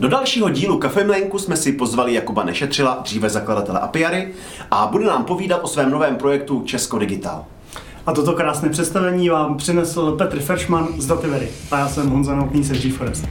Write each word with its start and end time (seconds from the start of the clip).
Do 0.00 0.08
dalšího 0.08 0.50
dílu 0.50 0.78
Kafemlenku 0.78 1.38
jsme 1.38 1.56
si 1.56 1.72
pozvali 1.72 2.14
Jakuba 2.14 2.44
Nešetřila, 2.44 2.98
dříve 3.02 3.30
zakladatele 3.30 3.80
Apiary, 3.80 4.32
a 4.70 4.86
bude 4.86 5.04
nám 5.04 5.24
povídat 5.24 5.60
o 5.62 5.68
svém 5.68 5.90
novém 5.90 6.16
projektu 6.16 6.62
Česko 6.66 6.98
Digital. 6.98 7.44
A 8.06 8.12
toto 8.12 8.32
krásné 8.32 8.68
představení 8.68 9.28
vám 9.28 9.56
přinesl 9.56 10.12
Petr 10.12 10.40
Feršman 10.40 10.88
z 10.98 11.06
Dativery. 11.06 11.48
A 11.70 11.78
já 11.78 11.88
jsem 11.88 12.10
Honza 12.10 12.34
Novotný 12.34 12.64
se 12.64 12.74
G-Forest. 12.74 13.24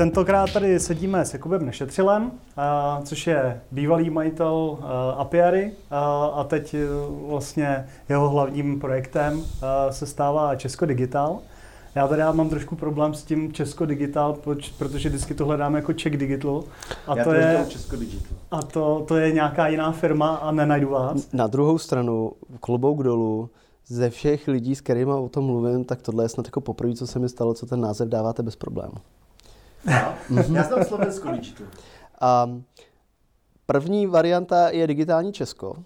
Tentokrát 0.00 0.52
tady 0.52 0.80
sedíme 0.80 1.24
s 1.24 1.32
Jakubem 1.32 1.66
Nešetřilem, 1.66 2.30
což 3.04 3.26
je 3.26 3.60
bývalý 3.70 4.10
majitel 4.10 4.78
Apiary 5.16 5.72
a 6.34 6.44
teď 6.48 6.74
vlastně 7.26 7.86
jeho 8.08 8.28
hlavním 8.28 8.80
projektem 8.80 9.42
se 9.90 10.06
stává 10.06 10.56
Česko 10.56 10.86
Digital. 10.86 11.38
Já 11.94 12.08
tady 12.08 12.20
já 12.20 12.32
mám 12.32 12.48
trošku 12.48 12.76
problém 12.76 13.14
s 13.14 13.24
tím 13.24 13.52
Česko 13.52 13.86
Digital, 13.86 14.36
protože 14.78 15.08
vždycky 15.08 15.34
to 15.34 15.46
hledám 15.46 15.74
jako 15.74 15.92
Czech 15.92 16.16
Digital. 16.16 16.64
A 17.06 17.18
Já 17.18 17.24
to, 17.24 17.32
je, 17.32 17.64
Česko 17.68 17.96
Digital. 17.96 18.38
A 18.50 18.62
to, 18.62 19.04
to 19.08 19.16
je 19.16 19.32
nějaká 19.32 19.68
jiná 19.68 19.92
firma 19.92 20.34
a 20.34 20.50
nenajdu 20.50 20.88
vás. 20.88 21.32
Na 21.32 21.46
druhou 21.46 21.78
stranu, 21.78 22.32
klobouk 22.60 23.02
dolů, 23.02 23.50
ze 23.86 24.10
všech 24.10 24.48
lidí, 24.48 24.74
s 24.74 24.80
kterými 24.80 25.12
o 25.12 25.28
tom 25.28 25.44
mluvím, 25.44 25.84
tak 25.84 26.02
tohle 26.02 26.24
je 26.24 26.28
snad 26.28 26.46
jako 26.46 26.60
poprvé, 26.60 26.94
co 26.94 27.06
se 27.06 27.18
mi 27.18 27.28
stalo, 27.28 27.54
co 27.54 27.66
ten 27.66 27.80
název 27.80 28.08
dáváte 28.08 28.42
bez 28.42 28.56
problému. 28.56 28.94
No, 30.30 30.42
já 30.54 30.62
znám 30.62 30.84
Slovensko 30.84 31.30
Digital. 31.30 31.66
Um, 32.46 32.64
první 33.66 34.06
varianta 34.06 34.70
je 34.70 34.86
digitální 34.86 35.32
Česko, 35.32 35.76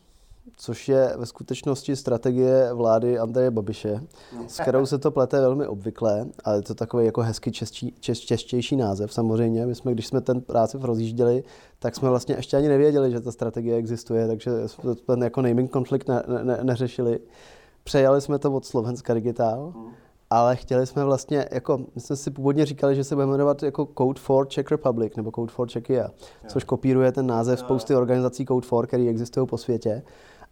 což 0.56 0.88
je 0.88 1.14
ve 1.16 1.26
skutečnosti 1.26 1.96
strategie 1.96 2.72
vlády 2.72 3.18
Andreje 3.18 3.50
Babiše, 3.50 4.00
s 4.46 4.60
kterou 4.60 4.86
se 4.86 4.98
to 4.98 5.10
plete 5.10 5.40
velmi 5.40 5.66
obvykle, 5.66 6.26
ale 6.44 6.56
je 6.56 6.62
to 6.62 6.74
takový 6.74 7.06
jako 7.06 7.22
hezky 7.22 7.52
čeští, 7.52 7.94
češ, 8.00 8.20
češtější 8.20 8.76
název 8.76 9.12
samozřejmě. 9.12 9.66
My 9.66 9.74
jsme, 9.74 9.92
když 9.92 10.06
jsme 10.06 10.20
ten 10.20 10.40
práci 10.40 10.78
rozjížděli, 10.80 11.44
tak 11.78 11.96
jsme 11.96 12.10
vlastně 12.10 12.34
ještě 12.34 12.56
ani 12.56 12.68
nevěděli, 12.68 13.10
že 13.10 13.20
ta 13.20 13.32
strategie 13.32 13.76
existuje, 13.76 14.26
takže 14.26 14.50
jsme 14.66 14.94
ten 14.94 15.22
jako 15.22 15.42
naming 15.42 15.70
konflikt 15.70 16.08
ne, 16.08 16.22
ne, 16.42 16.58
neřešili. 16.62 17.20
Přejali 17.84 18.20
jsme 18.20 18.38
to 18.38 18.52
od 18.52 18.66
Slovenska 18.66 19.14
Digital. 19.14 19.72
Hmm 19.76 19.94
ale 20.30 20.56
chtěli 20.56 20.86
jsme 20.86 21.04
vlastně, 21.04 21.46
jako, 21.52 21.78
my 21.94 22.00
jsme 22.00 22.16
si 22.16 22.30
původně 22.30 22.66
říkali, 22.66 22.96
že 22.96 23.04
se 23.04 23.14
bude 23.14 23.26
jmenovat 23.26 23.62
jako 23.62 23.88
Code 23.98 24.20
for 24.20 24.48
Czech 24.48 24.70
Republic 24.70 25.16
nebo 25.16 25.30
Code 25.30 25.52
for 25.52 25.68
Czechia, 25.68 26.10
což 26.48 26.64
kopíruje 26.64 27.12
ten 27.12 27.26
název 27.26 27.58
spousty 27.58 27.94
organizací 27.94 28.46
Code 28.46 28.66
for, 28.66 28.86
které 28.86 29.02
existují 29.02 29.46
po 29.46 29.58
světě 29.58 30.02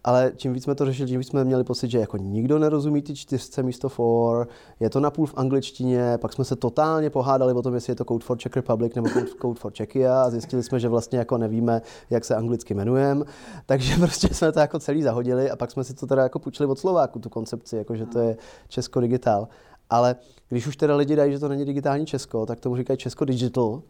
ale 0.03 0.31
čím 0.35 0.53
víc 0.53 0.63
jsme 0.63 0.75
to 0.75 0.85
řešili, 0.85 1.09
tím 1.09 1.19
víc 1.19 1.27
jsme 1.27 1.43
měli 1.43 1.63
pocit, 1.63 1.91
že 1.91 1.97
jako 1.97 2.17
nikdo 2.17 2.59
nerozumí 2.59 3.01
ty 3.01 3.15
čtyřce 3.15 3.63
místo 3.63 3.89
for, 3.89 4.47
je 4.79 4.89
to 4.89 4.99
napůl 4.99 5.25
v 5.25 5.33
angličtině, 5.37 6.17
pak 6.17 6.33
jsme 6.33 6.45
se 6.45 6.55
totálně 6.55 7.09
pohádali 7.09 7.53
o 7.53 7.61
tom, 7.61 7.73
jestli 7.73 7.91
je 7.91 7.95
to 7.95 8.05
Code 8.05 8.25
for 8.25 8.37
Czech 8.37 8.55
Republic 8.55 8.95
nebo 8.95 9.09
Code, 9.41 9.59
for 9.59 9.73
Czechia 9.73 10.23
a 10.23 10.29
zjistili 10.29 10.63
jsme, 10.63 10.79
že 10.79 10.89
vlastně 10.89 11.19
jako 11.19 11.37
nevíme, 11.37 11.81
jak 12.09 12.25
se 12.25 12.35
anglicky 12.35 12.73
jmenujeme, 12.73 13.25
takže 13.65 13.95
prostě 13.95 14.27
jsme 14.33 14.51
to 14.51 14.59
jako 14.59 14.79
celý 14.79 15.03
zahodili 15.03 15.51
a 15.51 15.55
pak 15.55 15.71
jsme 15.71 15.83
si 15.83 15.93
to 15.93 16.07
teda 16.07 16.23
jako 16.23 16.39
půjčili 16.39 16.69
od 16.69 16.79
Slováku, 16.79 17.19
tu 17.19 17.29
koncepci, 17.29 17.75
jako 17.75 17.95
že 17.95 18.05
to 18.05 18.19
je 18.19 18.37
Česko 18.67 18.99
digitál. 18.99 19.47
Ale 19.89 20.15
když 20.49 20.67
už 20.67 20.77
teda 20.77 20.95
lidi 20.95 21.15
dají, 21.15 21.31
že 21.31 21.39
to 21.39 21.47
není 21.47 21.65
digitální 21.65 22.05
Česko, 22.05 22.45
tak 22.45 22.59
tomu 22.59 22.75
říkají 22.75 22.97
Česko 22.97 23.25
digital, 23.25 23.81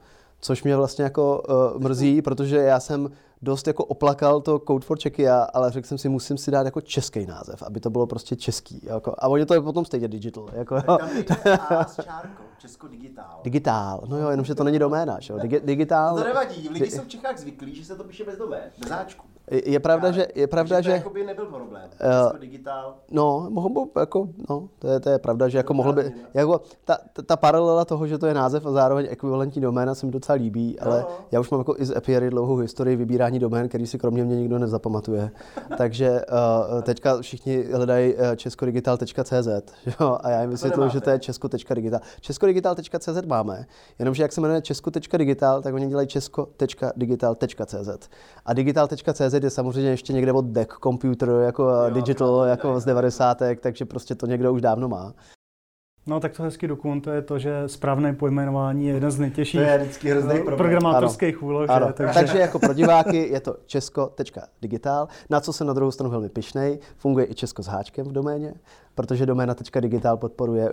což 0.43 0.63
mě 0.63 0.75
vlastně 0.75 1.03
jako 1.03 1.43
uh, 1.75 1.81
mrzí, 1.81 2.21
protože 2.21 2.57
já 2.57 2.79
jsem 2.79 3.09
dost 3.41 3.67
jako 3.67 3.85
oplakal 3.85 4.41
to 4.41 4.59
Code 4.59 4.85
for 4.85 4.97
Czechia, 4.97 5.43
ale 5.53 5.71
řekl 5.71 5.87
jsem 5.87 5.97
si, 5.97 6.09
musím 6.09 6.37
si 6.37 6.51
dát 6.51 6.65
jako 6.65 6.81
český 6.81 7.25
název, 7.25 7.63
aby 7.63 7.79
to 7.79 7.89
bylo 7.89 8.07
prostě 8.07 8.35
český. 8.35 8.81
Jako, 8.83 9.15
a 9.17 9.27
oni 9.27 9.45
to 9.45 9.53
je 9.53 9.61
potom 9.61 9.85
stejně 9.85 10.07
digital. 10.07 10.49
Jako, 10.53 10.81
Tam 10.81 11.17
je 11.17 11.25
s 11.87 12.03
čárkou, 12.03 12.43
Česko 12.57 12.87
digitál. 12.87 13.39
Digitál, 13.43 14.03
no 14.07 14.17
jo, 14.17 14.29
jenomže 14.29 14.55
to 14.55 14.63
není 14.63 14.79
doména, 14.79 15.19
že 15.19 15.33
jo. 15.33 15.39
Digi, 15.39 15.61
digitál. 15.63 16.17
To 16.17 16.23
nevadí, 16.23 16.69
lidi 16.69 16.91
jsou 16.91 17.01
v 17.01 17.07
Čechách 17.07 17.37
zvyklí, 17.37 17.75
že 17.75 17.85
se 17.85 17.95
to 17.95 18.03
píše 18.03 18.23
bez 18.23 18.37
domén, 18.37 18.63
bez 18.79 18.89
záčku. 18.89 19.25
Je 19.51 19.79
pravda, 19.79 20.11
že... 20.11 20.27
Je 20.35 20.47
pravda, 20.47 20.81
že, 20.81 21.03
to 21.03 21.19
že 21.19 21.25
nebyl 21.25 21.45
problém. 21.45 21.89
Uh, 22.31 22.39
digitál. 22.39 22.95
No, 23.11 23.47
mohl 23.49 23.69
by, 23.69 23.79
jako, 23.99 24.29
no, 24.49 24.69
to 24.79 24.87
je, 24.87 24.99
to 24.99 25.09
je 25.09 25.19
pravda, 25.19 25.49
že 25.49 25.57
jako 25.57 25.73
mohl 25.73 25.93
by, 25.93 26.11
jako, 26.33 26.61
ta, 26.85 26.97
ta, 27.13 27.21
ta, 27.21 27.35
paralela 27.35 27.85
toho, 27.85 28.07
že 28.07 28.17
to 28.17 28.27
je 28.27 28.33
název 28.33 28.65
a 28.65 28.71
zároveň 28.71 29.07
ekvivalentní 29.09 29.61
doména 29.61 29.95
se 29.95 30.05
mi 30.05 30.11
docela 30.11 30.35
líbí, 30.35 30.79
ale 30.79 30.99
no. 30.99 31.07
já 31.31 31.39
už 31.39 31.49
mám 31.49 31.59
jako 31.59 31.75
i 31.77 31.85
z 31.85 31.95
Apiary 31.95 32.29
dlouhou 32.29 32.55
historii 32.55 32.95
vybírání 32.95 33.39
domén, 33.39 33.69
který 33.69 33.87
si 33.87 33.97
kromě 33.97 34.23
mě 34.23 34.35
nikdo 34.35 34.59
nezapamatuje. 34.59 35.31
Takže 35.77 36.11
uh, 36.11 36.81
teďka 36.81 37.21
všichni 37.21 37.63
hledají 37.63 38.13
uh, 38.13 38.19
českodigital.cz 38.35 39.47
jo? 39.99 40.17
a 40.21 40.29
já 40.29 40.41
jim 40.41 40.49
vysvětluji, 40.49 40.89
že 40.89 41.01
to 41.01 41.09
je 41.09 41.19
česko.digital. 41.19 41.99
Českodigital.cz 42.21 43.25
máme, 43.25 43.65
jenomže 43.99 44.23
jak 44.23 44.31
se 44.31 44.41
jmenuje 44.41 44.61
česko.digital, 44.61 45.61
tak 45.61 45.73
oni 45.73 45.87
dělají 45.87 46.07
česko.digital.cz 46.07 48.09
a 48.45 48.53
digital.cz 48.53 49.32
CZ 49.33 49.43
je 49.43 49.49
samozřejmě 49.49 49.89
ještě 49.89 50.13
někde 50.13 50.31
od 50.31 50.45
Deck 50.45 50.73
Computer, 50.83 51.29
jako 51.29 51.63
jo, 51.63 51.89
digital, 51.89 52.43
jako 52.43 52.79
z 52.79 52.85
90. 52.85 53.41
takže 53.59 53.85
prostě 53.85 54.15
to 54.15 54.25
někdo 54.25 54.53
už 54.53 54.61
dávno 54.61 54.89
má. 54.89 55.13
No 56.05 56.19
tak 56.19 56.33
to 56.33 56.43
hezky 56.43 56.67
dokumentuje 56.67 57.21
to, 57.21 57.39
že 57.39 57.63
správné 57.65 58.13
pojmenování 58.13 58.85
je 58.87 58.93
jeden 58.93 59.11
z 59.11 59.19
nejtěžších 59.19 59.61
to 59.61 59.67
je 59.67 59.77
vždycky 59.77 60.09
hrozný 60.09 60.39
programátorských 60.45 61.37
ano. 61.37 61.47
úloh. 61.47 61.69
Ano. 61.69 61.87
Že? 61.87 61.93
Takže... 61.93 62.13
takže 62.13 62.39
jako 62.39 62.59
pro 62.59 62.73
diváky 62.73 63.17
je 63.17 63.39
to 63.39 63.57
česko.digital, 63.65 65.07
na 65.29 65.39
co 65.39 65.53
jsem 65.53 65.67
na 65.67 65.73
druhou 65.73 65.91
stranu 65.91 66.11
velmi 66.11 66.29
pišnej. 66.29 66.79
Funguje 66.97 67.31
i 67.31 67.35
Česko 67.35 67.63
s 67.63 67.67
háčkem 67.67 68.05
v 68.05 68.11
doméně, 68.11 68.53
protože 68.95 69.25
doména.digital 69.25 70.17
podporuje 70.17 70.71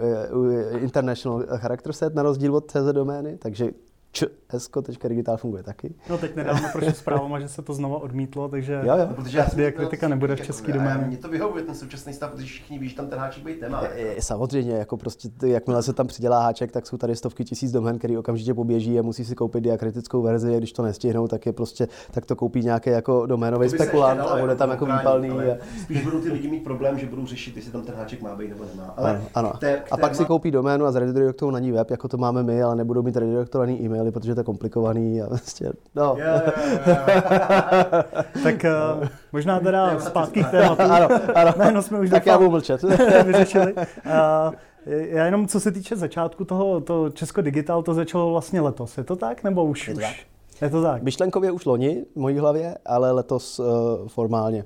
eh, 0.74 0.78
International 0.78 1.44
Character 1.56 1.92
Set 1.92 2.14
na 2.14 2.22
rozdíl 2.22 2.56
od 2.56 2.70
CZ 2.70 2.92
domény, 2.92 3.38
takže 3.38 3.70
česko.digital 4.12 5.36
funguje 5.36 5.62
taky. 5.62 5.94
No 6.10 6.18
teď 6.18 6.36
nedávno 6.36 6.68
prošel 6.72 6.92
zprávama, 6.92 7.40
že 7.40 7.48
se 7.48 7.62
to 7.62 7.74
znova 7.74 8.02
odmítlo, 8.02 8.48
takže 8.48 8.82
jo, 8.84 8.96
jo. 8.98 9.08
protože 9.14 9.38
já 9.38 9.70
kritika 9.70 10.08
nebude 10.08 10.36
v 10.36 10.40
český 10.40 10.72
doméně. 10.72 11.04
Mně 11.06 11.16
to 11.16 11.28
vyhovuje 11.28 11.62
ten 11.64 11.74
současný 11.74 12.12
stav, 12.12 12.30
protože 12.30 12.46
všichni 12.46 12.78
ví, 12.78 12.88
že 12.88 12.96
tam 12.96 13.06
ten 13.06 13.18
háček 13.18 13.44
být 13.44 13.60
téma. 13.60 13.82
Je, 13.94 14.22
samozřejmě, 14.22 14.72
jako 14.72 14.96
prostě, 14.96 15.28
jakmile 15.46 15.82
se 15.82 15.92
tam 15.92 16.06
přidělá 16.06 16.42
háček, 16.42 16.72
tak 16.72 16.86
jsou 16.86 16.96
tady 16.96 17.16
stovky 17.16 17.44
tisíc 17.44 17.72
domén, 17.72 17.98
který 17.98 18.18
okamžitě 18.18 18.54
poběží 18.54 18.98
a 18.98 19.02
musí 19.02 19.24
si 19.24 19.34
koupit 19.34 19.60
diakritickou 19.60 20.22
verzi, 20.22 20.54
a 20.54 20.58
když 20.58 20.72
to 20.72 20.82
nestihnou, 20.82 21.28
tak 21.28 21.46
je 21.46 21.52
prostě, 21.52 21.88
tak 22.10 22.26
to 22.26 22.36
koupí 22.36 22.60
nějaký 22.62 22.90
jako 22.90 23.26
doménový 23.26 23.68
spekulant 23.68 24.20
a 24.20 24.40
bude 24.40 24.56
tam 24.56 24.70
jako 24.70 24.86
výpalný. 24.86 25.30
A... 25.30 25.56
Spíš 25.82 26.04
budou 26.04 26.20
ty 26.20 26.32
lidi 26.32 26.50
mít 26.50 26.64
problém, 26.64 26.98
že 26.98 27.06
budou 27.06 27.26
řešit, 27.26 27.56
jestli 27.56 27.72
tam 27.72 27.82
ten 27.82 27.94
háček 27.94 28.22
má 28.22 28.36
být 28.36 28.48
nebo 28.48 28.64
nemá. 28.74 28.94
Ale 28.96 29.10
ano, 29.10 29.24
ano. 29.34 29.52
Té, 29.58 29.82
a 29.90 29.96
pak 29.96 30.14
si 30.14 30.24
koupí 30.24 30.50
doménu 30.50 30.84
a 30.84 30.92
zredirektují 30.92 31.52
na 31.52 31.58
ní 31.58 31.72
web, 31.72 31.90
jako 31.90 32.08
to 32.08 32.16
máme 32.16 32.42
my, 32.42 32.62
ale 32.62 32.76
nebudou 32.76 33.02
mít 33.02 33.16
redirektovaný 33.16 33.84
e-maily, 34.00 34.12
protože 34.12 34.34
to 34.34 34.40
je 34.40 34.44
komplikovaný 34.44 35.22
a 35.22 35.28
vlastně, 35.28 35.70
no. 35.94 36.14
Yeah, 36.18 36.42
yeah, 36.42 36.86
yeah. 36.86 38.04
tak 38.42 38.64
uh, 39.00 39.08
možná 39.32 39.60
teda 39.60 40.00
zpátky 40.00 40.44
k 40.44 40.50
tématu. 40.50 40.82
ano, 40.90 41.08
ano. 41.34 41.52
Ne, 41.58 41.72
no 41.72 41.82
jsme 41.82 42.00
už 42.00 42.10
tak 42.10 42.26
já 42.26 42.38
budu 42.38 42.50
mlčet. 42.50 42.82
vyřešili. 43.26 43.74
Uh, 43.74 44.54
já 44.86 45.24
jenom 45.24 45.48
co 45.48 45.60
se 45.60 45.72
týče 45.72 45.96
začátku 45.96 46.44
toho, 46.44 46.80
to 46.80 47.10
Česko 47.10 47.40
Digital, 47.40 47.82
to 47.82 47.94
začalo 47.94 48.30
vlastně 48.30 48.60
letos. 48.60 48.98
Je 48.98 49.04
to 49.04 49.16
tak, 49.16 49.44
nebo 49.44 49.64
už? 49.64 49.88
Je 49.88 49.94
to 49.94 50.00
tak. 50.00 50.16
Je 50.62 50.70
to 50.70 50.82
tak. 50.82 51.02
Myšlenkově 51.02 51.50
už 51.50 51.64
loni 51.64 52.04
v 52.14 52.20
mojí 52.20 52.38
hlavě, 52.38 52.78
ale 52.86 53.12
letos 53.12 53.58
uh, 53.58 53.66
formálně. 54.08 54.64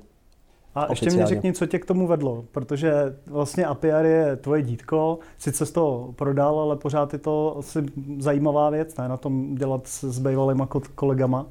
A 0.74 0.86
ještě 0.90 1.10
mi 1.10 1.26
řekni, 1.26 1.52
co 1.52 1.66
tě 1.66 1.78
k 1.78 1.84
tomu 1.84 2.06
vedlo, 2.06 2.44
protože 2.52 3.16
vlastně 3.26 3.66
APR 3.66 4.04
je 4.04 4.36
tvoje 4.36 4.62
dítko, 4.62 5.18
sice 5.38 5.66
z 5.66 5.72
toho 5.72 6.12
prodal, 6.16 6.60
ale 6.60 6.76
pořád 6.76 7.12
je 7.12 7.18
to 7.18 7.56
asi 7.58 7.78
zajímavá 8.18 8.70
věc, 8.70 8.96
ne, 8.96 9.08
na 9.08 9.16
tom 9.16 9.54
dělat 9.54 9.86
s 9.86 10.18
bývalýma 10.18 10.68
kolegama. 10.94 11.46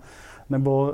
Nebo 0.50 0.94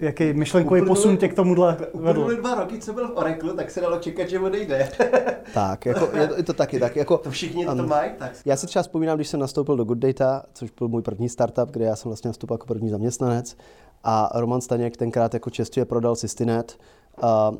jaký 0.00 0.32
myšlenkový 0.32 0.82
posun 0.86 1.16
tě 1.16 1.28
k 1.28 1.34
tomuhle 1.34 1.76
vedl? 1.94 2.36
Dva 2.36 2.54
roky, 2.54 2.78
co 2.78 2.92
byl 2.92 3.08
v 3.08 3.16
Oracle, 3.16 3.54
tak 3.54 3.70
se 3.70 3.80
dalo 3.80 3.98
čekat, 3.98 4.28
že 4.28 4.38
odejde. 4.40 4.88
tak, 5.54 5.86
jako, 5.86 6.16
je, 6.16 6.28
to, 6.28 6.36
je 6.36 6.42
to 6.42 6.52
taky 6.52 6.80
tak. 6.80 6.96
Jako, 6.96 7.18
to 7.18 7.30
všichni 7.30 7.66
to 7.66 7.74
mají, 7.74 8.10
tak. 8.18 8.32
Já 8.44 8.56
si 8.56 8.66
třeba 8.66 8.82
vzpomínám, 8.82 9.16
když 9.16 9.28
jsem 9.28 9.40
nastoupil 9.40 9.76
do 9.76 9.84
Good 9.84 9.98
Data, 9.98 10.42
což 10.52 10.70
byl 10.70 10.88
můj 10.88 11.02
první 11.02 11.28
startup, 11.28 11.70
kde 11.70 11.84
já 11.84 11.96
jsem 11.96 12.08
vlastně 12.08 12.28
nastoupil 12.28 12.54
jako 12.54 12.66
první 12.66 12.90
zaměstnanec, 12.90 13.56
A 14.04 14.30
Roman 14.34 14.60
Staněk 14.60 14.96
tenkrát 14.96 15.34
jako 15.34 15.50
čestě 15.50 15.84
prodal 15.84 16.16
Sistinet, 16.16 16.78
a, 17.22 17.26
a, 17.28 17.52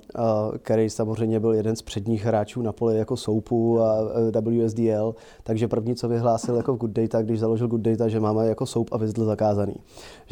který 0.59 0.91
samozřejmě 0.91 1.41
byl 1.41 1.53
jeden 1.53 1.77
z 1.77 1.83
předních 1.83 2.25
hráčů 2.25 2.63
na 2.63 2.73
poli 2.73 2.99
jako 2.99 3.17
Soupu 3.17 3.81
a 3.81 3.97
WSDL, 4.41 5.15
takže 5.43 5.69
první, 5.69 5.95
co 5.95 6.09
vyhlásil 6.09 6.57
jako 6.57 6.75
v 6.75 6.79
Good 6.79 6.91
Data, 6.91 7.23
když 7.23 7.41
založil 7.41 7.69
Good 7.69 7.81
Data, 7.81 8.09
že 8.09 8.21
máme 8.21 8.47
jako 8.47 8.67
Soup 8.67 8.89
a 8.93 8.97
Vizdl 8.97 9.25
zakázaný. 9.25 9.75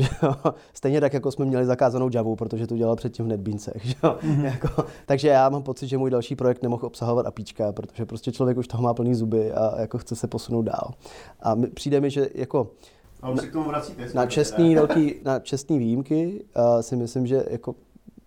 Stejně 0.75 1.01
tak, 1.01 1.15
jako 1.15 1.33
jsme 1.33 1.45
měli 1.45 1.67
zakázanou 1.67 2.11
Javu, 2.15 2.37
protože 2.37 2.67
to 2.67 2.77
dělal 2.77 2.97
předtím 2.97 3.25
v 3.25 3.29
NetBeansech. 3.29 4.03
Mm-hmm. 4.03 4.45
jako, 4.45 4.85
takže 5.07 5.29
já 5.29 5.49
mám 5.49 5.63
pocit, 5.63 5.89
že 5.89 5.99
můj 5.99 6.11
další 6.11 6.37
projekt 6.37 6.63
nemohl 6.63 6.87
obsahovat 6.87 7.27
apíčka, 7.27 7.73
protože 7.73 8.07
prostě 8.07 8.33
člověk 8.33 8.59
už 8.59 8.69
toho 8.69 8.83
má 8.83 8.95
plný 8.95 9.15
zuby 9.15 9.53
a 9.53 9.81
jako 9.81 9.99
chce 9.99 10.17
se 10.17 10.27
posunout 10.27 10.63
dál. 10.63 10.91
A 11.43 11.57
přijde 11.75 12.01
mi, 12.01 12.11
že 12.11 12.29
jako 12.35 12.71
a 13.23 13.31
už 13.31 13.41
se 13.41 13.47
k 13.47 13.53
tomu 13.53 13.69
vracíte. 13.69 14.09
Na 14.15 14.27
čestný, 14.27 14.75
velký, 14.75 15.15
na 15.25 15.39
čestný 15.39 15.79
výjimky 15.79 16.45
uh, 16.57 16.81
si 16.81 16.97
myslím, 16.97 17.27
že 17.27 17.45
jako 17.51 17.75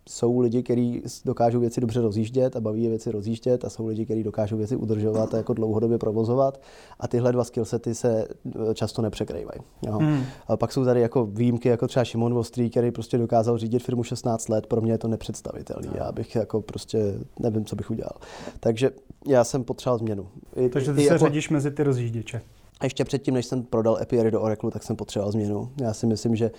jsou 0.10 0.40
lidi, 0.40 0.64
kteří 0.64 1.02
dokážou 1.26 1.60
věci 1.60 1.82
dobře 1.82 2.02
rozjíždět 2.02 2.56
a 2.56 2.62
baví 2.62 2.84
je 2.84 2.90
věci 2.90 3.12
rozjíždět 3.12 3.66
a 3.66 3.70
jsou 3.70 3.88
lidi, 3.88 4.06
kteří 4.06 4.24
dokážou 4.24 4.58
věci 4.58 4.76
udržovat 4.76 5.34
a 5.34 5.38
jako 5.38 5.54
dlouhodobě 5.54 5.98
provozovat 5.98 6.62
a 7.00 7.08
tyhle 7.08 7.32
dva 7.32 7.44
skillsety 7.44 7.96
se 7.96 8.28
eh, 8.48 8.74
často 8.74 9.02
nepřekrývají. 9.02 9.60
Hmm. 9.88 10.24
A 10.48 10.58
pak 10.58 10.72
jsou 10.72 10.86
tady 10.86 11.02
jako 11.02 11.26
výjimky, 11.26 11.70
jako 11.70 11.88
třeba 11.88 12.04
Šimon 12.04 12.34
Vostrý, 12.34 12.70
který 12.70 12.92
prostě 12.92 13.18
dokázal 13.18 13.58
řídit 13.58 13.84
firmu 13.84 14.04
16 14.04 14.50
let, 14.50 14.68
pro 14.68 14.82
mě 14.82 14.92
je 14.92 14.98
to 14.98 15.08
nepředstavitelný. 15.08 15.90
Já 15.96 16.12
bych 16.12 16.36
jako 16.36 16.62
prostě 16.62 17.20
nevím, 17.40 17.66
co 17.66 17.76
bych 17.76 17.92
udělal. 17.92 18.14
Takže 18.60 18.92
já 19.28 19.44
jsem 19.44 19.64
potřeboval 19.64 19.98
změnu. 19.98 20.28
I, 20.56 20.70
Takže 20.70 20.94
ty 20.94 21.02
i 21.02 21.08
se 21.08 21.14
jako... 21.14 21.26
řadíš 21.26 21.50
mezi 21.50 21.72
ty 21.72 21.84
rozjížděče. 21.84 22.42
Ještě 22.84 23.06
předtím, 23.06 23.34
než 23.34 23.46
jsem 23.46 23.64
prodal 23.64 23.98
Epiary 24.02 24.32
do 24.32 24.42
Oracle, 24.42 24.72
tak 24.72 24.84
jsem 24.84 24.96
potřeboval 24.96 25.32
změnu. 25.32 25.72
Já 25.82 25.94
si 25.94 26.06
myslím, 26.08 26.36
že 26.36 26.52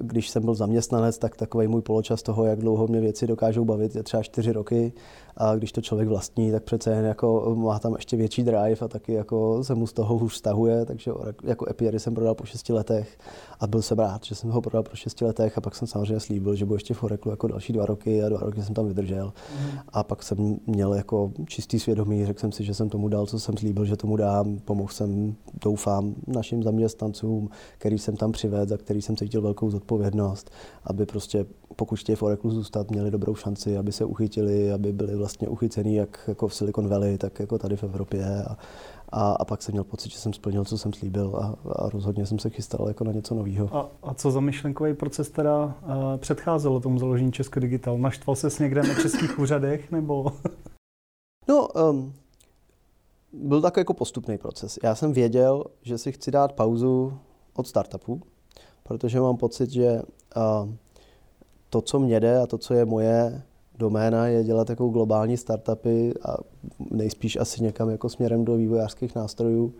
když 0.00 0.30
jsem 0.30 0.44
byl 0.44 0.54
zaměstnanec, 0.54 1.18
tak 1.18 1.36
takový 1.36 1.68
můj 1.68 1.82
poločas 1.82 2.22
toho, 2.22 2.44
jak 2.44 2.58
dlouho 2.58 2.86
mě 2.86 3.00
věci 3.00 3.26
dokážou 3.26 3.64
bavit, 3.64 3.96
je 3.96 4.02
třeba 4.02 4.22
čtyři 4.22 4.52
roky. 4.52 4.92
A 5.40 5.56
když 5.56 5.72
to 5.72 5.80
člověk 5.80 6.08
vlastní, 6.08 6.52
tak 6.52 6.62
přece 6.62 6.90
jen 6.90 7.04
jako 7.04 7.54
má 7.58 7.78
tam 7.78 7.94
ještě 7.94 8.16
větší 8.16 8.42
drive 8.42 8.76
a 8.80 8.88
taky 8.88 9.12
jako 9.12 9.64
se 9.64 9.74
mu 9.74 9.86
z 9.86 9.92
toho 9.92 10.16
už 10.16 10.36
stahuje. 10.36 10.84
Takže 10.84 11.10
jako 11.44 11.70
Epiary 11.70 12.00
jsem 12.00 12.14
prodal 12.14 12.34
po 12.34 12.44
šesti 12.44 12.72
letech 12.72 13.18
a 13.60 13.66
byl 13.66 13.82
jsem 13.82 13.98
rád, 13.98 14.24
že 14.24 14.34
jsem 14.34 14.50
ho 14.50 14.60
prodal 14.60 14.82
po 14.82 14.96
šesti 14.96 15.24
letech 15.24 15.58
a 15.58 15.60
pak 15.60 15.74
jsem 15.74 15.88
samozřejmě 15.88 16.20
slíbil, 16.20 16.54
že 16.54 16.64
budu 16.64 16.76
ještě 16.76 16.94
v 16.94 17.02
Oracle 17.02 17.32
jako 17.32 17.48
další 17.48 17.72
dva 17.72 17.86
roky 17.86 18.22
a 18.22 18.28
dva 18.28 18.40
roky 18.40 18.62
jsem 18.62 18.74
tam 18.74 18.88
vydržel. 18.88 19.32
Mm. 19.60 19.78
A 19.88 20.02
pak 20.02 20.22
jsem 20.22 20.56
měl 20.66 20.94
jako 20.94 21.32
čistý 21.46 21.80
svědomí, 21.80 22.26
řekl 22.26 22.40
jsem 22.40 22.52
si, 22.52 22.64
že 22.64 22.74
jsem 22.74 22.88
tomu 22.88 23.08
dal, 23.08 23.26
co 23.26 23.40
jsem 23.40 23.56
slíbil, 23.56 23.84
že 23.84 23.96
tomu 23.96 24.16
dám. 24.16 24.58
Pomohl 24.64 24.92
jsem, 24.92 25.34
doufám, 25.64 26.14
našim 26.26 26.62
zaměstnancům, 26.62 27.50
který 27.78 27.98
jsem 27.98 28.16
tam 28.16 28.32
přivedl, 28.32 28.66
za 28.66 28.76
který 28.76 29.02
jsem 29.02 29.16
cítil 29.16 29.42
velkou 29.42 29.70
zodpovědnost, 29.70 30.50
aby 30.84 31.06
prostě 31.06 31.46
pokud 31.76 31.98
chtějí 31.98 32.16
v 32.16 32.22
Oracle 32.22 32.50
zůstat, 32.50 32.90
měli 32.90 33.10
dobrou 33.10 33.34
šanci, 33.34 33.78
aby 33.78 33.92
se 33.92 34.04
uchytili, 34.04 34.72
aby 34.72 34.92
byli 34.92 35.16
vlastně 35.16 35.27
uchycený 35.48 35.94
jak 35.94 36.20
jako 36.28 36.48
v 36.48 36.54
Silicon 36.54 36.88
Valley, 36.88 37.18
tak 37.18 37.40
jako 37.40 37.58
tady 37.58 37.76
v 37.76 37.84
Evropě. 37.84 38.44
A, 38.44 38.56
a, 39.08 39.32
a 39.32 39.44
pak 39.44 39.62
jsem 39.62 39.72
měl 39.72 39.84
pocit, 39.84 40.12
že 40.12 40.18
jsem 40.18 40.32
splnil, 40.32 40.64
co 40.64 40.78
jsem 40.78 40.92
slíbil 40.92 41.36
a, 41.36 41.70
a 41.72 41.88
rozhodně 41.88 42.26
jsem 42.26 42.38
se 42.38 42.50
chystal 42.50 42.88
jako 42.88 43.04
na 43.04 43.12
něco 43.12 43.34
nového. 43.34 43.76
A, 43.76 43.90
a 44.02 44.14
co 44.14 44.30
za 44.30 44.40
myšlenkový 44.40 44.94
proces 44.94 45.30
teda 45.30 45.64
uh, 45.64 46.16
předcházelo 46.16 46.80
tomu 46.80 46.98
založení 46.98 47.32
Česko 47.32 47.60
Digital? 47.60 47.98
Naštval 47.98 48.36
ses 48.36 48.58
někde 48.58 48.82
na 48.82 48.94
českých 48.94 49.38
úřadech 49.38 49.90
nebo? 49.90 50.32
no, 51.48 51.68
um, 51.68 52.12
byl 53.32 53.62
takový 53.62 53.80
jako 53.80 53.94
postupný 53.94 54.38
proces. 54.38 54.78
Já 54.82 54.94
jsem 54.94 55.12
věděl, 55.12 55.64
že 55.82 55.98
si 55.98 56.12
chci 56.12 56.30
dát 56.30 56.52
pauzu 56.52 57.18
od 57.54 57.66
startupu, 57.66 58.22
protože 58.82 59.20
mám 59.20 59.36
pocit, 59.36 59.70
že 59.70 60.02
to, 61.70 61.80
co 61.80 61.98
mě 61.98 62.20
jde 62.20 62.40
a 62.40 62.46
to, 62.46 62.58
co 62.58 62.74
je 62.74 62.84
moje 62.84 63.42
doména, 63.78 64.26
je 64.26 64.44
dělat 64.44 64.70
jako 64.70 64.88
globální 64.88 65.36
startupy 65.36 66.14
a 66.22 66.36
nejspíš 66.90 67.36
asi 67.36 67.62
někam 67.62 67.90
jako 67.90 68.08
směrem 68.08 68.44
do 68.44 68.56
vývojářských 68.56 69.14
nástrojů. 69.14 69.74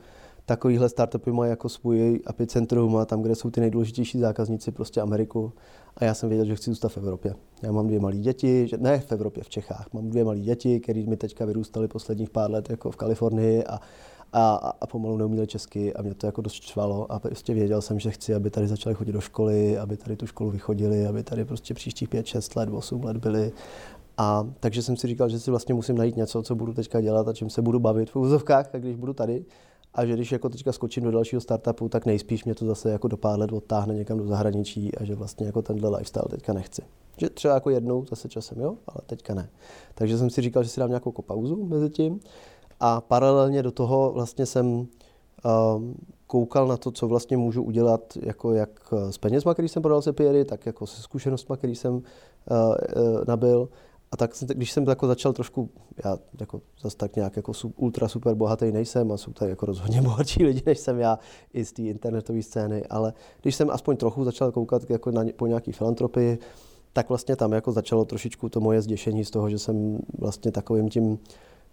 Takovýhle 0.46 0.88
startupy 0.88 1.32
mají 1.32 1.50
jako 1.50 1.68
svůj 1.68 2.20
epicentrum 2.30 2.96
a 2.96 3.04
tam, 3.04 3.22
kde 3.22 3.34
jsou 3.34 3.50
ty 3.50 3.60
nejdůležitější 3.60 4.18
zákazníci, 4.18 4.70
prostě 4.70 5.00
Ameriku. 5.00 5.52
A 5.96 6.04
já 6.04 6.14
jsem 6.14 6.28
věděl, 6.28 6.46
že 6.46 6.56
chci 6.56 6.70
zůstat 6.70 6.88
v 6.88 6.96
Evropě. 6.96 7.34
Já 7.62 7.72
mám 7.72 7.86
dvě 7.86 8.00
malé 8.00 8.16
děti, 8.16 8.68
že 8.68 8.76
ne 8.76 9.00
v 9.00 9.12
Evropě, 9.12 9.42
v 9.42 9.48
Čechách. 9.48 9.86
Mám 9.92 10.08
dvě 10.08 10.24
malé 10.24 10.38
děti, 10.38 10.80
které 10.80 11.04
mi 11.06 11.16
teďka 11.16 11.44
vyrůstaly 11.44 11.88
posledních 11.88 12.30
pár 12.30 12.50
let 12.50 12.70
jako 12.70 12.90
v 12.90 12.96
Kalifornii 12.96 13.64
a 13.64 13.80
a, 14.32 14.54
a 14.80 14.86
pomalu 14.86 15.16
neuměli 15.16 15.46
česky 15.46 15.94
a 15.94 16.02
mě 16.02 16.14
to 16.14 16.26
jako 16.26 16.40
dost 16.40 16.54
čvalo 16.54 17.12
a 17.12 17.18
prostě 17.18 17.54
věděl 17.54 17.82
jsem, 17.82 17.98
že 17.98 18.10
chci, 18.10 18.34
aby 18.34 18.50
tady 18.50 18.68
začali 18.68 18.94
chodit 18.94 19.12
do 19.12 19.20
školy, 19.20 19.78
aby 19.78 19.96
tady 19.96 20.16
tu 20.16 20.26
školu 20.26 20.50
vychodili, 20.50 21.06
aby 21.06 21.22
tady 21.22 21.44
prostě 21.44 21.74
příštích 21.74 22.08
5, 22.08 22.26
6 22.26 22.56
let, 22.56 22.68
8 22.72 23.04
let 23.04 23.16
byli 23.16 23.52
a 24.18 24.48
takže 24.60 24.82
jsem 24.82 24.96
si 24.96 25.06
říkal, 25.06 25.28
že 25.28 25.40
si 25.40 25.50
vlastně 25.50 25.74
musím 25.74 25.98
najít 25.98 26.16
něco, 26.16 26.42
co 26.42 26.54
budu 26.54 26.74
teďka 26.74 27.00
dělat 27.00 27.28
a 27.28 27.32
čím 27.32 27.50
se 27.50 27.62
budu 27.62 27.78
bavit 27.78 28.10
v 28.10 28.16
úzovkách, 28.16 28.74
a 28.74 28.78
když 28.78 28.96
budu 28.96 29.12
tady. 29.12 29.44
A 29.94 30.06
že 30.06 30.14
když 30.14 30.32
jako 30.32 30.48
teďka 30.48 30.72
skočím 30.72 31.04
do 31.04 31.10
dalšího 31.10 31.40
startupu, 31.40 31.88
tak 31.88 32.06
nejspíš 32.06 32.44
mě 32.44 32.54
to 32.54 32.66
zase 32.66 32.90
jako 32.90 33.08
do 33.08 33.16
pár 33.16 33.38
let 33.38 33.52
odtáhne 33.52 33.94
někam 33.94 34.18
do 34.18 34.26
zahraničí 34.26 34.94
a 34.94 35.04
že 35.04 35.14
vlastně 35.14 35.46
jako 35.46 35.62
tenhle 35.62 35.90
lifestyle 35.90 36.24
teďka 36.30 36.52
nechci. 36.52 36.82
Že 37.16 37.30
třeba 37.30 37.54
jako 37.54 37.70
jednou 37.70 38.04
zase 38.04 38.28
časem, 38.28 38.60
jo, 38.60 38.76
ale 38.86 38.98
teďka 39.06 39.34
ne. 39.34 39.50
Takže 39.94 40.18
jsem 40.18 40.30
si 40.30 40.42
říkal, 40.42 40.62
že 40.62 40.68
si 40.68 40.80
dám 40.80 40.88
nějakou 40.88 41.12
pauzu 41.12 41.64
mezi 41.64 41.90
tím. 41.90 42.20
A 42.80 43.00
paralelně 43.00 43.62
do 43.62 43.70
toho 43.70 44.12
vlastně 44.12 44.46
jsem 44.46 44.66
um, 44.66 44.86
koukal 46.26 46.66
na 46.66 46.76
to, 46.76 46.90
co 46.90 47.08
vlastně 47.08 47.36
můžu 47.36 47.62
udělat 47.62 48.18
jako 48.22 48.52
jak 48.52 48.92
s 49.10 49.18
penězma, 49.18 49.52
který 49.52 49.68
jsem 49.68 49.82
prodal 49.82 50.02
se 50.02 50.12
Piery, 50.12 50.44
tak 50.44 50.66
jako 50.66 50.86
se 50.86 51.02
zkušenostmi, 51.02 51.56
který 51.56 51.74
jsem 51.74 51.94
uh, 51.94 52.02
nabil. 53.26 53.68
A 54.12 54.16
tak, 54.16 54.30
když 54.46 54.72
jsem 54.72 54.84
jako 54.88 55.06
začal 55.06 55.32
trošku, 55.32 55.70
já 56.04 56.18
jako 56.40 56.60
zase 56.80 56.96
tak 56.96 57.16
nějak 57.16 57.36
jako 57.36 57.52
ultra 57.76 58.08
super 58.08 58.34
bohatý 58.34 58.72
nejsem 58.72 59.12
a 59.12 59.16
jsou 59.16 59.32
tady 59.32 59.50
jako 59.50 59.66
rozhodně 59.66 60.02
bohatší 60.08 60.44
lidi, 60.44 60.62
než 60.66 60.78
jsem 60.78 60.98
já 60.98 61.18
i 61.54 61.64
z 61.64 61.72
té 61.72 61.82
internetové 61.82 62.42
scény, 62.42 62.84
ale 62.90 63.12
když 63.42 63.54
jsem 63.54 63.70
aspoň 63.70 63.96
trochu 63.96 64.24
začal 64.24 64.52
koukat 64.52 64.90
jako 64.90 65.10
na, 65.10 65.24
po 65.36 65.46
nějaký 65.46 65.72
filantropii, 65.72 66.38
tak 66.92 67.08
vlastně 67.08 67.36
tam 67.36 67.52
jako 67.52 67.72
začalo 67.72 68.04
trošičku 68.04 68.48
to 68.48 68.60
moje 68.60 68.82
zděšení 68.82 69.24
z 69.24 69.30
toho, 69.30 69.50
že 69.50 69.58
jsem 69.58 69.98
vlastně 70.18 70.52
takovým 70.52 70.88
tím 70.88 71.18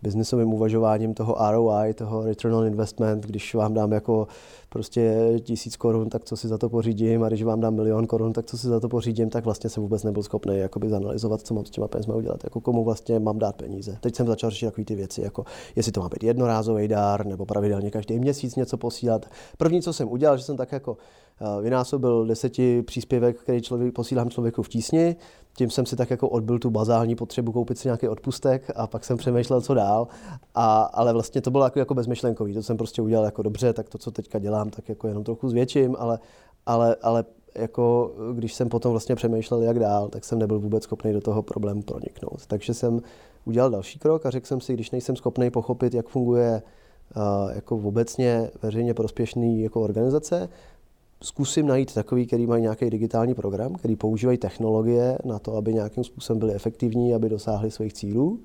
biznesovým 0.02 0.54
uvažováním 0.54 1.14
toho 1.14 1.38
ROI, 1.52 1.94
toho 1.94 2.26
return 2.26 2.56
on 2.56 2.68
investment, 2.68 3.26
když 3.26 3.56
vám 3.56 3.74
dám 3.74 3.92
jako 3.92 4.28
prostě 4.70 5.34
tisíc 5.44 5.76
korun, 5.76 6.10
tak 6.10 6.24
co 6.26 6.38
si 6.38 6.48
za 6.48 6.58
to 6.58 6.70
pořídím 6.70 7.24
a 7.24 7.28
když 7.28 7.44
vám 7.44 7.60
dám 7.60 7.76
milion 7.76 8.08
korun, 8.08 8.34
tak 8.34 8.46
co 8.46 8.58
si 8.58 8.68
za 8.68 8.80
to 8.80 8.90
pořídím, 8.90 9.30
tak 9.30 9.46
vlastně 9.46 9.70
jsem 9.70 9.84
vůbec 9.84 10.04
nebyl 10.04 10.24
schopný 10.24 10.58
jakoby 10.58 10.90
zanalizovat, 10.90 11.42
co 11.42 11.54
mám 11.54 11.66
s 11.66 11.70
těma 11.70 11.88
penězma 11.88 12.16
udělat, 12.16 12.44
jako 12.44 12.62
komu 12.62 12.84
vlastně 12.84 13.20
mám 13.20 13.40
dát 13.40 13.56
peníze. 13.56 13.98
Teď 14.02 14.16
jsem 14.16 14.28
začal 14.28 14.50
řešit 14.50 14.66
takové 14.66 14.86
ty 14.86 14.96
věci, 14.96 15.22
jako 15.22 15.46
jestli 15.76 15.92
to 15.92 16.00
má 16.00 16.10
být 16.10 16.24
jednorázový 16.24 16.88
dár 16.88 17.26
nebo 17.26 17.46
pravidelně 17.46 17.92
každý 17.92 18.20
měsíc 18.20 18.56
něco 18.56 18.78
posílat. 18.78 19.26
První, 19.58 19.82
co 19.82 19.94
jsem 19.94 20.12
udělal, 20.12 20.38
že 20.38 20.44
jsem 20.44 20.58
tak 20.58 20.72
jako 20.72 20.98
eh, 21.42 21.62
vynásobil 21.62 22.26
deseti 22.26 22.82
příspěvek, 22.82 23.38
který 23.38 23.62
člověk, 23.62 23.94
posílám 23.94 24.30
člověku 24.30 24.64
v 24.64 24.70
tísni, 24.70 25.16
tím 25.58 25.70
jsem 25.70 25.86
si 25.86 25.96
tak 25.96 26.10
jako 26.10 26.30
odbil 26.30 26.60
tu 26.60 26.70
bazální 26.70 27.16
potřebu 27.16 27.52
koupit 27.52 27.78
si 27.78 27.88
nějaký 27.88 28.08
odpustek 28.08 28.72
a 28.76 28.88
pak 28.88 29.06
jsem 29.06 29.18
přemýšlel, 29.18 29.62
co 29.62 29.74
dál. 29.74 30.08
A, 30.56 30.82
ale 30.84 31.14
vlastně 31.14 31.42
to 31.42 31.52
bylo 31.52 31.64
jako, 31.64 31.80
jako 31.80 31.94
bezmyšlenkový. 31.94 32.54
To 32.54 32.64
jsem 32.64 32.78
prostě 32.78 33.02
udělal 33.02 33.26
jako 33.26 33.42
dobře, 33.42 33.74
tak 33.74 33.90
to, 33.90 33.98
co 33.98 34.12
teďka 34.12 34.40
dělám, 34.40 34.70
tak 34.70 34.90
jako 34.90 35.08
jenom 35.08 35.24
trochu 35.24 35.50
zvětším, 35.50 35.96
ale, 36.00 36.20
ale, 36.66 36.96
ale 37.02 37.26
jako 37.56 38.16
když 38.34 38.54
jsem 38.54 38.70
potom 38.70 38.92
vlastně 38.92 39.16
přemýšlel, 39.16 39.62
jak 39.62 39.80
dál, 39.80 40.10
tak 40.10 40.24
jsem 40.24 40.40
nebyl 40.40 40.60
vůbec 40.60 40.84
schopný 40.84 41.14
do 41.14 41.22
toho 41.22 41.42
problému 41.42 41.82
proniknout. 41.82 42.46
Takže 42.48 42.74
jsem 42.74 43.02
udělal 43.46 43.70
další 43.70 44.00
krok 44.00 44.26
a 44.26 44.30
řekl 44.30 44.48
jsem 44.48 44.62
si, 44.62 44.74
když 44.74 44.92
nejsem 44.92 45.16
schopný 45.16 45.52
pochopit, 45.52 45.94
jak 45.94 46.08
funguje 46.08 46.62
uh, 47.16 47.52
jako 47.56 47.76
obecně 47.78 48.50
veřejně 48.62 48.94
prospěšný 48.94 49.62
jako 49.62 49.82
organizace, 49.82 50.50
zkusím 51.26 51.68
najít 51.68 51.94
takový, 51.94 52.28
který 52.28 52.48
mají 52.48 52.62
nějaký 52.62 52.90
digitální 52.90 53.34
program, 53.34 53.74
který 53.74 53.96
používají 53.96 54.38
technologie 54.38 55.18
na 55.26 55.40
to, 55.40 55.56
aby 55.56 55.74
nějakým 55.74 56.04
způsobem 56.04 56.40
byli 56.40 56.54
efektivní, 56.54 57.14
aby 57.14 57.30
dosáhli 57.30 57.72
svých 57.72 57.94
cílů. 57.94 58.40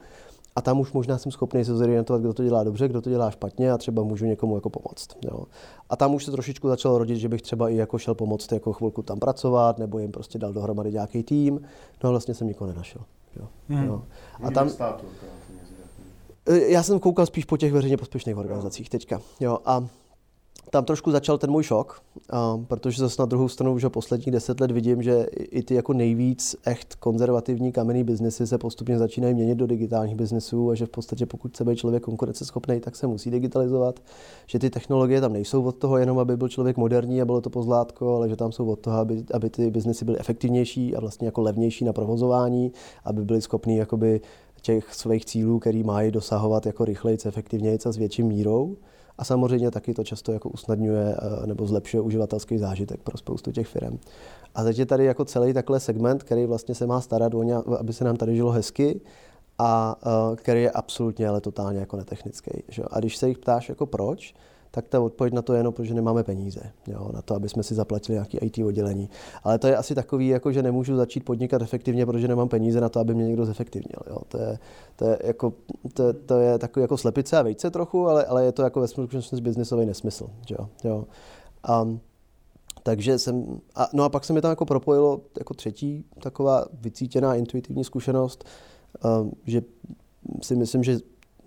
A 0.57 0.63
tam 0.63 0.81
už 0.81 0.93
možná 0.93 1.19
jsem 1.19 1.33
schopný 1.33 1.65
se 1.65 1.77
zorientovat, 1.77 2.23
kdo 2.23 2.35
to 2.35 2.45
dělá 2.45 2.65
dobře, 2.65 2.89
kdo 2.89 3.01
to 3.01 3.11
dělá 3.11 3.31
špatně 3.31 3.73
a 3.73 3.79
třeba 3.79 4.03
můžu 4.03 4.27
někomu 4.27 4.55
jako 4.55 4.71
pomoct. 4.71 5.09
Jo. 5.25 5.45
A 5.91 5.97
tam 5.97 6.15
už 6.15 6.25
se 6.25 6.31
trošičku 6.31 6.69
začalo 6.69 6.99
rodit, 6.99 7.17
že 7.17 7.29
bych 7.29 7.43
třeba 7.43 7.69
i 7.69 7.77
jako 7.77 7.99
šel 7.99 8.15
pomoct 8.15 8.53
jako 8.53 8.73
chvilku 8.73 9.03
tam 9.03 9.19
pracovat, 9.19 9.79
nebo 9.79 9.99
jim 9.99 10.13
prostě 10.13 10.39
dal 10.39 10.53
dohromady 10.53 10.93
nějaký 10.93 11.23
tým. 11.23 11.61
No 12.05 12.09
a 12.09 12.11
vlastně 12.11 12.35
jsem 12.35 12.47
nikoho 12.47 12.69
nenašel. 12.69 13.03
Jo. 13.37 13.49
Hmm. 13.69 13.87
Jo. 13.87 14.03
A 14.43 14.51
tam, 14.51 14.69
státu, 14.69 15.07
já 16.47 16.83
jsem 16.83 17.01
koukal 17.01 17.27
spíš 17.27 17.45
po 17.45 17.57
těch 17.57 17.73
veřejně 17.73 17.97
prospěšných 17.97 18.37
organizacích 18.37 18.91
teďka. 18.91 19.21
Jo. 19.41 19.59
A 19.65 19.87
tam 20.71 20.85
trošku 20.85 21.11
začal 21.11 21.39
ten 21.39 21.51
můj 21.51 21.63
šok, 21.63 22.03
protože 22.67 23.01
zase 23.01 23.23
na 23.23 23.27
druhou 23.27 23.49
stranu 23.49 23.75
už 23.75 23.87
posledních 23.89 24.31
deset 24.31 24.61
let 24.61 24.71
vidím, 24.71 25.03
že 25.03 25.27
i 25.33 25.63
ty 25.63 25.75
jako 25.75 25.93
nejvíc 25.93 26.57
echt 26.65 26.95
konzervativní 26.95 27.73
kamenný 27.73 28.05
biznesy 28.05 28.47
se 28.47 28.59
postupně 28.59 28.99
začínají 28.99 29.35
měnit 29.35 29.55
do 29.55 29.67
digitálních 29.67 30.17
biznesů 30.17 30.71
a 30.71 30.75
že 30.75 30.87
v 30.87 30.89
podstatě 30.89 31.27
pokud 31.27 31.53
chce 31.53 31.65
být 31.65 31.77
člověk 31.77 32.03
konkurenceschopný, 32.03 32.81
tak 32.81 32.97
se 32.97 33.07
musí 33.07 33.31
digitalizovat, 33.31 34.01
že 34.47 34.59
ty 34.59 34.71
technologie 34.71 35.21
tam 35.21 35.33
nejsou 35.33 35.65
od 35.65 35.77
toho 35.77 35.99
jenom, 35.99 36.19
aby 36.19 36.37
byl 36.37 36.49
člověk 36.49 36.77
moderní 36.77 37.23
a 37.23 37.25
bylo 37.25 37.41
to 37.41 37.51
pozlátko, 37.51 38.17
ale 38.17 38.29
že 38.29 38.37
tam 38.37 38.53
jsou 38.53 38.71
od 38.71 38.81
toho, 38.81 38.99
aby, 38.99 39.25
aby 39.35 39.51
ty 39.51 39.71
biznesy 39.71 40.05
byly 40.05 40.19
efektivnější 40.19 40.97
a 40.97 41.01
vlastně 41.01 41.27
jako 41.27 41.41
levnější 41.41 41.85
na 41.85 41.93
provozování, 41.93 42.73
aby 43.05 43.25
byly 43.25 43.41
schopný 43.41 43.77
jakoby 43.77 44.21
těch 44.63 44.95
svých 44.95 45.25
cílů, 45.25 45.59
který 45.59 45.83
mají 45.83 46.11
dosahovat 46.11 46.67
jako 46.67 46.85
rychleji, 46.85 47.19
efektivněji 47.25 47.79
a 47.87 47.93
s 47.93 47.97
větším 47.97 48.27
mírou. 48.27 48.77
A 49.21 49.25
samozřejmě 49.25 49.71
taky 49.71 49.95
to 49.95 50.05
často 50.05 50.33
jako 50.33 50.49
usnadňuje 50.49 51.17
eh, 51.19 51.47
nebo 51.47 51.67
zlepšuje 51.67 52.01
uživatelský 52.01 52.59
zážitek 52.59 53.01
pro 53.03 53.19
spoustu 53.19 53.53
těch 53.53 53.67
firm. 53.67 53.99
A 54.55 54.65
teď 54.65 54.79
je 54.79 54.87
tady 54.87 55.05
jako 55.05 55.25
celý 55.25 55.53
takhle 55.53 55.81
segment, 55.81 56.23
který 56.23 56.47
vlastně 56.47 56.75
se 56.75 56.87
má 56.87 57.01
starat 57.01 57.35
o 57.35 57.43
ně, 57.43 57.55
aby 57.57 57.93
se 57.93 58.05
nám 58.05 58.17
tady 58.17 58.37
žilo 58.37 58.51
hezky 58.51 59.01
a 59.59 59.97
uh, 60.07 60.37
který 60.37 60.63
je 60.63 60.71
absolutně 60.71 61.29
ale 61.29 61.41
totálně 61.41 61.81
jako 61.81 61.97
netechnický. 61.97 62.51
Že? 62.69 62.83
A 62.91 62.99
když 62.99 63.17
se 63.17 63.29
jich 63.29 63.39
ptáš 63.39 63.69
jako 63.69 63.87
proč, 63.87 64.35
tak 64.71 64.89
ta 64.89 65.01
odpověď 65.01 65.35
na 65.35 65.43
to 65.43 65.53
je 65.53 65.59
jenom, 65.59 65.75
protože 65.75 65.95
nemáme 65.95 66.25
peníze 66.25 66.61
jo, 66.87 67.11
na 67.13 67.23
to, 67.23 67.35
aby 67.35 67.49
jsme 67.49 67.63
si 67.63 67.75
zaplatili 67.75 68.17
nějaký 68.17 68.39
IT 68.39 68.59
oddělení. 68.59 69.11
Ale 69.45 69.59
to 69.59 69.67
je 69.67 69.77
asi 69.77 69.95
takový, 69.95 70.29
jako, 70.29 70.53
že 70.53 70.63
nemůžu 70.63 70.97
začít 70.97 71.25
podnikat 71.25 71.63
efektivně, 71.63 72.07
protože 72.07 72.29
nemám 72.29 72.49
peníze 72.49 72.81
na 72.81 72.89
to, 72.89 73.01
aby 73.01 73.15
mě 73.15 73.27
někdo 73.27 73.47
zefektivnil. 73.47 74.01
Jo. 74.11 74.19
To, 74.29 74.39
je, 74.39 74.59
to, 74.97 75.05
je 75.05 75.19
jako, 75.25 75.53
to, 75.95 76.13
to 76.13 76.41
je 76.41 76.59
takový 76.59 76.83
jako 76.83 76.97
slepice 76.97 77.39
a 77.39 77.43
vejce 77.43 77.71
trochu, 77.71 78.09
ale, 78.09 78.25
ale 78.25 78.45
je 78.45 78.53
to 78.53 78.63
jako 78.63 78.81
ve 78.81 78.89
skutečnosti 78.89 79.41
biznisový 79.41 79.87
nesmysl. 79.87 80.31
Jo. 80.51 80.69
Jo. 80.85 81.05
Um, 81.83 82.01
takže 82.83 83.19
jsem, 83.19 83.61
a, 83.75 83.89
no 83.93 84.05
a 84.05 84.09
pak 84.09 84.25
se 84.25 84.33
mi 84.33 84.41
tam 84.41 84.51
jako 84.51 84.67
propojilo 84.67 85.21
jako 85.39 85.55
třetí 85.55 86.05
taková 86.23 86.65
vycítěná 86.73 87.35
intuitivní 87.35 87.85
zkušenost, 87.85 88.45
um, 89.21 89.33
že 89.47 89.63
si 90.43 90.57
myslím, 90.57 90.83
že 90.83 90.99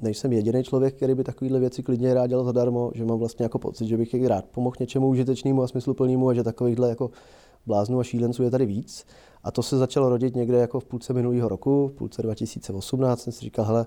nejsem 0.01 0.33
jediný 0.33 0.63
člověk, 0.63 0.95
který 0.95 1.15
by 1.15 1.23
takovéhle 1.23 1.59
věci 1.59 1.83
klidně 1.83 2.13
rád 2.13 2.27
dělal 2.27 2.45
zadarmo, 2.45 2.91
že 2.95 3.05
mám 3.05 3.19
vlastně 3.19 3.43
jako 3.43 3.59
pocit, 3.59 3.87
že 3.87 3.97
bych 3.97 4.27
rád 4.27 4.45
pomohl 4.45 4.75
něčemu 4.79 5.07
užitečnému 5.07 5.63
a 5.63 5.67
smysluplnému 5.67 6.29
a 6.29 6.33
že 6.33 6.43
takovýchhle 6.43 6.89
jako 6.89 7.11
bláznů 7.65 7.99
a 7.99 8.03
šílenců 8.03 8.43
je 8.43 8.51
tady 8.51 8.65
víc. 8.65 9.05
A 9.43 9.51
to 9.51 9.63
se 9.63 9.77
začalo 9.77 10.09
rodit 10.09 10.35
někde 10.35 10.57
jako 10.57 10.79
v 10.79 10.85
půlce 10.85 11.13
minulého 11.13 11.49
roku, 11.49 11.87
v 11.87 11.93
půlce 11.93 12.21
2018 12.21 13.21
jsem 13.21 13.33
si 13.33 13.41
říkal, 13.41 13.65
hele, 13.65 13.85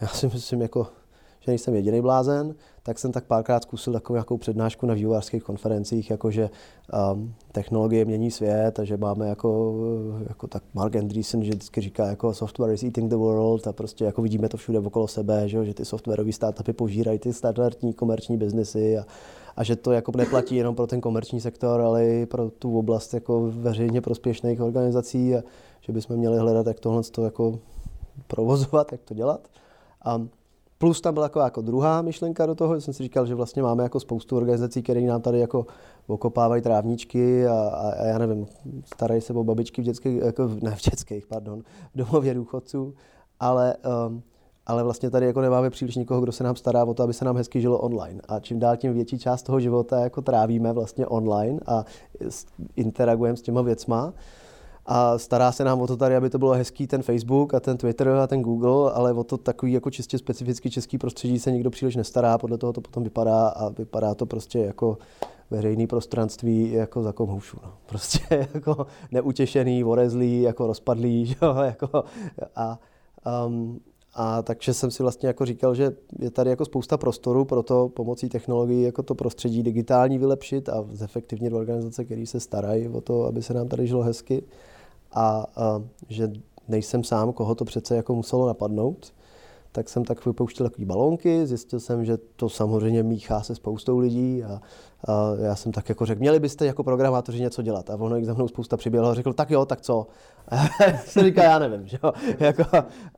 já 0.00 0.08
si 0.08 0.26
myslím 0.26 0.62
jako 0.62 0.86
že 1.40 1.50
nejsem 1.50 1.74
jediný 1.74 2.00
blázen, 2.00 2.54
tak 2.82 2.98
jsem 2.98 3.12
tak 3.12 3.24
párkrát 3.24 3.62
zkusil 3.62 3.92
takovou 3.92 4.14
nějakou 4.14 4.38
přednášku 4.38 4.86
na 4.86 4.94
vývojářských 4.94 5.42
konferencích, 5.42 6.10
jako 6.10 6.30
že 6.30 6.50
um, 7.12 7.34
technologie 7.52 8.04
mění 8.04 8.30
svět 8.30 8.78
a 8.78 8.84
že 8.84 8.96
máme 8.96 9.28
jako, 9.28 9.74
jako 10.28 10.46
tak 10.46 10.62
Mark 10.74 10.96
Andreessen, 10.96 11.44
že 11.44 11.50
vždycky 11.50 11.80
říká 11.80 12.06
jako 12.06 12.34
software 12.34 12.72
is 12.72 12.82
eating 12.82 13.10
the 13.10 13.16
world 13.16 13.66
a 13.66 13.72
prostě 13.72 14.04
jako 14.04 14.22
vidíme 14.22 14.48
to 14.48 14.56
všude 14.56 14.78
okolo 14.78 15.08
sebe, 15.08 15.48
že, 15.48 15.64
že 15.64 15.74
ty 15.74 15.84
softwarové 15.84 16.32
startupy 16.32 16.72
požírají 16.72 17.18
ty 17.18 17.32
standardní 17.32 17.92
komerční 17.92 18.36
biznesy 18.36 18.98
a, 18.98 19.06
a 19.56 19.64
že 19.64 19.76
to 19.76 19.92
jako 19.92 20.12
neplatí 20.16 20.56
jenom 20.56 20.74
pro 20.74 20.86
ten 20.86 21.00
komerční 21.00 21.40
sektor, 21.40 21.80
ale 21.80 22.06
i 22.06 22.26
pro 22.26 22.50
tu 22.50 22.78
oblast 22.78 23.14
jako 23.14 23.50
veřejně 23.54 24.00
prospěšných 24.00 24.60
organizací 24.60 25.34
a 25.34 25.42
že 25.80 25.92
bychom 25.92 26.16
měli 26.16 26.38
hledat, 26.38 26.66
jak 26.66 26.80
tohle 26.80 27.02
to 27.02 27.24
jako 27.24 27.58
provozovat, 28.26 28.92
jak 28.92 29.00
to 29.00 29.14
dělat. 29.14 29.48
Um, 30.16 30.30
Plus 30.82 31.00
tam 31.00 31.14
byla 31.14 31.28
taková 31.28 31.44
jako 31.44 31.60
druhá 31.60 32.02
myšlenka 32.02 32.46
do 32.46 32.54
toho, 32.54 32.74
že 32.74 32.80
jsem 32.80 32.94
si 32.94 33.02
říkal, 33.02 33.26
že 33.26 33.34
vlastně 33.34 33.62
máme 33.62 33.82
jako 33.82 34.00
spoustu 34.00 34.36
organizací, 34.36 34.82
které 34.82 35.00
nám 35.00 35.22
tady 35.22 35.40
jako 35.40 35.66
okopávají 36.06 36.62
trávničky 36.62 37.46
a, 37.46 37.52
a, 37.54 37.90
a 37.90 38.04
já 38.04 38.18
nevím, 38.18 38.46
starají 38.84 39.20
se 39.20 39.32
o 39.32 39.44
babičky 39.44 39.82
v 39.82 39.84
dětských, 39.84 40.16
jako, 40.16 40.50
ne 40.62 40.76
v 40.76 40.90
dětských, 40.90 41.26
pardon, 41.26 41.62
v 41.94 41.98
domově 41.98 42.34
důchodců, 42.34 42.94
ale, 43.40 43.76
um, 44.06 44.22
ale 44.66 44.82
vlastně 44.84 45.10
tady 45.10 45.26
jako 45.26 45.40
nemáme 45.40 45.70
příliš 45.70 45.96
nikoho, 45.96 46.20
kdo 46.20 46.32
se 46.32 46.44
nám 46.44 46.56
stará 46.56 46.84
o 46.84 46.94
to, 46.94 47.02
aby 47.02 47.12
se 47.14 47.24
nám 47.24 47.36
hezky 47.36 47.60
žilo 47.60 47.78
online. 47.78 48.20
A 48.28 48.40
čím 48.40 48.58
dál 48.58 48.76
tím 48.76 48.94
větší 48.94 49.18
část 49.18 49.42
toho 49.42 49.60
života 49.60 50.00
jako 50.00 50.22
trávíme 50.22 50.72
vlastně 50.72 51.06
online 51.06 51.60
a 51.66 51.84
interagujeme 52.76 53.36
s 53.36 53.42
těma 53.42 53.62
věcma, 53.62 54.12
a 54.92 55.18
stará 55.18 55.52
se 55.52 55.64
nám 55.64 55.80
o 55.80 55.86
to 55.86 55.96
tady, 55.96 56.16
aby 56.16 56.30
to 56.30 56.38
bylo 56.38 56.52
hezký 56.52 56.86
ten 56.86 57.02
Facebook 57.02 57.54
a 57.54 57.60
ten 57.60 57.76
Twitter 57.76 58.08
a 58.08 58.26
ten 58.26 58.42
Google, 58.42 58.92
ale 58.92 59.12
o 59.12 59.24
to 59.24 59.38
takový 59.38 59.72
jako 59.72 59.90
čistě 59.90 60.18
specifický 60.18 60.70
český 60.70 60.98
prostředí 60.98 61.38
se 61.38 61.52
nikdo 61.52 61.70
příliš 61.70 61.96
nestará, 61.96 62.38
podle 62.38 62.58
toho 62.58 62.72
to 62.72 62.80
potom 62.80 63.02
vypadá 63.02 63.48
a 63.48 63.68
vypadá 63.68 64.14
to 64.14 64.26
prostě 64.26 64.58
jako 64.58 64.98
veřejný 65.50 65.86
prostranství 65.86 66.72
jako 66.72 67.02
za 67.02 67.12
komhoušu. 67.12 67.56
No. 67.62 67.72
Prostě 67.86 68.48
jako 68.54 68.86
neutěšený, 69.10 69.84
orezlý, 69.84 70.42
jako 70.42 70.66
rozpadlý, 70.66 71.36
jo, 71.42 71.56
jako 71.62 72.04
a, 72.56 72.78
um, 73.46 73.80
a 74.14 74.42
takže 74.42 74.74
jsem 74.74 74.90
si 74.90 75.02
vlastně 75.02 75.26
jako 75.26 75.46
říkal, 75.46 75.74
že 75.74 75.92
je 76.18 76.30
tady 76.30 76.50
jako 76.50 76.64
spousta 76.64 76.96
prostoru 76.96 77.44
pro 77.44 77.62
to 77.62 77.88
pomocí 77.88 78.28
technologií 78.28 78.82
jako 78.82 79.02
to 79.02 79.14
prostředí 79.14 79.62
digitální 79.62 80.18
vylepšit 80.18 80.68
a 80.68 80.84
zefektivnit 80.92 81.52
organizace, 81.52 82.04
které 82.04 82.26
se 82.26 82.40
starají 82.40 82.88
o 82.88 83.00
to, 83.00 83.24
aby 83.24 83.42
se 83.42 83.54
nám 83.54 83.68
tady 83.68 83.86
žilo 83.86 84.02
hezky 84.02 84.42
a, 85.14 85.46
že 86.08 86.32
nejsem 86.68 87.04
sám, 87.04 87.32
koho 87.32 87.54
to 87.54 87.64
přece 87.64 87.96
jako 87.96 88.14
muselo 88.14 88.46
napadnout, 88.46 89.12
tak 89.72 89.88
jsem 89.88 90.04
tak 90.04 90.26
vypouštěl 90.26 90.68
takové 90.68 90.86
balónky, 90.86 91.46
zjistil 91.46 91.80
jsem, 91.80 92.04
že 92.04 92.16
to 92.36 92.48
samozřejmě 92.48 93.02
míchá 93.02 93.42
se 93.42 93.54
spoustou 93.54 93.98
lidí 93.98 94.44
a, 94.44 94.60
a 95.04 95.34
já 95.42 95.56
jsem 95.56 95.72
tak 95.72 95.88
jako 95.88 96.06
řekl, 96.06 96.20
měli 96.20 96.40
byste 96.40 96.66
jako 96.66 96.84
programátoři 96.84 97.40
něco 97.40 97.62
dělat 97.62 97.90
a 97.90 97.94
ono 97.94 98.16
jich 98.16 98.26
za 98.26 98.34
mnou 98.34 98.48
spousta 98.48 98.76
přiběhlo 98.76 99.10
a 99.10 99.14
řekl, 99.14 99.32
tak 99.32 99.50
jo, 99.50 99.64
tak 99.64 99.80
co? 99.80 100.06
A 100.48 100.56
jsem 101.04 101.24
říkal, 101.24 101.44
já 101.44 101.58
nevím, 101.58 101.86
že 101.86 101.98
jo? 102.04 102.12
Jako, 102.40 102.62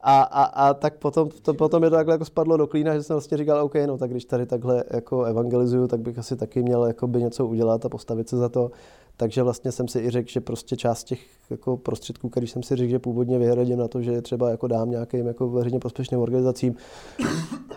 a, 0.00 0.22
a, 0.22 0.44
a, 0.44 0.75
tak 0.75 0.94
potom, 0.94 1.28
to, 1.42 1.54
potom 1.54 1.84
je 1.84 1.90
to 1.90 1.96
takhle 1.96 2.14
jako 2.14 2.25
spadlo 2.25 2.56
do 2.56 2.66
klína, 2.66 2.94
že 2.94 3.02
jsem 3.02 3.14
vlastně 3.14 3.37
říkal, 3.37 3.64
OK, 3.64 3.75
no 3.87 3.99
tak 3.99 4.11
když 4.11 4.25
tady 4.25 4.46
takhle 4.46 4.84
jako 4.90 5.25
evangelizuju, 5.25 5.88
tak 5.88 6.00
bych 6.00 6.18
asi 6.18 6.37
taky 6.37 6.62
měl 6.62 6.87
jako 6.87 7.06
by 7.06 7.22
něco 7.22 7.46
udělat 7.46 7.84
a 7.84 7.88
postavit 7.88 8.28
se 8.28 8.37
za 8.37 8.49
to. 8.49 8.70
Takže 9.16 9.42
vlastně 9.42 9.73
jsem 9.73 9.88
si 9.88 9.99
i 9.99 10.11
řekl, 10.11 10.31
že 10.31 10.40
prostě 10.40 10.76
část 10.76 11.04
těch 11.04 11.21
jako 11.50 11.76
prostředků, 11.76 12.28
který 12.28 12.47
jsem 12.47 12.62
si 12.62 12.76
řekl, 12.76 12.90
že 12.90 12.99
původně 12.99 13.38
vyhradím 13.38 13.78
na 13.78 13.88
to, 13.88 14.02
že 14.02 14.23
třeba 14.23 14.50
jako 14.50 14.66
dám 14.66 14.90
nějakým 14.90 15.26
jako 15.26 15.49
veřejně 15.49 15.78
prospěšným 15.78 16.21
organizacím, 16.21 16.75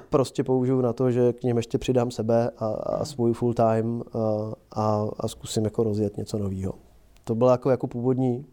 prostě 0.10 0.44
použiju 0.44 0.82
na 0.82 0.94
to, 0.94 1.12
že 1.12 1.34
k 1.34 1.44
něm 1.44 1.58
ještě 1.58 1.78
přidám 1.78 2.12
sebe 2.12 2.50
a, 2.58 2.68
a 2.68 3.06
svůj 3.06 3.34
full 3.34 3.54
time 3.54 4.04
a, 4.14 4.52
a, 4.72 5.10
a 5.20 5.28
zkusím 5.28 5.64
jako 5.64 5.84
rozjet 5.84 6.18
něco 6.18 6.38
nového. 6.38 6.74
To 7.24 7.36
byl 7.36 7.48
jako, 7.48 7.70
jako 7.70 7.88
původní 7.88 8.46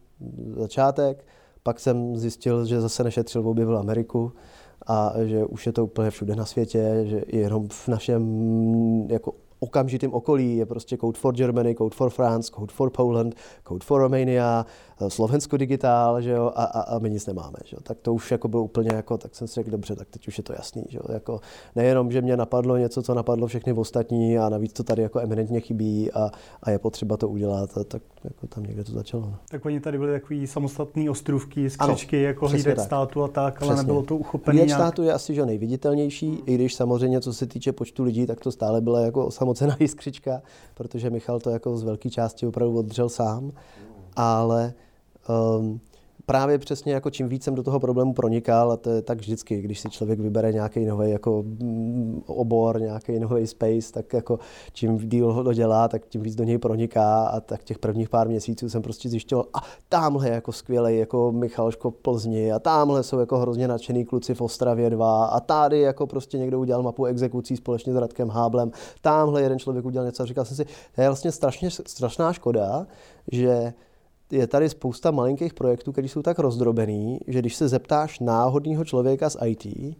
začátek, 0.57 1.25
pak 1.62 1.81
jsem 1.81 2.17
zjistil, 2.17 2.65
že 2.65 2.81
zase 2.81 3.05
nešetřil, 3.05 3.49
objevil 3.49 3.79
Ameriku 3.79 4.33
a 4.87 5.12
že 5.25 5.45
už 5.45 5.67
je 5.67 5.73
to 5.73 5.85
úplně 5.85 6.11
všude 6.11 6.37
na 6.37 6.45
světě, 6.45 7.01
že 7.05 7.23
jenom 7.29 7.69
v 7.69 7.89
našem 7.89 8.23
jako 9.11 9.35
okamžitým 9.62 10.14
okolí. 10.14 10.57
Je 10.57 10.66
prostě 10.66 10.97
Code 10.97 11.19
for 11.19 11.35
Germany, 11.35 11.75
Code 11.75 11.95
for 11.95 12.11
France, 12.11 12.52
Code 12.52 12.73
for 12.73 12.90
Poland, 12.90 13.35
Code 13.62 13.85
for 13.85 14.00
Romania, 14.00 14.66
Slovensko 15.11 15.57
digitál, 15.57 16.21
že 16.21 16.31
jo, 16.31 16.53
a, 16.55 16.65
a, 16.65 16.81
a 16.81 16.99
my 16.99 17.11
nic 17.11 17.27
nemáme, 17.27 17.57
že 17.65 17.77
jo. 17.77 17.81
Tak 17.83 17.99
to 18.03 18.15
už 18.15 18.31
jako 18.31 18.49
bylo 18.49 18.63
úplně 18.63 18.91
jako, 18.95 19.19
tak 19.19 19.35
jsem 19.35 19.49
si 19.49 19.55
řekl, 19.55 19.71
dobře, 19.71 19.97
tak 19.97 20.09
teď 20.11 20.29
už 20.29 20.39
je 20.39 20.45
to 20.45 20.53
jasný, 20.53 20.85
že 20.89 20.99
jo. 20.99 21.15
Jako, 21.15 21.41
nejenom, 21.77 22.13
že 22.13 22.23
mě 22.23 22.37
napadlo 22.37 22.77
něco, 22.77 23.03
co 23.03 23.15
napadlo 23.15 23.47
všechny 23.47 23.73
ostatní 23.73 24.39
a 24.39 24.49
navíc 24.49 24.73
to 24.73 24.83
tady 24.83 25.03
jako 25.03 25.21
eminentně 25.21 25.61
chybí 25.61 26.13
a, 26.13 26.31
a 26.63 26.71
je 26.71 26.79
potřeba 26.79 27.17
to 27.17 27.29
udělat, 27.29 27.79
a 27.79 27.85
tak 27.85 28.03
jako 28.25 28.47
tam 28.47 28.65
někde 28.65 28.85
to 28.85 28.93
začalo. 28.93 29.23
No. 29.23 29.37
Tak 29.49 29.65
oni 29.65 29.81
tady 29.81 29.99
byli 29.99 30.13
takový 30.13 30.47
samostatný 30.47 31.11
ostrůvky, 31.11 31.71
skřičky, 31.71 32.17
ano, 32.17 32.27
jako 32.27 32.49
hlídek 32.49 32.81
státu 32.81 33.23
a 33.23 33.29
tak, 33.29 33.63
ale 33.63 33.71
přesně. 33.71 33.83
nebylo 33.83 34.03
to 34.03 34.17
uchopené. 34.17 34.53
Hlídek 34.53 34.69
nějak... 34.69 34.81
státu 34.81 35.03
je 35.03 35.13
asi 35.13 35.35
že 35.35 35.47
nejviditelnější, 35.47 36.43
i 36.47 36.55
když 36.55 36.75
samozřejmě, 36.75 37.21
co 37.21 37.33
se 37.35 37.47
týče 37.47 37.73
počtu 37.73 38.05
lidí, 38.05 38.27
tak 38.27 38.41
to 38.41 38.53
stále 38.53 38.81
byla 38.81 39.01
jako 39.01 39.27
osamocená 39.27 39.77
jiskřička, 39.81 40.43
protože 40.75 41.11
Michal 41.11 41.41
to 41.41 41.51
jako 41.51 41.77
z 41.77 41.83
velké 41.83 42.11
části 42.11 42.47
opravdu 42.47 42.79
oddřel 42.79 43.09
sám, 43.09 43.53
ale 44.17 44.65
um, 44.65 44.73
právě 46.26 46.59
přesně 46.59 46.93
jako 46.93 47.11
čím 47.11 47.29
víc 47.29 47.45
jsem 47.45 47.55
do 47.55 47.62
toho 47.62 47.81
problému 47.81 48.14
pronikal, 48.14 48.73
a 48.73 48.76
to 48.76 48.91
je 48.91 49.02
tak 49.02 49.19
vždycky, 49.19 49.61
když 49.61 49.81
si 49.81 49.91
člověk 49.91 50.21
vybere 50.21 50.52
nějaký 50.52 50.85
nový 50.85 51.11
jako 51.11 51.43
mm, 51.43 52.23
obor, 52.26 52.81
nějaký 52.81 53.19
nový 53.19 53.47
space, 53.47 53.93
tak 53.93 54.12
jako 54.12 54.38
čím 54.73 54.99
díl 54.99 55.33
ho 55.33 55.45
to 55.45 55.52
dělá, 55.52 55.88
tak 55.88 56.07
tím 56.07 56.23
víc 56.23 56.35
do 56.35 56.45
něj 56.45 56.59
proniká 56.59 57.25
a 57.25 57.41
tak 57.41 57.64
těch 57.64 57.79
prvních 57.79 58.09
pár 58.09 58.29
měsíců 58.29 58.69
jsem 58.69 58.83
prostě 58.83 59.09
zjišťoval, 59.09 59.47
a 59.55 59.59
tamhle 59.88 60.29
jako 60.29 60.52
skvělý 60.52 60.99
jako 60.99 61.33
Michalško 61.33 61.91
v 61.91 61.97
Plzni 61.97 62.52
a 62.52 62.59
tamhle 62.59 63.02
jsou 63.02 63.19
jako 63.19 63.38
hrozně 63.38 63.69
nadšený 63.69 64.05
kluci 64.05 64.35
v 64.35 64.41
Ostravě 64.41 64.91
2 64.91 65.25
a 65.25 65.41
tady 65.41 65.81
jako 65.81 66.07
prostě 66.07 66.38
někdo 66.38 66.61
udělal 66.61 66.83
mapu 66.83 67.05
exekucí 67.05 67.57
společně 67.57 67.93
s 67.93 67.97
Radkem 67.97 68.29
Háblem, 68.29 68.71
tamhle 69.00 69.43
jeden 69.43 69.59
člověk 69.59 69.85
udělal 69.85 70.07
něco 70.07 70.23
a 70.23 70.26
říkal 70.26 70.45
jsem 70.45 70.57
si, 70.57 70.64
to 70.95 71.00
je 71.00 71.09
vlastně 71.09 71.33
strašně, 71.33 71.71
strašná 71.71 72.33
škoda, 72.33 72.87
že 73.33 73.73
je 74.33 74.47
tady 74.47 74.69
spousta 74.69 75.11
malinkých 75.11 75.55
projektů, 75.55 75.93
které 75.93 76.09
jsou 76.09 76.23
tak 76.23 76.39
rozdrobený, 76.39 77.19
že 77.27 77.39
když 77.39 77.55
se 77.57 77.69
zeptáš 77.69 78.21
náhodného 78.21 78.85
člověka 78.85 79.31
z 79.31 79.37
IT, 79.45 79.97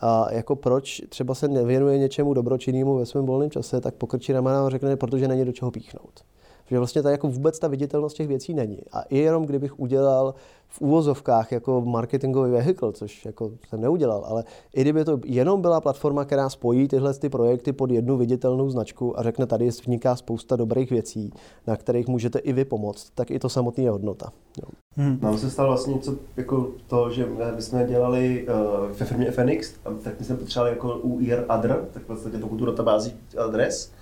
A 0.00 0.32
jako 0.32 0.56
proč 0.56 1.02
třeba 1.08 1.34
se 1.34 1.48
nevěnuje 1.48 1.98
něčemu 1.98 2.34
dobročinnému 2.34 2.96
ve 2.96 3.06
svém 3.06 3.26
volném 3.26 3.50
čase, 3.50 3.80
tak 3.80 3.94
pokrčí 3.94 4.32
ramena 4.32 4.66
a 4.66 4.70
řekne, 4.70 4.96
protože 4.96 5.28
není 5.28 5.44
do 5.44 5.52
čeho 5.52 5.70
píchnout 5.70 6.24
že 6.66 6.78
vlastně 6.78 7.02
ta 7.02 7.10
jako 7.10 7.28
vůbec 7.28 7.58
ta 7.58 7.68
viditelnost 7.68 8.16
těch 8.16 8.28
věcí 8.28 8.54
není. 8.54 8.78
A 8.92 9.02
i 9.02 9.18
jenom 9.18 9.46
kdybych 9.46 9.80
udělal 9.80 10.34
v 10.68 10.80
úvozovkách 10.80 11.52
jako 11.52 11.80
marketingový 11.80 12.50
vehicle, 12.50 12.92
což 12.92 13.24
jako 13.24 13.50
jsem 13.68 13.80
neudělal, 13.80 14.24
ale 14.26 14.44
i 14.74 14.80
kdyby 14.80 15.04
to 15.04 15.20
jenom 15.24 15.60
byla 15.60 15.80
platforma, 15.80 16.24
která 16.24 16.48
spojí 16.48 16.88
tyhle 16.88 17.14
ty 17.14 17.28
projekty 17.28 17.72
pod 17.72 17.90
jednu 17.90 18.16
viditelnou 18.16 18.70
značku 18.70 19.18
a 19.18 19.22
řekne, 19.22 19.46
tady 19.46 19.68
vzniká 19.68 20.16
spousta 20.16 20.56
dobrých 20.56 20.90
věcí, 20.90 21.32
na 21.66 21.76
kterých 21.76 22.08
můžete 22.08 22.38
i 22.38 22.52
vy 22.52 22.64
pomoct, 22.64 23.10
tak 23.14 23.30
i 23.30 23.38
to 23.38 23.48
samotný 23.48 23.84
je 23.84 23.90
hodnota. 23.90 24.32
Jo. 24.62 24.68
Hmm. 24.96 25.18
Nám 25.22 25.38
se 25.38 25.50
stalo 25.50 25.68
vlastně 25.68 25.94
něco 25.94 26.14
jako 26.36 26.70
to, 26.86 27.10
že 27.10 27.26
my 27.56 27.62
jsme 27.62 27.84
dělali 27.84 28.46
uh, 28.48 28.98
ve 28.98 29.06
firmě 29.06 29.30
FNX, 29.30 29.74
tak 30.02 30.18
my 30.18 30.24
jsme 30.24 30.36
potřebovali 30.36 30.70
jako 30.70 30.98
UIR 30.98 31.44
adr, 31.48 31.88
tak 31.92 32.08
vlastně 32.08 32.38
pokud 32.38 32.56
tu 32.56 32.66
databází 32.66 33.14
adres, 33.38 33.92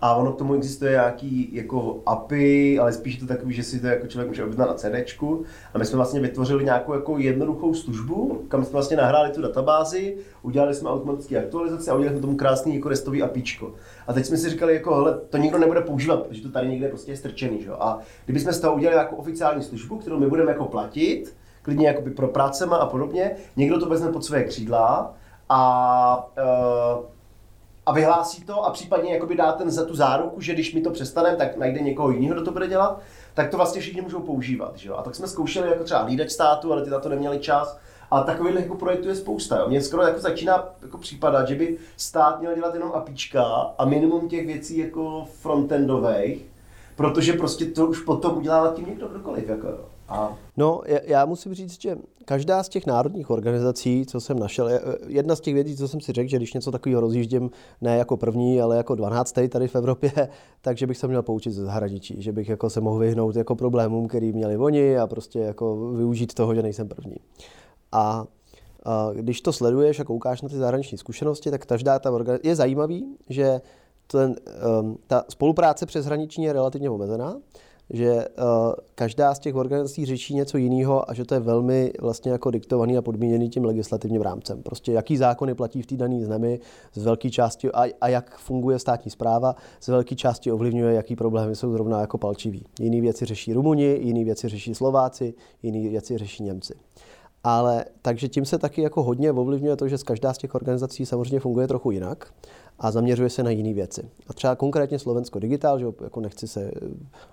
a 0.00 0.14
ono 0.14 0.32
k 0.32 0.38
tomu 0.38 0.54
existuje 0.54 0.90
nějaký 0.90 1.48
jako 1.52 2.00
API, 2.06 2.78
ale 2.78 2.92
spíš 2.92 3.16
to 3.16 3.26
takový, 3.26 3.54
že 3.54 3.62
si 3.62 3.80
to 3.80 3.86
jako 3.86 4.06
člověk 4.06 4.28
může 4.28 4.44
objednat 4.44 4.68
na 4.68 4.74
CD. 4.74 4.94
A 5.74 5.78
my 5.78 5.84
jsme 5.84 5.96
vlastně 5.96 6.20
vytvořili 6.20 6.64
nějakou 6.64 6.94
jako 6.94 7.18
jednoduchou 7.18 7.74
službu, 7.74 8.42
kam 8.48 8.64
jsme 8.64 8.72
vlastně 8.72 8.96
nahráli 8.96 9.30
tu 9.30 9.42
databázi, 9.42 10.16
udělali 10.42 10.74
jsme 10.74 10.90
automatické 10.90 11.38
aktualizace 11.44 11.90
a 11.90 11.94
udělali 11.94 12.16
jsme 12.16 12.26
tomu 12.26 12.36
krásný 12.36 12.74
jako 12.74 12.88
restový 12.88 13.22
APIčko. 13.22 13.72
A 14.06 14.12
teď 14.12 14.26
jsme 14.26 14.36
si 14.36 14.50
říkali, 14.50 14.74
jako, 14.74 14.94
hele, 14.94 15.20
to 15.30 15.36
nikdo 15.36 15.58
nebude 15.58 15.80
používat, 15.80 16.26
protože 16.26 16.42
to 16.42 16.50
tady 16.50 16.68
někde 16.68 16.88
prostě 16.88 17.12
je 17.12 17.16
strčený. 17.16 17.62
Že? 17.62 17.70
A 17.70 17.98
kdybychom 18.24 18.52
z 18.52 18.60
toho 18.60 18.74
udělali 18.74 18.98
jako 18.98 19.16
oficiální 19.16 19.62
službu, 19.62 19.98
kterou 19.98 20.18
my 20.18 20.26
budeme 20.26 20.50
jako 20.52 20.64
platit, 20.64 21.36
klidně 21.62 21.86
jako 21.86 22.02
pro 22.16 22.28
prácema 22.28 22.76
a 22.76 22.86
podobně, 22.86 23.30
někdo 23.56 23.80
to 23.80 23.88
vezme 23.88 24.12
pod 24.12 24.24
své 24.24 24.44
křídla 24.44 25.14
a 25.48 26.30
uh, 26.98 27.04
a 27.88 27.92
vyhlásí 27.92 28.44
to 28.44 28.64
a 28.64 28.70
případně 28.70 29.14
jakoby 29.14 29.34
dá 29.34 29.52
ten 29.52 29.70
za 29.70 29.84
tu 29.84 29.94
záruku, 29.94 30.40
že 30.40 30.54
když 30.54 30.74
mi 30.74 30.80
to 30.80 30.90
přestane, 30.90 31.36
tak 31.36 31.56
najde 31.56 31.80
někoho 31.80 32.10
jiného, 32.10 32.34
kdo 32.34 32.44
to 32.44 32.52
bude 32.52 32.68
dělat, 32.68 33.00
tak 33.34 33.50
to 33.50 33.56
vlastně 33.56 33.80
všichni 33.80 34.00
můžou 34.00 34.20
používat. 34.20 34.76
Že 34.76 34.88
jo? 34.88 34.96
A 34.96 35.02
tak 35.02 35.14
jsme 35.14 35.26
zkoušeli 35.26 35.68
jako 35.68 35.84
třeba 35.84 36.02
hlídač 36.02 36.30
státu, 36.30 36.72
ale 36.72 36.84
ty 36.84 36.90
na 36.90 37.00
to 37.00 37.08
neměli 37.08 37.38
čas. 37.38 37.78
A 38.10 38.22
takových 38.22 38.54
jako 38.54 38.74
projektů 38.74 39.08
je 39.08 39.14
spousta. 39.14 39.56
Jo. 39.56 39.68
Mně 39.68 39.82
skoro 39.82 40.02
jako 40.02 40.20
začíná 40.20 40.64
jako 40.82 40.98
případat, 40.98 41.48
že 41.48 41.54
by 41.54 41.78
stát 41.96 42.40
měl 42.40 42.54
dělat 42.54 42.74
jenom 42.74 42.92
apíčka 42.94 43.44
a 43.78 43.84
minimum 43.84 44.28
těch 44.28 44.46
věcí 44.46 44.78
jako 44.78 45.26
frontendových, 45.40 46.46
protože 46.96 47.32
prostě 47.32 47.64
to 47.64 47.86
už 47.86 48.00
potom 48.00 48.36
udělá 48.36 48.64
nad 48.64 48.74
tím 48.74 48.86
někdo 48.86 49.08
kdokoliv. 49.08 49.48
Jako, 49.48 49.68
a... 50.08 50.36
No, 50.56 50.80
já 51.04 51.24
musím 51.24 51.54
říct, 51.54 51.80
že 51.80 51.96
každá 52.24 52.62
z 52.62 52.68
těch 52.68 52.86
národních 52.86 53.30
organizací, 53.30 54.06
co 54.06 54.20
jsem 54.20 54.38
našel, 54.38 54.70
jedna 55.06 55.36
z 55.36 55.40
těch 55.40 55.54
věcí, 55.54 55.76
co 55.76 55.88
jsem 55.88 56.00
si 56.00 56.12
řekl, 56.12 56.30
že 56.30 56.36
když 56.36 56.54
něco 56.54 56.70
takového 56.70 57.00
rozjíždím 57.00 57.50
ne 57.80 57.96
jako 57.96 58.16
první, 58.16 58.60
ale 58.60 58.76
jako 58.76 58.94
dvanáctý 58.94 59.48
tady 59.48 59.68
v 59.68 59.76
Evropě, 59.76 60.12
takže 60.60 60.86
bych 60.86 60.98
se 60.98 61.08
měl 61.08 61.22
poučit 61.22 61.52
ze 61.52 61.64
zahraničí, 61.64 62.22
že 62.22 62.32
bych 62.32 62.48
jako 62.48 62.70
se 62.70 62.80
mohl 62.80 62.98
vyhnout 62.98 63.36
jako 63.36 63.56
problémům, 63.56 64.08
který 64.08 64.32
měli 64.32 64.56
oni 64.56 64.98
a 64.98 65.06
prostě 65.06 65.38
jako 65.38 65.90
využít 65.90 66.34
toho, 66.34 66.54
že 66.54 66.62
nejsem 66.62 66.88
první. 66.88 67.16
A 67.92 68.24
když 69.14 69.40
to 69.40 69.52
sleduješ 69.52 70.00
a 70.00 70.04
koukáš 70.04 70.42
na 70.42 70.48
ty 70.48 70.56
zahraniční 70.56 70.98
zkušenosti, 70.98 71.50
tak 71.50 71.66
každá 71.66 71.98
ta 71.98 72.10
organizace 72.10 72.48
je 72.48 72.56
zajímavý, 72.56 73.16
že 73.28 73.60
ten, 74.06 74.36
um, 74.80 74.98
ta 75.06 75.24
spolupráce 75.28 75.86
přeshraniční 75.86 76.44
je 76.44 76.52
relativně 76.52 76.90
omezená, 76.90 77.36
že 77.90 78.14
uh, 78.14 78.44
každá 78.94 79.34
z 79.34 79.38
těch 79.38 79.54
organizací 79.54 80.06
řeší 80.06 80.34
něco 80.34 80.58
jiného 80.58 81.10
a 81.10 81.14
že 81.14 81.24
to 81.24 81.34
je 81.34 81.40
velmi 81.40 81.92
vlastně 82.00 82.32
jako 82.32 82.50
diktovaný 82.50 82.96
a 82.96 83.02
podmíněný 83.02 83.48
tím 83.48 83.64
legislativním 83.64 84.22
rámcem. 84.22 84.62
Prostě 84.62 84.92
jaký 84.92 85.16
zákony 85.16 85.54
platí 85.54 85.82
v 85.82 85.86
té 85.86 85.96
dané 85.96 86.24
zemi 86.24 86.60
z 86.94 87.04
velké 87.04 87.30
části 87.30 87.72
a, 87.72 87.84
a 88.00 88.08
jak 88.08 88.38
funguje 88.38 88.78
státní 88.78 89.10
zpráva, 89.10 89.54
z 89.80 89.88
velké 89.88 90.14
části 90.14 90.52
ovlivňuje, 90.52 90.94
jaký 90.94 91.16
problémy 91.16 91.56
jsou 91.56 91.72
zrovna 91.72 92.00
jako 92.00 92.18
palčivý. 92.18 92.64
Jiné 92.80 93.00
věci 93.00 93.24
řeší 93.24 93.52
Rumuni, 93.52 93.98
jiné 94.02 94.24
věci 94.24 94.48
řeší 94.48 94.74
Slováci, 94.74 95.34
jiné 95.62 95.88
věci 95.88 96.18
řeší 96.18 96.42
Němci. 96.42 96.74
Ale 97.44 97.84
takže 98.02 98.28
tím 98.28 98.44
se 98.44 98.58
taky 98.58 98.82
jako 98.82 99.02
hodně 99.02 99.32
ovlivňuje 99.32 99.76
to, 99.76 99.88
že 99.88 99.98
z 99.98 100.02
každá 100.02 100.32
z 100.34 100.38
těch 100.38 100.54
organizací 100.54 101.06
samozřejmě 101.06 101.40
funguje 101.40 101.68
trochu 101.68 101.90
jinak 101.90 102.32
a 102.78 102.90
zaměřuje 102.90 103.30
se 103.30 103.42
na 103.42 103.50
jiné 103.50 103.74
věci. 103.74 104.10
A 104.26 104.32
třeba 104.32 104.56
konkrétně 104.56 104.98
Slovensko 104.98 105.38
Digital, 105.38 105.78
že 105.78 105.86
jako 106.04 106.20
nechci 106.20 106.48
se 106.48 106.70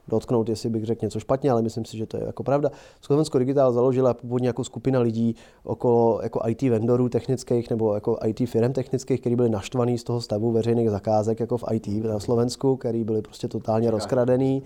dotknout, 0.08 0.50
jestli 0.50 0.70
bych 0.70 0.86
řekl 0.86 1.06
něco 1.06 1.20
špatně, 1.20 1.52
ale 1.52 1.62
myslím 1.62 1.86
si, 1.86 1.98
že 1.98 2.06
to 2.06 2.18
je 2.18 2.24
jako 2.26 2.44
pravda. 2.44 2.72
Slovensko 3.02 3.40
Digital 3.40 3.74
založila 3.74 4.14
původně 4.14 4.48
jako 4.48 4.64
skupina 4.64 5.00
lidí 5.00 5.36
okolo 5.64 6.20
jako 6.24 6.42
IT 6.48 6.62
vendorů 6.62 7.10
technických 7.10 7.70
nebo 7.70 7.94
jako 7.94 8.18
IT 8.26 8.50
firm 8.50 8.74
technických, 8.74 9.20
kteří 9.22 9.36
byli 9.36 9.50
naštvaní 9.50 9.98
z 9.98 10.04
toho 10.04 10.22
stavu 10.22 10.52
veřejných 10.52 10.90
zakázek 10.90 11.40
jako 11.40 11.58
v 11.58 11.64
IT 11.72 11.88
na 11.88 12.20
Slovensku, 12.20 12.76
který 12.76 13.04
byli 13.04 13.22
prostě 13.22 13.48
totálně 13.48 13.92
rozkradený. 13.92 14.64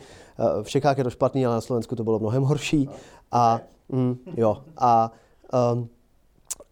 V 0.62 0.70
Čechách 0.70 0.98
je 0.98 1.04
to 1.04 1.10
špatný, 1.10 1.46
ale 1.46 1.56
na 1.56 1.62
Slovensku 1.62 1.96
to 1.96 2.04
bylo 2.04 2.20
mnohem 2.20 2.44
horší. 2.44 2.90
A, 3.32 3.62
mm, 3.90 4.18
jo, 4.38 4.58
a 4.78 5.12
um, 5.74 5.90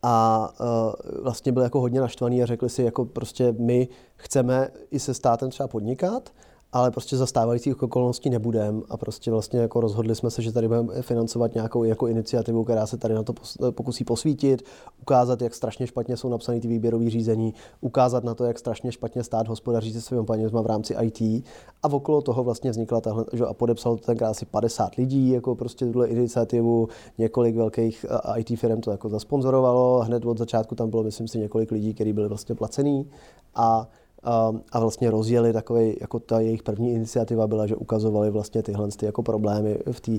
a 0.04 0.50
uh, 0.60 1.24
vlastně 1.24 1.52
byl 1.52 1.64
jako 1.64 1.80
hodně 1.82 2.02
naštvaný 2.02 2.44
a 2.44 2.46
řekli 2.46 2.70
si, 2.70 2.84
jako 2.84 3.06
prostě 3.06 3.56
my 3.60 3.88
chceme 4.16 4.70
i 4.92 5.00
se 5.00 5.14
státem 5.14 5.50
třeba 5.50 5.68
podnikat, 5.68 6.30
ale 6.78 6.92
prostě 6.92 7.18
za 7.18 7.26
stávajících 7.26 7.84
okolností 7.84 8.30
nebudeme 8.30 8.82
a 8.90 8.98
prostě 8.98 9.32
vlastně 9.32 9.60
jako 9.60 9.80
rozhodli 9.80 10.16
jsme 10.16 10.32
se, 10.32 10.42
že 10.42 10.52
tady 10.52 10.68
budeme 10.68 11.02
financovat 11.02 11.54
nějakou 11.56 11.84
jako 11.84 12.08
iniciativu, 12.08 12.64
která 12.64 12.88
se 12.88 12.98
tady 12.98 13.14
na 13.14 13.24
to 13.24 13.34
pokusí 13.72 14.04
posvítit, 14.04 14.64
ukázat, 15.02 15.42
jak 15.42 15.56
strašně 15.56 15.88
špatně 15.88 16.18
jsou 16.18 16.30
napsané 16.30 16.60
ty 16.60 16.68
výběrové 16.68 17.10
řízení, 17.10 17.54
ukázat 17.82 18.24
na 18.24 18.36
to, 18.36 18.46
jak 18.46 18.60
strašně 18.60 18.92
špatně 18.92 19.24
stát 19.24 19.48
hospodaří 19.48 19.94
se 19.94 20.02
svými 20.02 20.26
penězma 20.26 20.62
v 20.62 20.66
rámci 20.66 20.96
IT 21.02 21.46
a 21.84 21.92
okolo 21.92 22.22
toho 22.22 22.44
vlastně 22.44 22.72
vznikla 22.72 23.02
tahle, 23.02 23.26
že 23.34 23.46
a 23.46 23.54
podepsal 23.54 23.98
to 23.98 24.06
tenkrát 24.06 24.30
asi 24.30 24.46
50 24.46 24.96
lidí, 24.96 25.30
jako 25.30 25.56
prostě 25.56 25.86
tuhle 25.86 26.08
iniciativu, 26.08 26.88
několik 27.18 27.56
velkých 27.56 28.06
IT 28.38 28.60
firm 28.60 28.82
to 28.82 28.92
jako 28.92 29.10
zasponzorovalo, 29.10 30.00
hned 30.00 30.26
od 30.26 30.38
začátku 30.38 30.76
tam 30.76 30.90
bylo, 30.90 31.04
myslím 31.04 31.28
si, 31.28 31.40
několik 31.40 31.72
lidí, 31.72 31.94
kteří 31.94 32.14
byli 32.14 32.28
vlastně 32.28 32.56
placený 32.56 33.10
a 33.56 33.88
a, 34.24 34.54
a 34.72 34.80
vlastně 34.80 35.12
rozjeli 35.12 35.54
takový, 35.54 35.98
jako 36.02 36.20
ta 36.20 36.40
jejich 36.40 36.64
první 36.64 36.94
iniciativa 36.94 37.48
byla, 37.48 37.68
že 37.68 37.76
ukazovali 37.76 38.32
vlastně 38.32 38.64
tyhle 38.64 38.88
ty 38.88 39.06
jako 39.06 39.24
problémy 39.24 39.80
v 39.92 40.00
té 40.00 40.12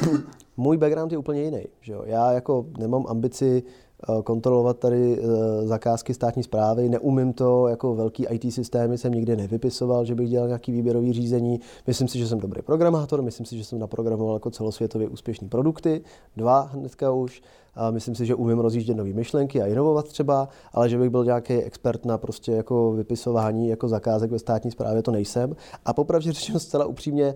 můj 0.56 0.76
background 0.76 1.12
je 1.12 1.18
úplně 1.18 1.42
jiný. 1.42 1.64
Že 1.80 1.92
jo? 1.92 2.02
Já 2.06 2.32
jako 2.32 2.66
nemám 2.78 3.04
ambici 3.08 3.62
kontrolovat 4.24 4.78
tady 4.78 5.18
eh, 5.18 5.66
zakázky 5.66 6.14
státní 6.14 6.42
zprávy, 6.42 6.88
neumím 6.88 7.32
to, 7.32 7.68
jako 7.68 7.94
velký 7.94 8.26
IT 8.30 8.54
systémy 8.54 8.98
jsem 8.98 9.12
nikdy 9.12 9.36
nevypisoval, 9.36 10.04
že 10.04 10.14
bych 10.14 10.30
dělal 10.30 10.46
nějaký 10.46 10.72
výběrový 10.72 11.12
řízení. 11.12 11.60
Myslím 11.86 12.08
si, 12.08 12.18
že 12.18 12.26
jsem 12.26 12.38
dobrý 12.38 12.62
programátor, 12.62 13.22
myslím 13.22 13.46
si, 13.46 13.58
že 13.58 13.64
jsem 13.64 13.78
naprogramoval 13.78 14.36
jako 14.36 14.50
celosvětově 14.50 15.08
úspěšné 15.08 15.48
produkty, 15.48 16.02
dva 16.36 16.60
hnedka 16.60 17.12
už. 17.12 17.42
A 17.74 17.90
myslím 17.90 18.14
si, 18.14 18.26
že 18.26 18.34
umím 18.34 18.58
rozjíždět 18.58 18.96
nové 18.96 19.12
myšlenky 19.12 19.62
a 19.62 19.66
inovovat 19.66 20.08
třeba, 20.08 20.48
ale 20.72 20.88
že 20.88 20.98
bych 20.98 21.10
byl 21.10 21.24
nějaký 21.24 21.54
expert 21.54 22.04
na 22.04 22.18
prostě 22.18 22.52
jako 22.52 22.92
vypisování 22.92 23.68
jako 23.68 23.88
zakázek 23.88 24.30
ve 24.30 24.38
státní 24.38 24.70
správě, 24.70 25.02
to 25.02 25.10
nejsem. 25.10 25.56
A 25.84 25.92
popravdě 25.92 26.32
řečeno 26.32 26.60
zcela 26.60 26.86
upřímně, 26.86 27.34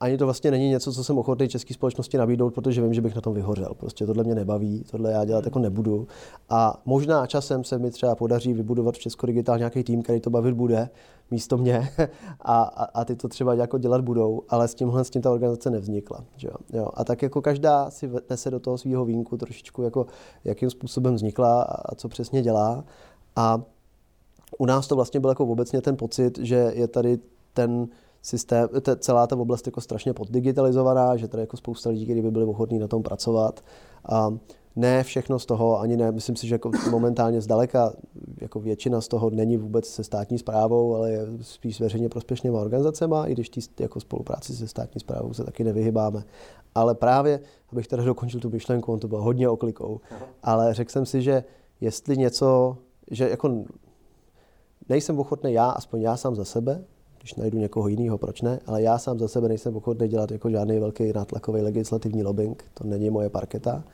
ani 0.00 0.18
to 0.18 0.24
vlastně 0.24 0.50
není 0.50 0.68
něco, 0.68 0.92
co 0.92 1.04
jsem 1.04 1.18
ochotný 1.18 1.48
české 1.48 1.74
společnosti 1.74 2.18
nabídnout, 2.18 2.54
protože 2.54 2.82
vím, 2.82 2.94
že 2.94 3.00
bych 3.00 3.14
na 3.14 3.20
tom 3.20 3.34
vyhořel. 3.34 3.74
Prostě 3.76 4.06
tohle 4.06 4.24
mě 4.24 4.34
nebaví, 4.34 4.84
tohle 4.90 5.12
já 5.12 5.24
dělat 5.24 5.44
jako 5.44 5.58
nebudu. 5.58 6.06
A 6.48 6.82
možná 6.84 7.26
časem 7.26 7.64
se 7.64 7.78
mi 7.78 7.90
třeba 7.90 8.14
podaří 8.14 8.52
vybudovat 8.52 8.94
v 8.94 8.98
Česko 8.98 9.26
Digitál 9.26 9.58
nějaký 9.58 9.84
tým, 9.84 10.02
který 10.02 10.20
to 10.20 10.30
bavit 10.30 10.54
bude 10.54 10.88
místo 11.30 11.58
mě 11.58 11.88
a, 12.40 12.62
a, 12.62 12.84
a 12.84 13.04
ty 13.04 13.16
to 13.16 13.28
třeba 13.28 13.54
jako 13.54 13.78
dělat 13.78 14.00
budou, 14.00 14.42
ale 14.48 14.68
s 14.68 14.74
tímhle 14.74 15.04
s 15.04 15.10
tím 15.10 15.22
ta 15.22 15.30
organizace 15.30 15.70
nevznikla. 15.70 16.24
Že 16.36 16.48
jo? 16.48 16.54
Jo. 16.72 16.88
A 16.94 17.04
tak 17.04 17.22
jako 17.22 17.42
každá 17.42 17.90
si 17.90 18.10
nese 18.30 18.50
do 18.50 18.60
toho 18.60 18.78
svého 18.78 19.04
výjimku 19.04 19.36
trošičku, 19.36 19.82
jako 19.82 20.06
jakým 20.44 20.70
způsobem 20.70 21.14
vznikla 21.14 21.62
a 21.62 21.94
co 21.94 22.08
přesně 22.08 22.42
dělá. 22.42 22.84
A 23.36 23.62
u 24.58 24.66
nás 24.66 24.86
to 24.86 24.96
vlastně 24.96 25.20
byl 25.20 25.30
jako 25.30 25.46
obecně 25.46 25.80
ten 25.80 25.96
pocit, 25.96 26.38
že 26.38 26.72
je 26.74 26.88
tady 26.88 27.18
ten 27.52 27.88
systém, 28.22 28.68
te, 28.82 28.96
celá 28.96 29.26
ta 29.26 29.36
oblast 29.36 29.66
jako 29.66 29.80
strašně 29.80 30.12
poddigitalizovaná, 30.12 31.16
že 31.16 31.28
tady 31.28 31.40
jako 31.40 31.56
spousta 31.56 31.90
lidí, 31.90 32.04
kteří 32.04 32.22
by 32.22 32.30
byli 32.30 32.44
ochotní 32.44 32.78
na 32.78 32.88
tom 32.88 33.02
pracovat. 33.02 33.60
A 34.08 34.34
ne 34.76 35.02
všechno 35.04 35.38
z 35.38 35.46
toho, 35.46 35.80
ani 35.80 35.96
ne, 35.96 36.12
myslím 36.12 36.36
si, 36.36 36.46
že 36.46 36.54
jako 36.54 36.70
momentálně 36.90 37.40
zdaleka 37.40 37.92
jako 38.40 38.60
většina 38.60 39.00
z 39.00 39.08
toho 39.08 39.30
není 39.30 39.56
vůbec 39.56 39.86
se 39.86 40.04
státní 40.04 40.38
zprávou, 40.38 40.94
ale 40.94 41.10
je 41.10 41.26
spíš 41.40 41.80
veřejně 41.80 42.08
prospěšnými 42.08 42.56
organizacemi, 42.56 43.16
i 43.26 43.32
když 43.32 43.48
tý, 43.48 43.60
jako 43.80 44.00
spolupráci 44.00 44.56
se 44.56 44.68
státní 44.68 45.00
zprávou 45.00 45.32
se 45.32 45.44
taky 45.44 45.64
nevyhybáme. 45.64 46.24
Ale 46.74 46.94
právě, 46.94 47.40
abych 47.72 47.88
teda 47.88 48.04
dokončil 48.04 48.40
tu 48.40 48.50
myšlenku, 48.50 48.92
on 48.92 48.98
to 48.98 49.08
byl 49.08 49.22
hodně 49.22 49.48
oklikou, 49.48 50.00
ale 50.42 50.74
řekl 50.74 50.90
jsem 50.90 51.06
si, 51.06 51.22
že 51.22 51.44
jestli 51.80 52.16
něco, 52.16 52.76
že 53.10 53.28
jako 53.28 53.64
nejsem 54.88 55.18
ochotný 55.18 55.52
já, 55.52 55.70
aspoň 55.70 56.00
já 56.00 56.16
sám 56.16 56.36
za 56.36 56.44
sebe, 56.44 56.84
když 57.22 57.34
najdu 57.34 57.58
někoho 57.58 57.88
jiného, 57.88 58.18
proč 58.18 58.42
ne, 58.42 58.60
ale 58.66 58.82
já 58.82 58.98
sám 58.98 59.18
za 59.18 59.28
sebe 59.28 59.48
nejsem 59.48 59.76
ochotný 59.76 60.08
dělat 60.08 60.30
jako 60.30 60.50
žádný 60.50 60.78
velký 60.78 61.12
nátlakový 61.12 61.62
legislativní 61.62 62.22
lobbying, 62.22 62.64
to 62.74 62.84
není 62.84 63.10
moje 63.10 63.28
parketa 63.28 63.84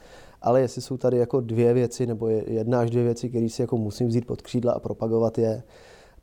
ale 0.43 0.61
jestli 0.61 0.83
jsou 0.83 0.97
tady 0.97 1.17
jako 1.17 1.41
dvě 1.41 1.75
věci 1.75 2.07
nebo 2.07 2.29
jedna 2.29 2.81
až 2.81 2.91
dvě 2.91 3.05
věci, 3.05 3.29
které 3.29 3.49
si 3.49 3.63
jako 3.63 3.77
musím 3.77 4.09
vzít 4.09 4.27
pod 4.27 4.43
křídla 4.43 4.73
a 4.73 4.81
propagovat 4.81 5.39
je, 5.39 5.63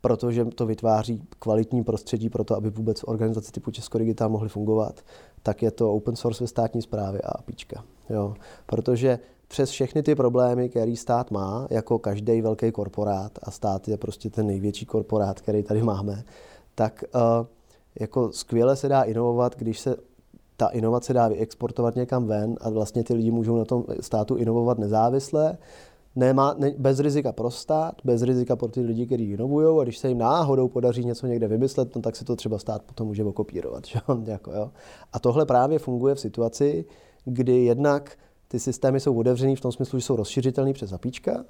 protože 0.00 0.44
to 0.44 0.66
vytváří 0.66 1.22
kvalitní 1.38 1.84
prostředí 1.84 2.28
pro 2.28 2.44
to, 2.44 2.56
aby 2.56 2.70
vůbec 2.70 3.00
organizace 3.04 3.52
typu 3.52 3.70
Česko 3.70 3.98
Digital 3.98 4.28
mohly 4.28 4.48
fungovat, 4.48 5.00
tak 5.42 5.62
je 5.62 5.70
to 5.70 5.92
open 5.92 6.16
source 6.16 6.44
ve 6.44 6.48
státní 6.48 6.82
správě 6.82 7.20
a 7.20 7.30
APIčka. 7.38 7.84
Jo. 8.10 8.34
Protože 8.66 9.18
přes 9.48 9.70
všechny 9.70 10.02
ty 10.02 10.14
problémy, 10.14 10.68
který 10.68 10.96
stát 10.96 11.30
má, 11.30 11.66
jako 11.70 11.98
každý 11.98 12.40
velký 12.40 12.72
korporát, 12.72 13.38
a 13.42 13.50
stát 13.50 13.88
je 13.88 13.96
prostě 13.96 14.30
ten 14.30 14.46
největší 14.46 14.86
korporát, 14.86 15.40
který 15.40 15.62
tady 15.62 15.82
máme, 15.82 16.24
tak 16.76 17.04
uh, 17.14 17.46
jako 18.00 18.32
skvěle 18.32 18.76
se 18.76 18.88
dá 18.88 19.02
inovovat, 19.02 19.56
když 19.56 19.80
se 19.80 19.96
ta 20.56 20.68
inovace 20.68 21.12
dá 21.12 21.28
vyexportovat 21.28 21.96
někam 21.96 22.26
ven 22.26 22.56
a 22.60 22.70
vlastně 22.70 23.04
ty 23.04 23.14
lidi 23.14 23.30
můžou 23.30 23.56
na 23.56 23.64
tom 23.64 23.84
státu 24.00 24.36
inovovat 24.36 24.78
nezávisle, 24.78 25.58
nemá, 26.16 26.54
ne, 26.58 26.74
bez 26.78 27.00
rizika 27.00 27.32
pro 27.32 27.50
stát, 27.50 27.94
bez 28.04 28.22
rizika 28.22 28.56
pro 28.56 28.68
ty 28.68 28.80
lidi, 28.80 29.06
kteří 29.06 29.30
inovují 29.30 29.80
a 29.80 29.82
když 29.82 29.98
se 29.98 30.08
jim 30.08 30.18
náhodou 30.18 30.68
podaří 30.68 31.04
něco 31.04 31.26
někde 31.26 31.48
vymyslet, 31.48 31.96
no, 31.96 32.02
tak 32.02 32.16
se 32.16 32.24
to 32.24 32.36
třeba 32.36 32.58
stát 32.58 32.82
potom 32.82 33.06
může 33.06 33.24
okopírovat. 33.24 33.86
Že? 33.86 34.00
jako, 34.24 34.52
jo. 34.52 34.70
A 35.12 35.18
tohle 35.18 35.46
právě 35.46 35.78
funguje 35.78 36.14
v 36.14 36.20
situaci, 36.20 36.84
kdy 37.24 37.64
jednak 37.64 38.16
ty 38.48 38.60
systémy 38.60 39.00
jsou 39.00 39.18
otevřený 39.18 39.56
v 39.56 39.60
tom 39.60 39.72
smyslu, 39.72 39.98
že 39.98 40.04
jsou 40.04 40.16
rozšiřitelné 40.16 40.72
přes 40.72 40.90
zapíčka, 40.90 41.44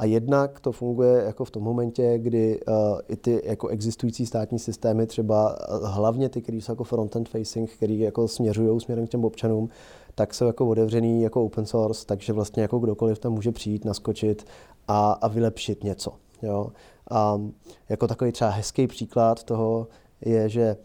a 0.00 0.04
jednak 0.04 0.60
to 0.60 0.72
funguje 0.72 1.22
jako 1.24 1.44
v 1.44 1.50
tom 1.50 1.62
momentě, 1.62 2.18
kdy 2.18 2.60
uh, 2.68 2.74
i 3.08 3.16
ty 3.16 3.42
jako 3.44 3.68
existující 3.68 4.26
státní 4.26 4.58
systémy, 4.58 5.06
třeba 5.06 5.56
uh, 5.78 5.88
hlavně 5.88 6.28
ty, 6.28 6.42
které 6.42 6.58
jsou 6.58 6.72
jako 6.72 6.84
front-end 6.84 7.28
facing, 7.28 7.70
které 7.70 7.94
jako 7.94 8.28
směřují 8.28 8.80
směrem 8.80 9.06
k 9.06 9.10
těm 9.10 9.24
občanům, 9.24 9.68
tak 10.14 10.34
jsou 10.34 10.46
jako 10.46 10.68
otevřený 10.68 11.22
jako 11.22 11.44
open 11.44 11.66
source, 11.66 12.06
takže 12.06 12.32
vlastně 12.32 12.62
jako 12.62 12.78
kdokoliv 12.78 13.18
tam 13.18 13.32
může 13.32 13.52
přijít, 13.52 13.84
naskočit 13.84 14.46
a, 14.88 15.12
a 15.12 15.28
vylepšit 15.28 15.84
něco. 15.84 16.12
Jo? 16.42 16.70
A 17.10 17.40
jako 17.88 18.06
takový 18.06 18.32
třeba 18.32 18.50
hezký 18.50 18.86
příklad 18.86 19.44
toho 19.44 19.86
je, 20.20 20.48
že 20.48 20.76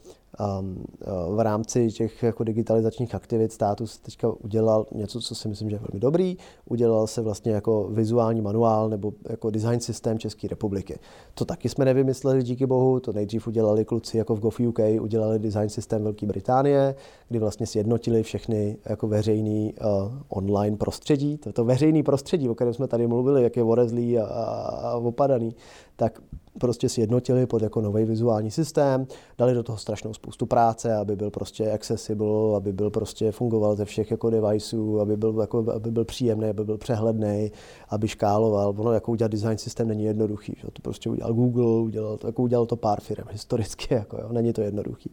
v 1.35 1.39
rámci 1.39 1.91
těch 1.91 2.23
jako 2.23 2.43
digitalizačních 2.43 3.15
aktivit 3.15 3.51
státu 3.51 3.87
se 3.87 4.01
teďka 4.01 4.29
udělal 4.43 4.85
něco, 4.91 5.21
co 5.21 5.35
si 5.35 5.47
myslím, 5.47 5.69
že 5.69 5.75
je 5.75 5.79
velmi 5.79 5.99
dobrý. 5.99 6.37
Udělal 6.69 7.07
se 7.07 7.21
vlastně 7.21 7.51
jako 7.51 7.87
vizuální 7.91 8.41
manuál 8.41 8.89
nebo 8.89 9.13
jako 9.29 9.49
design 9.49 9.79
systém 9.79 10.19
České 10.19 10.47
republiky. 10.47 10.99
To 11.33 11.45
taky 11.45 11.69
jsme 11.69 11.85
nevymysleli, 11.85 12.43
díky 12.43 12.65
bohu, 12.65 12.99
to 12.99 13.13
nejdřív 13.13 13.47
udělali 13.47 13.85
kluci 13.85 14.17
jako 14.17 14.35
v 14.35 14.39
GovUK, 14.39 14.79
udělali 15.01 15.39
design 15.39 15.69
systém 15.69 16.03
Velké 16.03 16.25
Británie, 16.25 16.95
kdy 17.29 17.39
vlastně 17.39 17.67
sjednotili 17.67 18.23
všechny 18.23 18.77
jako 18.85 19.07
veřejný 19.07 19.73
uh, 19.73 20.11
online 20.29 20.77
prostředí. 20.77 21.37
To, 21.37 21.53
to 21.53 21.65
veřejný 21.65 22.03
prostředí, 22.03 22.49
o 22.49 22.55
kterém 22.55 22.73
jsme 22.73 22.87
tady 22.87 23.07
mluvili, 23.07 23.43
jak 23.43 23.57
je 23.57 23.63
orezlý 23.63 24.19
a, 24.19 24.25
a, 24.25 24.43
a 24.89 24.97
opadaný, 24.97 25.55
tak 25.95 26.21
prostě 26.59 26.89
sjednotili 26.89 27.45
pod 27.45 27.61
jako 27.61 27.81
nový 27.81 28.05
vizuální 28.05 28.51
systém, 28.51 29.07
dali 29.37 29.53
do 29.53 29.63
toho 29.63 29.77
strašnou 29.77 30.13
spoustu 30.13 30.45
práce, 30.45 30.95
aby 30.95 31.15
byl 31.15 31.31
prostě 31.31 31.71
accessible, 31.71 32.57
aby 32.57 32.73
byl 32.73 32.89
prostě 32.89 33.31
fungoval 33.31 33.75
ze 33.75 33.85
všech 33.85 34.11
jako 34.11 34.29
deviceů, 34.29 34.99
aby 34.99 35.17
byl, 35.17 35.41
jako, 35.41 35.65
aby 35.75 35.91
byl 35.91 36.05
příjemný, 36.05 36.49
aby 36.49 36.63
byl 36.63 36.77
přehledný, 36.77 37.51
aby 37.89 38.07
škáloval. 38.07 38.73
Ono 38.77 38.91
jako 38.91 39.11
udělat 39.11 39.31
design 39.31 39.57
systém 39.57 39.87
není 39.87 40.03
jednoduchý. 40.03 40.53
Že? 40.57 40.67
To 40.73 40.81
prostě 40.81 41.09
udělal 41.09 41.33
Google, 41.33 41.81
udělal 41.81 42.17
jako 42.25 42.41
udělal 42.41 42.65
to 42.65 42.75
pár 42.75 43.01
firm 43.01 43.27
historicky, 43.31 43.93
jako, 43.93 44.17
jo? 44.17 44.29
není 44.31 44.53
to 44.53 44.61
jednoduchý. 44.61 45.11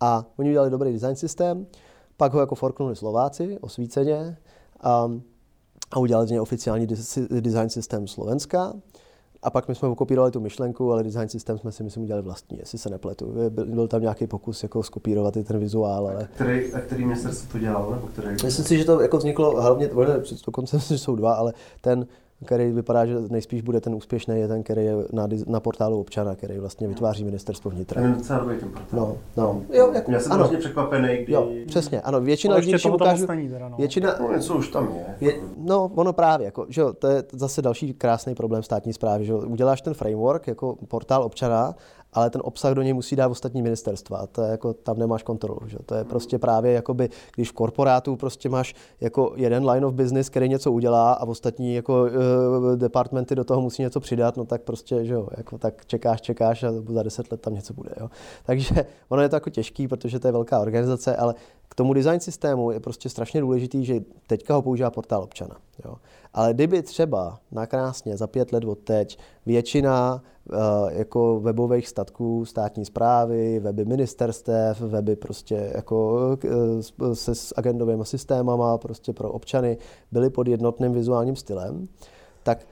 A 0.00 0.26
oni 0.38 0.50
udělali 0.50 0.70
dobrý 0.70 0.92
design 0.92 1.16
systém, 1.16 1.66
pak 2.16 2.32
ho 2.32 2.40
jako 2.40 2.54
forknuli 2.54 2.96
Slováci 2.96 3.58
osvíceně 3.60 4.36
a, 4.80 5.10
a 5.90 5.98
udělali 5.98 6.26
z 6.26 6.30
něj 6.30 6.40
oficiální 6.40 6.86
design 7.40 7.70
systém 7.70 8.06
Slovenska. 8.06 8.72
A 9.42 9.50
pak 9.50 9.68
my 9.68 9.74
jsme 9.74 9.88
okopírovali 9.88 10.32
tu 10.32 10.40
myšlenku, 10.40 10.92
ale 10.92 11.02
design 11.02 11.28
systém 11.28 11.58
jsme 11.58 11.72
si 11.72 11.82
myslím 11.82 12.02
udělali 12.02 12.22
vlastní, 12.22 12.58
jestli 12.58 12.78
se 12.78 12.90
nepletu. 12.90 13.34
Byl, 13.48 13.66
byl 13.66 13.88
tam 13.88 14.02
nějaký 14.02 14.26
pokus 14.26 14.62
jako 14.62 14.82
skopírovat 14.82 15.36
i 15.36 15.44
ten 15.44 15.58
vizuál, 15.58 16.06
ale... 16.06 16.22
A 16.22 16.26
který, 16.26 16.72
a 16.72 16.80
který 16.80 17.04
ministerstvo 17.04 17.52
to 17.52 17.58
dělal, 17.58 17.90
nebo 17.90 18.06
který? 18.06 18.28
Myslím 18.44 18.64
si, 18.64 18.78
že 18.78 18.84
to 18.84 19.00
jako 19.00 19.18
vzniklo 19.18 19.62
hlavně, 19.62 19.90
dokonce 20.46 20.80
jsou 20.80 21.16
dva, 21.16 21.34
ale 21.34 21.52
ten 21.80 22.06
který 22.44 22.72
vypadá, 22.72 23.06
že 23.06 23.14
nejspíš 23.30 23.62
bude 23.62 23.80
ten 23.80 23.94
úspěšný, 23.94 24.40
je 24.40 24.48
ten, 24.48 24.62
který 24.62 24.84
je 24.84 24.94
na, 25.12 25.28
na 25.46 25.60
portálu 25.60 26.00
občana, 26.00 26.34
který 26.34 26.58
vlastně 26.58 26.88
vytváří 26.88 27.24
ministerstvo 27.24 27.70
vnitra. 27.70 28.02
Ten 28.02 28.10
je 28.10 28.16
docela 28.16 28.38
dobrý 28.38 28.58
ten 28.58 28.68
portál. 28.68 29.00
No, 29.00 29.16
no. 29.36 29.62
Jo, 29.72 29.92
jako, 29.94 30.12
Já 30.12 30.20
jsem 30.20 30.36
vlastně 30.36 30.58
překvapený, 30.58 31.16
kdy... 31.16 31.32
Jo, 31.32 31.48
přesně, 31.66 32.00
ano, 32.00 32.20
většina 32.20 32.56
lidí, 32.56 32.70
když 32.70 32.86
ukážu, 32.86 33.26
teda, 33.26 33.68
no. 33.68 33.76
většina, 33.76 34.14
no, 34.20 34.32
něco 34.32 34.54
už 34.54 34.68
tam 34.68 34.94
je. 34.94 35.28
je. 35.28 35.40
No, 35.56 35.90
ono 35.94 36.12
právě, 36.12 36.44
jako, 36.44 36.66
že 36.68 36.80
jo, 36.80 36.92
to 36.92 37.06
je 37.06 37.24
zase 37.32 37.62
další 37.62 37.94
krásný 37.94 38.34
problém 38.34 38.62
státní 38.62 38.92
zprávy, 38.92 39.24
že 39.24 39.32
jo, 39.32 39.38
uděláš 39.38 39.82
ten 39.82 39.94
framework 39.94 40.46
jako 40.46 40.76
portál 40.88 41.22
občana 41.22 41.74
ale 42.12 42.30
ten 42.30 42.42
obsah 42.44 42.74
do 42.74 42.82
něj 42.82 42.92
musí 42.92 43.16
dát 43.16 43.26
ostatní 43.26 43.62
ministerstva. 43.62 44.18
A 44.18 44.26
to 44.26 44.42
je 44.42 44.50
jako, 44.50 44.74
tam 44.74 44.98
nemáš 44.98 45.22
kontrolu. 45.22 45.60
Že? 45.66 45.78
To 45.86 45.94
je 45.94 46.04
prostě 46.04 46.38
právě, 46.38 46.72
jakoby, 46.72 47.08
když 47.34 47.50
v 47.50 47.52
korporátu 47.52 48.16
prostě 48.16 48.48
máš 48.48 48.74
jako 49.00 49.32
jeden 49.36 49.70
line 49.70 49.86
of 49.86 49.94
business, 49.94 50.28
který 50.28 50.48
něco 50.48 50.72
udělá 50.72 51.12
a 51.12 51.24
ostatní 51.24 51.74
jako, 51.74 52.02
uh, 52.02 52.76
departmenty 52.76 53.34
do 53.34 53.44
toho 53.44 53.60
musí 53.60 53.82
něco 53.82 54.00
přidat, 54.00 54.36
no 54.36 54.44
tak 54.44 54.62
prostě, 54.62 55.04
že 55.04 55.14
jo, 55.14 55.28
jako, 55.36 55.58
tak 55.58 55.86
čekáš, 55.86 56.20
čekáš 56.20 56.62
a 56.62 56.72
za 56.88 57.02
deset 57.02 57.32
let 57.32 57.40
tam 57.40 57.54
něco 57.54 57.74
bude. 57.74 57.90
Jo? 58.00 58.10
Takže 58.46 58.74
ono 59.08 59.22
je 59.22 59.28
to 59.28 59.36
jako 59.36 59.50
těžký, 59.50 59.88
protože 59.88 60.18
to 60.18 60.28
je 60.28 60.32
velká 60.32 60.60
organizace, 60.60 61.16
ale 61.16 61.34
k 61.68 61.74
tomu 61.74 61.94
design 61.94 62.20
systému 62.20 62.70
je 62.70 62.80
prostě 62.80 63.08
strašně 63.08 63.40
důležitý, 63.40 63.84
že 63.84 64.00
teďka 64.26 64.54
ho 64.54 64.62
používá 64.62 64.90
portál 64.90 65.22
občana. 65.22 65.56
Jo. 65.84 65.94
Ale 66.34 66.54
kdyby 66.54 66.82
třeba 66.82 67.38
nakrásně 67.52 68.16
za 68.16 68.26
pět 68.26 68.52
let 68.52 68.64
od 68.64 68.78
teď 68.78 69.18
většina 69.46 70.22
uh, 70.52 70.58
jako 70.92 71.40
webových 71.40 71.88
statků 71.88 72.44
státní 72.44 72.84
zprávy, 72.84 73.60
weby 73.60 73.84
ministerstev, 73.84 74.80
weby 74.80 75.16
prostě 75.16 75.72
jako 75.74 76.28
uh, 77.00 77.12
se 77.12 77.34
s 77.34 77.54
agendovými 77.56 78.04
systémama 78.04 78.78
prostě 78.78 79.12
pro 79.12 79.32
občany 79.32 79.78
byly 80.12 80.30
pod 80.30 80.48
jednotným 80.48 80.92
vizuálním 80.92 81.36
stylem, 81.36 81.88
tak 82.42 82.66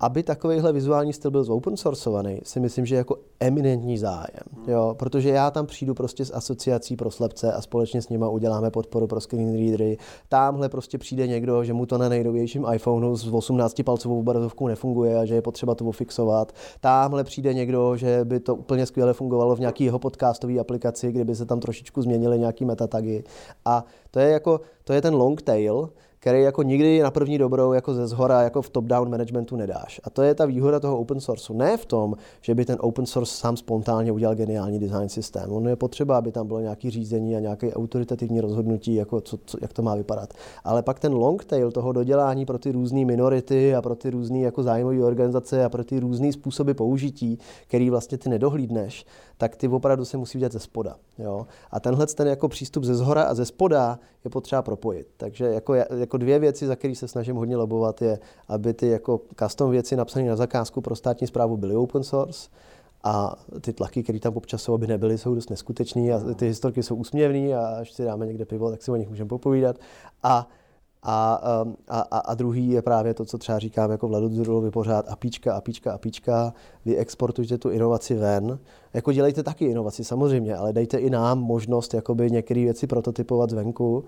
aby 0.00 0.22
takovýhle 0.22 0.72
vizuální 0.72 1.12
styl 1.12 1.30
byl 1.30 1.44
open 1.48 1.76
sourceovaný, 1.76 2.40
si 2.42 2.60
myslím, 2.60 2.86
že 2.86 2.94
je 2.94 2.98
jako 2.98 3.16
eminentní 3.40 3.98
zájem. 3.98 4.66
Jo? 4.66 4.94
Protože 4.98 5.28
já 5.28 5.50
tam 5.50 5.66
přijdu 5.66 5.94
prostě 5.94 6.24
s 6.24 6.34
asociací 6.34 6.96
pro 6.96 7.10
slepce 7.10 7.52
a 7.52 7.60
společně 7.60 8.02
s 8.02 8.08
nima 8.08 8.28
uděláme 8.28 8.70
podporu 8.70 9.06
pro 9.06 9.20
screen 9.20 9.56
readery. 9.56 9.98
Tamhle 10.28 10.68
prostě 10.68 10.98
přijde 10.98 11.26
někdo, 11.26 11.64
že 11.64 11.72
mu 11.72 11.86
to 11.86 11.98
na 11.98 12.08
nejnovějším 12.08 12.66
iPhoneu 12.74 13.16
s 13.16 13.32
18 13.32 13.82
palcovou 13.84 14.20
obrazovkou 14.20 14.68
nefunguje 14.68 15.18
a 15.18 15.24
že 15.24 15.34
je 15.34 15.42
potřeba 15.42 15.74
to 15.74 15.92
fixovat. 15.92 16.52
Tamhle 16.80 17.24
přijde 17.24 17.54
někdo, 17.54 17.96
že 17.96 18.20
by 18.24 18.40
to 18.40 18.54
úplně 18.54 18.86
skvěle 18.86 19.12
fungovalo 19.12 19.56
v 19.56 19.60
nějaký 19.60 19.84
jeho 19.84 19.98
podcastové 19.98 20.58
aplikaci, 20.58 21.12
kdyby 21.12 21.34
se 21.34 21.46
tam 21.46 21.60
trošičku 21.60 22.02
změnily 22.02 22.38
nějaký 22.38 22.64
metatagy. 22.64 23.24
A 23.64 23.84
to 24.10 24.20
je 24.20 24.30
jako, 24.30 24.60
to 24.84 24.92
je 24.92 25.02
ten 25.02 25.14
long 25.14 25.42
tail, 25.42 25.90
který 26.26 26.42
jako 26.42 26.62
nikdy 26.62 27.02
na 27.02 27.10
první 27.10 27.38
dobrou 27.38 27.72
jako 27.72 27.94
ze 27.94 28.06
zhora 28.06 28.42
jako 28.42 28.62
v 28.62 28.70
top-down 28.70 29.08
managementu 29.10 29.56
nedáš. 29.56 30.00
A 30.04 30.10
to 30.10 30.22
je 30.22 30.34
ta 30.34 30.46
výhoda 30.46 30.80
toho 30.80 30.98
open 30.98 31.20
sourceu. 31.20 31.54
Ne 31.54 31.76
v 31.76 31.86
tom, 31.86 32.14
že 32.40 32.54
by 32.54 32.64
ten 32.64 32.76
open 32.80 33.06
source 33.06 33.36
sám 33.36 33.56
spontánně 33.56 34.12
udělal 34.12 34.34
geniální 34.34 34.78
design 34.78 35.08
systém. 35.08 35.52
Ono 35.52 35.70
je 35.70 35.76
potřeba, 35.76 36.18
aby 36.18 36.32
tam 36.32 36.46
bylo 36.46 36.60
nějaké 36.60 36.90
řízení 36.90 37.36
a 37.36 37.40
nějaké 37.40 37.74
autoritativní 37.74 38.40
rozhodnutí, 38.40 38.94
jako 38.94 39.20
co, 39.20 39.38
co, 39.46 39.58
jak 39.62 39.72
to 39.72 39.82
má 39.82 39.94
vypadat. 39.94 40.34
Ale 40.64 40.82
pak 40.82 41.00
ten 41.00 41.14
long 41.14 41.44
tail 41.44 41.72
toho 41.72 41.92
dodělání 41.92 42.46
pro 42.46 42.58
ty 42.58 42.72
různé 42.72 43.04
minority 43.04 43.74
a 43.74 43.82
pro 43.82 43.94
ty 43.94 44.10
různé 44.10 44.38
jako 44.38 44.62
zájmové 44.62 45.04
organizace 45.04 45.64
a 45.64 45.68
pro 45.68 45.84
ty 45.84 46.00
různé 46.00 46.32
způsoby 46.32 46.72
použití, 46.72 47.38
který 47.66 47.90
vlastně 47.90 48.18
ty 48.18 48.28
nedohlídneš, 48.28 49.06
tak 49.38 49.56
ty 49.56 49.68
opravdu 49.68 50.04
se 50.04 50.16
musí 50.16 50.38
udělat 50.38 50.52
ze 50.52 50.58
spoda. 50.58 50.96
Jo? 51.18 51.46
A 51.70 51.80
tenhle 51.80 52.06
ten 52.06 52.28
jako 52.28 52.48
přístup 52.48 52.84
ze 52.84 52.94
zhora 52.94 53.22
a 53.22 53.34
ze 53.34 53.44
spoda 53.44 53.98
je 54.24 54.30
potřeba 54.30 54.62
propojit. 54.62 55.06
Takže 55.16 55.44
jako, 55.44 55.74
jako 55.74 56.16
dvě 56.16 56.38
věci, 56.38 56.66
za 56.66 56.76
které 56.76 56.94
se 56.94 57.08
snažím 57.08 57.36
hodně 57.36 57.56
lobovat, 57.56 58.02
je, 58.02 58.18
aby 58.48 58.74
ty 58.74 58.88
jako 58.88 59.20
custom 59.38 59.70
věci 59.70 59.96
napsané 59.96 60.28
na 60.28 60.36
zakázku 60.36 60.80
pro 60.80 60.96
státní 60.96 61.26
zprávu 61.26 61.56
byly 61.56 61.76
open 61.76 62.02
source, 62.02 62.48
a 63.04 63.36
ty 63.60 63.72
tlaky, 63.72 64.02
které 64.02 64.20
tam 64.20 64.36
občas 64.36 64.62
jsou, 64.62 64.74
aby 64.74 64.86
nebyly, 64.86 65.18
jsou 65.18 65.34
dost 65.34 65.50
neskutečný 65.50 66.12
a 66.12 66.20
ty 66.34 66.46
historky 66.46 66.82
jsou 66.82 66.96
úsměvný 66.96 67.54
a 67.54 67.66
až 67.66 67.92
si 67.92 68.04
dáme 68.04 68.26
někde 68.26 68.44
pivo, 68.44 68.70
tak 68.70 68.82
si 68.82 68.90
o 68.90 68.96
nich 68.96 69.08
můžeme 69.08 69.28
popovídat. 69.28 69.76
A 70.22 70.48
a, 71.08 71.40
um, 71.62 71.76
a, 71.88 72.00
a, 72.00 72.18
a 72.18 72.34
druhý 72.34 72.70
je 72.70 72.82
právě 72.82 73.14
to, 73.14 73.24
co 73.24 73.38
třeba 73.38 73.58
říkám 73.58 73.90
jako 73.90 74.08
Vladu 74.08 74.28
Zurulovi 74.28 74.70
pořád, 74.70 75.08
apíčka, 75.08 75.54
apíčka, 75.54 75.92
apíčka, 75.92 76.52
vy 76.84 76.96
exportujte 76.96 77.58
tu 77.58 77.70
inovaci 77.70 78.14
ven. 78.14 78.58
Jako 78.94 79.12
dělejte 79.12 79.42
taky 79.42 79.64
inovaci 79.64 80.04
samozřejmě, 80.04 80.56
ale 80.56 80.72
dejte 80.72 80.98
i 80.98 81.10
nám 81.10 81.38
možnost 81.38 81.94
jakoby 81.94 82.30
některé 82.30 82.60
věci 82.60 82.86
prototypovat 82.86 83.50
zvenku 83.50 84.04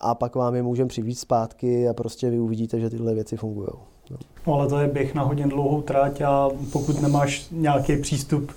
a 0.00 0.14
pak 0.14 0.34
vám 0.34 0.54
je 0.54 0.62
můžeme 0.62 0.88
přivít 0.88 1.18
zpátky 1.18 1.88
a 1.88 1.94
prostě 1.94 2.30
vy 2.30 2.40
uvidíte, 2.40 2.80
že 2.80 2.90
tyhle 2.90 3.14
věci 3.14 3.36
fungují. 3.36 3.68
No. 4.10 4.16
no 4.46 4.54
ale 4.54 4.68
to 4.68 4.78
je 4.78 4.88
běh 4.88 5.14
na 5.14 5.22
hodně 5.22 5.46
dlouhou 5.46 5.82
tráť 5.82 6.20
a 6.20 6.48
pokud 6.72 7.02
nemáš 7.02 7.48
nějaký 7.50 7.96
přístup 7.96 8.52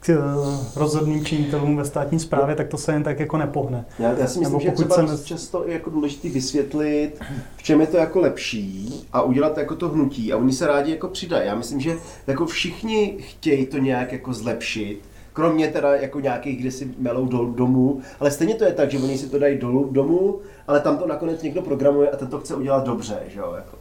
k 0.00 0.08
eh, 0.08 0.16
rozhodným 0.76 1.24
činitelům 1.24 1.76
ve 1.76 1.84
státní 1.84 2.20
správě, 2.20 2.56
tak 2.56 2.68
to 2.68 2.78
se 2.78 2.92
jen 2.92 3.02
tak 3.02 3.20
jako 3.20 3.36
nepohne. 3.36 3.84
Já, 3.98 4.08
já 4.10 4.16
si 4.16 4.22
myslím, 4.22 4.42
Nebo 4.42 4.60
že 4.60 4.70
pokud 4.70 4.88
třeba 4.88 5.16
se 5.16 5.24
často 5.24 5.64
je 5.66 5.72
jako 5.72 5.90
důležité 5.90 6.28
vysvětlit, 6.28 7.20
v 7.56 7.62
čem 7.62 7.80
je 7.80 7.86
to 7.86 7.96
jako 7.96 8.20
lepší 8.20 8.94
a 9.12 9.22
udělat 9.22 9.58
jako 9.58 9.76
to 9.76 9.88
hnutí 9.88 10.32
a 10.32 10.36
oni 10.36 10.52
se 10.52 10.66
rádi 10.66 10.90
jako 10.90 11.08
přidají. 11.08 11.46
Já 11.46 11.54
myslím, 11.54 11.80
že 11.80 11.96
jako 12.26 12.46
všichni 12.46 13.16
chtějí 13.20 13.66
to 13.66 13.78
nějak 13.78 14.12
jako 14.12 14.32
zlepšit, 14.32 15.00
kromě 15.32 15.68
teda 15.68 15.96
jako 15.96 16.20
nějakých, 16.20 16.60
kde 16.60 16.70
si 16.70 16.94
melou 16.98 17.26
dolů 17.26 17.52
domů, 17.52 18.00
ale 18.20 18.30
stejně 18.30 18.54
to 18.54 18.64
je 18.64 18.72
tak, 18.72 18.90
že 18.90 18.98
oni 18.98 19.18
si 19.18 19.28
to 19.28 19.38
dají 19.38 19.58
dolů 19.58 19.88
domů, 19.92 20.40
ale 20.68 20.80
tam 20.80 20.98
to 20.98 21.06
nakonec 21.06 21.42
někdo 21.42 21.62
programuje 21.62 22.10
a 22.10 22.16
ten 22.16 22.28
to 22.28 22.40
chce 22.40 22.54
udělat 22.54 22.84
dobře, 22.84 23.18
že 23.28 23.38
jo, 23.38 23.52
jako. 23.56 23.76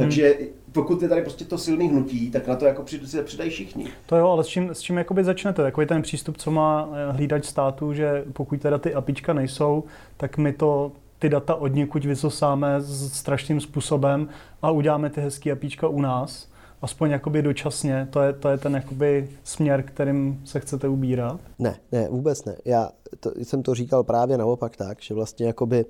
Takže 0.00 0.38
pokud 0.72 1.02
je 1.02 1.08
tady 1.08 1.22
prostě 1.22 1.44
to 1.44 1.58
silný 1.58 1.88
hnutí, 1.88 2.30
tak 2.30 2.46
na 2.46 2.56
to 2.56 2.64
jako 2.64 2.82
přid- 2.82 3.06
se 3.06 3.22
přidají 3.22 3.50
všichni. 3.50 3.86
To 4.06 4.16
jo, 4.16 4.28
ale 4.28 4.44
s 4.44 4.46
čím, 4.46 4.70
s 4.70 4.80
čím 4.80 4.98
jakoby 4.98 5.24
začnete? 5.24 5.62
Takový 5.62 5.86
ten 5.86 6.02
přístup, 6.02 6.36
co 6.36 6.50
má 6.50 6.88
eh, 6.92 7.12
hlídač 7.12 7.44
státu, 7.44 7.92
že 7.92 8.24
pokud 8.32 8.60
teda 8.60 8.78
ty 8.78 8.94
apička 8.94 9.32
nejsou, 9.32 9.84
tak 10.16 10.38
my 10.38 10.52
to 10.52 10.92
ty 11.18 11.28
data 11.28 11.54
od 11.54 11.74
někud 11.74 12.04
vysosáme 12.04 12.80
s 12.80 13.12
strašným 13.12 13.60
způsobem 13.60 14.28
a 14.62 14.70
uděláme 14.70 15.10
ty 15.10 15.20
hezký 15.20 15.52
apíčka 15.52 15.88
u 15.88 16.00
nás, 16.00 16.48
aspoň 16.82 17.10
jakoby 17.10 17.42
dočasně. 17.42 18.08
To 18.10 18.20
je, 18.20 18.32
to 18.32 18.48
je 18.48 18.58
ten 18.58 18.74
jakoby 18.74 19.28
směr, 19.44 19.82
kterým 19.82 20.40
se 20.44 20.60
chcete 20.60 20.88
ubírat. 20.88 21.40
Ne, 21.58 21.76
ne, 21.92 22.08
vůbec 22.10 22.44
ne. 22.44 22.56
Já 22.64 22.88
to, 23.20 23.32
jsem 23.36 23.62
to 23.62 23.74
říkal 23.74 24.04
právě 24.04 24.38
naopak 24.38 24.76
tak, 24.76 25.02
že 25.02 25.14
vlastně 25.14 25.46
jakoby 25.46 25.84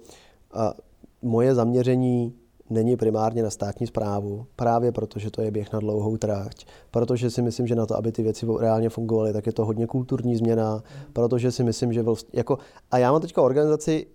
a, 0.55 0.73
moje 1.23 1.55
zaměření 1.55 2.35
není 2.71 2.97
primárně 2.97 3.43
na 3.43 3.51
státní 3.51 3.87
zprávu, 3.87 4.47
právě 4.57 4.93
protože 4.93 5.31
to 5.31 5.43
je 5.43 5.51
běh 5.51 5.73
na 5.73 5.81
dlouhou 5.81 6.17
trať, 6.17 6.67
protože 6.91 7.31
si 7.31 7.43
myslím, 7.43 7.67
že 7.67 7.75
na 7.75 7.87
to, 7.87 7.97
aby 7.97 8.13
ty 8.13 8.23
věci 8.23 8.47
reálně 8.59 8.89
fungovaly, 8.89 9.33
tak 9.33 9.47
je 9.47 9.53
to 9.53 9.65
hodně 9.65 9.87
kulturní 9.87 10.37
změna, 10.37 10.83
protože 11.13 11.53
si 11.53 11.65
myslím, 11.65 11.93
že 11.93 12.03
vlastně, 12.03 12.39
jako, 12.39 12.59
a 12.91 12.99
já 12.99 13.13
mám 13.13 13.21
teďka 13.21 13.43
organizaci, 13.43 14.07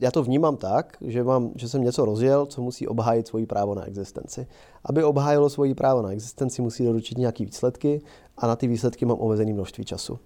já 0.00 0.10
to 0.10 0.22
vnímám 0.22 0.56
tak, 0.56 0.96
že, 1.00 1.24
mám, 1.24 1.50
že 1.54 1.68
jsem 1.68 1.82
něco 1.82 2.04
rozjel, 2.04 2.46
co 2.46 2.62
musí 2.62 2.88
obhájit 2.88 3.26
svoji 3.26 3.46
právo 3.46 3.74
na 3.74 3.84
existenci. 3.84 4.46
Aby 4.84 5.04
obhájilo 5.04 5.50
svoji 5.50 5.74
právo 5.74 6.02
na 6.02 6.12
existenci, 6.12 6.62
musí 6.62 6.84
doručit 6.84 7.18
nějaké 7.18 7.44
výsledky 7.44 8.02
a 8.36 8.46
na 8.46 8.56
ty 8.56 8.66
výsledky 8.66 9.06
mám 9.06 9.20
omezený 9.20 9.52
množství 9.52 9.84
času. 9.84 10.18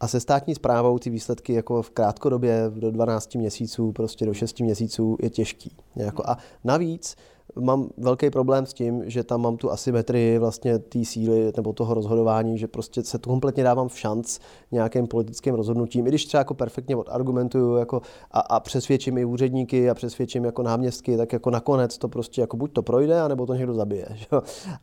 A 0.00 0.08
se 0.08 0.20
státní 0.20 0.54
zprávou 0.54 0.98
ty 0.98 1.10
výsledky 1.10 1.52
jako 1.52 1.82
v 1.82 1.90
krátkodobě, 1.90 2.70
do 2.74 2.90
12 2.90 3.34
měsíců, 3.34 3.92
prostě 3.92 4.26
do 4.26 4.34
6 4.34 4.60
měsíců 4.60 5.16
je 5.22 5.30
těžký. 5.30 5.76
Jako 5.96 6.22
a 6.26 6.38
navíc 6.64 7.16
mám 7.60 7.88
velký 7.96 8.30
problém 8.30 8.66
s 8.66 8.74
tím, 8.74 9.02
že 9.10 9.24
tam 9.24 9.40
mám 9.40 9.56
tu 9.56 9.70
asymetrii 9.70 10.38
vlastně 10.38 10.78
té 10.78 11.04
síly 11.04 11.52
nebo 11.56 11.72
toho 11.72 11.94
rozhodování, 11.94 12.58
že 12.58 12.68
prostě 12.68 13.02
se 13.02 13.18
tu 13.18 13.30
kompletně 13.30 13.64
dávám 13.64 13.88
v 13.88 13.98
šanc 13.98 14.38
nějakým 14.72 15.06
politickým 15.06 15.54
rozhodnutím, 15.54 16.06
i 16.06 16.08
když 16.08 16.26
třeba 16.26 16.38
jako 16.38 16.54
perfektně 16.54 16.96
odargumentuju 16.96 17.76
jako 17.76 18.02
a, 18.30 18.40
a, 18.40 18.60
přesvědčím 18.60 19.18
i 19.18 19.24
úředníky 19.24 19.90
a 19.90 19.94
přesvědčím 19.94 20.44
jako 20.44 20.62
náměstky, 20.62 21.16
tak 21.16 21.32
jako 21.32 21.50
nakonec 21.50 21.98
to 21.98 22.08
prostě 22.08 22.40
jako 22.40 22.56
buď 22.56 22.72
to 22.72 22.82
projde, 22.82 23.20
anebo 23.20 23.46
to 23.46 23.54
někdo 23.54 23.74
zabije. 23.74 24.06
Že? 24.14 24.26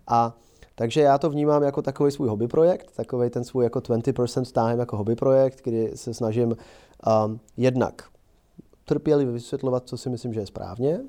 A 0.07 0.37
takže 0.75 1.01
já 1.01 1.17
to 1.17 1.29
vnímám 1.29 1.63
jako 1.63 1.81
takový 1.81 2.11
svůj 2.11 2.27
hobby 2.27 2.47
projekt, 2.47 2.91
takový 2.95 3.29
ten 3.29 3.43
svůj 3.43 3.63
jako 3.63 3.79
20% 3.79 4.51
time 4.51 4.79
jako 4.79 4.97
hobby 4.97 5.15
projekt, 5.15 5.61
kdy 5.63 5.91
se 5.95 6.13
snažím 6.13 6.47
um, 6.47 7.39
jednak 7.57 8.03
trpělivě 8.85 9.33
vysvětlovat, 9.33 9.83
co 9.87 9.97
si 9.97 10.09
myslím, 10.09 10.33
že 10.33 10.39
je 10.39 10.47
správně, 10.47 11.01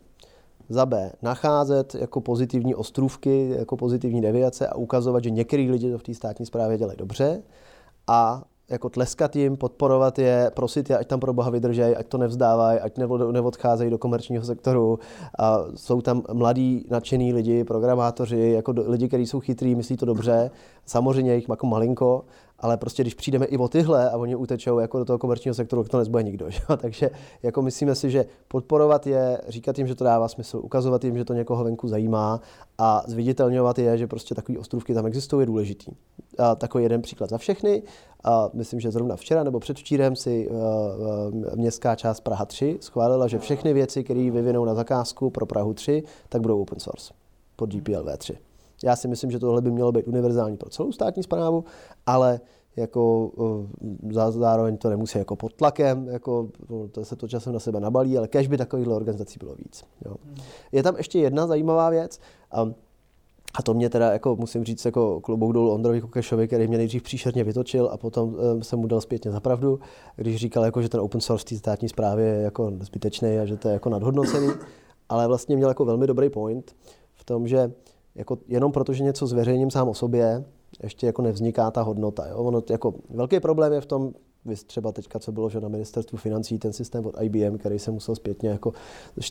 za 0.68 0.86
B 0.86 1.12
nacházet 1.22 1.94
jako 1.94 2.20
pozitivní 2.20 2.74
ostrůvky, 2.74 3.50
jako 3.58 3.76
pozitivní 3.76 4.20
deviace 4.20 4.68
a 4.68 4.74
ukazovat, 4.74 5.24
že 5.24 5.30
některý 5.30 5.70
lidi 5.70 5.90
to 5.90 5.98
v 5.98 6.02
té 6.02 6.14
státní 6.14 6.46
správě 6.46 6.78
dělají 6.78 6.96
dobře 6.96 7.42
a 8.06 8.44
jako 8.70 8.88
tleskat 8.88 9.36
jim, 9.36 9.56
podporovat 9.56 10.18
je, 10.18 10.50
prosit 10.54 10.90
je, 10.90 10.98
ať 10.98 11.06
tam 11.06 11.20
pro 11.20 11.32
boha 11.32 11.50
vydržej, 11.50 11.96
ať 11.98 12.06
to 12.06 12.18
nevzdávají, 12.18 12.80
ať 12.80 12.98
neod- 12.98 13.32
neodcházejí 13.32 13.90
do 13.90 13.98
komerčního 13.98 14.44
sektoru. 14.44 14.98
A 15.38 15.58
jsou 15.74 16.00
tam 16.00 16.22
mladí, 16.32 16.86
nadšený 16.90 17.32
lidi, 17.32 17.64
programátoři, 17.64 18.50
jako 18.50 18.74
lidi, 18.86 19.08
kteří 19.08 19.26
jsou 19.26 19.40
chytrý, 19.40 19.74
myslí 19.74 19.96
to 19.96 20.06
dobře. 20.06 20.50
Samozřejmě 20.86 21.34
jich 21.34 21.48
jako 21.48 21.66
malinko, 21.66 22.24
ale 22.58 22.76
prostě 22.76 23.02
když 23.02 23.14
přijdeme 23.14 23.46
i 23.46 23.56
o 23.56 23.68
tyhle 23.68 24.10
a 24.10 24.16
oni 24.16 24.36
utečou 24.36 24.78
jako 24.78 24.98
do 24.98 25.04
toho 25.04 25.18
komerčního 25.18 25.54
sektoru, 25.54 25.84
to 25.84 25.98
nezbude 25.98 26.22
nikdo. 26.22 26.50
Že? 26.56 26.60
Takže 26.76 27.10
jako 27.42 27.62
myslíme 27.62 27.94
si, 27.94 28.10
že 28.10 28.24
podporovat 28.48 29.06
je, 29.06 29.40
říkat 29.48 29.78
jim, 29.78 29.86
že 29.86 29.94
to 29.94 30.04
dává 30.04 30.28
smysl, 30.28 30.60
ukazovat 30.62 31.04
jim, 31.04 31.16
že 31.16 31.24
to 31.24 31.34
někoho 31.34 31.64
venku 31.64 31.88
zajímá 31.88 32.40
a 32.78 33.02
zviditelňovat 33.06 33.78
je, 33.78 33.98
že 33.98 34.06
prostě 34.06 34.34
takové 34.34 34.58
ostrůvky 34.58 34.94
tam 34.94 35.06
existují, 35.06 35.42
je 35.42 35.46
důležitý. 35.46 35.92
A 36.38 36.54
takový 36.54 36.84
jeden 36.84 37.02
příklad 37.02 37.30
za 37.30 37.38
všechny. 37.38 37.82
A 38.24 38.50
myslím, 38.54 38.80
že 38.80 38.90
zrovna 38.90 39.16
včera 39.16 39.44
nebo 39.44 39.60
předvčírem 39.60 40.16
si 40.16 40.48
uh, 40.48 40.56
uh, 40.56 41.56
městská 41.56 41.94
část 41.94 42.20
Praha 42.20 42.44
3 42.44 42.78
schválila, 42.80 43.28
že 43.28 43.38
všechny 43.38 43.72
věci, 43.72 44.04
které 44.04 44.30
vyvinou 44.30 44.64
na 44.64 44.74
zakázku 44.74 45.30
pro 45.30 45.46
Prahu 45.46 45.74
3, 45.74 46.02
tak 46.28 46.40
budou 46.40 46.62
open 46.62 46.80
source 46.80 47.14
pod 47.56 47.70
GPLv 47.74 48.18
3. 48.18 48.38
Já 48.84 48.96
si 48.96 49.08
myslím, 49.08 49.30
že 49.30 49.38
tohle 49.38 49.62
by 49.62 49.70
mělo 49.70 49.92
být 49.92 50.08
univerzální 50.08 50.56
pro 50.56 50.70
celou 50.70 50.92
státní 50.92 51.22
zprávu, 51.22 51.64
ale 52.06 52.40
jako 52.76 53.26
uh, 53.26 54.12
zároveň 54.30 54.76
to 54.76 54.90
nemusí 54.90 55.18
jako 55.18 55.36
pod 55.36 55.52
tlakem, 55.52 56.08
jako, 56.08 56.48
to 56.92 57.04
se 57.04 57.16
to 57.16 57.28
časem 57.28 57.52
na 57.52 57.58
sebe 57.58 57.80
nabalí, 57.80 58.18
ale 58.18 58.28
kež 58.28 58.48
by 58.48 58.56
takovýchhle 58.56 58.94
organizací 58.94 59.36
bylo 59.38 59.54
víc. 59.54 59.84
Jo. 60.04 60.14
Je 60.72 60.82
tam 60.82 60.96
ještě 60.96 61.18
jedna 61.18 61.46
zajímavá 61.46 61.90
věc, 61.90 62.20
um, 62.62 62.74
a 63.58 63.62
to 63.62 63.74
mě 63.74 63.90
teda, 63.90 64.12
jako 64.12 64.36
musím 64.36 64.64
říct, 64.64 64.84
jako 64.84 65.20
klobouk 65.20 65.52
dolů 65.52 65.70
Ondrovi 65.70 66.00
Kokešovi, 66.00 66.46
který 66.46 66.68
mě 66.68 66.78
nejdřív 66.78 67.02
příšerně 67.02 67.44
vytočil 67.44 67.88
a 67.92 67.96
potom 67.96 68.34
um, 68.34 68.62
jsem 68.62 68.78
mu 68.78 68.86
dal 68.86 69.00
zpětně 69.00 69.30
za 69.30 69.40
pravdu, 69.40 69.80
když 70.16 70.36
říkal, 70.36 70.64
jako, 70.64 70.82
že 70.82 70.88
ten 70.88 71.00
open 71.00 71.20
source 71.20 71.42
v 71.42 71.48
té 71.48 71.56
státní 71.56 71.88
správě 71.88 72.26
je 72.26 72.42
jako 72.42 72.72
zbytečný 72.80 73.38
a 73.38 73.44
že 73.44 73.56
to 73.56 73.68
je 73.68 73.74
jako 73.74 73.88
nadhodnocený, 73.88 74.48
ale 75.08 75.28
vlastně 75.28 75.56
měl 75.56 75.68
jako 75.68 75.84
velmi 75.84 76.06
dobrý 76.06 76.30
point 76.30 76.76
v 77.14 77.24
tom, 77.24 77.48
že 77.48 77.72
jako 78.16 78.38
jenom 78.48 78.72
protože 78.72 79.04
něco 79.04 79.26
zveřejním 79.26 79.70
sám 79.70 79.88
o 79.88 79.94
sobě, 79.94 80.44
ještě 80.82 81.06
jako 81.06 81.22
nevzniká 81.22 81.70
ta 81.70 81.82
hodnota. 81.82 82.26
Jo? 82.28 82.36
Ono, 82.36 82.62
jako, 82.70 82.94
velký 83.10 83.40
problém 83.40 83.72
je 83.72 83.80
v 83.80 83.86
tom, 83.86 84.12
vy 84.44 84.56
třeba 84.56 84.92
teďka, 84.92 85.18
co 85.18 85.32
bylo 85.32 85.50
že 85.50 85.60
na 85.60 85.68
ministerstvu 85.68 86.18
financí, 86.18 86.58
ten 86.58 86.72
systém 86.72 87.06
od 87.06 87.14
IBM, 87.20 87.58
který 87.58 87.78
se 87.78 87.90
musel 87.90 88.14
zpětně 88.14 88.48
jako 88.48 88.72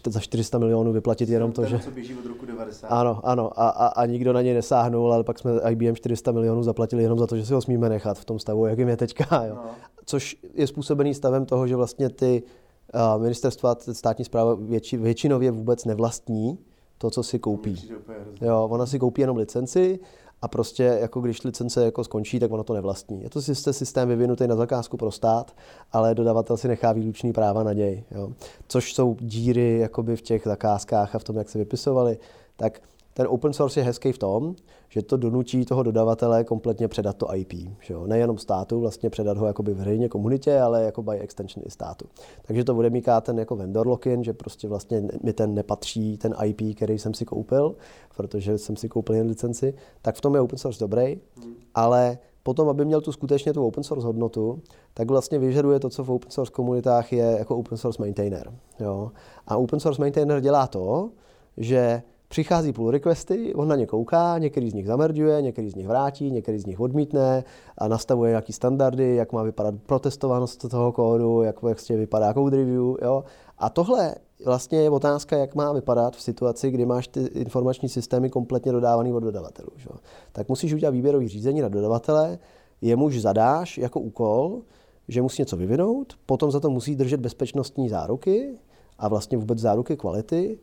za 0.08 0.20
400 0.20 0.58
milionů 0.58 0.94
vyplatit 0.94 1.30
jenom 1.30 1.52
to, 1.52 1.66
že... 1.66 1.80
co 1.80 1.92
běží 1.92 2.16
od 2.16 2.26
roku 2.26 2.46
90. 2.46 2.88
Ano, 2.88 3.20
ano, 3.24 3.60
a, 3.60 3.70
a, 3.70 3.88
a 3.88 4.06
nikdo 4.06 4.34
na 4.34 4.42
něj 4.42 4.54
nesáhnul, 4.54 5.14
ale 5.14 5.24
pak 5.24 5.40
jsme 5.40 5.52
IBM 5.70 5.96
400 5.96 6.32
milionů 6.32 6.64
zaplatili 6.64 7.04
jenom 7.04 7.20
za 7.20 7.28
to, 7.28 7.38
že 7.38 7.46
si 7.46 7.54
ho 7.54 7.62
smíme 7.62 7.90
nechat 7.90 8.20
v 8.20 8.26
tom 8.26 8.40
stavu, 8.40 8.66
jakým 8.66 8.88
je 8.88 8.98
teďka. 8.98 9.46
Jo? 9.46 9.56
No. 9.56 9.70
Což 10.06 10.38
je 10.54 10.68
způsobený 10.68 11.14
stavem 11.14 11.46
toho, 11.46 11.68
že 11.68 11.76
vlastně 11.76 12.10
ty 12.10 12.44
uh, 12.94 13.22
ministerstva, 13.22 13.76
státní 13.92 14.26
zpráva 14.26 14.56
větši, 14.56 14.98
většinově 14.98 15.52
vůbec 15.52 15.86
nevlastní 15.86 16.58
to, 17.06 17.12
co 17.12 17.24
si 17.24 17.40
koupí. 17.40 17.90
Jo, 18.42 18.68
ona 18.72 18.86
si 18.86 19.00
koupí 19.00 19.22
jenom 19.22 19.38
licenci 19.38 20.00
a 20.42 20.48
prostě 20.48 20.84
jako 20.84 21.22
když 21.22 21.44
licence 21.44 21.86
jako 21.86 22.04
skončí, 22.04 22.40
tak 22.40 22.52
ono 22.52 22.64
to 22.64 22.74
nevlastní. 22.74 23.24
Je 23.24 23.30
to 23.30 23.42
systém 23.42 24.08
vyvinutý 24.10 24.48
na 24.48 24.56
zakázku 24.56 24.98
pro 24.98 25.12
stát, 25.12 25.56
ale 25.92 26.16
dodavatel 26.16 26.58
si 26.58 26.68
nechá 26.68 26.92
výlučný 26.92 27.34
práva 27.34 27.64
na 27.64 27.74
něj. 27.74 28.04
Jo. 28.12 28.30
Což 28.68 28.94
jsou 28.94 29.16
díry 29.20 29.80
jakoby 29.80 30.16
v 30.16 30.22
těch 30.22 30.44
zakázkách 30.46 31.16
a 31.16 31.20
v 31.20 31.24
tom, 31.24 31.38
jak 31.38 31.50
se 31.50 31.58
vypisovaly. 31.58 32.18
Tak 32.58 32.82
ten 33.18 33.28
open 33.30 33.54
source 33.54 33.80
je 33.80 33.84
hezký 33.84 34.12
v 34.12 34.18
tom, 34.18 34.56
že 34.90 35.02
to 35.02 35.18
donutí 35.18 35.66
toho 35.66 35.84
dodavatele 35.84 36.44
kompletně 36.44 36.88
předat 36.88 37.18
to 37.18 37.36
IP. 37.36 37.54
Že 37.82 37.94
jo? 37.94 38.08
Nejenom 38.08 38.38
státu, 38.38 38.80
vlastně 38.80 39.10
předat 39.10 39.38
ho 39.38 39.48
jakoby 39.48 39.74
veřejně 39.74 40.10
komunitě, 40.10 40.60
ale 40.60 40.84
jako 40.84 41.04
by 41.04 41.20
extension 41.20 41.64
i 41.68 41.72
státu. 41.72 42.06
Takže 42.42 42.64
to 42.64 42.74
bude 42.74 42.90
mít 42.90 43.06
ten 43.22 43.40
jako 43.40 43.56
vendor 43.56 43.88
lock-in, 43.88 44.24
že 44.24 44.34
prostě 44.34 44.68
vlastně 44.68 45.04
mi 45.24 45.34
ten 45.34 45.54
nepatří, 45.54 46.18
ten 46.18 46.36
IP, 46.46 46.76
který 46.76 47.00
jsem 47.00 47.14
si 47.14 47.26
koupil, 47.26 47.76
protože 48.18 48.58
jsem 48.58 48.76
si 48.76 48.90
koupil 48.90 49.16
jen 49.16 49.28
licenci, 49.28 49.74
tak 50.02 50.16
v 50.16 50.22
tom 50.22 50.36
je 50.36 50.42
open 50.42 50.58
source 50.58 50.80
dobrý, 50.80 51.18
ale 51.76 52.18
potom, 52.44 52.70
aby 52.70 52.86
měl 52.86 53.02
tu 53.02 53.12
skutečně 53.12 53.54
tu 53.54 53.68
open 53.68 53.84
source 53.84 54.08
hodnotu, 54.08 54.62
tak 54.94 55.10
vlastně 55.10 55.40
vyžaduje 55.40 55.80
to, 55.80 55.90
co 55.90 56.04
v 56.04 56.12
open 56.12 56.32
source 56.32 56.52
komunitách 56.52 57.14
je 57.14 57.36
jako 57.40 57.58
open 57.58 57.78
source 57.78 58.02
maintainer. 58.02 58.54
Jo? 58.80 59.12
A 59.48 59.58
open 59.58 59.80
source 59.80 60.02
maintainer 60.02 60.42
dělá 60.42 60.68
to, 60.68 61.10
že 61.58 62.02
Přichází 62.36 62.74
pull 62.74 62.92
requesty, 62.92 63.54
on 63.56 63.68
na 63.68 63.76
ně 63.76 63.86
kouká, 63.86 64.38
některý 64.38 64.70
z 64.70 64.74
nich 64.74 64.88
zamerduje, 64.88 65.42
některý 65.42 65.70
z 65.70 65.76
nich 65.76 65.88
vrátí, 65.88 66.32
některý 66.32 66.60
z 66.60 66.66
nich 66.66 66.80
odmítne 66.80 67.44
a 67.78 67.88
nastavuje 67.88 68.30
nějaký 68.30 68.54
standardy, 68.54 69.16
jak 69.16 69.32
má 69.32 69.44
vypadat 69.44 69.76
protestovanost 69.86 70.70
toho 70.70 70.92
kódu, 70.92 71.42
jak 71.42 71.62
vlastně 71.62 71.98
vypadá 71.98 72.34
code 72.34 72.58
review. 72.58 72.96
Jo? 73.02 73.24
A 73.58 73.70
tohle 73.70 74.16
vlastně 74.46 74.82
je 74.82 74.90
otázka, 74.90 75.38
jak 75.38 75.56
má 75.56 75.74
vypadat 75.74 76.16
v 76.16 76.22
situaci, 76.22 76.72
kdy 76.72 76.86
máš 76.86 77.08
ty 77.08 77.20
informační 77.20 77.90
systémy 77.90 78.30
kompletně 78.30 78.72
dodávaný 78.72 79.14
od 79.14 79.20
dodavatelů. 79.20 79.70
Že? 79.78 79.90
Tak 80.32 80.50
musíš 80.50 80.74
udělat 80.74 80.92
výběrový 80.92 81.28
řízení 81.28 81.62
na 81.62 81.70
dodavatele, 81.70 82.40
jemuž 82.82 83.22
zadáš 83.22 83.78
jako 83.78 84.00
úkol, 84.00 84.62
že 85.08 85.22
musí 85.22 85.42
něco 85.42 85.58
vyvinout, 85.58 86.14
potom 86.26 86.52
za 86.52 86.60
to 86.60 86.70
musí 86.70 86.96
držet 86.96 87.20
bezpečnostní 87.20 87.90
záruky 87.90 88.60
a 89.00 89.08
vlastně 89.08 89.38
vůbec 89.38 89.60
záruky 89.60 89.98
kvality, 89.98 90.60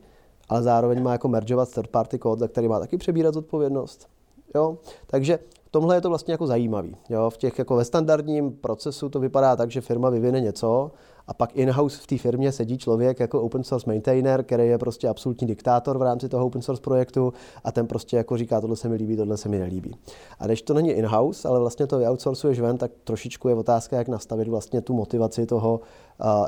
ale 0.49 0.63
zároveň 0.63 1.03
má 1.03 1.11
jako 1.11 1.27
mergeovat 1.27 1.71
third 1.71 1.87
party 1.87 2.19
kód, 2.19 2.39
za 2.39 2.47
který 2.47 2.67
má 2.67 2.79
taky 2.79 2.97
přebírat 2.97 3.33
zodpovědnost. 3.33 4.07
Jo? 4.55 4.77
Takže 5.07 5.39
tomhle 5.71 5.95
je 5.95 6.01
to 6.01 6.09
vlastně 6.09 6.31
jako 6.31 6.47
zajímavý. 6.47 6.95
Jo? 7.09 7.29
V 7.29 7.37
těch 7.37 7.59
jako 7.59 7.75
ve 7.75 7.85
standardním 7.85 8.51
procesu 8.51 9.09
to 9.09 9.19
vypadá 9.19 9.55
tak, 9.55 9.71
že 9.71 9.81
firma 9.81 10.09
vyvine 10.09 10.41
něco 10.41 10.91
a 11.27 11.33
pak 11.33 11.55
in-house 11.55 12.01
v 12.01 12.07
té 12.07 12.17
firmě 12.17 12.51
sedí 12.51 12.77
člověk 12.77 13.19
jako 13.19 13.41
open 13.41 13.63
source 13.63 13.89
maintainer, 13.89 14.43
který 14.43 14.67
je 14.67 14.77
prostě 14.77 15.07
absolutní 15.07 15.47
diktátor 15.47 15.97
v 15.97 16.01
rámci 16.01 16.29
toho 16.29 16.45
open 16.45 16.61
source 16.61 16.81
projektu 16.81 17.33
a 17.63 17.71
ten 17.71 17.87
prostě 17.87 18.17
jako 18.17 18.37
říká, 18.37 18.61
tohle 18.61 18.75
se 18.75 18.89
mi 18.89 18.95
líbí, 18.95 19.17
tohle 19.17 19.37
se 19.37 19.49
mi 19.49 19.59
nelíbí. 19.59 19.95
A 20.39 20.45
když 20.45 20.61
to 20.61 20.73
není 20.73 20.89
in-house, 20.89 21.47
ale 21.47 21.59
vlastně 21.59 21.87
to 21.87 21.97
outsourcuješ 21.97 22.59
ven, 22.59 22.77
tak 22.77 22.91
trošičku 23.03 23.49
je 23.49 23.55
otázka, 23.55 23.97
jak 23.97 24.07
nastavit 24.07 24.47
vlastně 24.47 24.81
tu 24.81 24.93
motivaci 24.93 25.45
toho 25.45 25.81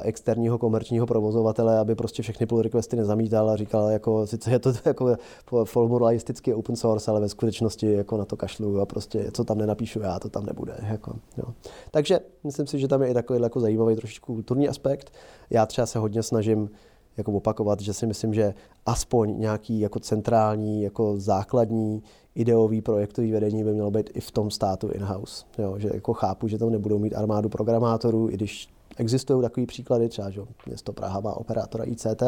externího 0.02 0.58
komerčního 0.58 1.06
provozovatele, 1.06 1.80
aby 1.80 1.96
prostě 1.96 2.24
všechny 2.24 2.46
pull 2.46 2.62
requesty 2.62 2.96
nezamítal 2.96 3.50
a 3.50 3.56
říkal, 3.56 3.90
jako, 3.90 4.28
sice 4.28 4.52
je 4.52 4.60
to 4.60 4.74
jako 4.86 5.16
formalisticky 5.64 6.54
open 6.54 6.76
source, 6.76 7.12
ale 7.12 7.20
ve 7.20 7.30
skutečnosti 7.30 7.92
jako 7.92 8.18
na 8.18 8.26
to 8.26 8.38
kašlu 8.38 8.82
a 8.82 8.86
prostě 8.86 9.32
co 9.34 9.44
tam 9.44 9.58
nenapíšu 9.58 10.00
já, 10.00 10.20
to 10.20 10.30
tam 10.30 10.46
nebude. 10.46 10.74
Jako, 10.90 11.16
jo. 11.38 11.46
Takže 11.92 12.20
myslím 12.44 12.68
si, 12.68 12.80
že 12.80 12.88
tam 12.88 13.02
je 13.02 13.10
i 13.10 13.14
takový 13.14 13.42
jako 13.42 13.60
zajímavý 13.60 13.96
trošičku 13.96 14.34
kulturní 14.34 14.64
aspekt. 14.69 15.13
Já 15.49 15.65
třeba 15.65 15.86
se 15.86 15.99
hodně 15.99 16.23
snažím 16.23 16.69
jako 17.17 17.32
opakovat, 17.32 17.82
že 17.82 17.93
si 17.93 18.08
myslím, 18.08 18.34
že 18.34 18.54
aspoň 18.86 19.39
nějaký 19.39 19.80
jako 19.80 19.99
centrální, 19.99 20.84
jako 20.84 21.13
základní 21.17 22.04
ideový 22.36 22.82
projektový 22.82 23.32
vedení 23.32 23.63
by 23.63 23.73
mělo 23.73 23.91
být 23.91 24.10
i 24.13 24.19
v 24.19 24.32
tom 24.32 24.51
státu 24.51 24.89
in-house. 24.89 25.45
Jo, 25.58 25.75
že 25.78 25.89
jako 25.93 26.13
chápu, 26.13 26.47
že 26.47 26.58
tam 26.58 26.69
nebudou 26.69 26.99
mít 26.99 27.15
armádu 27.15 27.49
programátorů, 27.49 28.30
i 28.30 28.34
když 28.34 28.69
Existují 28.97 29.41
takové 29.41 29.65
příklady, 29.65 30.10
třeba 30.10 30.30
že 30.30 30.41
město 30.65 30.93
Praha 30.93 31.19
má 31.19 31.34
operátora 31.34 31.84
ICT, 31.84 32.23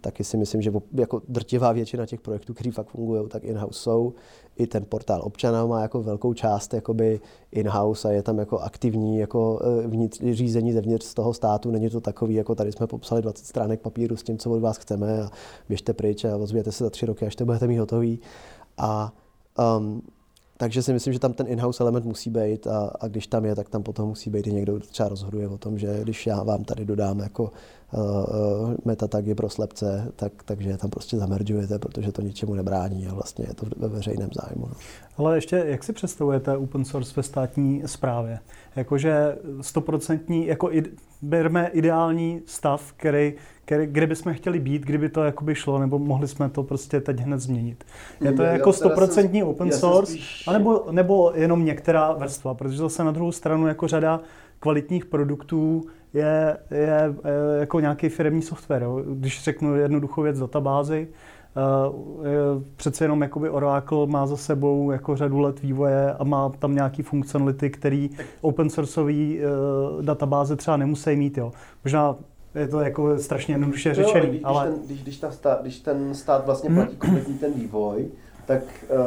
taky 0.00 0.24
si 0.24 0.36
myslím, 0.36 0.62
že 0.62 0.72
jako 0.94 1.22
drtivá 1.28 1.72
většina 1.72 2.06
těch 2.06 2.20
projektů, 2.20 2.54
které 2.54 2.72
fakt 2.72 2.88
fungují, 2.88 3.28
tak 3.28 3.44
in-house 3.44 3.80
jsou. 3.80 4.14
I 4.58 4.66
ten 4.66 4.84
portál 4.88 5.20
občana 5.24 5.66
má 5.66 5.82
jako 5.82 6.02
velkou 6.02 6.34
část 6.34 6.74
jakoby 6.74 7.20
in-house 7.52 8.08
a 8.08 8.10
je 8.10 8.22
tam 8.22 8.38
jako 8.38 8.58
aktivní 8.58 9.18
jako 9.18 9.60
e, 9.84 9.88
vnitř, 9.88 10.20
řízení 10.32 10.72
zevnitř 10.72 11.04
z 11.06 11.14
toho 11.14 11.34
státu. 11.34 11.70
Není 11.70 11.90
to 11.90 12.00
takový, 12.00 12.34
jako 12.34 12.54
tady 12.54 12.72
jsme 12.72 12.86
popsali 12.86 13.22
20 13.22 13.46
stránek 13.46 13.80
papíru 13.80 14.16
s 14.16 14.22
tím, 14.22 14.38
co 14.38 14.50
od 14.50 14.60
vás 14.60 14.76
chceme 14.76 15.22
a 15.22 15.30
běžte 15.68 15.92
pryč 15.92 16.24
a 16.24 16.36
ozvěte 16.36 16.72
se 16.72 16.84
za 16.84 16.90
tři 16.90 17.06
roky, 17.06 17.26
až 17.26 17.36
to 17.36 17.44
budete 17.44 17.66
mít 17.66 17.78
hotový. 17.78 18.20
A 18.78 19.12
um, 19.78 20.02
takže 20.58 20.82
si 20.82 20.92
myslím, 20.92 21.12
že 21.12 21.18
tam 21.18 21.32
ten 21.32 21.46
in-house 21.46 21.82
element 21.82 22.06
musí 22.06 22.30
být 22.30 22.66
a, 22.66 22.90
a 23.00 23.08
když 23.08 23.26
tam 23.26 23.44
je, 23.44 23.54
tak 23.54 23.68
tam 23.68 23.82
potom 23.82 24.08
musí 24.08 24.30
být 24.30 24.46
i 24.46 24.52
někdo, 24.52 24.76
kdo 24.76 24.86
třeba 24.86 25.08
rozhoduje 25.08 25.48
o 25.48 25.58
tom, 25.58 25.78
že 25.78 26.00
když 26.02 26.26
já 26.26 26.42
vám 26.42 26.64
tady 26.64 26.84
dodám 26.84 27.18
jako 27.18 27.42
uh, 27.42 28.00
uh, 28.00 28.74
metatagy 28.84 29.34
pro 29.34 29.48
slepce, 29.48 30.12
tak, 30.16 30.32
takže 30.44 30.70
je 30.70 30.78
tam 30.78 30.90
prostě 30.90 31.16
zameržujete, 31.16 31.78
protože 31.78 32.12
to 32.12 32.22
ničemu 32.22 32.54
nebrání 32.54 33.06
a 33.06 33.14
vlastně 33.14 33.44
je 33.48 33.54
to 33.54 33.66
ve 33.76 33.88
veřejném 33.88 34.30
zájmu. 34.42 34.66
No. 34.66 34.74
Ale 35.16 35.36
ještě, 35.36 35.64
jak 35.66 35.84
si 35.84 35.92
představujete 35.92 36.56
open 36.56 36.84
source 36.84 37.12
ve 37.16 37.22
státní 37.22 37.82
správě? 37.86 38.38
Jakože 38.76 39.38
stoprocentní, 39.60 40.46
jako 40.46 40.72
id, 40.72 40.88
berme 41.22 41.66
ideální 41.66 42.42
stav, 42.46 42.92
který, 42.96 43.34
kde 43.86 44.06
bychom 44.06 44.34
chtěli 44.34 44.58
být, 44.58 44.82
kdyby 44.82 45.08
to 45.08 45.24
jakoby 45.24 45.54
šlo, 45.54 45.78
nebo 45.78 45.98
mohli 45.98 46.28
jsme 46.28 46.48
to 46.48 46.62
prostě 46.62 47.00
teď 47.00 47.20
hned 47.20 47.40
změnit. 47.40 47.84
Je 48.20 48.32
to 48.32 48.42
já 48.42 48.52
jako 48.52 48.72
stoprocentní 48.72 49.42
open 49.42 49.72
source, 49.72 50.12
spíš... 50.12 50.48
anebo, 50.48 50.86
nebo 50.90 51.32
jenom 51.34 51.64
některá 51.64 52.12
vrstva, 52.12 52.54
protože 52.54 52.78
zase 52.78 53.04
na 53.04 53.10
druhou 53.10 53.32
stranu 53.32 53.66
jako 53.66 53.88
řada 53.88 54.20
kvalitních 54.60 55.06
produktů 55.06 55.82
je, 56.14 56.56
je, 56.70 57.14
je 57.24 57.60
jako 57.60 57.80
nějaký 57.80 58.08
firmní 58.08 58.42
software. 58.42 58.82
Jo. 58.82 59.02
Když 59.14 59.44
řeknu 59.44 59.76
jednoduchou 59.76 60.22
věc 60.22 60.38
databázy, 60.38 61.08
Uh, 61.88 62.62
přece 62.76 63.04
jenom 63.04 63.22
jakoby 63.22 63.50
Oracle 63.50 64.06
má 64.06 64.26
za 64.26 64.36
sebou 64.36 64.90
jako 64.90 65.16
řadu 65.16 65.38
let 65.38 65.62
vývoje 65.62 66.12
a 66.12 66.24
má 66.24 66.48
tam 66.58 66.74
nějaký 66.74 67.02
funkcionality, 67.02 67.70
který 67.70 68.10
open 68.40 68.70
sourceový 68.70 69.38
uh, 69.38 70.02
databáze 70.02 70.56
třeba 70.56 70.76
nemusí 70.76 71.16
mít. 71.16 71.38
Jo. 71.38 71.52
Možná 71.84 72.16
je 72.58 72.68
to 72.68 72.80
jako 72.80 73.18
strašně 73.18 73.54
jednoduše 73.54 73.94
řečený. 73.94 74.28
Když, 74.28 74.40
ale... 74.44 74.66
Když 74.66 74.76
ten, 74.76 74.86
když, 74.86 75.02
když, 75.02 75.18
ta 75.18 75.30
stát, 75.30 75.62
když 75.62 75.80
ten 75.80 76.14
stát 76.14 76.46
vlastně 76.46 76.70
platí 76.70 76.96
kompletní 76.96 77.34
ten 77.38 77.52
vývoj, 77.52 78.08
tak 78.46 78.62
uh, 78.90 78.98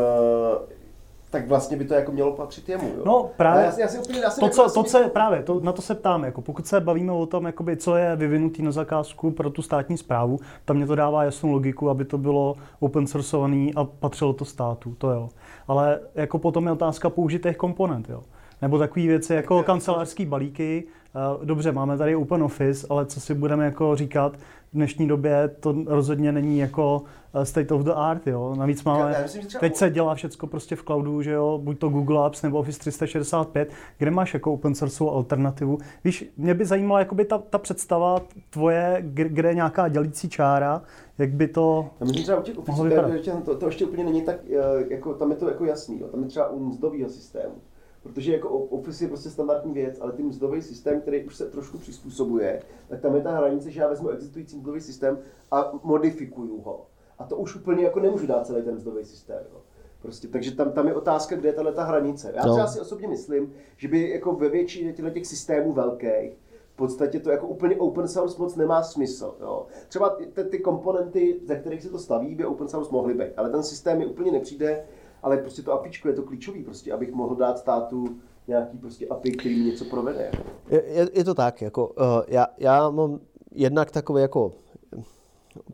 tak 1.32 1.48
vlastně 1.48 1.78
by 1.78 1.86
to 1.86 1.94
jako 1.94 2.12
mělo 2.12 2.32
patřit 2.32 2.70
jemu. 2.70 2.88
Jo? 2.98 3.04
No 3.06 3.30
právě, 3.38 3.64
já, 3.64 3.80
já 3.80 3.88
si 3.88 4.00
úplně, 4.00 4.20
já 4.20 4.30
si 4.30 4.40
to, 4.40 4.50
co, 4.50 4.70
to, 4.70 4.84
co, 4.84 5.10
právě, 5.10 5.44
to, 5.44 5.60
na 5.60 5.72
to 5.72 5.82
se 5.82 5.96
ptám, 5.96 6.24
jako 6.24 6.42
pokud 6.42 6.68
se 6.68 6.80
bavíme 6.80 7.12
o 7.12 7.26
tom, 7.26 7.46
jakoby, 7.46 7.78
co 7.78 7.96
je 7.96 8.16
vyvinutý 8.16 8.62
na 8.62 8.72
zakázku 8.72 9.32
pro 9.32 9.50
tu 9.50 9.62
státní 9.62 9.98
zprávu, 9.98 10.40
tam 10.66 10.78
mě 10.78 10.86
to 10.88 10.96
dává 10.96 11.24
jasnou 11.24 11.52
logiku, 11.52 11.90
aby 11.90 12.06
to 12.06 12.18
bylo 12.18 12.56
open 12.80 13.08
sourceovaný 13.08 13.74
a 13.76 13.84
patřilo 13.84 14.34
to 14.34 14.46
státu, 14.46 14.96
to 14.98 15.10
jo. 15.10 15.30
Ale 15.68 16.00
jako 16.16 16.40
potom 16.40 16.66
je 16.66 16.72
otázka 16.72 17.10
použitých 17.10 17.58
komponent, 17.58 18.10
jo. 18.10 18.22
Nebo 18.62 18.80
takové 18.80 19.06
věci 19.06 19.34
jako 19.34 19.64
kancelářský 19.64 20.26
balíky. 20.26 20.84
Eh, 21.16 21.46
dobře, 21.46 21.72
máme 21.72 21.98
tady 21.98 22.16
Open 22.16 22.44
Office, 22.44 22.88
ale 22.90 23.06
co 23.06 23.20
si 23.20 23.34
budeme 23.34 23.66
jako 23.66 23.96
říkat, 23.96 24.38
v 24.38 24.74
dnešní 24.74 25.08
době 25.08 25.56
to 25.60 25.76
rozhodně 25.86 26.32
není 26.32 26.60
jako 26.60 27.04
eh, 27.34 27.46
state 27.46 27.72
of 27.72 27.82
the 27.82 27.92
art, 27.96 28.28
jo. 28.28 28.56
Navíc 28.56 28.84
máme, 28.84 29.26
teď 29.60 29.76
se 29.76 29.90
dělá 29.90 30.16
všecko 30.16 30.48
prostě 30.48 30.76
v 30.76 30.84
cloudu, 30.84 31.22
že 31.22 31.32
jo, 31.32 31.60
buď 31.64 31.80
to 31.80 31.90
Google 31.90 32.26
Apps 32.26 32.42
nebo 32.42 32.60
Office 32.60 32.80
365, 32.80 33.72
kde 33.98 34.12
máš 34.12 34.34
jako 34.34 34.54
open 34.54 34.76
source 34.76 35.04
alternativu. 35.04 35.78
Víš, 36.04 36.32
mě 36.38 36.54
by 36.54 36.66
zajímala 36.66 37.00
jakoby 37.00 37.26
ta, 37.26 37.38
ta 37.38 37.58
představa 37.58 38.22
tvoje, 38.50 38.98
kde 39.04 39.50
je 39.50 39.56
nějaká 39.56 39.88
dělící 39.88 40.30
čára, 40.30 40.82
jak 41.18 41.30
by 41.30 41.48
to 41.48 41.90
Já 42.00 42.06
myslím 42.06 42.24
třeba 42.24 42.40
u 42.40 42.42
těch 42.42 42.58
Office, 42.58 43.32
to, 43.46 43.56
to, 43.56 43.66
ještě 43.66 43.86
úplně 43.86 44.04
není 44.04 44.22
tak, 44.22 44.36
eh, 44.50 44.86
jako, 44.90 45.14
tam 45.14 45.32
je 45.32 45.38
to 45.38 45.48
jako 45.48 45.66
jasný, 45.66 46.00
jo. 46.00 46.08
tam 46.08 46.24
je 46.24 46.30
třeba 46.30 46.50
u 46.50 46.60
mzdového 46.60 47.10
systému 47.10 47.56
Protože 48.04 48.34
jako 48.34 48.50
Office 48.50 49.04
je 49.04 49.08
prostě 49.08 49.30
standardní 49.30 49.74
věc, 49.74 49.98
ale 50.02 50.12
ten 50.12 50.26
mzdový 50.26 50.62
systém, 50.62 51.02
který 51.02 51.26
už 51.26 51.36
se 51.36 51.46
trošku 51.46 51.78
přizpůsobuje, 51.78 52.62
tak 52.88 53.02
tam 53.02 53.16
je 53.16 53.22
ta 53.22 53.32
hranice, 53.32 53.72
že 53.72 53.82
já 53.82 53.88
vezmu 53.88 54.10
existující 54.10 54.58
mzdový 54.58 54.82
systém 54.82 55.20
a 55.52 55.72
modifikuju 55.84 56.62
ho. 56.62 56.86
A 57.20 57.24
to 57.24 57.38
už 57.38 57.56
úplně 57.56 57.84
jako 57.84 58.00
nemůžu 58.00 58.28
dát 58.28 58.48
celý 58.48 58.64
ten 58.64 58.76
mzdový 58.76 59.06
systém. 59.06 59.44
Jo. 59.54 59.62
Prostě, 60.02 60.28
takže 60.28 60.56
tam, 60.56 60.72
tam 60.72 60.88
je 60.88 60.96
otázka, 60.96 61.36
kde 61.36 61.50
je 61.50 61.54
tahle 61.54 61.74
ta 61.74 61.84
hranice. 61.84 62.34
Já 62.36 62.46
no. 62.46 62.54
třeba 62.54 62.68
si 62.68 62.80
osobně 62.80 63.08
myslím, 63.08 63.54
že 63.78 63.88
by 63.88 64.10
jako 64.10 64.36
ve 64.36 64.50
většině 64.50 64.94
těchto 64.94 65.12
těch 65.12 65.28
systémů 65.28 65.74
velkých 65.74 66.38
v 66.74 66.76
podstatě 66.76 67.20
to 67.20 67.32
jako 67.32 67.48
úplně 67.48 67.76
open 67.76 68.08
source 68.08 68.36
moc 68.40 68.56
nemá 68.56 68.84
smysl. 68.84 69.36
Jo. 69.42 69.66
Třeba 69.88 70.10
ty, 70.10 70.44
ty 70.44 70.60
komponenty, 70.60 71.40
ze 71.46 71.56
kterých 71.56 71.84
se 71.84 71.90
to 71.90 72.00
staví, 72.00 72.36
by 72.36 72.46
open 72.46 72.68
source 72.68 72.92
mohly 72.92 73.14
být, 73.14 73.34
ale 73.38 73.50
ten 73.50 73.64
systém 73.64 73.98
mi 73.98 74.06
úplně 74.06 74.32
nepřijde 74.32 74.84
ale 75.24 75.38
prostě 75.38 75.62
to 75.62 75.74
APIčko 75.74 76.08
je 76.08 76.14
to 76.14 76.24
klíčový, 76.24 76.64
prostě, 76.64 76.94
abych 76.94 77.14
mohl 77.14 77.36
dát 77.36 77.58
státu 77.58 78.08
nějaký 78.48 78.78
prostě 78.78 79.08
API, 79.08 79.32
který 79.32 79.60
mi 79.60 79.66
něco 79.66 79.86
provede. 79.86 80.32
Je, 80.70 80.84
je, 80.88 81.10
je 81.14 81.24
to 81.24 81.34
tak, 81.34 81.62
jako, 81.62 81.88
uh, 81.88 81.96
já, 82.28 82.48
já 82.58 82.90
mám 82.90 83.20
jednak 83.52 83.92
takový 83.92 84.22
jako 84.22 84.54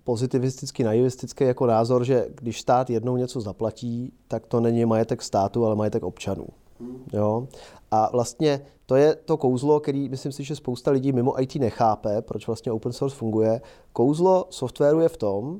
pozitivistický, 0.04 0.84
naivistický 0.84 1.44
jako 1.44 1.66
názor, 1.66 2.04
že 2.04 2.28
když 2.36 2.62
stát 2.62 2.90
jednou 2.90 3.18
něco 3.18 3.42
zaplatí, 3.42 4.14
tak 4.28 4.46
to 4.46 4.60
není 4.60 4.86
majetek 4.86 5.22
státu, 5.22 5.66
ale 5.66 5.76
majetek 5.76 6.04
občanů. 6.04 6.48
Hmm. 6.80 7.04
Jo? 7.14 7.48
A 7.92 8.10
vlastně 8.12 8.62
to 8.86 8.96
je 8.96 9.16
to 9.16 9.38
kouzlo, 9.38 9.80
který 9.80 10.10
myslím 10.10 10.32
si, 10.32 10.44
že 10.44 10.56
spousta 10.56 10.92
lidí 10.92 11.12
mimo 11.12 11.42
IT 11.42 11.56
nechápe, 11.56 12.22
proč 12.22 12.48
vlastně 12.48 12.72
open 12.72 12.92
source 12.92 13.16
funguje. 13.16 13.62
Kouzlo 13.94 14.46
softwaru 14.50 15.00
je 15.00 15.10
v 15.10 15.18
tom, 15.18 15.60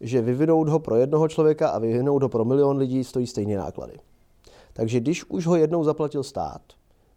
že 0.00 0.22
vyvinout 0.22 0.68
ho 0.68 0.78
pro 0.78 0.96
jednoho 0.96 1.28
člověka 1.28 1.68
a 1.68 1.78
vyvinout 1.78 2.22
ho 2.22 2.28
pro 2.28 2.44
milion 2.44 2.76
lidí 2.76 3.04
stojí 3.04 3.26
stejné 3.26 3.56
náklady. 3.56 3.92
Takže 4.72 5.00
když 5.00 5.24
už 5.30 5.46
ho 5.46 5.56
jednou 5.56 5.84
zaplatil 5.84 6.22
stát, 6.22 6.62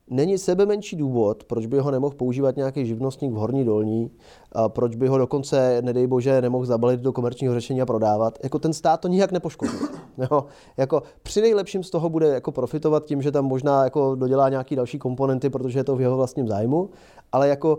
není 0.10 0.38
sebe 0.38 0.65
menší 0.65 0.96
důvod, 0.96 1.44
proč 1.44 1.65
by 1.65 1.80
ho 1.80 1.92
nemohl 1.92 2.15
používat 2.15 2.56
nějaký 2.56 2.86
živnostník 2.86 3.32
v 3.32 3.36
horní 3.36 3.65
dolní, 3.65 4.12
a 4.52 4.70
proč 4.70 4.96
by 4.96 5.08
ho 5.08 5.18
dokonce, 5.18 5.82
nedej 5.82 6.08
bože, 6.08 6.42
nemohl 6.42 6.65
zabalit 6.65 7.00
do 7.00 7.13
komerčního 7.13 7.54
řešení 7.54 7.82
a 7.82 7.86
prodávat. 7.86 8.39
Jako 8.44 8.60
ten 8.60 8.74
stát 8.74 9.02
to 9.02 9.08
nijak 9.08 9.32
nepoškodí. 9.32 9.78
Jo, 10.32 10.46
jako 10.78 11.04
při 11.24 11.42
nejlepším 11.42 11.84
z 11.84 11.89
toho 11.89 12.10
bude 12.10 12.28
jako 12.28 12.52
profitovat 12.52 13.06
tím, 13.06 13.22
že 13.22 13.32
tam 13.32 13.46
možná 13.46 13.84
jako 13.84 14.15
dodělá 14.15 14.50
nějaký 14.50 14.76
další 14.76 15.00
komponenty, 15.00 15.50
protože 15.50 15.80
je 15.80 15.84
to 15.84 15.96
v 15.96 16.02
jeho 16.02 16.18
vlastním 16.18 16.48
zájmu, 16.48 16.89
ale 17.32 17.48
jako, 17.48 17.78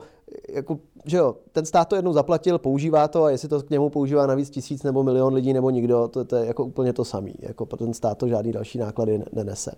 jako 0.48 0.78
že 1.04 1.16
jo, 1.16 1.36
ten 1.52 1.66
stát 1.66 1.88
to 1.88 1.96
jednou 1.96 2.12
zaplatil, 2.12 2.58
používá 2.58 3.08
to 3.08 3.24
a 3.24 3.30
jestli 3.30 3.48
to 3.48 3.62
k 3.62 3.70
němu 3.70 3.90
používá 3.90 4.26
navíc 4.26 4.50
tisíc 4.50 4.82
nebo 4.82 5.02
milion 5.02 5.34
lidí 5.34 5.52
nebo 5.52 5.70
nikdo, 5.70 6.08
to, 6.08 6.24
to 6.24 6.36
je 6.36 6.46
jako 6.46 6.64
úplně 6.64 6.92
to 6.92 7.04
samé. 7.04 7.30
Jako 7.38 7.66
pro 7.66 7.76
ten 7.76 7.94
stát 7.94 8.18
to 8.18 8.28
žádný 8.28 8.52
další 8.52 8.78
náklady 8.78 9.22
nenese. 9.32 9.72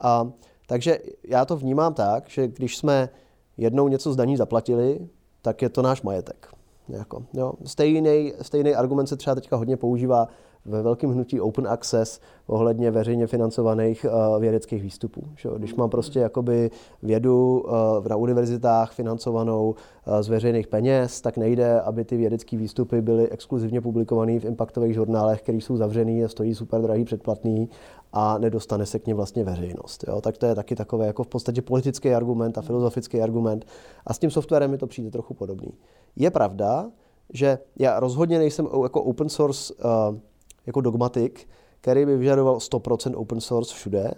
A 0.00 0.30
takže 0.66 0.98
já 1.24 1.44
to 1.44 1.56
vnímám 1.56 1.94
tak, 1.94 2.28
že 2.28 2.48
když 2.48 2.76
jsme 2.76 3.08
jednou 3.56 3.88
něco 3.88 4.12
z 4.12 4.16
daní 4.16 4.36
zaplatili, 4.36 5.08
tak 5.42 5.62
je 5.62 5.68
to 5.68 5.82
náš 5.82 6.02
majetek. 6.02 6.48
Jako, 6.88 7.24
jo. 7.32 7.52
Stejný, 7.64 8.32
stejný 8.42 8.74
argument 8.74 9.06
se 9.06 9.16
třeba 9.16 9.34
teďka 9.34 9.56
hodně 9.56 9.76
používá 9.76 10.28
ve 10.66 10.82
velkém 10.82 11.10
hnutí 11.10 11.40
open 11.40 11.68
access 11.68 12.20
ohledně 12.46 12.90
veřejně 12.90 13.26
financovaných 13.26 14.06
uh, 14.08 14.40
vědeckých 14.40 14.82
výstupů. 14.82 15.22
Že? 15.36 15.48
Když 15.58 15.74
mám 15.74 15.90
prostě 15.90 16.18
jakoby 16.20 16.70
vědu 17.02 17.60
uh, 17.60 18.08
na 18.08 18.16
univerzitách 18.16 18.92
financovanou 18.92 19.70
uh, 19.70 20.20
z 20.20 20.28
veřejných 20.28 20.66
peněz, 20.66 21.20
tak 21.20 21.36
nejde, 21.36 21.80
aby 21.80 22.04
ty 22.04 22.16
vědecké 22.16 22.56
výstupy 22.56 23.02
byly 23.02 23.28
exkluzivně 23.28 23.80
publikované 23.80 24.40
v 24.40 24.44
impactových 24.44 24.94
žurnálech, 24.94 25.42
které 25.42 25.58
jsou 25.58 25.76
zavřený 25.76 26.24
a 26.24 26.28
stojí 26.28 26.54
super 26.54 26.80
drahý 26.80 27.04
předplatný 27.04 27.68
a 28.12 28.38
nedostane 28.38 28.86
se 28.86 28.98
k 28.98 29.06
ním 29.06 29.16
vlastně 29.16 29.44
veřejnost. 29.44 30.04
Jo? 30.08 30.20
Tak 30.20 30.38
to 30.38 30.46
je 30.46 30.54
taky 30.54 30.76
takové 30.76 31.06
jako 31.06 31.22
v 31.22 31.28
podstatě 31.28 31.62
politický 31.62 32.14
argument 32.14 32.58
a 32.58 32.62
filozofický 32.62 33.20
argument. 33.20 33.64
A 34.06 34.14
s 34.14 34.18
tím 34.18 34.30
softwarem 34.30 34.70
mi 34.70 34.78
to 34.78 34.86
přijde 34.86 35.10
trochu 35.10 35.34
podobný. 35.34 35.72
Je 36.16 36.30
pravda, 36.30 36.90
že 37.32 37.58
já 37.78 38.00
rozhodně 38.00 38.38
nejsem 38.38 38.68
jako 38.82 39.02
open 39.02 39.28
source 39.28 39.74
uh, 39.74 40.18
jako 40.66 40.80
dogmatik, 40.80 41.48
který 41.80 42.06
by 42.06 42.16
vyžadoval 42.16 42.58
100% 42.58 43.12
open 43.16 43.40
source 43.40 43.74
všude. 43.74 44.10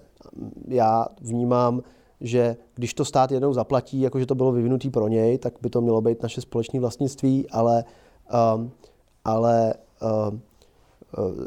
Já 0.68 1.07
vnímám, 1.20 1.82
že 2.20 2.57
když 2.74 2.94
to 2.94 3.05
stát 3.05 3.32
jednou 3.32 3.53
zaplatí, 3.53 4.01
jakože 4.01 4.26
to 4.26 4.34
bylo 4.34 4.53
vyvinutý 4.53 4.90
pro 4.90 5.09
něj, 5.09 5.38
tak 5.38 5.55
by 5.61 5.70
to 5.70 5.80
mělo 5.80 6.01
být 6.01 6.22
naše 6.22 6.40
společné 6.40 6.80
vlastnictví, 6.80 7.47
ale, 7.51 7.84
um, 8.57 8.70
ale 9.24 9.74
um, 10.30 10.40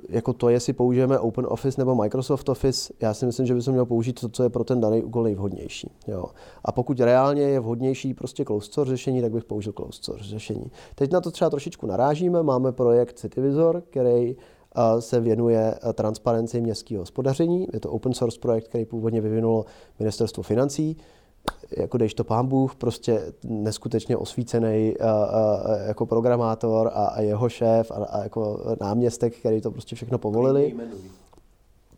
jako 0.10 0.34
to, 0.34 0.50
jestli 0.50 0.74
použijeme 0.74 1.20
Open 1.20 1.45
Office 1.50 1.82
nebo 1.82 1.95
Microsoft 1.95 2.50
Office, 2.50 2.93
já 3.02 3.14
si 3.14 3.26
myslím, 3.26 3.45
že 3.45 3.56
bychom 3.56 3.72
měli 3.72 3.88
použít 3.88 4.20
to, 4.22 4.30
co 4.30 4.43
je 4.43 4.50
pro 4.50 4.64
ten 4.64 4.82
daný 4.82 5.04
úkol 5.04 5.24
nejvhodnější. 5.24 5.91
Jo. 6.08 6.26
A 6.66 6.72
pokud 6.72 7.00
reálně 7.00 7.41
je 7.41 7.60
vhodnější 7.60 8.14
prostě 8.14 8.45
closed 8.45 8.74
source 8.74 8.89
řešení, 8.89 9.22
tak 9.22 9.32
bych 9.32 9.43
použil 9.43 9.74
closed 9.74 10.04
source 10.04 10.24
řešení. 10.24 10.72
Teď 10.95 11.12
na 11.12 11.22
to 11.22 11.32
třeba 11.32 11.50
trošičku 11.50 11.88
narážíme, 11.88 12.43
máme 12.43 12.72
projekt 12.72 13.20
Cityvisor, 13.20 13.82
který 13.89 14.36
se 14.99 15.20
věnuje 15.20 15.76
transparenci 15.93 16.61
městského 16.61 17.01
hospodaření. 17.01 17.67
Je 17.74 17.80
to 17.80 17.91
open 17.91 18.13
source 18.13 18.39
projekt, 18.39 18.67
který 18.67 18.86
původně 18.86 19.22
vyvinulo 19.22 19.65
ministerstvo 19.99 20.43
financí. 20.43 20.97
Jako 21.78 21.97
dejš 21.97 22.13
to 22.13 22.24
pán 22.24 22.47
Bůh, 22.47 22.76
prostě 22.76 23.22
neskutečně 23.43 24.17
osvícený 24.17 24.95
jako 25.88 26.05
programátor 26.05 26.88
a, 26.93 27.05
a 27.05 27.22
jeho 27.22 27.49
šéf 27.49 27.91
a, 27.91 27.95
a 27.95 28.24
jako 28.24 28.59
náměstek, 28.82 29.36
který 29.36 29.61
to 29.61 29.72
prostě 29.72 29.95
všechno 29.95 30.17
povolili. 30.17 30.76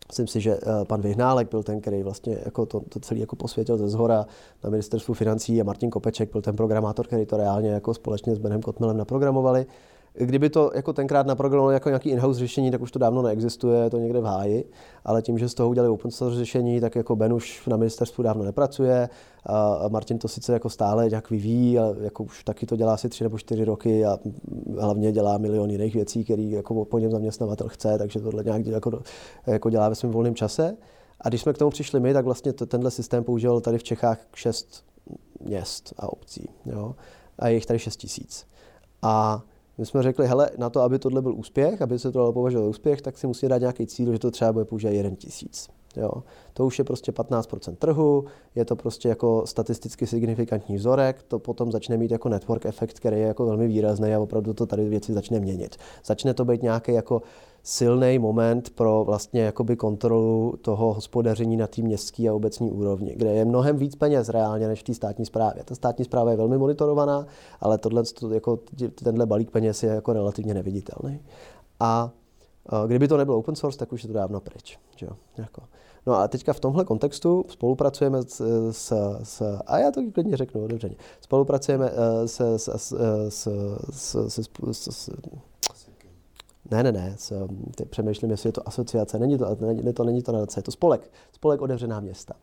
Myslím 0.08 0.28
si, 0.28 0.42
že 0.42 0.60
pan 0.84 1.02
Vyhnálek 1.02 1.50
byl 1.50 1.64
ten, 1.64 1.82
který 1.82 2.04
vlastně 2.04 2.38
jako 2.46 2.66
to, 2.66 2.80
to 2.80 3.00
celý 3.00 3.20
jako 3.20 3.36
posvětil 3.36 3.78
ze 3.78 3.88
zhora 3.88 4.26
na 4.64 4.70
ministerstvu 4.70 5.14
financí 5.14 5.62
a 5.62 5.64
Martin 5.64 5.90
Kopeček 5.90 6.32
byl 6.32 6.42
ten 6.42 6.56
programátor, 6.56 7.08
který 7.08 7.26
to 7.26 7.38
reálně 7.38 7.70
jako 7.70 7.94
společně 7.94 8.36
s 8.36 8.40
Benem 8.40 8.62
Kotmelem 8.62 8.98
naprogramovali. 8.98 9.66
Kdyby 10.14 10.50
to 10.50 10.72
jako 10.76 10.94
tenkrát 10.94 11.28
naprogramovali 11.28 11.74
jako 11.74 11.90
nějaký 11.90 12.10
in-house 12.10 12.40
řešení, 12.40 12.72
tak 12.72 12.82
už 12.82 12.92
to 12.92 13.00
dávno 13.00 13.22
neexistuje, 13.22 13.84
je 13.84 13.90
to 13.90 13.98
někde 13.98 14.22
v 14.22 14.24
háji, 14.24 14.72
ale 15.06 15.22
tím, 15.22 15.38
že 15.38 15.50
z 15.50 15.54
toho 15.54 15.70
udělali 15.70 15.90
open 15.90 16.12
source 16.12 16.38
řešení, 16.38 16.80
tak 16.82 16.96
jako 16.96 17.16
Ben 17.16 17.34
už 17.34 17.68
na 17.68 17.78
ministerstvu 17.78 18.24
dávno 18.24 18.44
nepracuje, 18.44 19.10
a 19.46 19.88
Martin 19.88 20.18
to 20.18 20.28
sice 20.28 20.54
jako 20.54 20.70
stále 20.70 21.10
nějak 21.10 21.30
vyvíjí, 21.30 21.80
ale 21.80 21.96
jako 22.02 22.24
už 22.24 22.44
taky 22.44 22.66
to 22.66 22.76
dělá 22.76 22.94
asi 22.94 23.10
tři 23.10 23.24
nebo 23.24 23.38
čtyři 23.38 23.66
roky 23.66 24.06
a 24.06 24.18
hlavně 24.80 25.12
dělá 25.12 25.38
milion 25.38 25.70
jiných 25.70 25.96
věcí, 25.96 26.24
které 26.24 26.42
jako 26.42 26.86
po 26.86 27.00
něm 27.00 27.12
zaměstnavatel 27.12 27.68
chce, 27.68 27.98
takže 27.98 28.20
tohle 28.20 28.44
nějak 28.44 28.66
jako, 28.66 29.02
jako 29.48 29.70
dělá 29.70 29.90
ve 29.90 29.96
svém 29.96 30.12
volném 30.12 30.36
čase. 30.36 30.78
A 31.22 31.30
když 31.30 31.42
jsme 31.42 31.54
k 31.54 31.58
tomu 31.58 31.72
přišli 31.72 32.00
my, 32.00 32.14
tak 32.14 32.26
vlastně 32.26 32.54
tenhle 32.54 32.92
systém 32.92 33.24
používal 33.24 33.62
tady 33.62 33.78
v 33.78 33.84
Čechách 33.84 34.20
šest 34.36 34.84
měst 35.40 35.94
a 35.98 36.14
obcí. 36.14 36.50
Jo? 36.66 36.96
A 37.40 37.48
je 37.48 37.54
jich 37.54 37.66
tady 37.66 37.80
šest 37.80 37.96
tisíc. 37.96 38.46
A 39.02 39.42
my 39.82 39.86
jsme 39.86 40.04
řekli, 40.04 40.28
hele, 40.28 40.50
na 40.58 40.70
to, 40.70 40.82
aby 40.82 41.00
tohle 41.00 41.22
byl 41.22 41.36
úspěch, 41.36 41.82
aby 41.82 42.00
se 42.00 42.12
to 42.12 42.20
dalo 42.20 42.34
považovat 42.34 42.64
za 42.64 42.70
úspěch, 42.70 43.02
tak 43.02 43.18
si 43.18 43.28
musí 43.28 43.48
dát 43.48 43.58
nějaký 43.58 43.88
cíl, 43.88 44.12
že 44.12 44.20
to 44.20 44.32
třeba 44.32 44.54
bude 44.54 44.66
používat 44.66 44.94
1 44.94 45.12
tisíc. 45.16 45.70
Jo. 45.96 46.12
To 46.54 46.66
už 46.66 46.80
je 46.80 46.86
prostě 46.86 47.12
15% 47.12 47.76
trhu, 47.76 48.26
je 48.56 48.66
to 48.66 48.76
prostě 48.76 49.10
jako 49.10 49.44
statisticky 49.46 50.08
signifikantní 50.08 50.76
vzorek, 50.76 51.24
to 51.24 51.40
potom 51.40 51.72
začne 51.72 51.98
mít 51.98 52.12
jako 52.12 52.30
network 52.30 52.66
efekt, 52.66 53.00
který 53.00 53.20
je 53.20 53.28
jako 53.28 53.46
velmi 53.46 53.68
výrazný 53.68 54.14
a 54.14 54.20
opravdu 54.20 54.54
to 54.54 54.66
tady 54.66 54.90
věci 54.90 55.14
začne 55.14 55.40
měnit. 55.40 55.76
Začne 56.06 56.34
to 56.34 56.46
být 56.46 56.62
nějaký 56.62 56.94
jako 56.94 57.22
silný 57.64 58.20
moment 58.20 58.70
pro 58.70 59.04
vlastně 59.06 59.42
jakoby 59.42 59.76
kontrolu 59.76 60.54
toho 60.62 60.94
hospodaření 60.94 61.58
na 61.58 61.68
té 61.68 61.82
městské 61.82 62.30
a 62.30 62.34
obecní 62.34 62.72
úrovni, 62.72 63.14
kde 63.16 63.32
je 63.32 63.46
mnohem 63.46 63.78
víc 63.78 63.96
peněz 63.96 64.30
reálně 64.30 64.68
než 64.68 64.80
v 64.80 64.84
té 64.84 64.94
státní 64.94 65.26
správě. 65.26 65.64
Ta 65.64 65.76
státní 65.76 66.06
zpráva 66.06 66.32
je 66.32 66.38
velmi 66.38 66.58
monitorovaná, 66.58 67.26
ale 67.60 67.78
tohle, 67.78 68.04
jako, 68.34 68.60
tenhle 69.04 69.26
balík 69.26 69.52
peněz 69.52 69.84
je 69.84 69.90
jako 69.90 70.14
relativně 70.14 70.54
neviditelný. 70.54 71.20
A 71.80 72.12
kdyby 72.88 73.08
to 73.08 73.18
nebylo 73.18 73.38
open 73.38 73.56
source, 73.56 73.78
tak 73.78 73.94
už 73.94 74.04
je 74.04 74.08
to 74.08 74.14
dávno 74.14 74.40
pryč. 74.40 74.80
Že 74.96 75.06
jo? 75.06 75.12
Jako. 75.38 75.62
No 76.06 76.14
a 76.14 76.28
teďka 76.28 76.54
v 76.54 76.60
tomhle 76.60 76.86
kontextu 76.86 77.46
spolupracujeme 77.48 78.24
s, 78.24 78.42
s, 78.72 78.94
s 79.24 79.60
a 79.66 79.78
já 79.78 79.92
to 79.92 80.02
klidně 80.14 80.38
řeknu 80.38 80.64
otevřeně, 80.64 80.96
spolupracujeme 81.22 81.92
s, 82.26 82.42
s, 82.58 82.70
s, 82.76 82.94
s, 83.30 83.48
s, 83.90 84.16
s, 84.28 84.50
s, 84.72 84.88
s 84.90 85.10
ne, 86.72 86.84
ne, 86.84 86.92
ne, 86.92 87.16
s, 87.18 87.48
teď 87.76 87.90
přemýšlím, 87.90 88.32
jestli 88.32 88.48
je 88.48 88.54
to 88.54 88.68
asociace, 88.68 89.20
není 89.20 89.38
to, 89.38 89.58
není 89.60 89.94
to, 89.94 90.04
není 90.04 90.22
to 90.22 90.32
nadace, 90.32 90.60
je 90.60 90.64
to 90.64 90.72
spolek, 90.72 91.12
spolek 91.32 91.62
otevřená 91.62 92.00
města. 92.00 92.34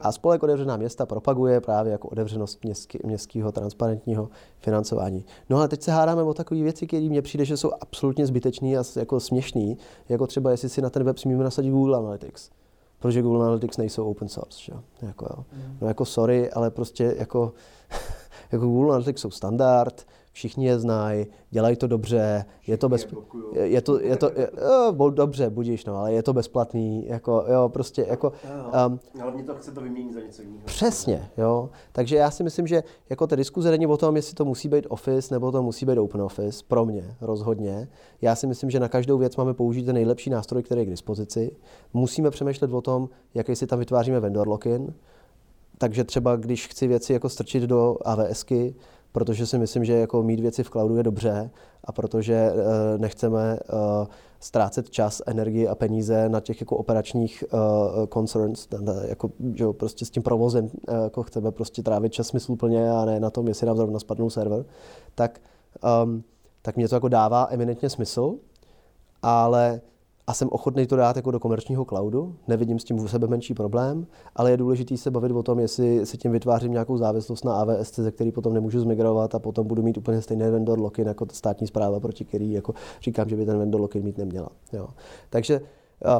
A 0.00 0.12
spolek 0.12 0.42
otevřená 0.42 0.76
města 0.76 1.06
propaguje 1.06 1.60
právě 1.60 1.92
jako 1.92 2.08
otevřenost 2.08 2.64
městský, 2.64 2.98
městského 3.04 3.52
transparentního 3.52 4.28
financování. 4.58 5.24
No 5.50 5.56
ale 5.56 5.68
teď 5.68 5.82
se 5.82 5.92
hádáme 5.92 6.22
o 6.22 6.34
takové 6.34 6.62
věci, 6.62 6.86
které 6.86 7.08
mně 7.08 7.22
přijde, 7.22 7.44
že 7.44 7.56
jsou 7.56 7.70
absolutně 7.80 8.26
zbytečné 8.26 8.78
a 8.78 8.84
jako 8.96 9.20
směšné, 9.20 9.74
jako 10.08 10.26
třeba 10.26 10.50
jestli 10.50 10.68
si 10.68 10.82
na 10.82 10.90
ten 10.90 11.04
web 11.04 11.18
smíme 11.18 11.44
nasadit 11.44 11.70
Google 11.70 11.96
Analytics 11.96 12.50
protože 12.98 13.22
Google 13.22 13.42
Analytics 13.46 13.76
nejsou 13.76 14.10
open 14.10 14.28
source. 14.28 14.62
Že? 14.62 14.72
Jako, 15.02 15.26
jo. 15.30 15.44
No 15.80 15.88
jako 15.88 16.04
sorry, 16.04 16.50
ale 16.50 16.70
prostě 16.70 17.14
jako, 17.18 17.52
jako 18.52 18.66
Google 18.66 18.90
Analytics 18.90 19.20
jsou 19.20 19.30
standard, 19.30 20.06
všichni 20.36 20.66
je 20.66 20.78
znají, 20.78 21.26
dělají 21.50 21.76
to 21.76 21.86
dobře, 21.86 22.44
je 22.66 22.76
to, 22.76 22.88
bez, 22.88 23.06
je, 23.52 23.68
je 23.68 23.80
to, 23.80 24.00
je 24.00 24.16
to 24.16 24.30
je, 24.36 24.50
jo, 24.96 25.10
dobře, 25.10 25.50
budíš, 25.50 25.84
no, 25.84 25.96
ale 25.96 26.12
je 26.12 26.22
to 26.22 26.32
bezplatný, 26.32 27.06
jako, 27.08 27.44
jo, 27.52 27.68
prostě, 27.68 28.06
jako... 28.08 28.32
Um, 28.86 29.00
Hlavně 29.20 29.44
to 29.44 29.54
chce 29.54 29.72
to 29.72 29.80
vyměnit 29.80 30.14
za 30.14 30.20
něco 30.20 30.42
jiného. 30.42 30.60
Přesně, 30.64 31.30
jo, 31.36 31.70
takže 31.92 32.16
já 32.16 32.30
si 32.30 32.42
myslím, 32.42 32.66
že 32.66 32.82
jako 33.10 33.26
ta 33.26 33.36
diskuze 33.36 33.70
není 33.70 33.86
o 33.86 33.96
tom, 33.96 34.16
jestli 34.16 34.34
to 34.34 34.44
musí 34.44 34.68
být 34.68 34.86
Office 34.88 35.34
nebo 35.34 35.52
to 35.52 35.62
musí 35.62 35.86
být 35.86 35.98
Open 35.98 36.22
Office, 36.22 36.64
pro 36.68 36.84
mě 36.84 37.16
rozhodně. 37.20 37.88
Já 38.22 38.34
si 38.34 38.46
myslím, 38.46 38.70
že 38.70 38.80
na 38.80 38.88
každou 38.88 39.18
věc 39.18 39.36
máme 39.36 39.54
použít 39.54 39.84
ten 39.84 39.94
nejlepší 39.94 40.30
nástroj, 40.30 40.62
který 40.62 40.80
je 40.80 40.86
k 40.86 40.90
dispozici. 40.90 41.56
Musíme 41.94 42.30
přemýšlet 42.30 42.72
o 42.72 42.80
tom, 42.80 43.08
jaký 43.34 43.56
si 43.56 43.66
tam 43.66 43.78
vytváříme 43.78 44.20
vendor 44.20 44.48
lock-in, 44.48 44.94
takže 45.78 46.04
třeba 46.04 46.36
když 46.36 46.68
chci 46.68 46.86
věci 46.88 47.12
jako 47.12 47.28
strčit 47.28 47.62
do 47.62 47.96
AWSky, 48.04 48.74
protože 49.16 49.46
si 49.46 49.58
myslím, 49.58 49.84
že 49.84 49.92
jako 49.92 50.22
mít 50.22 50.40
věci 50.40 50.62
v 50.62 50.70
cloudu 50.70 50.96
je 50.96 51.02
dobře 51.02 51.50
a 51.84 51.92
protože 51.92 52.34
eh, 52.34 52.98
nechceme 52.98 53.58
eh, 53.60 54.06
ztrácet 54.40 54.90
čas, 54.90 55.22
energii 55.26 55.68
a 55.68 55.74
peníze 55.74 56.28
na 56.28 56.40
těch 56.40 56.60
jako 56.60 56.76
operačních 56.76 57.44
uh, 57.52 58.06
concerns, 58.12 58.68
jako, 59.08 59.30
že 59.54 59.64
prostě 59.72 60.04
s 60.04 60.10
tím 60.10 60.22
provozem 60.22 60.64
uh, 60.64 61.04
jako 61.04 61.22
chceme 61.22 61.52
prostě 61.52 61.82
trávit 61.82 62.12
čas 62.12 62.26
smysluplně 62.26 62.90
a 62.90 63.04
ne 63.04 63.20
na 63.20 63.30
tom, 63.30 63.48
jestli 63.48 63.66
nám 63.66 63.76
zrovna 63.76 63.98
spadnou 63.98 64.30
server, 64.30 64.64
tak, 65.14 65.40
um, 66.04 66.24
tak 66.62 66.76
mě 66.76 66.88
to 66.88 66.96
jako 66.96 67.08
dává 67.08 67.48
eminentně 67.50 67.90
smysl, 67.90 68.34
ale 69.22 69.80
a 70.26 70.34
jsem 70.34 70.48
ochotný 70.52 70.86
to 70.86 70.96
dát 70.96 71.16
jako 71.16 71.30
do 71.30 71.40
komerčního 71.40 71.84
cloudu, 71.84 72.36
nevidím 72.48 72.78
s 72.78 72.84
tím 72.84 72.98
u 72.98 73.08
sebe 73.08 73.26
menší 73.26 73.54
problém, 73.54 74.06
ale 74.36 74.50
je 74.50 74.56
důležité 74.56 74.96
se 74.96 75.10
bavit 75.10 75.32
o 75.32 75.42
tom, 75.42 75.58
jestli 75.58 76.06
si 76.06 76.18
tím 76.18 76.32
vytvářím 76.32 76.72
nějakou 76.72 76.96
závislost 76.96 77.44
na 77.44 77.54
AWS, 77.54 77.94
ze 77.94 78.10
který 78.10 78.32
potom 78.32 78.54
nemůžu 78.54 78.80
zmigrovat 78.80 79.34
a 79.34 79.38
potom 79.38 79.66
budu 79.66 79.82
mít 79.82 79.98
úplně 79.98 80.22
stejný 80.22 80.50
vendor 80.50 80.78
lock-in 80.78 81.06
jako 81.06 81.26
státní 81.32 81.66
zpráva, 81.66 82.00
proti 82.00 82.24
který 82.24 82.52
jako 82.52 82.74
říkám, 83.02 83.28
že 83.28 83.36
by 83.36 83.46
ten 83.46 83.58
vendor 83.58 83.80
lock-in 83.80 84.02
mít 84.02 84.18
neměla. 84.18 84.48
Jo. 84.72 84.88
Takže 85.30 85.60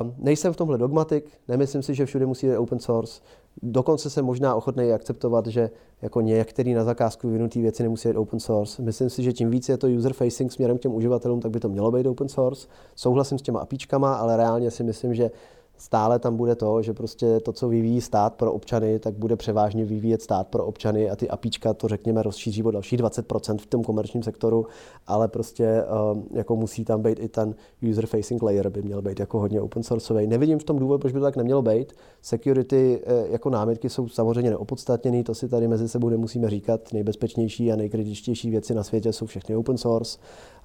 um, 0.00 0.14
nejsem 0.18 0.52
v 0.52 0.56
tomhle 0.56 0.78
dogmatik, 0.78 1.30
nemyslím 1.48 1.82
si, 1.82 1.94
že 1.94 2.06
všude 2.06 2.26
musí 2.26 2.46
být 2.46 2.56
open 2.56 2.78
source. 2.78 3.20
Dokonce 3.62 4.10
jsem 4.10 4.24
možná 4.24 4.54
ochotný 4.54 4.92
akceptovat, 4.92 5.46
že 5.46 5.70
jako 6.02 6.20
některé 6.20 6.74
na 6.74 6.84
zakázku 6.84 7.26
vyvinutý 7.26 7.62
věci 7.62 7.82
nemusí 7.82 8.08
být 8.08 8.16
open 8.16 8.40
source. 8.40 8.82
Myslím 8.82 9.10
si, 9.10 9.22
že 9.22 9.32
tím 9.32 9.50
víc 9.50 9.68
je 9.68 9.76
to 9.76 9.86
user 9.86 10.12
facing 10.12 10.52
směrem 10.52 10.78
k 10.78 10.80
těm 10.80 10.94
uživatelům, 10.94 11.40
tak 11.40 11.50
by 11.50 11.60
to 11.60 11.68
mělo 11.68 11.90
být 11.90 12.06
open 12.06 12.28
source. 12.28 12.68
Souhlasím 12.94 13.38
s 13.38 13.42
těma 13.42 13.60
apíčkama, 13.60 14.14
ale 14.14 14.36
reálně 14.36 14.70
si 14.70 14.84
myslím, 14.84 15.14
že 15.14 15.30
stále 15.78 16.18
tam 16.18 16.36
bude 16.36 16.54
to, 16.54 16.82
že 16.82 16.92
prostě 16.92 17.40
to, 17.40 17.52
co 17.52 17.68
vyvíjí 17.68 18.00
stát 18.00 18.34
pro 18.34 18.52
občany, 18.52 18.98
tak 18.98 19.14
bude 19.14 19.36
převážně 19.36 19.84
vyvíjet 19.84 20.22
stát 20.22 20.48
pro 20.48 20.64
občany 20.64 21.10
a 21.10 21.16
ty 21.16 21.28
apíčka 21.28 21.74
to 21.74 21.88
řekněme 21.88 22.22
rozšíří 22.22 22.62
o 22.62 22.70
dalších 22.70 23.00
20% 23.00 23.58
v 23.58 23.66
tom 23.66 23.84
komerčním 23.84 24.22
sektoru, 24.22 24.66
ale 25.06 25.28
prostě 25.28 25.84
um, 26.12 26.26
jako 26.34 26.56
musí 26.56 26.84
tam 26.84 27.02
být 27.02 27.18
i 27.20 27.28
ten 27.28 27.54
user 27.90 28.06
facing 28.06 28.42
layer 28.42 28.70
by 28.70 28.82
měl 28.82 29.02
být 29.02 29.20
jako 29.20 29.38
hodně 29.40 29.60
open 29.60 29.82
sourceový. 29.82 30.26
Nevidím 30.26 30.58
v 30.58 30.64
tom 30.64 30.78
důvod, 30.78 31.00
proč 31.00 31.12
by 31.12 31.18
to 31.18 31.24
tak 31.24 31.36
nemělo 31.36 31.62
být. 31.62 31.92
Security 32.22 33.00
eh, 33.06 33.28
jako 33.28 33.50
námitky 33.50 33.88
jsou 33.88 34.08
samozřejmě 34.08 34.50
neopodstatněné, 34.50 35.22
to 35.24 35.34
si 35.34 35.48
tady 35.48 35.68
mezi 35.68 35.88
sebou 35.88 36.08
nemusíme 36.08 36.50
říkat. 36.50 36.92
Nejbezpečnější 36.92 37.72
a 37.72 37.76
nejkritičtější 37.76 38.50
věci 38.50 38.74
na 38.74 38.82
světě 38.82 39.12
jsou 39.12 39.26
všechny 39.26 39.56
open 39.56 39.78
source. 39.78 40.18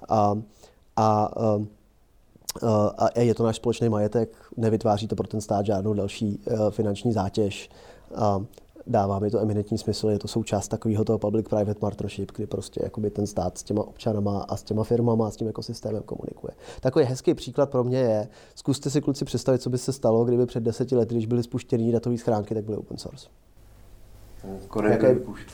A, 0.08 0.38
a 0.96 1.36
um, 1.56 1.68
a 2.98 3.20
je 3.20 3.34
to 3.34 3.44
náš 3.44 3.56
společný 3.56 3.88
majetek, 3.88 4.36
nevytváří 4.56 5.08
to 5.08 5.16
pro 5.16 5.26
ten 5.26 5.40
stát 5.40 5.66
žádnou 5.66 5.94
další 5.94 6.40
finanční 6.70 7.12
zátěž 7.12 7.70
dává 8.86 9.18
mi 9.18 9.30
to 9.30 9.40
eminentní 9.40 9.78
smysl, 9.78 10.08
je 10.08 10.18
to 10.18 10.28
součást 10.28 10.68
takového 10.68 11.04
toho 11.04 11.18
public-private 11.18 11.78
partnership, 11.78 12.32
kdy 12.36 12.46
prostě 12.46 12.80
jakoby 12.84 13.10
ten 13.10 13.26
stát 13.26 13.58
s 13.58 13.62
těma 13.62 13.82
občanama 13.82 14.42
a 14.48 14.56
s 14.56 14.62
těma 14.62 14.84
firmama 14.84 15.26
a 15.26 15.30
s 15.30 15.36
tím 15.36 15.48
ekosystémem 15.48 16.02
komunikuje. 16.02 16.52
Takový 16.80 17.04
hezký 17.04 17.34
příklad 17.34 17.70
pro 17.70 17.84
mě 17.84 17.98
je, 17.98 18.28
zkuste 18.54 18.90
si 18.90 19.00
kluci 19.00 19.24
představit, 19.24 19.58
co 19.58 19.70
by 19.70 19.78
se 19.78 19.92
stalo, 19.92 20.24
kdyby 20.24 20.46
před 20.46 20.62
deseti 20.62 20.96
lety, 20.96 21.14
když 21.14 21.26
byly 21.26 21.42
spuštěny 21.42 21.92
datové 21.92 22.18
schránky, 22.18 22.54
tak 22.54 22.64
byly 22.64 22.76
open 22.76 22.98
source. 22.98 23.28
Jaký, 24.88 25.06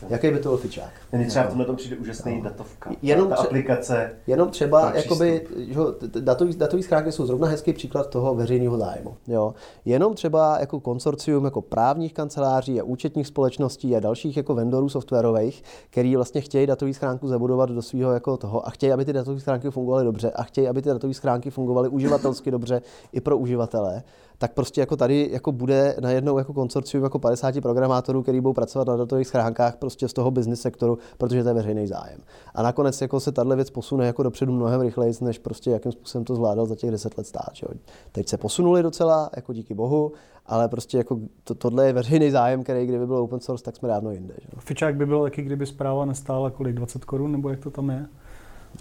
jaký 0.08 0.30
by 0.30 0.38
to 0.38 0.48
byl 0.48 0.58
fičák? 0.58 0.90
Mně 1.12 1.26
třeba 1.26 1.44
v 1.44 1.48
tomhle 1.48 1.76
přijde 1.76 1.96
úžasný 1.96 2.36
no. 2.36 2.42
datovka. 2.44 2.90
Jenom 3.02 3.28
ta 3.28 3.34
tře- 3.34 3.46
aplikace. 3.46 4.10
Jenom 4.26 4.50
třeba, 4.50 4.92
jakoby, 4.96 5.46
že 5.56 5.80
datový, 6.20 6.56
datový 6.56 6.82
schránky 6.82 7.12
jsou 7.12 7.26
zrovna 7.26 7.48
hezký 7.48 7.72
příklad 7.72 8.10
toho 8.10 8.34
veřejného 8.34 8.78
zájmu. 8.78 9.14
Jo. 9.26 9.54
Jenom 9.84 10.14
třeba 10.14 10.58
jako 10.60 10.80
konsorcium 10.80 11.44
jako 11.44 11.62
právních 11.62 12.14
kanceláří 12.14 12.80
a 12.80 12.84
účetních 12.84 13.26
společností 13.26 13.96
a 13.96 14.00
dalších 14.00 14.36
jako 14.36 14.54
vendorů 14.54 14.88
softwarových, 14.88 15.62
který 15.90 16.16
vlastně 16.16 16.40
chtějí 16.40 16.66
datový 16.66 16.94
schránku 16.94 17.28
zabudovat 17.28 17.70
do 17.70 17.82
svého 17.82 18.12
jako 18.12 18.36
toho 18.36 18.66
a 18.66 18.70
chtějí, 18.70 18.92
aby 18.92 19.04
ty 19.04 19.12
datové 19.12 19.40
schránky 19.40 19.70
fungovaly 19.70 20.04
dobře 20.04 20.30
a 20.30 20.42
chtějí, 20.42 20.68
aby 20.68 20.82
ty 20.82 20.88
datové 20.88 21.14
schránky 21.14 21.50
fungovaly 21.50 21.88
uživatelsky 21.88 22.50
dobře 22.50 22.82
i 23.12 23.20
pro 23.20 23.38
uživatele 23.38 24.02
tak 24.38 24.54
prostě 24.54 24.80
jako 24.80 24.96
tady 24.96 25.28
jako 25.32 25.52
bude 25.52 25.96
najednou 26.00 26.38
jako 26.38 26.52
konsorcium 26.52 27.04
jako 27.04 27.18
50 27.18 27.60
programátorů, 27.60 28.22
který 28.22 28.40
budou 28.40 28.52
pracovat 28.52 28.88
na 28.88 28.96
datových 28.96 29.26
schránkách 29.26 29.76
prostě 29.76 30.08
z 30.08 30.12
toho 30.12 30.30
business 30.30 30.60
sektoru, 30.60 30.98
protože 31.18 31.42
to 31.42 31.48
je 31.48 31.54
veřejný 31.54 31.86
zájem. 31.86 32.20
A 32.54 32.62
nakonec 32.62 33.00
jako 33.00 33.20
se 33.20 33.32
tahle 33.32 33.56
věc 33.56 33.70
posune 33.70 34.06
jako 34.06 34.22
dopředu 34.22 34.52
mnohem 34.52 34.80
rychleji, 34.80 35.14
než 35.20 35.38
prostě 35.38 35.70
jakým 35.70 35.92
způsobem 35.92 36.24
to 36.24 36.34
zvládal 36.34 36.66
za 36.66 36.74
těch 36.74 36.90
10 36.90 37.18
let 37.18 37.26
stát. 37.26 37.50
Že? 37.52 37.66
Teď 38.12 38.28
se 38.28 38.36
posunuli 38.36 38.82
docela, 38.82 39.30
jako 39.36 39.52
díky 39.52 39.74
bohu, 39.74 40.12
ale 40.46 40.68
prostě 40.68 40.98
jako 40.98 41.18
to, 41.44 41.54
tohle 41.54 41.86
je 41.86 41.92
veřejný 41.92 42.30
zájem, 42.30 42.62
který 42.62 42.86
kdyby 42.86 43.06
byl 43.06 43.16
open 43.16 43.40
source, 43.40 43.64
tak 43.64 43.76
jsme 43.76 43.88
dávno 43.88 44.10
jinde. 44.10 44.34
Že? 44.42 44.48
Fičák 44.58 44.96
by 44.96 45.06
byl 45.06 45.22
taky, 45.22 45.42
kdyby 45.42 45.66
zpráva 45.66 46.04
nestála 46.04 46.50
kolik, 46.50 46.74
20 46.74 47.04
korun, 47.04 47.32
nebo 47.32 47.48
jak 47.48 47.60
to 47.60 47.70
tam 47.70 47.90
je? 47.90 48.06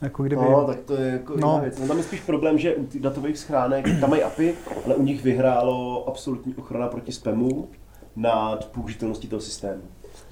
Jako 0.02 0.24
kdyby... 0.24 0.42
No, 0.42 0.66
tak 0.68 0.80
to 0.80 0.94
je 0.94 1.12
jako 1.12 1.38
no. 1.38 1.60
věc. 1.62 1.80
No, 1.80 1.88
tam 1.88 1.98
je 1.98 2.04
spíš 2.04 2.22
problém, 2.22 2.58
že 2.58 2.76
u 2.76 2.88
datových 3.00 3.38
schránek, 3.38 4.00
tam 4.00 4.10
mají 4.10 4.24
API, 4.24 4.56
ale 4.86 4.96
u 4.96 5.04
nich 5.04 5.24
vyhrálo 5.24 6.08
absolutní 6.08 6.56
ochrana 6.56 6.88
proti 6.88 7.12
spamu 7.12 7.68
nad 8.16 8.66
použitelností 8.66 9.28
toho 9.28 9.42
systému. 9.42 9.82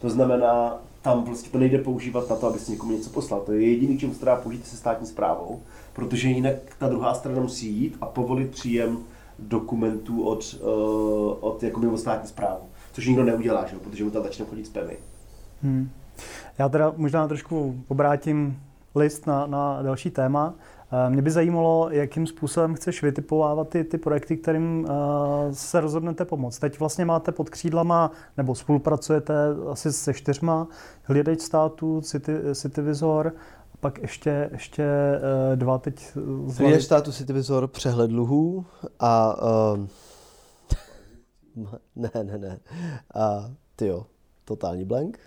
To 0.02 0.10
znamená, 0.10 0.80
tam 1.02 1.24
prostě 1.24 1.50
to 1.50 1.58
nejde 1.58 1.78
používat 1.78 2.30
na 2.30 2.36
to, 2.36 2.48
aby 2.48 2.60
si 2.60 2.72
někomu 2.72 2.92
něco 2.92 3.10
poslal. 3.10 3.40
To 3.40 3.52
je 3.52 3.70
jediný, 3.70 3.98
čemu 3.98 4.14
se 4.14 4.26
dá 4.26 4.36
použít 4.36 4.68
se 4.68 4.78
státní 4.78 5.08
zprávou, 5.08 5.62
protože 5.94 6.30
jinak 6.30 6.56
ta 6.80 6.88
druhá 6.88 7.14
strana 7.14 7.42
musí 7.42 7.68
jít 7.68 7.98
a 8.02 8.06
povolit 8.06 8.52
příjem 8.52 8.98
dokumentů 9.40 10.24
od, 10.24 10.56
uh, 10.62 10.70
od 11.40 11.64
jako 11.64 11.80
mimo 11.80 11.98
státní 11.98 12.30
zprávu. 12.30 12.62
Což 12.94 13.08
nikdo 13.08 13.24
neudělá, 13.24 13.66
že? 13.68 13.76
protože 13.76 14.04
mu 14.04 14.12
tam 14.12 14.24
začne 14.24 14.46
chodit 14.46 14.66
spamy. 14.66 14.98
Hmm. 15.64 15.90
Já 16.58 16.70
teda 16.70 16.94
možná 16.98 17.28
trošku 17.28 17.84
obrátím 17.88 18.60
list 18.96 19.28
na, 19.28 19.48
na 19.48 19.82
další 19.82 20.12
téma. 20.12 20.56
Eh, 20.92 21.10
mě 21.10 21.22
by 21.22 21.32
zajímalo, 21.32 21.90
jakým 21.92 22.28
způsobem 22.28 22.76
chceš 22.76 23.04
vytipovávat 23.04 23.70
ty, 23.70 23.84
ty 23.84 23.98
projekty, 23.98 24.38
kterým 24.38 24.80
uh, 24.80 25.52
se 25.52 25.82
rozhodnete 25.82 26.26
pomoct. 26.26 26.60
Teď 26.60 26.80
vlastně 26.80 27.06
máte 27.06 27.32
pod 27.32 27.50
křídlama, 27.50 28.12
nebo 28.38 28.56
spolupracujete 28.56 29.34
asi 29.72 29.94
se 29.94 30.14
čtyřma, 30.14 30.68
Hlídač 31.04 31.40
státu, 31.40 32.02
City, 32.02 32.34
Cityvizor, 32.54 33.34
pak 33.80 34.02
ještě, 34.02 34.50
ještě 34.52 34.86
uh, 35.52 35.56
dva 35.56 35.78
teď. 35.78 36.12
Hlídač 36.58 36.84
státu, 36.84 37.12
Cityvizor, 37.12 37.68
přehled 37.68 38.08
dluhů 38.08 38.66
a... 39.00 39.36
Uh, 39.74 39.88
ne, 41.96 42.10
ne, 42.24 42.38
ne. 42.38 42.60
A 43.16 43.52
ty 43.76 43.88
jo, 43.88 44.06
totální 44.46 44.86
blank. 44.86 45.20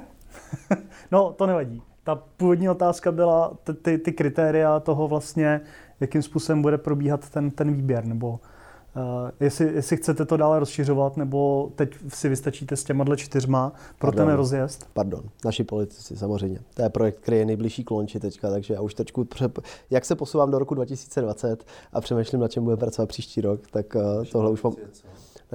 no, 1.10 1.32
to 1.32 1.46
nevadí 1.46 1.82
ta 2.04 2.14
původní 2.14 2.68
otázka 2.68 3.12
byla 3.12 3.56
ty, 3.64 3.74
ty, 3.74 3.98
ty 3.98 4.12
kritéria 4.12 4.80
toho 4.80 5.08
vlastně, 5.08 5.60
jakým 6.00 6.22
způsobem 6.22 6.62
bude 6.62 6.78
probíhat 6.78 7.30
ten, 7.30 7.50
ten 7.50 7.74
výběr, 7.74 8.04
nebo 8.04 8.28
uh, 8.30 9.30
jestli, 9.40 9.74
jestli 9.74 9.96
chcete 9.96 10.24
to 10.24 10.36
dále 10.36 10.58
rozšiřovat, 10.58 11.16
nebo 11.16 11.70
teď 11.76 11.94
si 12.08 12.28
vystačíte 12.28 12.76
s 12.76 12.84
těma 12.84 13.16
čtyřma 13.16 13.72
pro 13.98 14.08
Pardon. 14.08 14.26
ten 14.26 14.36
rozjezd? 14.36 14.88
Pardon, 14.92 15.22
naši 15.44 15.64
politici 15.64 16.16
samozřejmě. 16.16 16.58
To 16.74 16.82
je 16.82 16.88
projekt, 16.88 17.18
který 17.20 17.36
je 17.36 17.46
nejbližší 17.46 17.84
k 17.84 17.90
lonči 17.90 18.20
teďka, 18.20 18.50
takže 18.50 18.74
já 18.74 18.80
už 18.80 18.94
trošku, 18.94 19.24
pře- 19.24 19.50
jak 19.90 20.04
se 20.04 20.14
posouvám 20.14 20.50
do 20.50 20.58
roku 20.58 20.74
2020 20.74 21.64
a 21.92 22.00
přemýšlím, 22.00 22.40
na 22.40 22.48
čem 22.48 22.64
bude 22.64 22.76
pracovat 22.76 23.08
příští 23.08 23.40
rok, 23.40 23.60
tak 23.70 23.94
uh, 23.94 24.24
tohle 24.32 24.50
už 24.50 24.62
mám... 24.62 24.74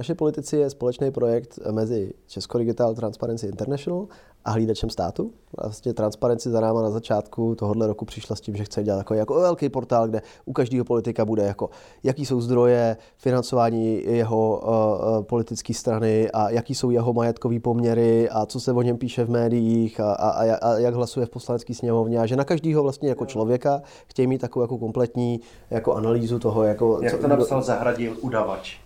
Naše 0.00 0.14
politici 0.14 0.56
je 0.56 0.70
společný 0.70 1.10
projekt 1.10 1.58
mezi 1.70 2.12
Česko 2.26 2.58
Digital 2.58 2.94
Transparency 2.94 3.46
International 3.46 4.06
a 4.44 4.50
hlídačem 4.50 4.90
státu. 4.90 5.32
Vlastně 5.62 5.94
Transparency 5.94 6.50
za 6.50 6.60
náma 6.60 6.82
na 6.82 6.90
začátku 6.90 7.54
tohohle 7.54 7.86
roku 7.86 8.04
přišla 8.04 8.36
s 8.36 8.40
tím, 8.40 8.56
že 8.56 8.64
chce 8.64 8.82
dělat 8.82 8.98
jako, 8.98 9.14
jako 9.14 9.34
velký 9.34 9.68
portál, 9.68 10.08
kde 10.08 10.22
u 10.44 10.52
každého 10.52 10.84
politika 10.84 11.24
bude 11.24 11.42
jako, 11.42 11.70
jaký 12.02 12.26
jsou 12.26 12.40
zdroje 12.40 12.96
financování 13.16 14.02
jeho 14.06 14.60
uh, 14.62 15.24
politické 15.24 15.74
strany 15.74 16.30
a 16.30 16.50
jaký 16.50 16.74
jsou 16.74 16.90
jeho 16.90 17.12
majetkové 17.12 17.60
poměry 17.60 18.28
a 18.30 18.46
co 18.46 18.60
se 18.60 18.72
o 18.72 18.82
něm 18.82 18.98
píše 18.98 19.24
v 19.24 19.30
médiích 19.30 20.00
a, 20.00 20.12
a, 20.12 20.30
a, 20.30 20.56
a 20.56 20.78
jak 20.78 20.94
hlasuje 20.94 21.26
v 21.26 21.30
poslanecké 21.30 21.74
sněmovně 21.74 22.18
a 22.18 22.26
že 22.26 22.36
na 22.36 22.44
každého 22.44 22.82
vlastně 22.82 23.08
jako 23.08 23.26
člověka 23.26 23.82
chtějí 24.06 24.26
mít 24.26 24.40
takovou 24.40 24.62
jako 24.62 24.78
kompletní 24.78 25.40
jako 25.70 25.94
analýzu 25.94 26.38
toho, 26.38 26.62
jako... 26.62 27.00
Jak 27.02 27.20
to 27.20 27.28
napsal 27.28 27.62
Zahradil 27.62 28.16
udavač. 28.20 28.80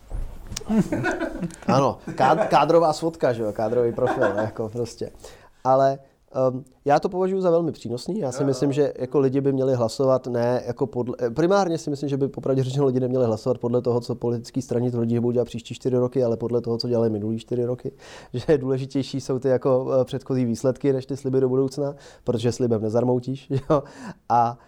ano, 1.67 1.99
kád, 2.15 2.49
kádrová 2.49 2.93
svodka, 2.93 3.33
že 3.33 3.43
jo, 3.43 3.53
kádrový 3.53 3.93
profil, 3.93 4.25
jako 4.37 4.69
prostě. 4.69 5.11
Ale 5.65 5.99
um, 6.51 6.65
já 6.85 7.01
to 7.01 7.09
považuji 7.09 7.41
za 7.41 7.51
velmi 7.51 7.73
přínosný. 7.73 8.19
Já 8.19 8.33
si 8.33 8.43
jo, 8.43 8.47
myslím, 8.47 8.73
že 8.73 8.93
jako 8.99 9.21
lidi 9.21 9.41
by 9.41 9.53
měli 9.53 9.75
hlasovat 9.75 10.27
ne 10.27 10.63
jako 10.67 10.87
podle... 10.87 11.17
Primárně 11.35 11.79
si 11.79 11.91
myslím, 11.91 12.09
že 12.09 12.17
by 12.17 12.29
popravdě 12.29 12.63
řečeno 12.63 12.87
lidi 12.87 13.01
neměli 13.01 13.27
hlasovat 13.27 13.59
podle 13.59 13.83
toho, 13.83 14.01
co 14.01 14.15
politický 14.15 14.63
straně 14.63 14.91
tvrdí, 14.91 15.15
že 15.15 15.21
budou 15.21 15.33
dělat 15.33 15.45
příští 15.45 15.75
čtyři 15.75 15.97
roky, 15.97 16.25
ale 16.25 16.37
podle 16.37 16.61
toho, 16.61 16.79
co 16.79 16.89
dělali 16.89 17.11
minulý 17.11 17.39
čtyři 17.39 17.65
roky. 17.65 17.93
Že 18.33 18.59
důležitější 18.59 19.21
jsou 19.21 19.39
ty 19.39 19.49
jako 19.49 19.91
eh, 20.01 20.05
předchozí 20.05 20.45
výsledky, 20.45 20.93
než 20.93 21.07
ty 21.07 21.17
sliby 21.17 21.41
do 21.41 21.49
budoucna, 21.49 21.95
protože 22.25 22.53
slibem 22.53 22.83
nezarmoutíš. 22.83 23.51
Jo? 23.71 23.83
A, 24.29 24.59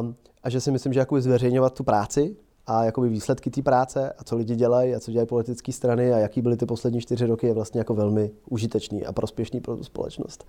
um, 0.00 0.14
a 0.42 0.50
že 0.50 0.60
si 0.60 0.70
myslím, 0.70 0.92
že 0.92 1.00
jako 1.00 1.20
zveřejňovat 1.20 1.74
tu 1.74 1.84
práci, 1.84 2.36
a 2.68 2.84
jakoby 2.84 3.08
výsledky 3.08 3.50
té 3.50 3.62
práce 3.62 4.12
a 4.12 4.24
co 4.24 4.36
lidi 4.36 4.56
dělají 4.56 4.94
a 4.94 5.00
co 5.00 5.10
dělají 5.10 5.26
politické 5.26 5.72
strany 5.72 6.12
a 6.12 6.18
jaký 6.18 6.42
byly 6.42 6.56
ty 6.56 6.66
poslední 6.66 7.00
čtyři 7.00 7.26
roky 7.26 7.46
je 7.46 7.54
vlastně 7.54 7.80
jako 7.80 7.94
velmi 7.94 8.30
užitečný 8.50 9.06
a 9.06 9.12
prospěšný 9.12 9.60
pro 9.60 9.76
tu 9.76 9.84
společnost. 9.84 10.44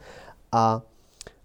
A, 0.51 0.81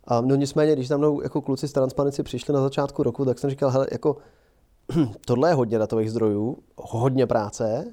a 0.05 0.21
no 0.21 0.35
nicméně, 0.35 0.73
když 0.73 0.89
tam 0.89 0.99
mnou 0.99 1.23
jako 1.23 1.41
kluci 1.41 1.69
z 1.69 1.73
Transparency 1.73 2.23
přišli 2.23 2.55
na 2.55 2.61
začátku 2.61 3.03
roku, 3.03 3.25
tak 3.25 3.39
jsem 3.39 3.51
říkal, 3.51 3.71
hele, 3.71 3.87
jako 3.93 4.17
tohle 5.27 5.51
je 5.51 5.55
hodně 5.55 5.79
datových 5.79 6.11
zdrojů, 6.11 6.59
hodně 6.77 7.27
práce 7.27 7.85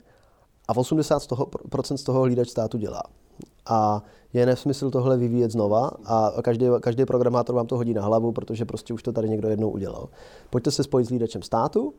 a 0.67 0.73
80% 0.73 1.19
z 1.19 1.27
toho, 1.27 1.45
procent 1.45 1.97
z 1.97 2.03
toho 2.03 2.21
hlídač 2.21 2.49
státu 2.49 2.77
dělá. 2.77 3.03
A 3.65 4.03
je 4.33 4.45
nesmysl 4.45 4.91
tohle 4.91 5.17
vyvíjet 5.17 5.51
znova 5.51 5.91
a 6.05 6.33
každý, 6.41 6.65
každý 6.79 7.05
programátor 7.05 7.55
vám 7.55 7.67
to 7.67 7.77
hodí 7.77 7.93
na 7.93 8.01
hlavu, 8.01 8.31
protože 8.31 8.65
prostě 8.65 8.93
už 8.93 9.03
to 9.03 9.11
tady 9.11 9.29
někdo 9.29 9.49
jednou 9.49 9.69
udělal. 9.69 10.09
Pojďte 10.49 10.71
se 10.71 10.83
spojit 10.83 11.05
s 11.05 11.09
lídačem 11.09 11.41
státu, 11.41 11.93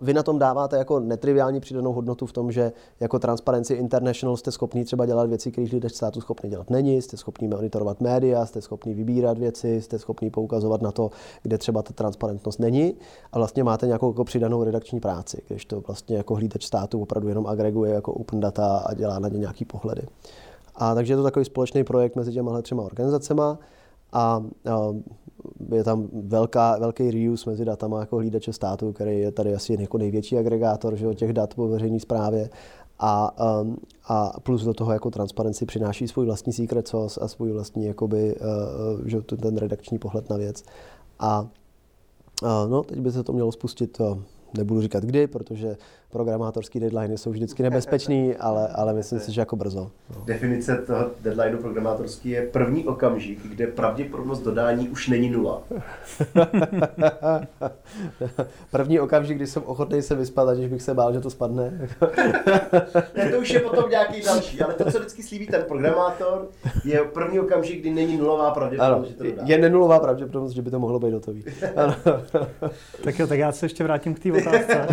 vy 0.00 0.14
na 0.14 0.22
tom 0.22 0.38
dáváte 0.38 0.76
jako 0.76 1.00
netriviální 1.00 1.60
přidanou 1.60 1.92
hodnotu 1.92 2.26
v 2.26 2.32
tom, 2.32 2.52
že 2.52 2.72
jako 3.00 3.18
Transparency 3.18 3.74
International 3.74 4.36
jste 4.36 4.52
schopni 4.52 4.84
třeba 4.84 5.06
dělat 5.06 5.28
věci, 5.28 5.52
které 5.52 5.66
lídač 5.72 5.92
státu 5.92 6.20
schopný 6.20 6.50
dělat 6.50 6.70
není, 6.70 7.02
jste 7.02 7.16
schopni 7.16 7.48
monitorovat 7.48 8.00
média, 8.00 8.46
jste 8.46 8.60
schopni 8.60 8.94
vybírat 8.94 9.38
věci, 9.38 9.82
jste 9.82 9.98
schopni 9.98 10.30
poukazovat 10.30 10.82
na 10.82 10.92
to, 10.92 11.10
kde 11.42 11.58
třeba 11.58 11.82
ta 11.82 11.92
transparentnost 11.92 12.60
není 12.60 12.94
a 13.32 13.38
vlastně 13.38 13.64
máte 13.64 13.86
nějakou 13.86 14.10
jako 14.10 14.24
přidanou 14.24 14.64
redakční 14.64 15.00
práci, 15.00 15.42
když 15.48 15.64
to 15.64 15.80
vlastně 15.80 16.16
jako 16.16 16.34
hlídač 16.34 16.64
státu 16.64 17.02
opravdu 17.02 17.28
jenom 17.28 17.46
agreguje 17.46 17.94
jako 17.94 18.12
open 18.12 18.40
data 18.40 18.76
a 18.76 18.94
dělá 18.94 19.18
na 19.18 19.28
ně 19.28 19.38
nějaký 19.38 19.64
pohledy. 19.64 20.02
A 20.76 20.94
takže 20.94 21.12
je 21.12 21.16
to 21.16 21.22
takový 21.22 21.44
společný 21.44 21.84
projekt 21.84 22.16
mezi 22.16 22.32
těma 22.32 22.62
třema 22.62 22.82
organizacemi 22.82 23.42
a, 24.12 24.42
je 25.74 25.84
tam 25.84 26.08
velká, 26.12 26.78
velký 26.78 27.10
reuse 27.10 27.50
mezi 27.50 27.64
datama 27.64 28.00
jako 28.00 28.16
hlídače 28.16 28.52
státu, 28.52 28.92
který 28.92 29.20
je 29.20 29.32
tady 29.32 29.54
asi 29.54 29.76
jako 29.80 29.98
největší 29.98 30.38
agregátor 30.38 30.96
že, 30.96 31.14
těch 31.14 31.32
dat 31.32 31.54
po 31.54 31.68
veřejné 31.68 32.00
správě. 32.00 32.50
A, 33.00 33.42
um, 33.60 33.76
a 34.08 34.40
plus 34.40 34.64
do 34.64 34.74
toho 34.74 34.92
jako 34.92 35.10
transparenci 35.10 35.66
přináší 35.66 36.08
svůj 36.08 36.26
vlastní 36.26 36.52
secret 36.52 36.88
sauce 36.88 37.20
a 37.20 37.28
svůj 37.28 37.52
vlastní 37.52 37.84
jakoby, 37.84 38.36
uh, 38.36 39.06
že, 39.06 39.20
ten 39.20 39.56
redakční 39.56 39.98
pohled 39.98 40.30
na 40.30 40.36
věc. 40.36 40.62
A 41.18 41.40
uh, 42.42 42.70
no, 42.70 42.82
teď 42.82 42.98
by 42.98 43.12
se 43.12 43.22
to 43.22 43.32
mělo 43.32 43.52
spustit 43.52 44.00
nebudu 44.56 44.82
říkat 44.82 45.04
kdy, 45.04 45.26
protože 45.26 45.76
programátorský 46.10 46.80
deadline 46.80 47.18
jsou 47.18 47.30
vždycky 47.30 47.62
nebezpečný, 47.62 48.36
ale, 48.40 48.68
ale 48.68 48.94
myslím 48.94 49.20
si, 49.20 49.32
že 49.32 49.40
jako 49.40 49.56
brzo. 49.56 49.90
No. 50.16 50.22
Definice 50.24 50.76
toho 50.76 51.10
deadlineu 51.20 51.58
programátorský 51.58 52.30
je 52.30 52.46
první 52.46 52.86
okamžik, 52.86 53.46
kde 53.46 53.66
pravděpodobnost 53.66 54.40
dodání 54.40 54.88
už 54.88 55.08
není 55.08 55.30
nula. 55.30 55.60
první 58.70 59.00
okamžik, 59.00 59.36
kdy 59.36 59.46
jsem 59.46 59.62
ochotný 59.66 60.02
se 60.02 60.14
vyspat, 60.14 60.48
aniž 60.48 60.68
bych 60.68 60.82
se 60.82 60.94
bál, 60.94 61.12
že 61.12 61.20
to 61.20 61.30
spadne. 61.30 61.72
ne, 63.16 63.30
to 63.30 63.38
už 63.38 63.50
je 63.50 63.60
potom 63.60 63.90
nějaký 63.90 64.22
další, 64.22 64.60
ale 64.60 64.74
to, 64.74 64.90
co 64.90 64.98
vždycky 64.98 65.22
slíbí 65.22 65.46
ten 65.46 65.64
programátor, 65.68 66.48
je 66.84 67.04
první 67.04 67.40
okamžik, 67.40 67.80
kdy 67.80 67.90
není 67.90 68.16
nulová 68.16 68.50
pravděpodobnost, 68.50 68.98
ano, 68.98 69.08
že 69.08 69.14
to 69.14 69.24
dodá. 69.24 69.42
Je 69.46 69.58
nenulová 69.58 70.00
pravděpodobnost, 70.00 70.52
že 70.52 70.62
by 70.62 70.70
to 70.70 70.78
mohlo 70.78 70.98
být 70.98 71.12
hotový. 71.12 71.44
tak 73.04 73.18
jo, 73.18 73.26
tak 73.26 73.38
já 73.38 73.52
se 73.52 73.66
ještě 73.66 73.84
vrátím 73.84 74.14
k 74.14 74.18
té 74.18 74.32
otázce. 74.32 74.86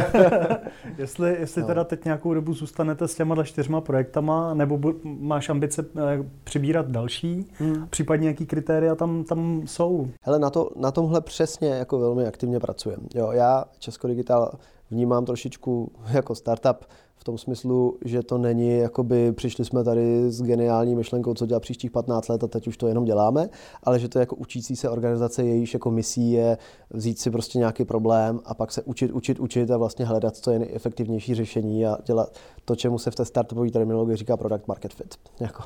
Jestli 1.05 1.35
jestli 1.39 1.61
no. 1.61 1.67
teda 1.67 1.83
teď 1.83 2.05
nějakou 2.05 2.33
dobu 2.33 2.53
zůstanete 2.53 3.07
s 3.07 3.15
těma 3.15 3.43
čtyřma 3.43 3.81
projektama, 3.81 4.53
nebo 4.53 4.77
bu- 4.77 4.99
máš 5.19 5.49
ambice 5.49 5.85
eh, 5.97 6.29
přibírat 6.43 6.87
další, 6.87 7.47
hmm. 7.53 7.87
případně 7.89 8.27
jaký 8.27 8.45
kritéria 8.45 8.95
tam, 8.95 9.23
tam 9.23 9.61
jsou? 9.65 10.07
Hele, 10.21 10.39
na, 10.39 10.49
to, 10.49 10.69
na 10.75 10.91
tomhle 10.91 11.21
přesně 11.21 11.69
jako 11.69 11.99
velmi 11.99 12.27
aktivně 12.27 12.59
pracujeme. 12.59 13.03
Jo, 13.15 13.31
já 13.31 13.65
Česko 13.79 14.07
Digital 14.07 14.51
vnímám 14.91 15.25
trošičku 15.25 15.91
jako 16.13 16.35
startup, 16.35 16.85
tom 17.25 17.37
smyslu, 17.37 17.97
že 18.05 18.23
to 18.23 18.37
není, 18.37 18.77
jakoby 18.77 19.31
přišli 19.31 19.65
jsme 19.65 19.83
tady 19.83 20.31
s 20.31 20.41
geniální 20.41 20.95
myšlenkou, 20.95 21.33
co 21.33 21.45
dělat 21.45 21.59
příštích 21.59 21.91
15 21.91 22.27
let 22.27 22.43
a 22.43 22.47
teď 22.47 22.67
už 22.67 22.77
to 22.77 22.87
jenom 22.87 23.05
děláme, 23.05 23.49
ale 23.83 23.99
že 23.99 24.09
to 24.09 24.19
je 24.19 24.21
jako 24.21 24.35
učící 24.35 24.75
se 24.75 24.89
organizace, 24.89 25.43
jejíž 25.43 25.73
jako 25.73 25.91
misí 25.91 26.31
je 26.31 26.57
vzít 26.89 27.19
si 27.19 27.31
prostě 27.31 27.57
nějaký 27.57 27.85
problém 27.85 28.39
a 28.45 28.53
pak 28.53 28.71
se 28.71 28.83
učit, 28.83 29.11
učit, 29.11 29.39
učit 29.39 29.71
a 29.71 29.77
vlastně 29.77 30.05
hledat, 30.05 30.37
co 30.37 30.51
je 30.51 30.59
nejefektivnější 30.59 31.35
řešení 31.35 31.85
a 31.85 31.97
dělat 32.05 32.35
to, 32.65 32.75
čemu 32.75 32.99
se 32.99 33.11
v 33.11 33.15
té 33.15 33.25
startupové 33.25 33.71
terminologii 33.71 34.15
říká 34.15 34.37
product 34.37 34.67
market 34.67 34.93
fit. 34.93 35.15
Jako. 35.39 35.63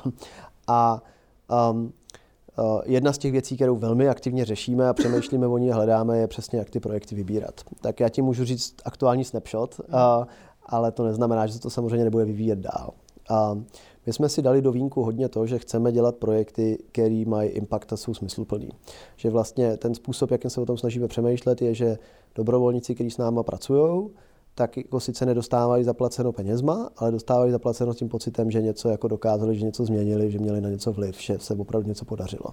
A 0.66 1.02
um, 1.70 1.92
jedna 2.84 3.12
z 3.12 3.18
těch 3.18 3.32
věcí, 3.32 3.56
kterou 3.56 3.76
velmi 3.76 4.08
aktivně 4.08 4.44
řešíme 4.44 4.88
a 4.88 4.92
přemýšlíme 4.92 5.46
o 5.46 5.58
ní 5.58 5.70
a 5.70 5.74
hledáme, 5.74 6.18
je 6.18 6.26
přesně, 6.26 6.58
jak 6.58 6.70
ty 6.70 6.80
projekty 6.80 7.14
vybírat. 7.14 7.60
Tak 7.80 8.00
já 8.00 8.08
ti 8.08 8.22
můžu 8.22 8.44
říct 8.44 8.74
aktuální 8.84 9.24
snapshot. 9.24 9.80
Uh, 9.80 10.24
ale 10.66 10.92
to 10.92 11.04
neznamená, 11.04 11.46
že 11.46 11.52
se 11.52 11.60
to 11.60 11.70
samozřejmě 11.70 12.04
nebude 12.04 12.24
vyvíjet 12.24 12.58
dál. 12.58 12.90
A 13.30 13.58
my 14.06 14.12
jsme 14.12 14.28
si 14.28 14.42
dali 14.42 14.62
do 14.62 14.72
vínku 14.72 15.02
hodně 15.02 15.28
to, 15.28 15.46
že 15.46 15.58
chceme 15.58 15.92
dělat 15.92 16.16
projekty, 16.16 16.78
které 16.92 17.24
mají 17.26 17.50
impact 17.50 17.92
a 17.92 17.96
jsou 17.96 18.14
smysluplný. 18.14 18.68
Že 19.16 19.30
vlastně 19.30 19.76
ten 19.76 19.94
způsob, 19.94 20.30
jakým 20.30 20.50
se 20.50 20.60
o 20.60 20.66
tom 20.66 20.78
snažíme 20.78 21.08
přemýšlet, 21.08 21.62
je, 21.62 21.74
že 21.74 21.98
dobrovolníci, 22.34 22.94
kteří 22.94 23.10
s 23.10 23.18
náma 23.18 23.42
pracují, 23.42 24.10
tak 24.60 24.76
jako 24.76 25.00
sice 25.00 25.26
nedostávají 25.26 25.84
zaplaceno 25.84 26.32
penězma, 26.32 26.90
ale 26.96 27.10
dostávají 27.10 27.52
zaplaceno 27.52 27.94
s 27.94 27.96
tím 27.96 28.08
pocitem, 28.08 28.50
že 28.50 28.62
něco 28.62 28.88
jako 28.88 29.08
dokázali, 29.08 29.56
že 29.56 29.64
něco 29.64 29.84
změnili, 29.84 30.30
že 30.30 30.38
měli 30.38 30.60
na 30.60 30.68
něco 30.68 30.92
vliv, 30.92 31.20
že 31.20 31.38
se 31.38 31.54
opravdu 31.54 31.88
něco 31.88 32.04
podařilo. 32.04 32.44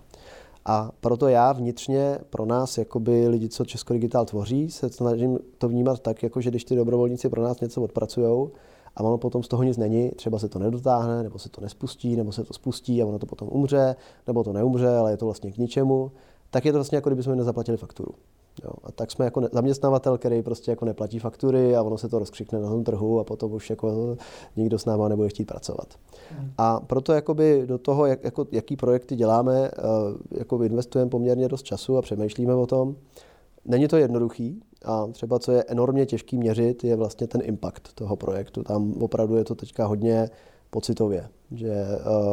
A 0.66 0.92
proto 1.00 1.28
já 1.28 1.52
vnitřně 1.52 2.20
pro 2.30 2.46
nás, 2.46 2.78
jakoby 2.78 3.28
lidi, 3.28 3.50
co 3.50 3.66
Česko 3.66 3.94
Digital 3.94 4.26
tvoří, 4.26 4.72
se 4.72 4.90
snažím 4.90 5.40
to 5.58 5.70
vnímat 5.70 6.00
tak, 6.00 6.24
jako 6.24 6.42
že 6.42 6.50
když 6.50 6.64
ty 6.64 6.76
dobrovolníci 6.76 7.30
pro 7.30 7.44
nás 7.44 7.60
něco 7.60 7.82
odpracují 7.82 8.50
a 8.96 9.04
ono 9.04 9.18
potom 9.18 9.44
z 9.44 9.48
toho 9.48 9.64
nic 9.64 9.78
není, 9.78 10.10
třeba 10.10 10.40
se 10.40 10.50
to 10.50 10.60
nedotáhne, 10.60 11.24
nebo 11.24 11.40
se 11.40 11.50
to 11.50 11.62
nespustí, 11.62 12.16
nebo 12.16 12.32
se 12.32 12.44
to 12.44 12.54
spustí 12.54 13.02
a 13.02 13.06
ono 13.06 13.20
to 13.20 13.26
potom 13.26 13.50
umře, 13.52 13.96
nebo 14.28 14.44
to 14.44 14.54
neumře, 14.54 14.90
ale 14.90 15.12
je 15.12 15.18
to 15.18 15.26
vlastně 15.26 15.52
k 15.52 15.58
ničemu, 15.58 16.12
tak 16.50 16.66
je 16.66 16.72
to 16.72 16.78
vlastně 16.78 16.96
jako 16.96 17.10
kdybychom 17.10 17.36
nezaplatili 17.36 17.78
fakturu. 17.78 18.12
Jo, 18.64 18.72
a 18.84 18.92
tak 18.92 19.12
jsme 19.12 19.26
jako 19.26 19.42
zaměstnavatel, 19.52 20.18
který 20.18 20.42
prostě 20.42 20.72
jako 20.72 20.86
neplatí 20.86 21.20
faktury 21.20 21.76
a 21.76 21.82
ono 21.82 21.98
se 21.98 22.10
to 22.10 22.20
rozkřikne 22.20 22.60
na 22.60 22.70
tom 22.70 22.84
trhu 22.84 23.20
a 23.20 23.24
potom 23.24 23.54
už 23.54 23.70
jako 23.70 24.18
nikdo 24.56 24.80
s 24.80 24.86
náma 24.86 25.08
nebude 25.08 25.30
chtít 25.30 25.46
pracovat. 25.46 25.88
Hmm. 26.32 26.52
A 26.58 26.80
proto 26.80 27.14
jakoby 27.14 27.64
do 27.66 27.78
toho, 27.78 28.06
jak, 28.06 28.24
jako, 28.24 28.48
jaký 28.52 28.76
projekty 28.76 29.16
děláme, 29.16 29.72
uh, 29.72 30.18
jako 30.32 30.64
investujeme 30.64 31.10
poměrně 31.10 31.48
dost 31.48 31.64
času 31.64 31.98
a 31.98 32.02
přemýšlíme 32.02 32.56
o 32.56 32.66
tom. 32.66 32.96
Není 33.66 33.88
to 33.88 33.98
jednoduchý 33.98 34.62
a 34.86 35.08
třeba 35.08 35.40
co 35.40 35.52
je 35.52 35.64
enormně 35.64 36.06
těžký 36.06 36.38
měřit, 36.38 36.84
je 36.84 36.96
vlastně 36.96 37.28
ten 37.28 37.42
impact 37.44 37.94
toho 37.96 38.16
projektu. 38.16 38.64
Tam 38.64 38.94
opravdu 39.02 39.36
je 39.36 39.44
to 39.44 39.56
teďka 39.56 39.86
hodně 39.86 40.30
pocitově, 40.70 41.30
že 41.52 41.86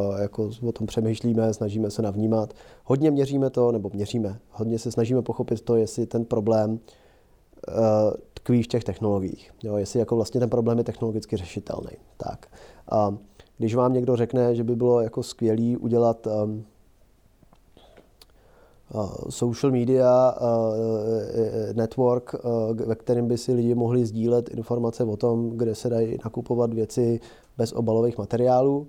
uh, 0.09 0.19
jako 0.19 0.49
o 0.67 0.71
tom 0.71 0.87
přemýšlíme, 0.87 1.53
snažíme 1.53 1.91
se 1.91 2.01
navnímat. 2.01 2.53
Hodně 2.83 3.11
měříme 3.11 3.49
to, 3.49 3.71
nebo 3.71 3.89
měříme, 3.93 4.39
hodně 4.51 4.79
se 4.79 4.91
snažíme 4.91 5.21
pochopit 5.21 5.61
to, 5.61 5.75
jestli 5.75 6.05
ten 6.05 6.25
problém 6.25 6.71
uh, 6.71 6.77
tkví 8.33 8.63
v 8.63 8.67
těch 8.67 8.83
technologiích. 8.83 9.51
Jo, 9.63 9.77
jestli 9.77 9.99
jako 9.99 10.15
vlastně 10.15 10.39
ten 10.39 10.49
problém 10.49 10.77
je 10.77 10.83
technologicky 10.83 11.37
řešitelný. 11.37 11.91
Tak. 12.17 12.45
Uh, 12.91 13.15
když 13.57 13.75
vám 13.75 13.93
někdo 13.93 14.15
řekne, 14.15 14.55
že 14.55 14.63
by 14.63 14.75
bylo 14.75 15.01
jako 15.01 15.23
skvělý 15.23 15.77
udělat 15.77 16.27
um, 16.27 16.65
social 19.29 19.71
media 19.71 20.35
network, 21.73 22.35
ve 22.85 22.95
kterém 22.95 23.27
by 23.27 23.37
si 23.37 23.53
lidi 23.53 23.75
mohli 23.75 24.05
sdílet 24.05 24.49
informace 24.49 25.03
o 25.03 25.17
tom, 25.17 25.49
kde 25.49 25.75
se 25.75 25.89
dají 25.89 26.17
nakupovat 26.23 26.73
věci 26.73 27.19
bez 27.57 27.73
obalových 27.73 28.17
materiálů, 28.17 28.87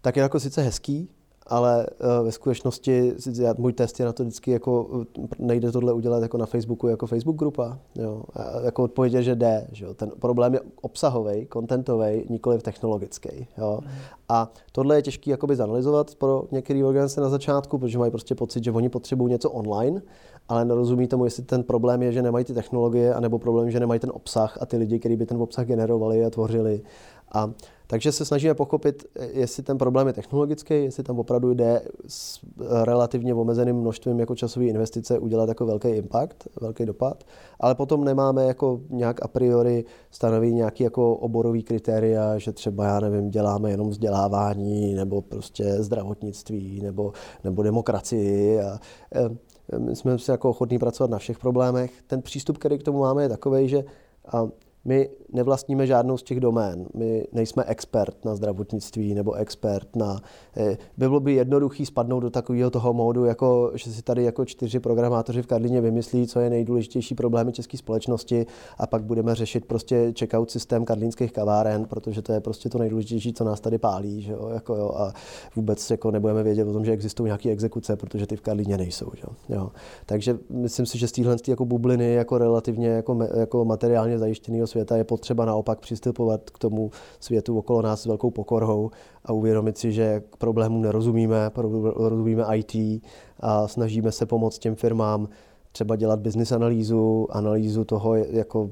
tak 0.00 0.16
je 0.16 0.22
jako 0.22 0.40
sice 0.40 0.62
hezký, 0.62 1.08
ale 1.50 1.86
uh, 1.86 2.24
ve 2.24 2.32
skutečnosti 2.32 3.12
můj 3.58 3.72
test 3.72 4.00
je 4.00 4.06
na 4.06 4.12
to 4.12 4.22
vždycky 4.22 4.50
jako 4.50 5.04
eh, 5.18 5.28
nejde 5.38 5.72
tohle 5.72 5.92
udělat 5.92 6.22
jako 6.22 6.38
na 6.38 6.46
Facebooku 6.46 6.88
jako 6.88 7.06
Facebook 7.06 7.36
grupa. 7.36 7.78
Jo. 7.94 8.22
A 8.34 8.60
jako 8.60 8.82
odpověď 8.82 9.12
je, 9.12 9.22
že 9.22 9.34
jde. 9.34 9.66
Že 9.72 9.84
jo. 9.84 9.94
Ten 9.94 10.10
problém 10.20 10.54
je 10.54 10.60
obsahový, 10.80 11.46
kontentový, 11.46 12.24
nikoli 12.28 12.58
technologický. 12.58 13.46
Jo. 13.58 13.80
A 14.28 14.52
tohle 14.72 14.96
je 14.96 15.02
těžké 15.02 15.30
jakoby 15.30 15.56
zanalizovat 15.56 16.14
pro 16.14 16.44
některé 16.50 16.84
organizace 16.84 17.20
na 17.20 17.28
začátku, 17.28 17.78
protože 17.78 17.98
mají 17.98 18.10
prostě 18.10 18.34
pocit, 18.34 18.64
že 18.64 18.72
oni 18.72 18.88
potřebují 18.88 19.32
něco 19.32 19.50
online, 19.50 20.02
ale 20.48 20.64
nerozumí 20.64 21.08
tomu, 21.08 21.24
jestli 21.24 21.42
ten 21.42 21.62
problém 21.62 22.02
je, 22.02 22.12
že 22.12 22.22
nemají 22.22 22.44
ty 22.44 22.54
technologie, 22.54 23.14
anebo 23.14 23.38
problém, 23.38 23.70
že 23.70 23.80
nemají 23.80 24.00
ten 24.00 24.10
obsah 24.14 24.58
a 24.60 24.66
ty 24.66 24.76
lidi, 24.76 24.98
kteří 24.98 25.16
by 25.16 25.26
ten 25.26 25.42
obsah 25.42 25.66
generovali 25.66 26.24
a 26.24 26.30
tvořili. 26.30 26.82
A 27.32 27.50
takže 27.90 28.12
se 28.12 28.24
snažíme 28.24 28.54
pochopit, 28.54 29.04
jestli 29.32 29.62
ten 29.62 29.78
problém 29.78 30.06
je 30.06 30.12
technologický, 30.12 30.74
jestli 30.74 31.02
tam 31.02 31.18
opravdu 31.18 31.54
jde 31.54 31.82
s 32.06 32.40
relativně 32.84 33.34
omezeným 33.34 33.76
množstvím 33.76 34.20
jako 34.20 34.34
časové 34.34 34.66
investice 34.66 35.18
udělat 35.18 35.48
jako 35.48 35.66
velký 35.66 35.88
impact, 35.88 36.48
velký 36.60 36.86
dopad, 36.86 37.24
ale 37.60 37.74
potom 37.74 38.04
nemáme 38.04 38.44
jako 38.44 38.80
nějak 38.90 39.22
a 39.22 39.28
priori 39.28 39.84
stanoví 40.10 40.54
nějaký 40.54 40.84
jako 40.84 41.16
oborový 41.16 41.62
kritéria, 41.62 42.38
že 42.38 42.52
třeba, 42.52 42.86
já 42.86 43.00
nevím, 43.00 43.30
děláme 43.30 43.70
jenom 43.70 43.88
vzdělávání 43.88 44.94
nebo 44.94 45.22
prostě 45.22 45.82
zdravotnictví 45.82 46.80
nebo, 46.82 47.12
nebo 47.44 47.62
demokracii 47.62 48.60
a, 48.60 48.78
my 49.78 49.96
jsme 49.96 50.18
si 50.18 50.30
jako 50.30 50.50
ochotní 50.50 50.78
pracovat 50.78 51.10
na 51.10 51.18
všech 51.18 51.38
problémech. 51.38 51.92
Ten 52.06 52.22
přístup, 52.22 52.58
který 52.58 52.78
k 52.78 52.82
tomu 52.82 52.98
máme, 52.98 53.22
je 53.22 53.28
takový, 53.28 53.68
že 53.68 53.84
my 54.84 55.10
nevlastníme 55.32 55.86
žádnou 55.86 56.16
z 56.16 56.22
těch 56.22 56.40
domén. 56.40 56.86
My 56.94 57.26
nejsme 57.32 57.64
expert 57.66 58.24
na 58.24 58.34
zdravotnictví 58.34 59.14
nebo 59.14 59.34
expert 59.34 59.96
na... 59.96 60.20
Eh, 60.56 60.78
bylo 60.96 61.20
by 61.20 61.34
jednoduchý 61.34 61.86
spadnout 61.86 62.22
do 62.22 62.30
takového 62.30 62.70
toho 62.70 62.92
módu, 62.92 63.24
jako, 63.24 63.72
že 63.74 63.92
si 63.92 64.02
tady 64.02 64.24
jako 64.24 64.44
čtyři 64.44 64.80
programátoři 64.80 65.42
v 65.42 65.46
Karlině 65.46 65.80
vymyslí, 65.80 66.26
co 66.26 66.40
je 66.40 66.50
nejdůležitější 66.50 67.14
problémy 67.14 67.52
české 67.52 67.78
společnosti 67.78 68.46
a 68.78 68.86
pak 68.86 69.02
budeme 69.04 69.34
řešit 69.34 69.64
prostě 69.64 70.12
checkout 70.18 70.50
systém 70.50 70.84
karlínských 70.84 71.32
kaváren, 71.32 71.84
protože 71.84 72.22
to 72.22 72.32
je 72.32 72.40
prostě 72.40 72.68
to 72.68 72.78
nejdůležitější, 72.78 73.32
co 73.32 73.44
nás 73.44 73.60
tady 73.60 73.78
pálí. 73.78 74.22
Že 74.22 74.32
jo? 74.32 74.48
Jako, 74.54 74.74
jo, 74.74 74.92
a 74.96 75.12
vůbec 75.56 75.90
jako 75.90 76.10
nebudeme 76.10 76.42
vědět 76.42 76.68
o 76.68 76.72
tom, 76.72 76.84
že 76.84 76.92
existují 76.92 77.26
nějaké 77.26 77.50
exekuce, 77.50 77.96
protože 77.96 78.26
ty 78.26 78.36
v 78.36 78.40
Karlíně 78.40 78.78
nejsou. 78.78 79.10
Že 79.16 79.22
jo? 79.54 79.70
Takže 80.06 80.38
myslím 80.50 80.86
si, 80.86 80.98
že 80.98 81.08
z 81.08 81.12
téhle 81.12 81.36
jako 81.48 81.64
bubliny 81.64 82.14
jako 82.14 82.38
relativně 82.38 82.88
jako, 82.88 83.18
jako 83.34 83.64
materiálně 83.64 84.18
zajištěného 84.18 84.66
světa 84.66 84.96
je 84.96 85.04
potřeba 85.20 85.44
naopak 85.44 85.80
přistupovat 85.80 86.50
k 86.50 86.58
tomu 86.58 86.90
světu 87.20 87.58
okolo 87.58 87.82
nás 87.82 88.02
s 88.02 88.06
velkou 88.06 88.30
pokorou 88.30 88.90
a 89.24 89.32
uvědomit 89.32 89.78
si, 89.78 89.92
že 89.92 90.22
k 90.30 90.44
nerozumíme, 90.68 91.50
rozumíme 91.96 92.44
IT 92.56 93.02
a 93.40 93.68
snažíme 93.68 94.12
se 94.12 94.26
pomoct 94.26 94.58
těm 94.58 94.74
firmám 94.74 95.28
třeba 95.72 95.96
dělat 95.96 96.20
business 96.20 96.52
analýzu, 96.52 97.28
analýzu 97.30 97.84
toho, 97.84 98.14
jako 98.14 98.70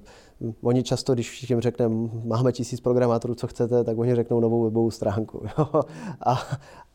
Oni 0.62 0.82
často, 0.82 1.14
když 1.14 1.50
jim 1.50 1.60
řekneme, 1.60 2.08
máme 2.24 2.52
tisíc 2.52 2.80
programátorů, 2.80 3.34
co 3.34 3.46
chcete, 3.46 3.84
tak 3.84 3.98
oni 3.98 4.14
řeknou 4.14 4.40
novou 4.40 4.64
webovou 4.64 4.90
stránku. 4.90 5.42
a, 6.26 6.38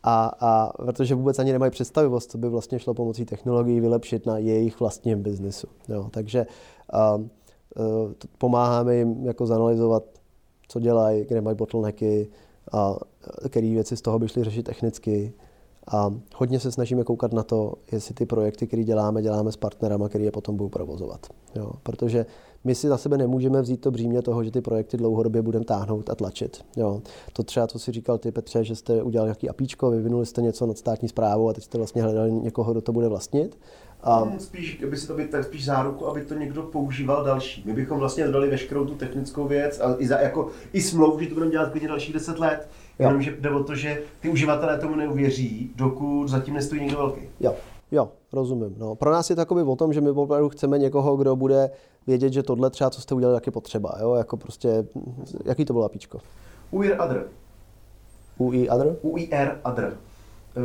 a, 0.03 0.31
a 0.39 0.71
protože 0.77 1.15
vůbec 1.15 1.39
ani 1.39 1.51
nemají 1.51 1.71
představivost, 1.71 2.31
co 2.31 2.37
by 2.37 2.49
vlastně 2.49 2.79
šlo 2.79 2.93
pomocí 2.93 3.25
technologií 3.25 3.79
vylepšit 3.79 4.25
na 4.25 4.37
jejich 4.37 4.79
vlastním 4.79 5.23
biznisu. 5.23 5.67
Jo, 5.89 6.07
takže 6.11 6.45
Eh, 6.93 7.29
pomáháme 8.37 8.95
jim 8.95 9.25
jako 9.25 9.45
zanalizovat, 9.45 10.03
co 10.67 10.79
dělají, 10.79 11.25
kde 11.25 11.41
mají 11.41 11.57
bottlenecky 11.57 12.27
a 12.71 12.95
eh, 13.45 13.49
které 13.49 13.69
věci 13.69 13.97
z 13.97 14.01
toho 14.01 14.19
by 14.19 14.27
šly 14.27 14.43
řešit 14.43 14.63
technicky. 14.63 15.33
A 15.87 16.13
hodně 16.35 16.59
se 16.59 16.71
snažíme 16.71 17.03
koukat 17.03 17.33
na 17.33 17.43
to, 17.43 17.73
jestli 17.91 18.13
ty 18.13 18.25
projekty, 18.25 18.67
které 18.67 18.83
děláme, 18.83 19.21
děláme 19.21 19.51
s 19.51 19.57
partnerama, 19.57 20.09
který 20.09 20.23
je 20.23 20.31
potom 20.31 20.57
budou 20.57 20.69
provozovat. 20.69 21.27
Jo, 21.55 21.71
protože 21.83 22.25
my 22.63 22.75
si 22.75 22.87
za 22.87 22.97
sebe 22.97 23.17
nemůžeme 23.17 23.61
vzít 23.61 23.81
to 23.81 23.91
břímě 23.91 24.21
toho, 24.21 24.43
že 24.43 24.51
ty 24.51 24.61
projekty 24.61 24.97
dlouhodobě 24.97 25.41
budeme 25.41 25.65
táhnout 25.65 26.09
a 26.09 26.15
tlačit. 26.15 26.65
Jo. 26.77 27.01
To 27.33 27.43
třeba, 27.43 27.67
co 27.67 27.79
si 27.79 27.91
říkal 27.91 28.17
ty 28.17 28.31
Petře, 28.31 28.63
že 28.63 28.75
jste 28.75 29.03
udělali 29.03 29.27
nějaký 29.27 29.49
apíčko, 29.49 29.91
vyvinuli 29.91 30.25
jste 30.25 30.41
něco 30.41 30.65
nad 30.65 30.77
státní 30.77 31.09
zprávou 31.09 31.49
a 31.49 31.53
teď 31.53 31.63
jste 31.63 31.77
vlastně 31.77 32.03
hledali 32.03 32.31
někoho, 32.31 32.71
kdo 32.71 32.81
to 32.81 32.91
bude 32.91 33.07
vlastnit. 33.07 33.57
A 34.03 34.27
spíš, 34.39 34.83
aby 34.83 34.97
si 34.97 35.07
to 35.07 35.13
být 35.13 35.29
tak 35.29 35.43
spíš 35.43 35.65
záruku, 35.65 36.07
aby 36.07 36.21
to 36.21 36.33
někdo 36.33 36.63
používal 36.63 37.23
další. 37.23 37.63
My 37.65 37.73
bychom 37.73 37.99
vlastně 37.99 38.25
dodali 38.25 38.49
veškerou 38.49 38.85
tu 38.85 38.95
technickou 38.95 39.47
věc 39.47 39.79
a 39.79 39.95
i, 39.97 40.07
za, 40.07 40.19
jako, 40.19 40.49
i 40.73 40.81
smlouvu, 40.81 41.19
že 41.19 41.27
to 41.27 41.33
budeme 41.33 41.51
dělat 41.51 41.71
klidně 41.71 41.87
dalších 41.87 42.13
10 42.13 42.39
let. 42.39 42.69
Jenomže 42.99 43.35
jde 43.39 43.49
o 43.49 43.63
to, 43.63 43.75
že 43.75 44.01
ty 44.19 44.29
uživatelé 44.29 44.79
tomu 44.79 44.95
neuvěří, 44.95 45.71
dokud 45.75 46.27
zatím 46.27 46.53
nestojí 46.53 46.81
někdo 46.81 46.97
velký. 46.97 47.21
Jo, 47.39 47.55
jo, 47.91 48.11
rozumím. 48.33 48.75
No. 48.77 48.95
Pro 48.95 49.11
nás 49.11 49.29
je 49.29 49.35
to 49.35 49.45
o 49.65 49.75
tom, 49.75 49.93
že 49.93 50.01
my 50.01 50.09
opravdu 50.09 50.49
chceme 50.49 50.77
někoho, 50.79 51.17
kdo 51.17 51.35
bude 51.35 51.69
vědět, 52.07 52.33
že 52.33 52.43
tohle 52.43 52.69
třeba, 52.69 52.89
co 52.89 53.01
jste 53.01 53.15
udělali, 53.15 53.35
jak 53.35 53.45
je 53.45 53.51
potřeba. 53.51 53.97
Jo? 54.01 54.13
Jako 54.13 54.37
prostě, 54.37 54.85
jaký 55.45 55.65
to 55.65 55.73
bylo 55.73 55.85
apíčko? 55.85 56.19
UIR 56.71 56.95
Adr. 57.01 57.27
UI 58.37 58.69
Adr? 58.69 58.95
UIR 59.01 59.59
Adr 59.63 59.97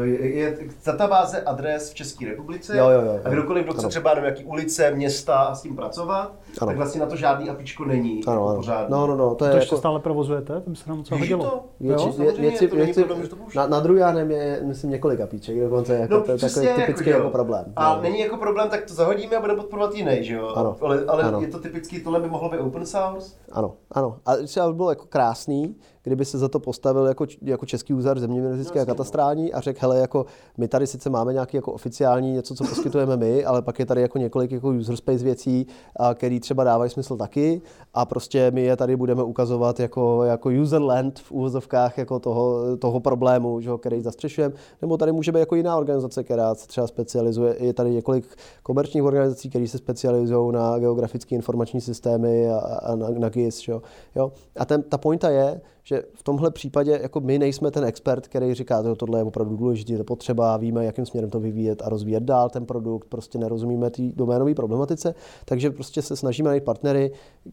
je, 0.03 0.37
je 0.37 0.59
databáze 0.87 1.41
adres 1.43 1.91
v 1.91 1.95
České 1.95 2.27
republice 2.27 2.79
jo, 2.79 2.89
jo, 2.89 3.01
jo, 3.01 3.21
a 3.25 3.29
kdokoliv, 3.29 3.65
kdo 3.65 3.73
chce 3.75 3.89
třeba 3.89 4.15
do 4.15 4.21
jaký 4.21 4.45
ulice, 4.45 4.91
města 4.91 5.37
a 5.37 5.55
s 5.55 5.63
tím 5.63 5.77
pracovat, 5.77 6.33
ano. 6.61 6.67
tak 6.67 6.77
vlastně 6.77 7.01
na 7.01 7.07
to 7.07 7.17
žádný 7.17 7.51
apičko 7.51 7.85
není. 7.85 8.25
Ano, 8.27 8.37
jako 8.37 8.49
ano. 8.49 8.57
Pořádný. 8.57 8.87
No, 8.91 9.07
no, 9.07 9.17
no, 9.17 9.35
to, 9.35 9.45
je 9.45 9.51
to 9.51 9.57
ještě 9.57 9.75
jako... 9.75 9.81
stále 9.81 10.01
provozujete, 10.01 10.61
to 10.61 10.71
by 10.71 10.77
se 10.77 10.91
nám 10.91 11.05
co 11.05 11.17
hodilo. 11.17 11.45
To? 11.45 11.65
Věci, 11.81 12.05
jo, 12.05 12.13
věci, 12.19 12.41
věci, 12.41 12.69
to 12.69 12.77
věci, 12.77 13.05
problém, 13.05 13.29
na, 13.57 13.67
na 13.67 13.81
druhém 13.81 14.31
je, 14.31 14.61
myslím, 14.63 14.91
několik 14.91 15.21
apíček, 15.21 15.61
dokonce 15.61 15.95
jako, 15.95 16.15
no, 16.15 16.21
to 16.21 16.33
je 16.33 16.39
takový 16.39 16.69
typický 16.69 17.11
jako, 17.11 17.23
jako 17.23 17.31
problém. 17.31 17.73
A 17.77 17.97
no. 17.97 18.03
není 18.03 18.21
jako 18.21 18.37
problém, 18.37 18.69
tak 18.69 18.85
to 18.85 18.95
zahodíme 18.95 19.37
a 19.37 19.41
budeme 19.41 19.61
podporovat 19.61 19.95
jiný, 19.95 20.19
že 20.21 20.35
jo? 20.35 20.53
Ano. 20.57 20.77
Ale, 20.81 21.05
ale 21.09 21.23
ano. 21.23 21.41
je 21.41 21.49
to 21.49 21.59
typický, 21.59 22.01
tohle 22.01 22.21
by 22.21 22.29
mohlo 22.29 22.49
být 22.49 22.59
open 22.59 22.87
source? 22.87 23.35
Ano, 23.53 23.75
ano. 23.91 24.17
A 24.27 24.37
třeba 24.37 24.69
by 24.69 24.75
bylo 24.75 24.91
jako 24.91 25.07
krásný, 25.07 25.77
kdyby 26.09 26.25
se 26.25 26.39
za 26.39 26.49
to 26.49 26.61
postavil 26.61 27.07
jako, 27.07 27.27
jako 27.43 27.67
český 27.67 27.95
úřad 27.95 28.19
zeměměřický 28.19 28.79
a 28.79 28.85
katastrální 28.85 29.53
a 29.53 29.61
řekl, 29.61 29.79
hele, 29.83 29.99
jako 29.99 30.27
my 30.57 30.69
tady 30.69 30.87
sice 30.87 31.11
máme 31.11 31.33
nějaký 31.33 31.57
jako 31.57 31.73
oficiální 31.73 32.33
něco, 32.33 32.55
co 32.55 32.65
poskytujeme 32.65 33.17
my, 33.17 33.45
ale 33.45 33.63
pak 33.63 33.79
je 33.79 33.87
tady 33.87 34.01
jako 34.01 34.19
několik 34.19 34.53
jako 34.53 34.69
user 34.69 34.97
space 34.97 35.25
věcí, 35.25 35.67
a, 35.97 36.15
který 36.15 36.41
třeba 36.41 36.65
dávají 36.65 36.91
smysl 36.91 37.17
taky. 37.17 37.63
A 37.95 38.05
prostě 38.05 38.51
my 38.51 38.63
je 38.63 38.77
tady 38.77 38.97
budeme 38.97 39.23
ukazovat 39.23 39.81
jako, 39.81 40.25
jako 40.25 40.51
user 40.63 40.83
land 40.83 41.19
v 41.19 41.33
úvozovkách 41.33 41.99
jako 41.99 42.19
toho, 42.19 42.77
toho 42.77 43.01
problému, 43.01 43.61
že, 43.61 43.71
který 43.81 44.01
zastřešujeme, 44.01 44.55
nebo 44.83 44.97
tady 44.97 45.13
může 45.13 45.33
být 45.33 45.41
jako 45.41 45.55
jiná 45.57 45.77
organizace, 45.77 46.25
která 46.25 46.55
se 46.55 46.67
třeba 46.67 46.87
specializuje, 46.87 47.57
je 47.59 47.73
tady 47.73 47.91
několik 47.91 48.25
komerčních 48.63 49.03
organizací, 49.03 49.51
které 49.51 49.69
se 49.69 49.79
specializují 49.79 50.53
na 50.53 50.79
geografické 50.79 51.35
informační 51.35 51.81
systémy 51.81 52.51
a, 52.51 52.59
a 52.59 52.97
na, 52.97 53.09
na 53.11 53.29
GIS, 53.29 53.59
že, 53.61 53.73
jo. 54.17 54.33
A 54.57 54.65
ten, 54.65 54.83
ta 54.83 54.99
pointa 54.99 55.31
je, 55.31 55.61
že 55.89 56.03
v 56.15 56.23
tomhle 56.23 56.51
případě 56.51 56.99
jako 57.03 57.21
my 57.21 57.39
nejsme 57.39 57.71
ten 57.71 57.85
expert, 57.85 58.29
který 58.29 58.55
říká, 58.55 58.83
že 58.83 58.95
tohle 58.95 59.19
je 59.19 59.25
opravdu 59.25 59.57
důležité, 59.57 59.97
to 59.97 60.05
potřeba, 60.05 60.57
víme, 60.57 60.85
jakým 60.85 61.07
směrem 61.07 61.31
to 61.31 61.41
vyvíjet 61.41 61.83
a 61.83 61.89
rozvíjet 61.89 62.23
dál 62.23 62.51
ten 62.51 62.67
produkt, 62.67 63.09
prostě 63.09 63.39
nerozumíme 63.39 63.91
té 63.91 64.03
doménové 64.03 64.55
problematice, 64.55 65.15
takže 65.45 65.71
prostě 65.71 66.03
se 66.03 66.17
snažíme 66.17 66.49
najít 66.49 66.65
partnery, 66.65 67.13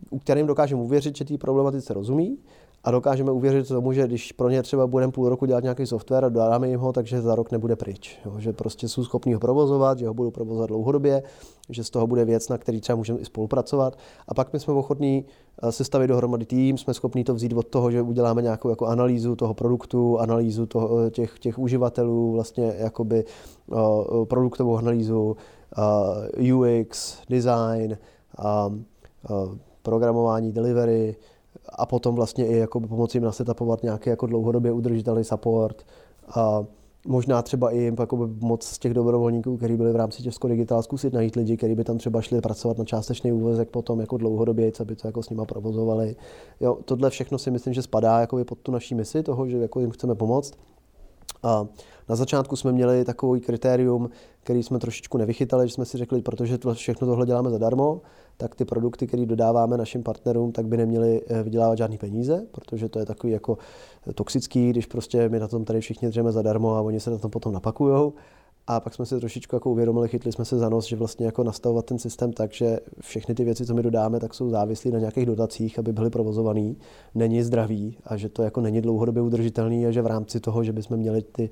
u 0.10 0.20
kterým 0.20 0.48
dokážeme 0.48 0.82
uvěřit, 0.82 1.18
že 1.18 1.26
té 1.26 1.38
problematice 1.38 1.94
rozumí 1.94 2.38
a 2.86 2.92
dokážeme 2.92 3.32
uvěřit 3.32 3.68
tomu, 3.68 3.94
že 3.94 4.08
když 4.08 4.32
pro 4.32 4.50
ně 4.50 4.64
třeba 4.64 4.88
budeme 4.88 5.12
půl 5.12 5.30
roku 5.30 5.46
dělat 5.46 5.64
nějaký 5.64 5.86
software 5.86 6.26
a 6.26 6.30
dodáme 6.30 6.70
jim 6.70 6.80
ho, 6.80 6.94
takže 6.94 7.22
za 7.22 7.36
rok 7.36 7.52
nebude 7.52 7.76
pryč. 7.76 8.20
Jo? 8.26 8.40
Že 8.40 8.54
prostě 8.54 8.88
jsou 8.88 9.04
schopni 9.04 9.34
ho 9.34 9.40
provozovat, 9.40 10.00
že 10.00 10.08
ho 10.08 10.14
budou 10.14 10.32
provozovat 10.32 10.70
dlouhodobě, 10.70 11.24
že 11.70 11.84
z 11.84 11.90
toho 11.90 12.08
bude 12.08 12.26
věc, 12.26 12.50
na 12.50 12.58
který 12.58 12.82
třeba 12.82 12.96
můžeme 12.96 13.20
i 13.20 13.26
spolupracovat. 13.26 13.98
A 14.28 14.34
pak 14.34 14.54
my 14.54 14.60
jsme 14.60 14.74
ochotní 14.74 15.26
eh, 15.64 15.72
sestavit 15.72 16.08
dohromady 16.08 16.46
tým, 16.46 16.78
jsme 16.78 16.94
schopni 16.94 17.24
to 17.24 17.34
vzít 17.34 17.54
od 17.54 17.68
toho, 17.68 17.92
že 17.92 18.02
uděláme 18.02 18.42
nějakou 18.42 18.70
jako 18.70 18.86
analýzu 18.86 19.36
toho 19.36 19.54
produktu, 19.54 20.20
analýzu 20.20 20.66
toho, 20.66 21.00
eh, 21.00 21.12
těch, 21.12 21.40
těch 21.40 21.60
uživatelů, 21.60 22.32
vlastně 22.32 22.74
jakoby 22.78 23.26
uh, 23.68 24.26
produktovou 24.26 24.78
analýzu, 24.78 25.38
uh, 26.42 26.60
UX, 26.60 27.18
design, 27.30 27.98
uh, 28.40 29.56
programování, 29.82 30.52
delivery, 30.52 31.16
a 31.76 31.86
potom 31.86 32.16
vlastně 32.16 32.48
i 32.48 32.58
jako 32.58 32.80
pomoci 32.80 33.18
jim 33.18 33.24
nasetapovat 33.24 33.84
nějaký 33.84 34.10
jako 34.10 34.28
dlouhodobě 34.28 34.72
udržitelný 34.72 35.24
support. 35.24 35.86
A 36.36 36.66
možná 37.08 37.42
třeba 37.42 37.72
i 37.72 37.78
jim 37.78 37.96
jako 38.00 38.30
moc 38.40 38.64
z 38.64 38.80
těch 38.80 38.94
dobrovolníků, 38.94 39.58
kteří 39.58 39.76
byli 39.76 39.92
v 39.92 39.96
rámci 39.96 40.24
Česko 40.24 40.48
Digital, 40.48 40.84
zkusit 40.84 41.14
najít 41.14 41.36
lidi, 41.36 41.58
kteří 41.58 41.76
by 41.76 41.84
tam 41.84 41.98
třeba 41.98 42.22
šli 42.22 42.42
pracovat 42.42 42.78
na 42.78 42.86
částečný 42.86 43.32
úvazek 43.32 43.70
potom 43.70 44.00
jako 44.00 44.18
dlouhodobě, 44.18 44.72
co 44.72 44.86
by 44.86 44.96
to 44.96 45.08
jako 45.08 45.24
s 45.24 45.30
nima 45.30 45.46
provozovali. 45.46 46.16
Jo, 46.60 46.78
tohle 46.86 47.10
všechno 47.10 47.38
si 47.38 47.52
myslím, 47.52 47.74
že 47.74 47.82
spadá 47.82 48.20
jako 48.20 48.46
pod 48.46 48.60
tu 48.60 48.72
naší 48.72 48.96
misi 48.96 49.24
toho, 49.24 49.50
že 49.50 49.58
jako 49.58 49.80
jim 49.80 49.92
chceme 49.92 50.16
pomoct. 50.16 50.54
A 51.44 51.68
na 52.10 52.16
začátku 52.16 52.56
jsme 52.56 52.72
měli 52.72 53.06
takový 53.06 53.42
kritérium, 53.42 54.10
který 54.44 54.64
jsme 54.64 54.80
trošičku 54.80 55.18
nevychytali, 55.18 55.68
že 55.68 55.74
jsme 55.74 55.86
si 55.86 55.98
řekli, 55.98 56.22
protože 56.22 56.58
to 56.58 56.74
všechno 56.74 57.08
tohle 57.08 57.26
děláme 57.26 57.50
zadarmo, 57.50 58.02
tak 58.38 58.56
ty 58.56 58.66
produkty, 58.66 59.08
které 59.08 59.26
dodáváme 59.26 59.78
našim 59.78 60.04
partnerům, 60.04 60.52
tak 60.52 60.68
by 60.68 60.78
neměly 60.78 61.22
eh, 61.28 61.44
vydělávat 61.44 61.78
žádný 61.78 61.98
peníze, 61.98 62.46
protože 62.52 62.90
to 62.90 63.00
je 63.00 63.06
takový 63.06 63.34
jako 63.34 63.58
toxický, 64.16 64.70
když 64.70 64.86
prostě 64.86 65.30
my 65.30 65.40
na 65.40 65.48
tom 65.48 65.66
tady 65.66 65.82
všichni 65.82 66.08
dřeme 66.08 66.32
zadarmo 66.32 66.76
a 66.76 66.82
oni 66.82 67.00
se 67.00 67.12
na 67.12 67.18
tom 67.18 67.32
potom 67.32 67.54
napakujou. 67.54 68.14
A 68.68 68.80
pak 68.80 68.94
jsme 68.94 69.06
si 69.06 69.20
trošičku 69.20 69.56
jako 69.56 69.72
uvědomili, 69.72 70.08
chytli 70.08 70.32
jsme 70.32 70.46
se 70.46 70.58
za 70.58 70.70
nos, 70.70 70.86
že 70.86 70.96
vlastně 70.96 71.26
jako 71.26 71.44
nastavovat 71.44 71.86
ten 71.86 72.00
systém 72.00 72.34
tak, 72.34 72.54
že 72.54 72.80
všechny 73.02 73.36
ty 73.36 73.44
věci, 73.44 73.66
co 73.66 73.74
my 73.74 73.84
dodáme, 73.84 74.20
tak 74.20 74.34
jsou 74.34 74.50
závislí 74.50 74.92
na 74.92 75.00
nějakých 75.00 75.26
dotacích, 75.26 75.80
aby 75.80 75.94
byly 75.94 76.10
provozovaný, 76.10 76.78
není 77.16 77.44
zdravý 77.44 77.98
a 78.06 78.18
že 78.18 78.30
to 78.30 78.44
jako 78.44 78.62
není 78.62 78.82
dlouhodobě 78.82 79.22
udržitelný 79.22 79.88
a 79.88 79.92
že 79.92 80.02
v 80.02 80.08
rámci 80.08 80.40
toho, 80.40 80.64
že 80.64 80.74
bychom 80.74 80.98
měli 80.98 81.22
ty 81.22 81.50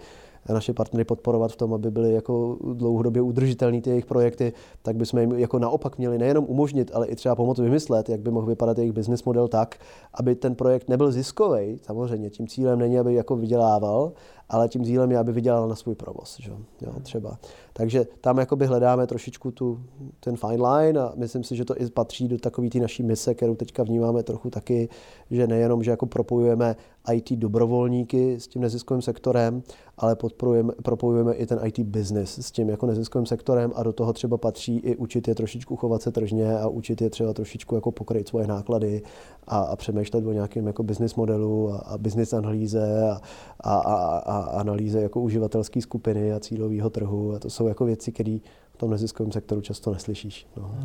naše 0.49 0.73
partnery 0.73 1.03
podporovat 1.03 1.51
v 1.51 1.55
tom, 1.55 1.73
aby 1.73 1.91
byly 1.91 2.13
jako 2.13 2.57
dlouhodobě 2.73 3.21
udržitelné 3.21 3.81
ty 3.81 3.89
jejich 3.89 4.05
projekty, 4.05 4.53
tak 4.81 4.95
bychom 4.95 5.19
jim 5.19 5.31
jako 5.31 5.59
naopak 5.59 5.97
měli 5.97 6.17
nejenom 6.17 6.45
umožnit, 6.47 6.91
ale 6.93 7.07
i 7.07 7.15
třeba 7.15 7.35
pomoct 7.35 7.59
vymyslet, 7.59 8.09
jak 8.09 8.19
by 8.19 8.31
mohl 8.31 8.47
vypadat 8.47 8.77
jejich 8.77 8.93
business 8.93 9.23
model 9.23 9.47
tak, 9.47 9.75
aby 10.13 10.35
ten 10.35 10.55
projekt 10.55 10.89
nebyl 10.89 11.11
ziskový. 11.11 11.79
Samozřejmě 11.81 12.29
tím 12.29 12.47
cílem 12.47 12.79
není, 12.79 12.99
aby 12.99 13.13
jako 13.13 13.35
vydělával, 13.35 14.11
ale 14.49 14.69
tím 14.69 14.85
cílem 14.85 15.11
je, 15.11 15.17
aby 15.17 15.31
vydělal 15.31 15.67
na 15.67 15.75
svůj 15.75 15.95
provoz. 15.95 16.37
Že? 16.39 16.51
Jo, 16.81 16.93
třeba. 17.03 17.37
Takže 17.73 18.05
tam 18.21 18.37
jakoby 18.37 18.65
hledáme 18.65 19.07
trošičku 19.07 19.51
tu, 19.51 19.83
ten 20.19 20.37
fine 20.37 20.67
line 20.67 20.99
a 20.99 21.13
myslím 21.15 21.43
si, 21.43 21.55
že 21.55 21.65
to 21.65 21.81
i 21.81 21.89
patří 21.89 22.27
do 22.27 22.37
takové 22.37 22.69
té 22.69 22.79
naší 22.79 23.03
mise, 23.03 23.33
kterou 23.33 23.55
teďka 23.55 23.83
vnímáme 23.83 24.23
trochu 24.23 24.49
taky, 24.49 24.89
že 25.31 25.47
nejenom, 25.47 25.83
že 25.83 25.91
jako 25.91 26.05
propojujeme 26.05 26.75
IT 27.11 27.31
dobrovolníky 27.31 28.39
s 28.39 28.47
tím 28.47 28.61
neziskovým 28.61 29.01
sektorem, 29.01 29.63
ale 29.97 30.15
podporujeme, 30.15 30.73
propojujeme 30.83 31.33
i 31.33 31.45
ten 31.45 31.59
IT 31.63 31.79
business 31.79 32.37
s 32.37 32.51
tím 32.51 32.69
jako 32.69 32.85
neziskovým 32.85 33.25
sektorem 33.25 33.71
a 33.75 33.83
do 33.83 33.93
toho 33.93 34.13
třeba 34.13 34.37
patří 34.37 34.77
i 34.77 34.95
učit 34.95 35.27
je 35.27 35.35
trošičku 35.35 35.75
chovat 35.75 36.01
se 36.01 36.11
tržně 36.11 36.57
a 36.57 36.67
učit 36.67 37.01
je 37.01 37.09
třeba 37.09 37.33
trošičku 37.33 37.75
jako 37.75 37.91
pokryt 37.91 38.27
svoje 38.27 38.47
náklady 38.47 39.01
a, 39.47 39.59
a 39.59 39.75
přemýšlet 39.75 40.25
o 40.25 40.31
nějakém 40.31 40.67
jako 40.67 40.83
business 40.83 41.15
modelu 41.15 41.73
a, 41.73 41.77
a 41.77 41.97
business 41.97 42.33
analýze 42.33 43.09
a, 43.09 43.21
a, 43.59 43.75
a, 43.75 44.17
a 44.17 44.32
analýze 44.39 45.01
jako 45.01 45.21
uživatelské 45.21 45.81
skupiny 45.81 46.33
a 46.33 46.39
cílového 46.39 46.89
trhu 46.89 47.35
a 47.35 47.39
to 47.39 47.49
jsou 47.49 47.67
jako 47.67 47.85
věci, 47.85 48.11
které 48.11 48.37
v 48.73 48.77
tom 48.77 48.91
neziskovém 48.91 49.31
sektoru 49.31 49.61
často 49.61 49.93
neslyšíš. 49.93 50.47
No. 50.57 50.75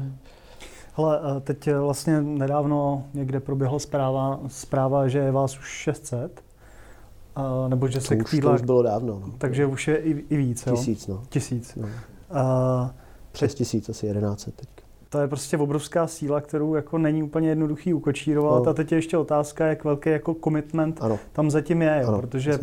Hele, 0.95 1.21
eh, 1.37 1.41
teď 1.41 1.69
vlastně 1.73 2.23
nedávno 2.23 3.05
někde 3.15 3.41
proběhla 3.41 3.79
zpráva, 3.79 4.41
zpráva, 4.47 5.09
že 5.09 5.19
je 5.19 5.33
vás 5.33 5.59
už 5.59 5.69
600, 5.69 6.43
uh, 7.39 7.69
nebo 7.69 7.89
že 7.89 7.99
to 7.99 8.05
se 8.05 8.17
už, 8.17 8.41
to 8.43 8.53
už 8.53 8.63
bylo 8.63 8.83
dávno. 8.83 9.23
No. 9.27 9.33
Takže 9.39 9.67
už 9.67 9.89
je 9.89 9.97
i, 9.97 10.11
i 10.11 10.37
víc, 10.37 10.67
jo? 10.67 10.77
Tisíc, 10.77 11.07
no. 11.07 11.23
Tisíc. 11.29 11.75
No. 11.77 11.87
Uh, 11.87 12.91
Přes 13.33 13.55
tisíc, 13.55 13.89
asi 13.89 14.07
11 14.07 14.45
teď. 14.45 14.69
To 15.09 15.19
je 15.19 15.29
prostě 15.29 15.59
obrovská 15.59 16.07
síla, 16.07 16.41
kterou 16.41 16.75
jako 16.75 16.99
není 16.99 17.23
úplně 17.23 17.49
jednoduchý 17.49 17.95
ukočírovat. 17.95 18.65
No. 18.65 18.71
A 18.71 18.75
teď 18.75 18.93
je 18.93 18.99
ještě 18.99 19.17
otázka, 19.17 19.67
jak 19.67 19.85
velký 19.85 20.11
jako 20.11 20.37
commitment 20.45 20.99
ano. 21.03 21.19
tam 21.33 21.51
zatím 21.51 21.83
je, 21.83 22.01
jo? 22.03 22.09
ano, 22.09 22.21
protože 22.21 22.59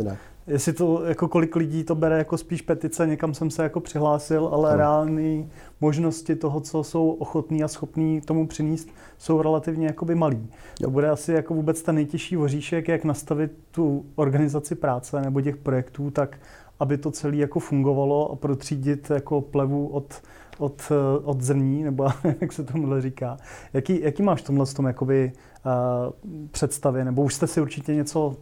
jestli 0.48 0.74
to, 0.74 1.04
jako 1.06 1.28
kolik 1.28 1.56
lidí 1.56 1.84
to 1.84 1.96
bere 1.96 2.18
jako 2.18 2.38
spíš 2.38 2.62
petice, 2.62 3.08
někam 3.08 3.34
jsem 3.34 3.50
se 3.50 3.64
jako 3.64 3.80
přihlásil, 3.80 4.50
ale 4.54 4.70
ano. 4.70 4.78
reální 4.78 5.50
možnosti 5.82 6.36
toho, 6.36 6.62
co 6.62 6.84
jsou 6.84 7.10
ochotní 7.10 7.64
a 7.64 7.68
schopní 7.68 8.22
tomu 8.22 8.48
přinést, 8.48 8.90
jsou 9.18 9.42
relativně 9.42 9.88
jakoby 9.88 10.16
malý. 10.16 10.50
To 10.82 10.90
bude 10.90 11.10
asi 11.10 11.34
jako 11.34 11.54
vůbec 11.54 11.82
ten 11.82 11.96
nejtěžší 11.96 12.36
voříšek, 12.36 12.88
jak 12.88 13.04
nastavit 13.04 13.52
tu 13.72 14.06
organizaci 14.16 14.76
práce 14.76 15.22
nebo 15.22 15.42
těch 15.42 15.58
projektů 15.58 16.12
tak, 16.12 16.38
aby 16.80 16.98
to 16.98 17.12
celé 17.12 17.36
jako 17.36 17.60
fungovalo 17.60 18.32
a 18.32 18.36
protřídit 18.36 19.10
jako 19.10 19.42
plevu 19.42 19.88
od, 19.88 20.22
od, 20.58 20.92
od 21.24 21.42
zrní, 21.42 21.84
nebo 21.84 22.08
jak 22.42 22.54
se 22.54 22.64
tomu 22.64 23.02
říká. 23.02 23.38
Jaký, 23.74 24.02
jaký 24.02 24.24
máš 24.24 24.42
v 24.42 24.46
tomhle 24.46 24.66
tom 24.66 24.86
jakoby, 24.86 25.32
uh, 25.66 26.14
představě, 26.52 27.06
nebo 27.06 27.24
už 27.24 27.34
jste 27.34 27.48
si 27.48 27.62
určitě 27.62 27.96
něco 27.96 28.36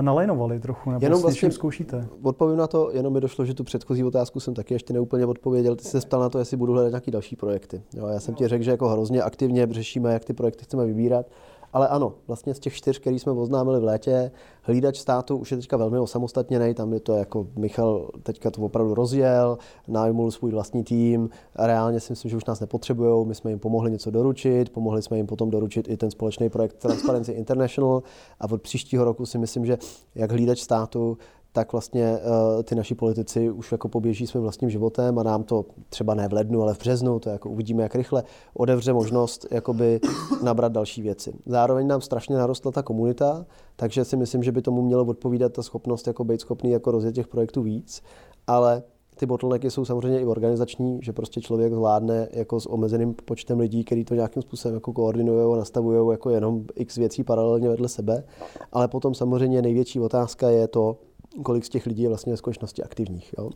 nalajnovali 0.00 0.60
trochu, 0.60 0.90
nebo 0.90 1.06
jenom 1.06 1.18
s 1.18 1.22
vlastně 1.22 1.50
zkoušíte? 1.50 2.06
Odpovím 2.22 2.56
na 2.56 2.66
to, 2.66 2.90
jenom 2.92 3.12
mi 3.12 3.20
došlo, 3.20 3.44
že 3.44 3.54
tu 3.54 3.64
předchozí 3.64 4.04
otázku 4.04 4.40
jsem 4.40 4.54
taky 4.54 4.74
ještě 4.74 4.92
neúplně 4.92 5.26
odpověděl. 5.26 5.76
Ty 5.76 5.84
se 5.84 6.00
ptal 6.00 6.20
na 6.20 6.28
to, 6.28 6.38
jestli 6.38 6.56
budu 6.56 6.72
hledat 6.72 6.90
nějaké 6.90 7.10
další 7.10 7.36
projekty. 7.36 7.82
Jo, 7.94 8.06
já 8.06 8.20
jsem 8.20 8.34
ti 8.34 8.48
řekl, 8.48 8.64
že 8.64 8.70
jako 8.70 8.88
hrozně 8.88 9.22
aktivně 9.22 9.66
řešíme, 9.70 10.12
jak 10.12 10.24
ty 10.24 10.32
projekty 10.32 10.64
chceme 10.64 10.86
vybírat. 10.86 11.26
Ale 11.72 11.88
ano, 11.88 12.12
vlastně 12.26 12.54
z 12.54 12.58
těch 12.58 12.74
čtyř, 12.74 12.98
který 12.98 13.18
jsme 13.18 13.32
oznámili 13.32 13.80
v 13.80 13.84
létě, 13.84 14.30
hlídač 14.62 14.98
státu 14.98 15.36
už 15.36 15.50
je 15.50 15.56
teďka 15.56 15.76
velmi 15.76 15.98
osamostatněný, 15.98 16.74
tam 16.74 16.92
je 16.92 17.00
to 17.00 17.16
jako 17.16 17.46
Michal 17.56 18.10
teďka 18.22 18.50
to 18.50 18.62
opravdu 18.62 18.94
rozjel, 18.94 19.58
najmul 19.88 20.30
svůj 20.30 20.50
vlastní 20.50 20.84
tým, 20.84 21.30
reálně 21.58 22.00
si 22.00 22.12
myslím, 22.12 22.30
že 22.30 22.36
už 22.36 22.44
nás 22.44 22.60
nepotřebují, 22.60 23.26
my 23.26 23.34
jsme 23.34 23.50
jim 23.50 23.58
pomohli 23.58 23.90
něco 23.90 24.10
doručit, 24.10 24.70
pomohli 24.70 25.02
jsme 25.02 25.16
jim 25.16 25.26
potom 25.26 25.50
doručit 25.50 25.88
i 25.88 25.96
ten 25.96 26.10
společný 26.10 26.50
projekt 26.50 26.76
Transparency 26.78 27.32
International. 27.32 28.02
A 28.40 28.50
od 28.50 28.62
příštího 28.62 29.04
roku 29.04 29.26
si 29.26 29.38
myslím, 29.38 29.66
že 29.66 29.78
jak 30.14 30.32
hlídač 30.32 30.60
státu, 30.60 31.18
tak 31.58 31.72
vlastně 31.72 32.18
uh, 32.18 32.62
ty 32.62 32.74
naši 32.74 32.94
politici 32.94 33.50
už 33.50 33.72
jako 33.72 33.88
poběží 33.88 34.26
svým 34.26 34.42
vlastním 34.42 34.70
životem 34.70 35.18
a 35.18 35.22
nám 35.22 35.42
to 35.42 35.64
třeba 35.88 36.14
ne 36.14 36.28
v 36.28 36.32
lednu, 36.32 36.62
ale 36.62 36.74
v 36.74 36.78
březnu, 36.78 37.18
to 37.18 37.30
jako 37.30 37.50
uvidíme, 37.50 37.82
jak 37.82 37.94
rychle 37.94 38.22
odevře 38.54 38.92
možnost 38.92 39.46
jakoby 39.50 40.00
nabrat 40.42 40.72
další 40.72 41.02
věci. 41.02 41.32
Zároveň 41.46 41.86
nám 41.86 42.00
strašně 42.00 42.36
narostla 42.36 42.72
ta 42.72 42.82
komunita, 42.82 43.46
takže 43.76 44.04
si 44.04 44.16
myslím, 44.16 44.42
že 44.42 44.52
by 44.52 44.62
tomu 44.62 44.82
mělo 44.82 45.04
odpovídat 45.04 45.52
ta 45.52 45.62
schopnost 45.62 46.06
jako 46.06 46.24
být 46.24 46.40
schopný 46.40 46.70
jako 46.70 46.90
rozjet 46.90 47.14
těch 47.14 47.28
projektů 47.28 47.62
víc, 47.62 48.02
ale 48.46 48.82
ty 49.16 49.26
bottlenecky 49.26 49.70
jsou 49.70 49.84
samozřejmě 49.84 50.20
i 50.20 50.26
organizační, 50.26 51.00
že 51.02 51.12
prostě 51.12 51.40
člověk 51.40 51.74
zvládne 51.74 52.28
jako 52.32 52.60
s 52.60 52.70
omezeným 52.70 53.14
počtem 53.24 53.58
lidí, 53.60 53.84
kteří 53.84 54.04
to 54.04 54.14
nějakým 54.14 54.42
způsobem 54.42 54.74
jako 54.74 54.92
koordinují 54.92 55.54
a 55.54 55.56
nastavují 55.56 56.10
jako 56.10 56.30
jenom 56.30 56.64
x 56.74 56.96
věcí 56.96 57.24
paralelně 57.24 57.68
vedle 57.68 57.88
sebe. 57.88 58.24
Ale 58.72 58.88
potom 58.88 59.14
samozřejmě 59.14 59.62
největší 59.62 60.00
otázka 60.00 60.50
je 60.50 60.68
to, 60.68 60.96
kolik 61.42 61.64
z 61.64 61.68
těch 61.68 61.86
lidí 61.86 62.02
je 62.02 62.08
vlastně 62.08 62.32
ve 62.32 62.36
skutečnosti 62.36 62.82
aktivních. 62.82 63.34
Jo? 63.38 63.50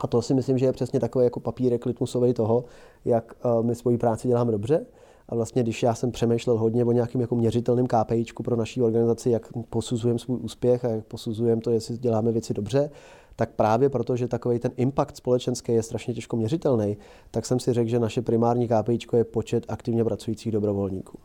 A 0.00 0.06
to 0.06 0.22
si 0.22 0.34
myslím, 0.34 0.58
že 0.58 0.66
je 0.66 0.72
přesně 0.72 1.00
takový 1.00 1.24
jako 1.24 1.40
papírek 1.40 1.86
litmusový 1.86 2.34
toho, 2.34 2.64
jak 3.04 3.34
uh, 3.44 3.66
my 3.66 3.74
svoji 3.74 3.98
práci 3.98 4.28
děláme 4.28 4.52
dobře. 4.52 4.86
A 5.28 5.34
vlastně, 5.34 5.62
když 5.62 5.82
já 5.82 5.94
jsem 5.94 6.10
přemýšlel 6.12 6.58
hodně 6.58 6.84
o 6.84 6.92
nějakým 6.92 7.20
jako 7.20 7.36
měřitelným 7.36 7.86
KPIčku 7.86 8.42
pro 8.42 8.56
naší 8.56 8.82
organizaci, 8.82 9.30
jak 9.30 9.48
posuzujeme 9.70 10.18
svůj 10.18 10.38
úspěch 10.42 10.84
a 10.84 10.88
jak 10.88 11.04
posuzujeme 11.04 11.62
to, 11.62 11.70
jestli 11.70 11.98
děláme 11.98 12.32
věci 12.32 12.54
dobře, 12.54 12.90
tak 13.36 13.50
právě 13.50 13.88
proto, 13.88 14.16
že 14.16 14.28
takový 14.28 14.58
ten 14.58 14.72
impact 14.76 15.16
společenský 15.16 15.72
je 15.72 15.82
strašně 15.82 16.14
těžko 16.14 16.36
měřitelný, 16.36 16.96
tak 17.30 17.46
jsem 17.46 17.60
si 17.60 17.72
řekl, 17.72 17.90
že 17.90 17.98
naše 17.98 18.22
primární 18.22 18.68
KPIčko 18.68 19.16
je 19.16 19.24
počet 19.24 19.64
aktivně 19.68 20.04
pracujících 20.04 20.52
dobrovolníků 20.52 21.18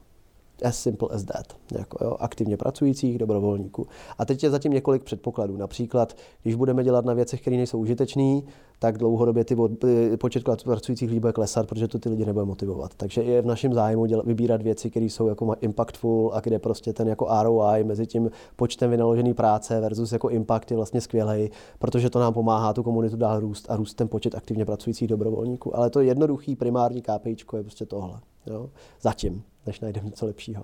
as 0.63 0.79
simple 0.79 1.07
as 1.11 1.23
that, 1.23 1.45
jako, 1.77 2.05
jo, 2.05 2.15
aktivně 2.19 2.57
pracujících 2.57 3.17
dobrovolníků. 3.17 3.87
A 4.17 4.25
teď 4.25 4.43
je 4.43 4.49
zatím 4.49 4.73
několik 4.73 5.03
předpokladů. 5.03 5.57
Například, 5.57 6.17
když 6.43 6.55
budeme 6.55 6.83
dělat 6.83 7.05
na 7.05 7.13
věcech, 7.13 7.41
které 7.41 7.57
nejsou 7.57 7.79
užitečné, 7.79 8.41
tak 8.79 8.97
dlouhodobě 8.97 9.45
ty 9.45 9.55
počet 10.19 10.43
pracujících 10.63 11.09
lidí 11.09 11.19
bude 11.19 11.33
klesat, 11.33 11.67
protože 11.67 11.87
to 11.87 11.99
ty 11.99 12.09
lidi 12.09 12.25
nebude 12.25 12.45
motivovat. 12.45 12.91
Takže 12.97 13.21
je 13.23 13.41
v 13.41 13.45
našem 13.45 13.73
zájmu 13.73 14.05
dělat, 14.05 14.25
vybírat 14.25 14.61
věci, 14.61 14.89
které 14.89 15.05
jsou 15.05 15.27
jako 15.27 15.55
impactful 15.61 16.31
a 16.33 16.39
kde 16.39 16.59
prostě 16.59 16.93
ten 16.93 17.07
jako 17.07 17.27
ROI 17.43 17.83
mezi 17.83 18.07
tím 18.07 18.31
počtem 18.55 18.89
vynaložené 18.89 19.33
práce 19.33 19.79
versus 19.79 20.11
jako 20.11 20.29
impact 20.29 20.71
je 20.71 20.77
vlastně 20.77 21.01
skvělý, 21.01 21.49
protože 21.79 22.09
to 22.09 22.19
nám 22.19 22.33
pomáhá 22.33 22.73
tu 22.73 22.83
komunitu 22.83 23.17
dál 23.17 23.39
růst 23.39 23.65
a 23.69 23.75
růst 23.75 23.93
ten 23.93 24.07
počet 24.07 24.35
aktivně 24.35 24.65
pracujících 24.65 25.07
dobrovolníků. 25.07 25.77
Ale 25.77 25.89
to 25.89 26.01
jednoduchý 26.01 26.55
primární 26.55 27.01
KPIčko 27.01 27.57
je 27.57 27.63
prostě 27.63 27.85
tohle. 27.85 28.19
Jo? 28.47 28.69
Zatím 29.01 29.43
než 29.65 29.79
najdeme 29.79 30.05
něco 30.05 30.25
lepšího. 30.25 30.63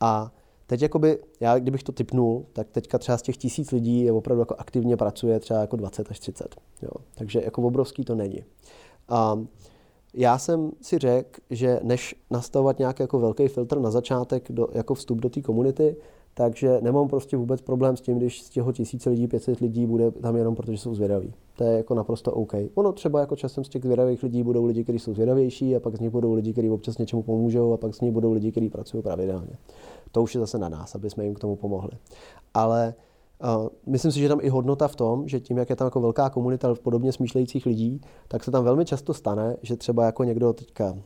A 0.00 0.32
teď 0.66 0.82
jakoby, 0.82 1.18
já 1.40 1.58
kdybych 1.58 1.82
to 1.82 1.92
typnul, 1.92 2.46
tak 2.52 2.70
teďka 2.70 2.98
třeba 2.98 3.18
z 3.18 3.22
těch 3.22 3.36
tisíc 3.36 3.70
lidí 3.70 4.04
je 4.04 4.12
opravdu 4.12 4.40
jako 4.40 4.54
aktivně 4.58 4.96
pracuje 4.96 5.40
třeba 5.40 5.60
jako 5.60 5.76
20 5.76 6.10
až 6.10 6.20
30. 6.20 6.56
Jo. 6.82 6.90
Takže 7.14 7.42
jako 7.44 7.62
obrovský 7.62 8.04
to 8.04 8.14
není. 8.14 8.44
A 9.08 9.38
já 10.14 10.38
jsem 10.38 10.72
si 10.80 10.98
řekl, 10.98 11.40
že 11.50 11.80
než 11.82 12.14
nastavovat 12.30 12.78
nějaký 12.78 13.02
jako 13.02 13.18
velký 13.18 13.48
filtr 13.48 13.78
na 13.78 13.90
začátek 13.90 14.52
do, 14.52 14.68
jako 14.72 14.94
vstup 14.94 15.18
do 15.18 15.28
té 15.28 15.42
komunity, 15.42 15.96
takže 16.34 16.78
nemám 16.80 17.08
prostě 17.08 17.36
vůbec 17.36 17.60
problém 17.60 17.96
s 17.96 18.00
tím, 18.00 18.18
když 18.18 18.42
z 18.42 18.50
těho 18.50 18.72
tisíce 18.72 19.10
lidí, 19.10 19.28
500 19.28 19.60
lidí 19.60 19.86
bude 19.86 20.10
tam 20.10 20.36
jenom 20.36 20.54
protože 20.54 20.78
jsou 20.78 20.94
zvědaví. 20.94 21.34
To 21.56 21.64
je 21.64 21.76
jako 21.76 21.94
naprosto 21.94 22.32
OK. 22.32 22.52
Ono 22.74 22.92
třeba 22.92 23.20
jako 23.20 23.36
časem 23.36 23.64
z 23.64 23.68
těch 23.68 23.82
zvědavých 23.82 24.22
lidí 24.22 24.42
budou 24.42 24.64
lidi, 24.64 24.82
kteří 24.82 24.98
jsou 24.98 25.14
zvědavější 25.14 25.76
a 25.76 25.80
pak 25.80 25.96
z 25.96 26.00
nich 26.00 26.10
budou 26.10 26.32
lidi, 26.32 26.52
kteří 26.52 26.70
občas 26.70 26.98
něčemu 26.98 27.22
pomůžou 27.22 27.72
a 27.72 27.76
pak 27.76 27.94
z 27.94 28.00
nich 28.00 28.12
budou 28.12 28.32
lidi, 28.32 28.50
kteří 28.50 28.70
pracují 28.70 29.02
pravidelně. 29.02 29.52
To 30.12 30.22
už 30.22 30.34
je 30.34 30.40
zase 30.40 30.58
na 30.58 30.68
nás, 30.68 30.94
aby 30.94 31.10
jsme 31.10 31.24
jim 31.24 31.34
k 31.34 31.40
tomu 31.40 31.56
pomohli. 31.56 31.92
Ale 32.54 32.94
Uh, 33.56 33.68
myslím 33.86 34.12
si, 34.12 34.18
že 34.18 34.28
tam 34.28 34.38
i 34.42 34.48
hodnota 34.48 34.88
v 34.88 34.96
tom, 34.96 35.28
že 35.28 35.40
tím, 35.40 35.58
jak 35.58 35.70
je 35.70 35.76
tam 35.76 35.86
jako 35.86 36.00
velká 36.00 36.30
komunita 36.30 36.74
podobně 36.74 37.12
smýšlejících 37.12 37.66
lidí, 37.66 38.00
tak 38.28 38.44
se 38.44 38.50
tam 38.50 38.64
velmi 38.64 38.84
často 38.84 39.14
stane, 39.14 39.56
že 39.62 39.76
třeba 39.76 40.04
jako 40.04 40.24
někdo 40.24 40.52
teďka 40.52 40.96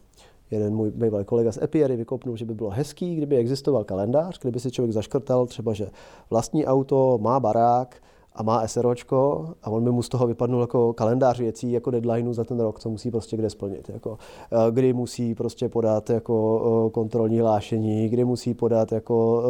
jeden 0.50 0.74
můj 0.74 0.90
bývalý 0.90 1.24
kolega 1.24 1.52
z 1.52 1.62
Epiery 1.62 1.96
vykopnul, 1.96 2.36
že 2.36 2.44
by 2.44 2.54
bylo 2.54 2.70
hezký, 2.70 3.16
kdyby 3.16 3.36
existoval 3.36 3.84
kalendář, 3.84 4.38
kdyby 4.38 4.60
si 4.60 4.70
člověk 4.70 4.92
zaškrtal 4.92 5.46
třeba, 5.46 5.72
že 5.72 5.90
vlastní 6.30 6.66
auto, 6.66 7.18
má 7.22 7.40
barák, 7.40 8.02
a 8.38 8.42
má 8.42 8.68
SROčko 8.68 9.48
a 9.62 9.70
on 9.70 9.84
by 9.84 9.90
mu 9.90 10.02
z 10.02 10.08
toho 10.08 10.26
vypadnul 10.26 10.60
jako 10.60 10.92
kalendář 10.92 11.38
věcí, 11.38 11.72
jako 11.72 11.90
deadlineu 11.90 12.32
za 12.32 12.44
ten 12.44 12.60
rok, 12.60 12.80
co 12.80 12.90
musí 12.90 13.10
prostě 13.10 13.36
kde 13.36 13.50
splnit. 13.50 13.88
Jako, 13.88 14.18
eh, 14.52 14.70
kdy 14.70 14.92
musí 14.92 15.34
prostě 15.34 15.68
podat 15.68 16.10
jako 16.10 16.62
eh, 16.86 16.90
kontrolní 16.90 17.40
hlášení, 17.40 18.08
kdy 18.08 18.24
musí 18.24 18.54
podat 18.54 18.92
jako, 18.92 19.42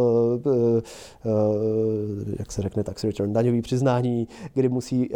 eh, 0.47 0.83
jak 2.39 2.53
se 2.53 2.63
řekne, 2.63 2.85
tax 2.85 3.05
return, 3.05 3.33
daňový 3.33 3.63
přiznání, 3.63 4.29
kdy 4.55 4.69
musí, 4.69 5.09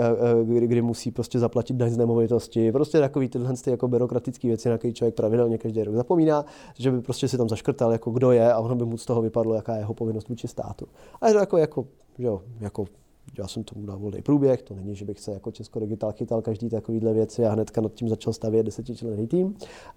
kdy, 0.44 0.66
kdy 0.66 0.82
musí 0.82 1.10
prostě 1.10 1.38
zaplatit 1.38 1.76
daň 1.76 1.90
z 1.90 1.96
nemovitosti. 1.96 2.72
Prostě 2.72 3.00
takový 3.00 3.28
tyhle 3.28 3.54
ty 3.64 3.70
jako 3.70 3.88
byrokratické 3.88 4.48
věci, 4.48 4.68
na 4.68 4.78
které 4.78 4.92
člověk 4.92 5.14
pravidelně 5.14 5.58
každý 5.58 5.82
rok 5.82 5.94
zapomíná, 5.94 6.44
že 6.78 6.90
by 6.90 7.00
prostě 7.00 7.28
si 7.28 7.38
tam 7.38 7.48
zaškrtal, 7.48 7.92
jako 7.92 8.10
kdo 8.10 8.32
je 8.32 8.52
a 8.52 8.58
ono 8.58 8.74
by 8.74 8.84
mu 8.84 8.98
z 8.98 9.06
toho 9.06 9.22
vypadlo, 9.22 9.54
jaká 9.54 9.74
je 9.74 9.78
jeho 9.78 9.94
povinnost 9.94 10.28
vůči 10.28 10.48
státu. 10.48 10.86
A 11.20 11.28
je 11.28 11.32
to 11.32 11.38
jako, 11.40 11.58
jako, 11.58 11.86
jo, 12.18 12.42
jako 12.60 12.84
já 13.38 13.48
jsem 13.48 13.64
tomu 13.64 13.86
dal 13.86 13.98
volný 13.98 14.22
průběh, 14.22 14.62
to 14.62 14.74
není, 14.74 14.94
že 14.94 15.04
bych 15.04 15.20
se 15.20 15.32
jako 15.32 15.50
Česko 15.50 15.80
Digital 15.80 16.12
chytal 16.12 16.42
každý 16.42 16.68
takovýhle 16.68 17.12
věci 17.12 17.46
a 17.46 17.50
hnedka 17.50 17.80
nad 17.80 17.92
tím 17.92 18.08
začal 18.08 18.32
stavět 18.32 18.62
desetičlenný 18.62 19.26
tým, 19.26 19.54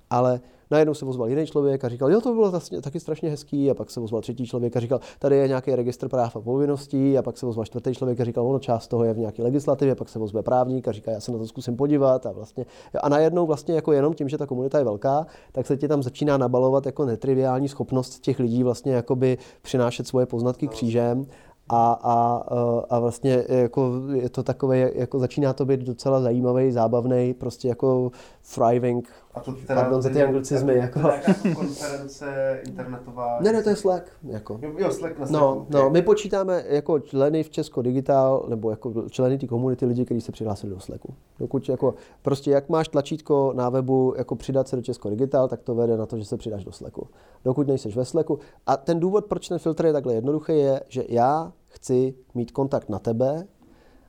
ale 0.09 0.41
najednou 0.71 0.93
se 0.93 1.05
ozval 1.05 1.29
jiný 1.29 1.45
člověk 1.45 1.83
a 1.83 1.89
říkal, 1.89 2.11
jo, 2.11 2.21
to 2.21 2.33
bylo 2.33 2.51
vlastně 2.51 2.81
taky 2.81 2.99
strašně 2.99 3.29
hezký, 3.29 3.71
a 3.71 3.73
pak 3.73 3.91
se 3.91 3.99
ozval 3.99 4.21
třetí 4.21 4.45
člověk 4.45 4.77
a 4.77 4.79
říkal, 4.79 4.99
tady 5.19 5.37
je 5.37 5.47
nějaký 5.47 5.75
registr 5.75 6.09
práv 6.09 6.35
a 6.35 6.41
povinností, 6.41 7.17
a 7.17 7.21
pak 7.21 7.37
se 7.37 7.45
ozval 7.45 7.65
čtvrtý 7.65 7.93
člověk 7.93 8.19
a 8.19 8.23
říkal, 8.23 8.47
ono 8.47 8.59
část 8.59 8.87
toho 8.87 9.03
je 9.03 9.13
v 9.13 9.17
nějaké 9.17 9.43
legislativě, 9.43 9.95
pak 9.95 10.09
se 10.09 10.19
ozve 10.19 10.43
právník 10.43 10.87
a 10.87 10.91
říká, 10.91 11.11
já 11.11 11.19
se 11.19 11.31
na 11.31 11.37
to 11.37 11.47
zkusím 11.47 11.75
podívat. 11.75 12.25
A 12.25 12.31
vlastně 12.31 12.65
a 13.01 13.09
najednou 13.09 13.45
vlastně 13.45 13.75
jako 13.75 13.91
jenom 13.91 14.13
tím, 14.13 14.29
že 14.29 14.37
ta 14.37 14.45
komunita 14.45 14.77
je 14.77 14.83
velká, 14.83 15.25
tak 15.51 15.67
se 15.67 15.77
ti 15.77 15.87
tam 15.87 16.03
začíná 16.03 16.37
nabalovat 16.37 16.85
jako 16.85 17.05
netriviální 17.05 17.67
schopnost 17.67 18.19
těch 18.19 18.39
lidí 18.39 18.63
vlastně 18.63 18.93
jakoby 18.93 19.37
přinášet 19.61 20.07
svoje 20.07 20.25
poznatky 20.25 20.67
křížem 20.67 21.25
a, 21.69 21.99
a, 22.03 22.43
a 22.89 22.99
vlastně 22.99 23.43
jako 23.47 23.91
je 24.13 24.29
to 24.29 24.43
takové, 24.43 24.91
jako 24.95 25.19
začíná 25.19 25.53
to 25.53 25.65
být 25.65 25.79
docela 25.79 26.21
zajímavý, 26.21 26.71
zábavný, 26.71 27.33
prostě 27.33 27.67
jako 27.67 28.11
thriving. 28.55 29.09
A 29.35 29.39
to 29.39 29.51
teda 29.51 29.81
Pardon 29.81 30.01
za 30.01 30.09
ty 30.09 30.23
anglicizmy. 30.23 30.75
Jako. 30.75 30.99
jako 30.99 31.31
konference 31.55 32.59
internetová. 32.67 33.37
Ne, 33.41 33.53
ne, 33.53 33.63
to 33.63 33.69
je 33.69 33.75
Slack. 33.75 34.05
Jako. 34.23 34.59
Jo, 34.77 34.91
Slack 34.91 35.19
na 35.19 35.25
No, 35.29 35.67
no, 35.69 35.89
my 35.89 36.01
počítáme 36.01 36.63
jako 36.67 36.99
členy 36.99 37.43
v 37.43 37.49
Česko 37.49 37.81
Digital, 37.81 38.45
nebo 38.49 38.69
jako 38.69 39.09
členy 39.09 39.37
té 39.37 39.47
komunity 39.47 39.85
lidí, 39.85 40.05
kteří 40.05 40.21
se 40.21 40.31
přihlásili 40.31 40.73
do 40.73 40.79
Slacku. 40.79 41.13
Dokud 41.39 41.69
jako, 41.69 41.93
prostě 42.21 42.51
jak 42.51 42.69
máš 42.69 42.87
tlačítko 42.87 43.53
na 43.55 43.69
webu, 43.69 44.13
jako 44.17 44.35
přidat 44.35 44.67
se 44.67 44.75
do 44.75 44.81
Česko 44.81 45.09
Digital, 45.09 45.47
tak 45.47 45.61
to 45.61 45.75
vede 45.75 45.97
na 45.97 46.05
to, 46.05 46.17
že 46.17 46.25
se 46.25 46.37
přidáš 46.37 46.63
do 46.63 46.71
Slacku. 46.71 47.07
Dokud 47.45 47.67
nejseš 47.67 47.95
ve 47.95 48.05
Slacku. 48.05 48.39
A 48.67 48.77
ten 48.77 48.99
důvod, 48.99 49.25
proč 49.25 49.47
ten 49.47 49.59
filtr 49.59 49.85
je 49.85 49.93
takhle 49.93 50.13
jednoduchý, 50.13 50.57
je, 50.57 50.81
že 50.87 51.03
já 51.09 51.51
chci 51.67 52.15
mít 52.33 52.51
kontakt 52.51 52.89
na 52.89 52.99
tebe, 52.99 53.47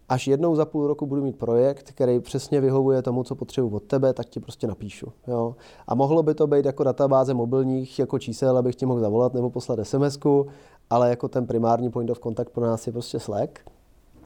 až 0.09 0.29
jednou 0.29 0.55
za 0.55 0.65
půl 0.65 0.87
roku 0.87 1.07
budu 1.07 1.23
mít 1.23 1.39
projekt, 1.39 1.93
který 1.93 2.21
přesně 2.21 2.61
vyhovuje 2.61 3.03
tomu, 3.03 3.23
co 3.23 3.35
potřebuji 3.35 3.77
od 3.77 3.83
tebe, 3.83 4.13
tak 4.13 4.27
ti 4.27 4.41
prostě 4.41 4.67
napíšu. 4.67 5.13
Jo? 5.27 5.57
A 5.87 5.95
mohlo 5.95 6.23
by 6.23 6.35
to 6.35 6.47
být 6.47 6.65
jako 6.65 6.85
databáze 6.85 7.35
mobilních 7.35 7.99
jako 7.99 8.19
čísel, 8.19 8.59
abych 8.59 8.77
ti 8.77 8.87
mohl 8.87 9.01
zavolat 9.01 9.35
nebo 9.35 9.51
poslat 9.51 9.79
sms 9.83 10.19
ale 10.91 11.11
jako 11.11 11.29
ten 11.29 11.47
primární 11.47 11.91
point 11.91 12.11
of 12.11 12.21
contact 12.21 12.51
pro 12.51 12.67
nás 12.67 12.87
je 12.87 12.93
prostě 12.93 13.21
Slack. 13.21 13.61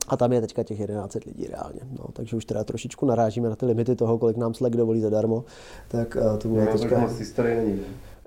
A 0.09 0.17
tam 0.17 0.33
je 0.33 0.41
teďka 0.41 0.63
těch 0.63 0.81
11 0.81 1.17
lidí 1.27 1.47
reálně. 1.47 1.81
No, 1.99 2.05
takže 2.13 2.37
už 2.37 2.45
teda 2.45 2.65
trošičku 2.65 3.07
narážíme 3.07 3.49
na 3.49 3.57
ty 3.57 3.67
limity 3.67 3.97
toho, 3.97 4.19
kolik 4.19 4.37
nám 4.37 4.55
Slack 4.55 4.77
dovolí 4.77 5.01
zadarmo. 5.01 5.45
Tak 5.89 6.17
uh, 6.17 6.39
to 6.39 6.49
bude 6.49 6.67
teďka... 6.67 7.07
historie 7.07 7.57
není. 7.57 7.81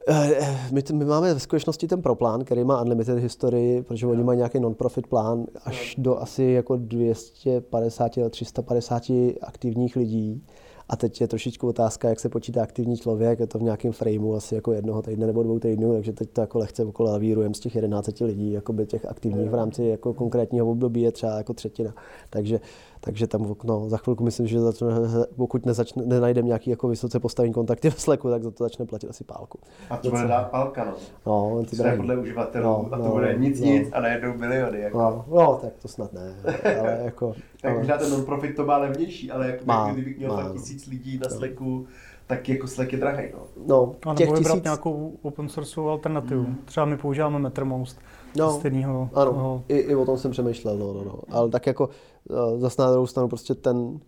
Eh, 0.07 0.57
my, 0.71 0.83
my 0.93 1.05
máme 1.05 1.33
ve 1.33 1.39
skutečnosti 1.39 1.87
ten 1.87 2.01
proplán, 2.01 2.43
který 2.43 2.63
má 2.63 2.81
unlimited 2.81 3.19
historii, 3.19 3.83
protože 3.83 4.07
oni 4.07 4.23
mají 4.23 4.37
nějaký 4.37 4.59
non-profit 4.59 5.07
plán 5.07 5.45
až 5.65 5.95
do 5.97 6.17
asi 6.17 6.43
jako 6.43 6.75
250 6.77 8.11
350 8.29 9.03
aktivních 9.41 9.95
lidí. 9.95 10.43
A 10.89 10.95
teď 10.95 11.21
je 11.21 11.27
trošičku 11.27 11.67
otázka, 11.67 12.09
jak 12.09 12.19
se 12.19 12.29
počítá 12.29 12.63
aktivní 12.63 12.97
člověk, 12.97 13.39
je 13.39 13.47
to 13.47 13.59
v 13.59 13.61
nějakém 13.61 13.91
frameu 13.91 14.33
asi 14.33 14.55
jako 14.55 14.71
jednoho 14.71 15.01
týdne 15.01 15.27
nebo 15.27 15.43
dvou 15.43 15.59
týdnů, 15.59 15.93
takže 15.93 16.13
teď 16.13 16.29
to 16.29 16.41
jako 16.41 16.59
lehce 16.59 16.85
okolo 16.85 17.11
lavírujeme 17.11 17.55
z 17.55 17.59
těch 17.59 17.75
11 17.75 18.21
lidí, 18.21 18.51
jako 18.51 18.73
by 18.73 18.85
těch 18.85 19.05
aktivních 19.05 19.49
v 19.49 19.53
rámci 19.53 19.83
jako 19.83 20.13
konkrétního 20.13 20.71
období 20.71 21.01
je 21.01 21.11
třeba 21.11 21.37
jako 21.37 21.53
třetina. 21.53 21.93
Takže 22.29 22.59
takže 23.03 23.27
tam 23.27 23.55
no, 23.63 23.89
za 23.89 23.97
chvilku 23.97 24.23
myslím, 24.23 24.47
že 24.47 24.59
začne, 24.59 24.87
pokud 25.35 25.65
nezačne, 25.65 26.05
nenajdeme 26.05 26.47
nějaký 26.47 26.69
jako 26.69 26.87
vysoce 26.87 27.19
postavený 27.19 27.53
kontakty 27.53 27.89
v 27.89 28.01
Slacku, 28.01 28.29
tak 28.29 28.43
za 28.43 28.51
to 28.51 28.63
začne 28.63 28.85
platit 28.85 29.09
asi 29.09 29.23
pálku. 29.23 29.59
A 29.89 29.97
to 29.97 30.09
bude 30.09 30.27
dát 30.27 30.51
pálka, 30.51 30.85
no. 30.85 30.93
No, 31.25 31.63
ty 31.69 31.75
drahý. 31.75 31.97
podle 31.97 32.17
uživatelů 32.17 32.63
no, 32.63 32.89
a 32.91 32.97
to 32.97 33.03
no, 33.03 33.11
bude 33.11 33.35
nic 33.37 33.61
no. 33.61 33.67
nic 33.67 33.89
a 33.93 34.01
najednou 34.01 34.37
miliony. 34.37 34.79
Jako. 34.79 34.97
No, 34.97 35.25
no, 35.27 35.59
tak 35.61 35.73
to 35.81 35.87
snad 35.87 36.13
ne. 36.13 36.35
Ale 36.79 37.01
jako, 37.03 37.33
tak 37.61 37.77
možná 37.77 37.97
ten 37.97 38.11
non-profit 38.11 38.55
to 38.55 38.65
má 38.65 38.77
levnější, 38.77 39.31
ale 39.31 39.47
jako 39.47 39.65
má, 39.65 39.91
kdybych 39.91 40.17
měl 40.17 40.35
má, 40.35 40.49
tisíc 40.53 40.87
lidí 40.87 41.19
na 41.23 41.29
Slacku, 41.29 41.87
tak 42.27 42.49
jako 42.49 42.67
Slack 42.67 42.91
je 42.93 42.99
drahý. 42.99 43.23
No. 43.33 43.39
No, 43.67 43.95
a 44.05 44.13
nebo 44.13 44.37
tisíc... 44.37 44.63
nějakou 44.63 45.13
open 45.21 45.49
source 45.49 45.81
alternativu. 45.81 46.43
Hmm. 46.43 46.55
Třeba 46.65 46.85
my 46.85 46.97
používáme 46.97 47.39
Mattermost 47.39 47.99
no, 48.37 48.51
stejného. 48.51 49.09
Ano, 49.13 49.33
toho. 49.33 49.63
I, 49.67 49.77
i, 49.77 49.95
o 49.95 50.05
tom 50.05 50.17
jsem 50.17 50.31
přemýšlel, 50.31 50.77
no, 50.77 50.93
no, 50.93 51.03
no. 51.03 51.19
Ale 51.29 51.49
tak 51.49 51.67
jako 51.67 51.89
uh, 52.29 52.59
zase 52.59 52.81
na 52.81 52.91
druhou 52.91 53.07
stranu 53.07 53.29
prostě 53.29 53.53
ten, 53.53 53.99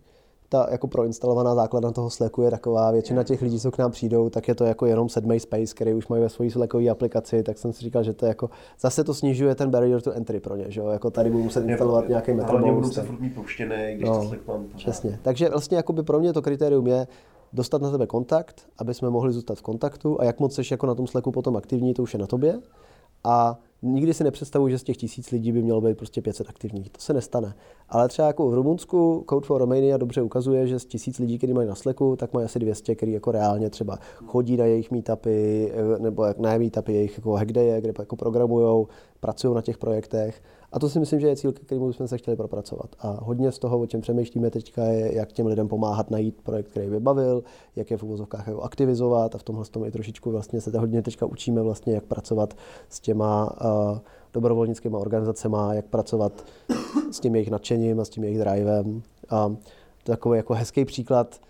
ta 0.48 0.68
jako 0.70 0.86
proinstalovaná 0.86 1.54
základna 1.54 1.92
toho 1.92 2.10
Slacku 2.10 2.42
je 2.42 2.50
taková, 2.50 2.90
většina 2.90 3.22
těch 3.22 3.42
lidí, 3.42 3.60
co 3.60 3.70
k 3.70 3.78
nám 3.78 3.90
přijdou, 3.90 4.30
tak 4.30 4.48
je 4.48 4.54
to 4.54 4.64
jako 4.64 4.86
jenom 4.86 5.08
sedmý 5.08 5.40
space, 5.40 5.74
který 5.74 5.94
už 5.94 6.08
mají 6.08 6.22
ve 6.22 6.28
své 6.28 6.50
Slackové 6.50 6.88
aplikaci, 6.88 7.42
tak 7.42 7.58
jsem 7.58 7.72
si 7.72 7.84
říkal, 7.84 8.02
že 8.02 8.12
to 8.12 8.26
je 8.26 8.28
jako, 8.28 8.50
zase 8.80 9.04
to 9.04 9.14
snižuje 9.14 9.54
ten 9.54 9.70
barrier 9.70 10.00
to 10.00 10.12
entry 10.12 10.40
pro 10.40 10.56
ně, 10.56 10.64
že 10.68 10.80
jo, 10.80 10.88
jako 10.88 11.10
tady 11.10 11.30
budu 11.30 11.44
muset 11.44 11.68
instalovat 11.68 12.08
nějaký 12.08 12.34
metr. 12.34 12.50
Hlavně 12.50 12.72
budu 12.72 12.90
se 12.90 13.02
furt 13.02 13.20
mít 13.20 13.34
pouštěný, 13.34 13.94
když 13.94 14.08
no, 14.08 14.20
to 14.20 14.28
Slack 14.28 14.46
mám. 14.48 14.64
Přesně, 14.76 15.18
takže 15.22 15.48
vlastně 15.48 15.76
jako 15.76 15.92
by 15.92 16.02
pro 16.02 16.18
mě 16.18 16.32
to 16.32 16.42
kritérium 16.42 16.86
je, 16.86 17.06
dostat 17.56 17.82
na 17.82 17.90
tebe 17.90 18.06
kontakt, 18.06 18.68
aby 18.78 18.94
jsme 18.94 19.10
mohli 19.10 19.32
zůstat 19.32 19.58
v 19.58 19.62
kontaktu 19.62 20.20
a 20.20 20.24
jak 20.24 20.40
moc 20.40 20.54
jsi 20.54 20.62
jako 20.70 20.86
na 20.86 20.94
tom 20.94 21.06
Slacku 21.06 21.32
potom 21.32 21.56
aktivní, 21.56 21.94
to 21.94 22.02
už 22.02 22.12
je 22.12 22.18
na 22.18 22.26
tobě. 22.26 22.60
A 23.24 23.58
nikdy 23.82 24.14
si 24.14 24.24
nepředstavuji, 24.24 24.70
že 24.70 24.78
z 24.78 24.82
těch 24.82 24.96
tisíc 24.96 25.30
lidí 25.30 25.52
by 25.52 25.62
mělo 25.62 25.80
být 25.80 25.96
prostě 25.96 26.22
500 26.22 26.48
aktivních. 26.48 26.90
To 26.90 27.00
se 27.00 27.12
nestane. 27.12 27.54
Ale 27.88 28.08
třeba 28.08 28.28
jako 28.28 28.50
v 28.50 28.54
Rumunsku 28.54 29.24
Code 29.30 29.46
for 29.46 29.60
Romania 29.60 29.96
dobře 29.96 30.22
ukazuje, 30.22 30.66
že 30.66 30.78
z 30.78 30.84
tisíc 30.84 31.18
lidí, 31.18 31.38
kteří 31.38 31.52
mají 31.52 31.68
na 31.68 31.74
Slacku, 31.74 32.16
tak 32.16 32.32
mají 32.32 32.44
asi 32.44 32.58
200, 32.58 32.94
kteří 32.94 33.12
jako 33.12 33.32
reálně 33.32 33.70
třeba 33.70 33.98
chodí 34.26 34.56
na 34.56 34.64
jejich 34.64 34.90
meetupy, 34.90 35.72
eh, 35.74 35.98
nebo 35.98 36.26
na 36.38 36.58
meetupy 36.58 36.92
jejich 36.92 37.18
jako 37.18 37.32
hackdaye, 37.32 37.80
kde 37.80 37.92
jako 37.98 38.16
programují, 38.16 38.86
pracují 39.20 39.54
na 39.54 39.62
těch 39.62 39.78
projektech. 39.78 40.42
A 40.76 40.78
to 40.78 40.88
si 40.88 41.00
myslím, 41.00 41.20
že 41.20 41.28
je 41.28 41.36
cíl, 41.36 41.52
kterým 41.52 41.92
jsme 41.92 42.08
se 42.08 42.18
chtěli 42.18 42.36
propracovat. 42.36 42.96
A 42.98 43.18
hodně 43.22 43.52
z 43.52 43.58
toho, 43.58 43.78
o 43.78 43.86
čem 43.86 44.00
přemýšlíme 44.00 44.50
teďka, 44.50 44.84
je, 44.84 45.14
jak 45.14 45.32
těm 45.32 45.46
lidem 45.46 45.68
pomáhat 45.68 46.10
najít 46.10 46.42
projekt, 46.42 46.68
který 46.68 46.90
by 46.90 47.00
bavil, 47.00 47.44
jak 47.76 47.90
je 47.90 47.96
v 47.96 48.02
uvozovkách 48.02 48.48
aktivizovat 48.62 49.34
a 49.34 49.38
v 49.38 49.42
tomhle 49.42 49.64
tom 49.64 49.84
i 49.84 49.90
trošičku 49.90 50.30
vlastně 50.30 50.60
se 50.60 50.78
hodně 50.78 51.02
teďka 51.02 51.26
učíme 51.26 51.62
vlastně, 51.62 51.94
jak 51.94 52.04
pracovat 52.04 52.54
s 52.88 53.00
těma 53.00 53.50
uh, 53.50 53.98
dobrovolnickými 54.32 54.96
organizacemi, 54.96 55.56
jak 55.72 55.86
pracovat 55.86 56.44
s 57.10 57.20
tím 57.20 57.34
jejich 57.34 57.50
nadšením 57.50 58.00
a 58.00 58.04
s 58.04 58.08
tím 58.08 58.24
jejich 58.24 58.38
drivem. 58.38 59.02
A 59.30 59.56
takový 60.04 60.36
jako 60.36 60.54
hezký 60.54 60.84
příklad, 60.84 61.40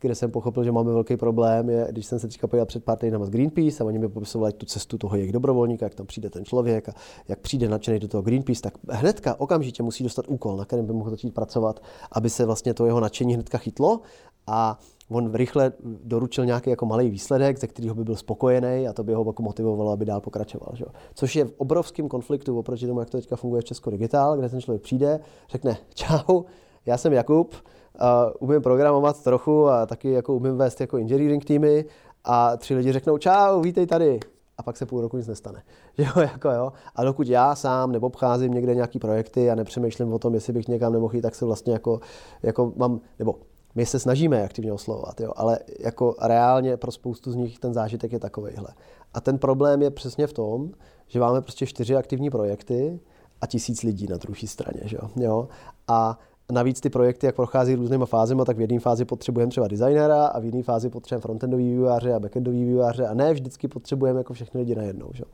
kde 0.00 0.14
jsem 0.14 0.30
pochopil, 0.30 0.64
že 0.64 0.72
máme 0.72 0.92
velký 0.92 1.16
problém, 1.16 1.70
je, 1.70 1.86
když 1.90 2.06
jsem 2.06 2.18
se 2.18 2.28
teďka 2.28 2.46
pojel 2.46 2.66
před 2.66 2.84
pár 2.84 2.98
týdnama 2.98 3.24
z 3.24 3.30
Greenpeace 3.30 3.84
a 3.84 3.86
oni 3.86 3.98
mi 3.98 4.08
popisovali 4.08 4.52
tu 4.52 4.66
cestu 4.66 4.98
toho 4.98 5.16
jejich 5.16 5.32
dobrovolníka, 5.32 5.86
jak 5.86 5.94
tam 5.94 6.06
přijde 6.06 6.30
ten 6.30 6.44
člověk 6.44 6.88
a 6.88 6.92
jak 7.28 7.38
přijde 7.38 7.68
nadšený 7.68 7.98
do 7.98 8.08
toho 8.08 8.22
Greenpeace, 8.22 8.62
tak 8.62 8.74
hnedka 8.88 9.40
okamžitě 9.40 9.82
musí 9.82 10.04
dostat 10.04 10.24
úkol, 10.28 10.56
na 10.56 10.64
kterém 10.64 10.86
by 10.86 10.92
mohl 10.92 11.10
začít 11.10 11.34
pracovat, 11.34 11.82
aby 12.12 12.30
se 12.30 12.44
vlastně 12.44 12.74
to 12.74 12.86
jeho 12.86 13.00
nadšení 13.00 13.34
hnedka 13.34 13.58
chytlo 13.58 14.00
a 14.46 14.78
on 15.08 15.34
rychle 15.34 15.72
doručil 16.04 16.46
nějaký 16.46 16.70
jako 16.70 16.86
malý 16.86 17.10
výsledek, 17.10 17.58
ze 17.58 17.66
kterého 17.66 17.94
by 17.94 18.04
byl 18.04 18.16
spokojený 18.16 18.88
a 18.88 18.92
to 18.92 19.04
by 19.04 19.14
ho 19.14 19.24
jako 19.26 19.42
motivovalo, 19.42 19.90
aby 19.90 20.04
dál 20.04 20.20
pokračoval. 20.20 20.72
Že? 20.74 20.84
Což 21.14 21.36
je 21.36 21.44
v 21.44 21.54
obrovském 21.56 22.08
konfliktu 22.08 22.58
oproti 22.58 22.86
tomu, 22.86 23.00
jak 23.00 23.10
to 23.10 23.18
teďka 23.18 23.36
funguje 23.36 23.62
v 23.62 23.64
Česko 23.64 23.90
Digital, 23.90 24.36
kde 24.36 24.48
ten 24.48 24.60
člověk 24.60 24.82
přijde, 24.82 25.20
řekne 25.50 25.76
čau, 25.94 26.42
já 26.86 26.98
jsem 26.98 27.12
Jakub, 27.12 27.54
uh, 28.00 28.48
umím 28.48 28.62
programovat 28.62 29.22
trochu 29.22 29.68
a 29.68 29.86
taky 29.86 30.10
jako 30.10 30.34
umím 30.34 30.56
vést 30.56 30.80
jako 30.80 30.96
engineering 30.96 31.44
týmy 31.44 31.84
a 32.24 32.56
tři 32.56 32.74
lidi 32.74 32.92
řeknou 32.92 33.18
čau, 33.18 33.60
vítej 33.60 33.86
tady. 33.86 34.20
A 34.58 34.62
pak 34.62 34.76
se 34.76 34.86
půl 34.86 35.00
roku 35.00 35.16
nic 35.16 35.26
nestane. 35.26 35.62
Jo, 35.98 36.10
jako 36.20 36.50
jo. 36.50 36.72
A 36.96 37.04
dokud 37.04 37.28
já 37.28 37.54
sám 37.54 37.92
nebo 37.92 38.06
obcházím 38.06 38.52
někde 38.52 38.74
nějaký 38.74 38.98
projekty 38.98 39.50
a 39.50 39.54
nepřemýšlím 39.54 40.12
o 40.12 40.18
tom, 40.18 40.34
jestli 40.34 40.52
bych 40.52 40.68
někam 40.68 40.92
nemohl 40.92 41.16
jít, 41.16 41.22
tak 41.22 41.34
se 41.34 41.44
vlastně 41.44 41.72
jako, 41.72 42.00
jako 42.42 42.72
mám, 42.76 43.00
nebo 43.18 43.34
my 43.74 43.86
se 43.86 43.98
snažíme 43.98 44.44
aktivně 44.44 44.72
oslovovat, 44.72 45.20
jo, 45.20 45.32
ale 45.36 45.58
jako 45.80 46.14
reálně 46.22 46.76
pro 46.76 46.92
spoustu 46.92 47.32
z 47.32 47.36
nich 47.36 47.58
ten 47.58 47.74
zážitek 47.74 48.12
je 48.12 48.18
takovýhle. 48.18 48.68
A 49.14 49.20
ten 49.20 49.38
problém 49.38 49.82
je 49.82 49.90
přesně 49.90 50.26
v 50.26 50.32
tom, 50.32 50.70
že 51.06 51.20
máme 51.20 51.40
prostě 51.40 51.66
čtyři 51.66 51.96
aktivní 51.96 52.30
projekty 52.30 53.00
a 53.40 53.46
tisíc 53.46 53.82
lidí 53.82 54.06
na 54.06 54.16
druhé 54.16 54.46
straně. 54.46 54.80
Že 54.84 54.98
jo? 55.16 55.48
A 55.88 56.18
navíc 56.52 56.80
ty 56.80 56.90
projekty, 56.90 57.26
jak 57.26 57.36
prochází 57.36 57.74
různýma 57.74 58.06
fázemi, 58.06 58.42
tak 58.46 58.56
v 58.56 58.60
jedné 58.60 58.80
fázi 58.80 59.04
potřebujeme 59.04 59.50
třeba 59.50 59.68
designéra 59.68 60.26
a 60.26 60.40
v 60.40 60.44
jiné 60.44 60.62
fázi 60.62 60.90
potřebujeme 60.90 61.22
frontendový 61.22 61.70
vývojáře 61.70 62.14
a 62.14 62.20
backendový 62.20 62.64
vývojáře 62.64 63.06
a 63.06 63.14
ne 63.14 63.32
vždycky 63.32 63.68
potřebujeme 63.68 64.20
jako 64.20 64.32
všechny 64.32 64.60
lidi 64.60 64.74
najednou. 64.74 65.10
Že? 65.14 65.24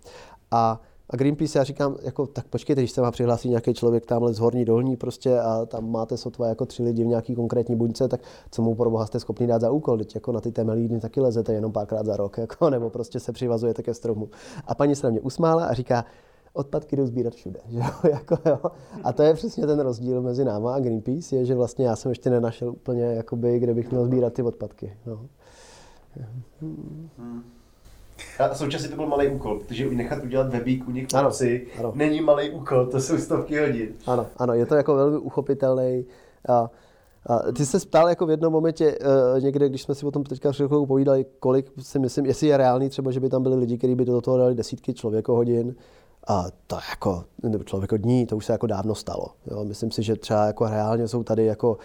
A 0.50 0.80
a 1.10 1.16
Greenpeace, 1.16 1.58
já 1.58 1.64
říkám, 1.64 1.96
jako, 2.02 2.26
tak 2.26 2.46
počkejte, 2.48 2.82
když 2.82 2.90
se 2.90 3.00
vám 3.00 3.12
přihlásí 3.12 3.48
nějaký 3.48 3.74
člověk 3.74 4.06
tamhle 4.06 4.34
z 4.34 4.38
horní 4.38 4.64
dolní 4.64 4.96
prostě 4.96 5.40
a 5.40 5.66
tam 5.66 5.90
máte 5.90 6.16
sotva 6.16 6.48
jako 6.48 6.66
tři 6.66 6.82
lidi 6.82 7.04
v 7.04 7.06
nějaký 7.06 7.34
konkrétní 7.34 7.76
buňce, 7.76 8.08
tak 8.08 8.20
co 8.50 8.62
mu 8.62 8.74
pro 8.74 8.90
boha 8.90 9.06
jste 9.06 9.20
schopni 9.20 9.46
dát 9.46 9.60
za 9.60 9.70
úkol? 9.70 9.98
Teď 9.98 10.14
jako 10.14 10.32
na 10.32 10.40
ty 10.40 10.52
temelíny 10.52 11.00
taky 11.00 11.20
lezete 11.20 11.52
jenom 11.52 11.72
párkrát 11.72 12.06
za 12.06 12.16
rok, 12.16 12.38
jako, 12.38 12.70
nebo 12.70 12.90
prostě 12.90 13.20
se 13.20 13.32
přivazujete 13.32 13.82
ke 13.82 13.94
stromu. 13.94 14.28
A 14.66 14.74
paní 14.74 14.96
se 14.96 15.06
na 15.06 15.10
mě 15.10 15.20
usmála 15.20 15.64
a 15.64 15.74
říká, 15.74 16.04
odpadky 16.58 16.96
jdou 16.96 17.06
sbírat 17.06 17.34
všude. 17.34 17.60
Že 17.68 17.78
jo? 17.78 18.10
Jako, 18.10 18.38
jo? 18.46 18.58
A 19.04 19.12
to 19.12 19.22
je 19.22 19.34
přesně 19.34 19.66
ten 19.66 19.80
rozdíl 19.80 20.22
mezi 20.22 20.44
náma 20.44 20.74
a 20.74 20.80
Greenpeace, 20.80 21.36
je, 21.36 21.44
že 21.44 21.54
vlastně 21.54 21.86
já 21.86 21.96
jsem 21.96 22.08
ještě 22.10 22.30
nenašel 22.30 22.68
úplně, 22.68 23.04
jakoby, 23.04 23.58
kde 23.58 23.74
bych 23.74 23.90
měl 23.90 24.04
sbírat 24.04 24.32
ty 24.32 24.42
odpadky. 24.42 24.96
No. 25.06 25.26
Hmm. 26.60 27.42
A 28.38 28.54
současně 28.54 28.88
to 28.88 28.96
byl 28.96 29.06
malý 29.06 29.28
úkol, 29.28 29.58
protože 29.58 29.90
nechat 29.90 30.24
udělat 30.24 30.48
webík 30.48 30.88
u 30.88 30.90
nich 30.90 31.06
ano, 31.14 31.30
ano. 31.78 31.92
není 31.94 32.20
malý 32.20 32.50
úkol, 32.50 32.86
to 32.86 33.00
jsou 33.00 33.18
stovky 33.18 33.60
hodin. 33.60 33.88
Ano, 34.06 34.26
ano, 34.36 34.54
je 34.54 34.66
to 34.66 34.74
jako 34.74 34.94
velmi 34.94 35.18
uchopitelný. 35.18 36.04
A, 36.48 36.70
a 37.26 37.52
ty 37.52 37.66
se 37.66 37.78
ptal 37.78 38.08
jako 38.08 38.26
v 38.26 38.30
jednom 38.30 38.52
momentě 38.52 38.98
uh, 38.98 39.42
někde, 39.42 39.68
když 39.68 39.82
jsme 39.82 39.94
si 39.94 40.06
o 40.06 40.10
tom 40.10 40.24
teďka 40.24 40.52
chvilkou 40.52 40.86
povídali, 40.86 41.26
kolik 41.40 41.72
si 41.78 41.98
myslím, 41.98 42.26
jestli 42.26 42.46
je 42.46 42.56
reálný 42.56 42.88
třeba, 42.88 43.10
že 43.10 43.20
by 43.20 43.28
tam 43.28 43.42
byli 43.42 43.56
lidi, 43.56 43.78
kteří 43.78 43.94
by 43.94 44.04
do 44.04 44.20
toho 44.20 44.38
dali 44.38 44.54
desítky 44.54 44.94
člověko 44.94 45.34
hodin. 45.34 45.74
A 46.28 46.46
to 46.66 46.78
jako, 46.90 47.24
nebo 47.42 47.64
člověko 47.64 47.96
dní, 47.96 48.26
to 48.26 48.36
už 48.36 48.46
se 48.46 48.52
jako 48.52 48.66
dávno 48.66 48.94
stalo. 48.94 49.26
Jo. 49.50 49.64
Myslím 49.64 49.90
si, 49.90 50.02
že 50.02 50.16
třeba 50.16 50.46
jako 50.46 50.68
reálně 50.68 51.08
jsou 51.08 51.22
tady 51.22 51.44
jako 51.44 51.78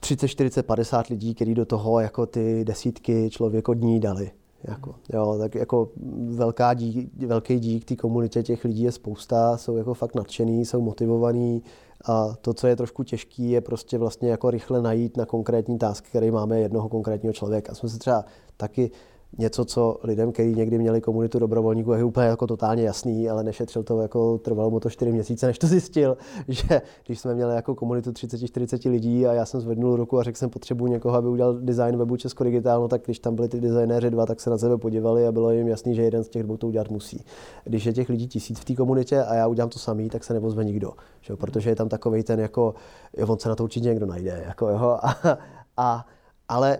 30, 0.00 0.28
40, 0.28 0.62
50 0.62 1.06
lidí, 1.06 1.34
kteří 1.34 1.54
do 1.54 1.64
toho 1.64 2.00
jako 2.00 2.26
ty 2.26 2.64
desítky 2.64 3.30
člověko 3.30 3.74
dní 3.74 4.00
dali. 4.00 4.30
Jako, 4.64 4.94
jo, 5.12 5.38
tak 5.38 5.54
jako 5.54 5.88
velká 6.28 6.74
dík, 6.74 7.10
velký 7.26 7.58
dík 7.60 7.84
té 7.84 7.96
komunitě 7.96 8.42
těch 8.42 8.64
lidí 8.64 8.82
je 8.82 8.92
spousta, 8.92 9.56
jsou 9.56 9.76
jako 9.76 9.94
fakt 9.94 10.14
nadšený, 10.14 10.64
jsou 10.64 10.80
motivovaní 10.80 11.62
a 12.04 12.34
to, 12.40 12.54
co 12.54 12.66
je 12.66 12.76
trošku 12.76 13.02
těžký, 13.02 13.50
je 13.50 13.60
prostě 13.60 13.98
vlastně 13.98 14.30
jako 14.30 14.50
rychle 14.50 14.82
najít 14.82 15.16
na 15.16 15.26
konkrétní 15.26 15.78
task, 15.78 16.04
který 16.04 16.30
máme 16.30 16.60
jednoho 16.60 16.88
konkrétního 16.88 17.32
člověka. 17.32 17.74
Jsme 17.74 17.88
se 17.88 17.98
třeba 17.98 18.24
taky 18.56 18.90
něco, 19.38 19.64
co 19.64 19.98
lidem, 20.02 20.32
kteří 20.32 20.54
někdy 20.54 20.78
měli 20.78 21.00
komunitu 21.00 21.38
dobrovolníků, 21.38 21.92
je 21.92 22.04
úplně 22.04 22.26
jako 22.26 22.46
totálně 22.46 22.82
jasný, 22.82 23.30
ale 23.30 23.44
nešetřil 23.44 23.82
to, 23.82 24.00
jako 24.00 24.38
trvalo 24.38 24.70
mu 24.70 24.80
to 24.80 24.90
4 24.90 25.12
měsíce, 25.12 25.46
než 25.46 25.58
to 25.58 25.66
zjistil, 25.66 26.16
že 26.48 26.82
když 27.06 27.20
jsme 27.20 27.34
měli 27.34 27.54
jako 27.54 27.74
komunitu 27.74 28.10
30-40 28.10 28.90
lidí 28.90 29.26
a 29.26 29.32
já 29.32 29.46
jsem 29.46 29.60
zvednul 29.60 29.96
ruku 29.96 30.18
a 30.18 30.22
řekl 30.22 30.38
jsem, 30.38 30.50
potřebuji 30.50 30.86
někoho, 30.86 31.16
aby 31.16 31.28
udělal 31.28 31.54
design 31.54 31.96
webu 31.96 32.16
Česko 32.16 32.44
digitálno, 32.44 32.88
tak 32.88 33.02
když 33.04 33.18
tam 33.18 33.34
byli 33.34 33.48
ty 33.48 33.60
designéři 33.60 34.10
dva, 34.10 34.26
tak 34.26 34.40
se 34.40 34.50
na 34.50 34.58
sebe 34.58 34.78
podívali 34.78 35.26
a 35.26 35.32
bylo 35.32 35.50
jim 35.50 35.68
jasný, 35.68 35.94
že 35.94 36.02
jeden 36.02 36.24
z 36.24 36.28
těch 36.28 36.42
dvou 36.42 36.56
to 36.56 36.66
udělat 36.66 36.90
musí. 36.90 37.24
Když 37.64 37.84
je 37.84 37.92
těch 37.92 38.08
lidí 38.08 38.28
tisíc 38.28 38.58
v 38.58 38.64
té 38.64 38.74
komunitě 38.74 39.22
a 39.22 39.34
já 39.34 39.46
udělám 39.46 39.70
to 39.70 39.78
samý, 39.78 40.08
tak 40.08 40.24
se 40.24 40.34
nevozve 40.34 40.64
nikdo, 40.64 40.92
že? 41.20 41.36
protože 41.36 41.70
je 41.70 41.76
tam 41.76 41.88
takový 41.88 42.22
ten 42.22 42.40
jako, 42.40 42.74
jo, 43.16 43.26
on 43.26 43.38
se 43.38 43.48
na 43.48 43.54
to 43.54 43.64
určitě 43.64 43.88
někdo 43.88 44.06
najde, 44.06 44.44
jako, 44.46 44.68
jo, 44.68 44.98
a, 45.02 45.38
a 45.76 46.06
ale 46.48 46.78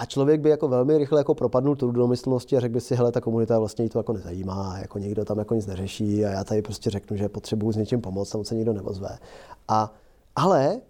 a 0.00 0.04
člověk 0.04 0.40
by 0.40 0.50
jako 0.50 0.68
velmi 0.68 0.98
rychle 0.98 1.20
jako 1.20 1.34
propadnul 1.34 1.76
tu 1.76 1.90
domyslnosti 1.92 2.56
a 2.56 2.60
řekl 2.60 2.72
by 2.72 2.80
si, 2.80 2.94
hele, 2.94 3.12
ta 3.12 3.20
komunita 3.20 3.58
vlastně 3.58 3.88
to 3.88 3.98
jako 3.98 4.12
nezajímá, 4.12 4.78
jako 4.78 4.98
někdo 4.98 5.24
tam 5.24 5.38
jako 5.38 5.54
nic 5.54 5.66
neřeší 5.66 6.24
a 6.24 6.30
já 6.30 6.44
tady 6.44 6.62
prostě 6.62 6.90
řeknu, 6.90 7.16
že 7.16 7.28
potřebuji 7.28 7.72
s 7.72 7.76
něčím 7.76 8.00
pomoct, 8.00 8.30
tam 8.30 8.44
se 8.44 8.54
nikdo 8.54 8.72
nevozve. 8.72 9.18
A, 9.68 9.92
ale 10.36 10.80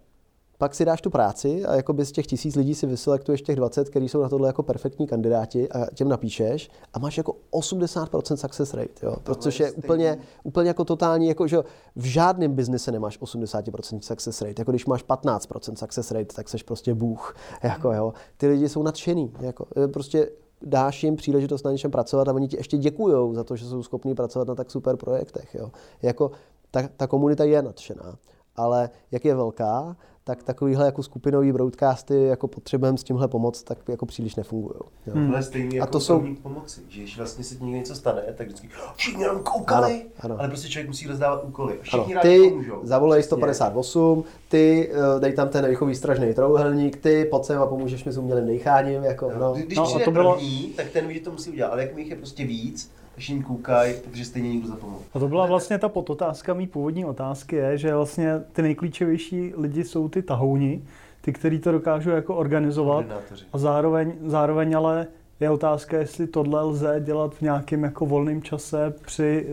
pak 0.59 0.75
si 0.75 0.85
dáš 0.85 1.01
tu 1.01 1.09
práci 1.09 1.65
a 1.65 1.75
jako 1.75 1.95
z 2.03 2.11
těch 2.11 2.27
tisíc 2.27 2.55
lidí 2.55 2.75
si 2.75 2.87
vyselektuješ 2.87 3.41
těch 3.41 3.55
20, 3.55 3.89
kteří 3.89 4.09
jsou 4.09 4.21
na 4.21 4.29
tohle 4.29 4.49
jako 4.49 4.63
perfektní 4.63 5.07
kandidáti 5.07 5.69
a 5.69 5.85
těm 5.93 6.09
napíšeš 6.09 6.69
a 6.93 6.99
máš 6.99 7.17
jako 7.17 7.35
80% 7.51 8.35
success 8.35 8.73
rate, 8.73 9.05
jo? 9.05 9.15
což 9.35 9.59
je 9.59 9.71
úplně, 9.71 10.17
úplně 10.43 10.67
jako 10.67 10.85
totální, 10.85 11.27
jako 11.27 11.47
že 11.47 11.57
v 11.95 12.03
žádném 12.03 12.55
biznise 12.55 12.91
nemáš 12.91 13.19
80% 13.19 13.99
success 13.99 14.41
rate, 14.41 14.61
jako 14.61 14.71
když 14.71 14.85
máš 14.85 15.05
15% 15.05 15.75
success 15.75 16.11
rate, 16.11 16.35
tak 16.35 16.49
seš 16.49 16.63
prostě 16.63 16.93
bůh, 16.93 17.35
jako 17.63 17.93
jo. 17.93 18.13
Ty 18.37 18.47
lidi 18.47 18.69
jsou 18.69 18.83
nadšený, 18.83 19.33
jako 19.39 19.65
prostě 19.93 20.29
dáš 20.61 21.03
jim 21.03 21.15
příležitost 21.15 21.63
na 21.63 21.71
něčem 21.71 21.91
pracovat 21.91 22.27
a 22.27 22.33
oni 22.33 22.47
ti 22.47 22.57
ještě 22.57 22.77
děkují 22.77 23.35
za 23.35 23.43
to, 23.43 23.55
že 23.55 23.65
jsou 23.65 23.83
schopní 23.83 24.15
pracovat 24.15 24.47
na 24.47 24.55
tak 24.55 24.71
super 24.71 24.97
projektech. 24.97 25.55
Jo. 25.55 25.71
Jako 26.01 26.31
ta, 26.71 26.89
ta 26.97 27.07
komunita 27.07 27.43
je 27.43 27.61
nadšená, 27.61 28.17
ale 28.55 28.89
jak 29.11 29.25
je 29.25 29.35
velká, 29.35 29.95
tak 30.29 30.43
takovýhle 30.43 30.85
jako 30.85 31.03
skupinový 31.03 31.51
broadcasty 31.51 32.23
jako 32.23 32.47
potřebujeme 32.47 32.97
s 32.97 33.03
tímhle 33.03 33.27
pomoct, 33.27 33.63
tak 33.63 33.77
jako 33.87 34.05
příliš 34.05 34.35
nefungují. 34.35 34.79
Hmm. 35.13 35.31
Ale 35.31 35.43
stejně 35.43 35.77
jako 35.77 35.89
a 35.89 35.91
to 35.91 35.99
jsou 35.99 36.23
pomoci, 36.41 36.81
že 36.89 37.01
když 37.01 37.17
vlastně 37.17 37.43
se 37.43 37.55
ti 37.55 37.63
někde 37.63 37.79
něco 37.79 37.95
stane, 37.95 38.21
tak 38.35 38.47
vždycky 38.47 38.69
všichni 38.95 39.23
jenom 39.23 39.43
koukali, 39.43 39.93
ano, 39.93 40.03
ano. 40.19 40.35
ale 40.39 40.47
prostě 40.47 40.69
člověk 40.69 40.87
musí 40.87 41.07
rozdávat 41.07 41.43
úkoly. 41.43 41.79
Všichni 41.81 42.13
ano, 42.13 42.21
ty 42.21 42.65
zavolej 42.83 43.23
158, 43.23 44.23
ty 44.49 44.91
eh, 44.91 45.19
dej 45.19 45.33
tam 45.33 45.49
ten 45.49 45.65
jako 45.65 45.85
výstražný 45.85 46.33
trouhelník, 46.33 46.97
ty 46.97 47.29
sem 47.41 47.61
a 47.61 47.65
pomůžeš 47.65 48.03
mi 48.03 48.11
s 48.11 48.17
umělým 48.17 48.47
dýcháním. 48.47 49.03
Jako, 49.03 49.31
no. 49.39 49.53
Když 49.53 49.77
no, 49.77 49.99
to 50.05 50.11
bylo... 50.11 50.33
první, 50.33 50.73
tak 50.75 50.89
ten 50.89 51.07
ví, 51.07 51.13
že 51.13 51.19
to 51.19 51.31
musí 51.31 51.49
udělat, 51.49 51.69
ale 51.69 51.81
jak 51.81 51.97
jich 51.97 52.09
je 52.09 52.15
prostě 52.15 52.45
víc, 52.45 52.91
když 53.19 53.29
jim 53.29 53.43
koukají, 53.43 53.93
protože 54.03 54.25
stejně 54.25 54.49
někdo 54.49 54.67
zapomněl. 54.67 54.99
A 55.13 55.19
to 55.19 55.27
byla 55.27 55.45
vlastně 55.45 55.77
ta 55.77 55.89
podotázka 55.89 56.53
mý 56.53 56.67
původní 56.67 57.05
otázky, 57.05 57.55
je, 57.55 57.77
že 57.77 57.95
vlastně 57.95 58.41
ty 58.53 58.61
nejklíčovější 58.61 59.53
lidi 59.57 59.83
jsou 59.83 60.09
ty 60.09 60.21
tahouni, 60.21 60.81
ty, 61.21 61.33
kteří 61.33 61.59
to 61.59 61.71
dokážou 61.71 62.09
jako 62.09 62.35
organizovat 62.35 63.05
a 63.53 63.57
zároveň, 63.57 64.13
zároveň 64.25 64.77
ale 64.77 65.07
je 65.39 65.49
otázka, 65.49 65.97
jestli 65.97 66.27
tohle 66.27 66.63
lze 66.63 67.01
dělat 67.05 67.35
v 67.35 67.41
nějakém 67.41 67.83
jako 67.83 68.05
volném 68.05 68.41
čase 68.41 68.93
při, 69.05 69.47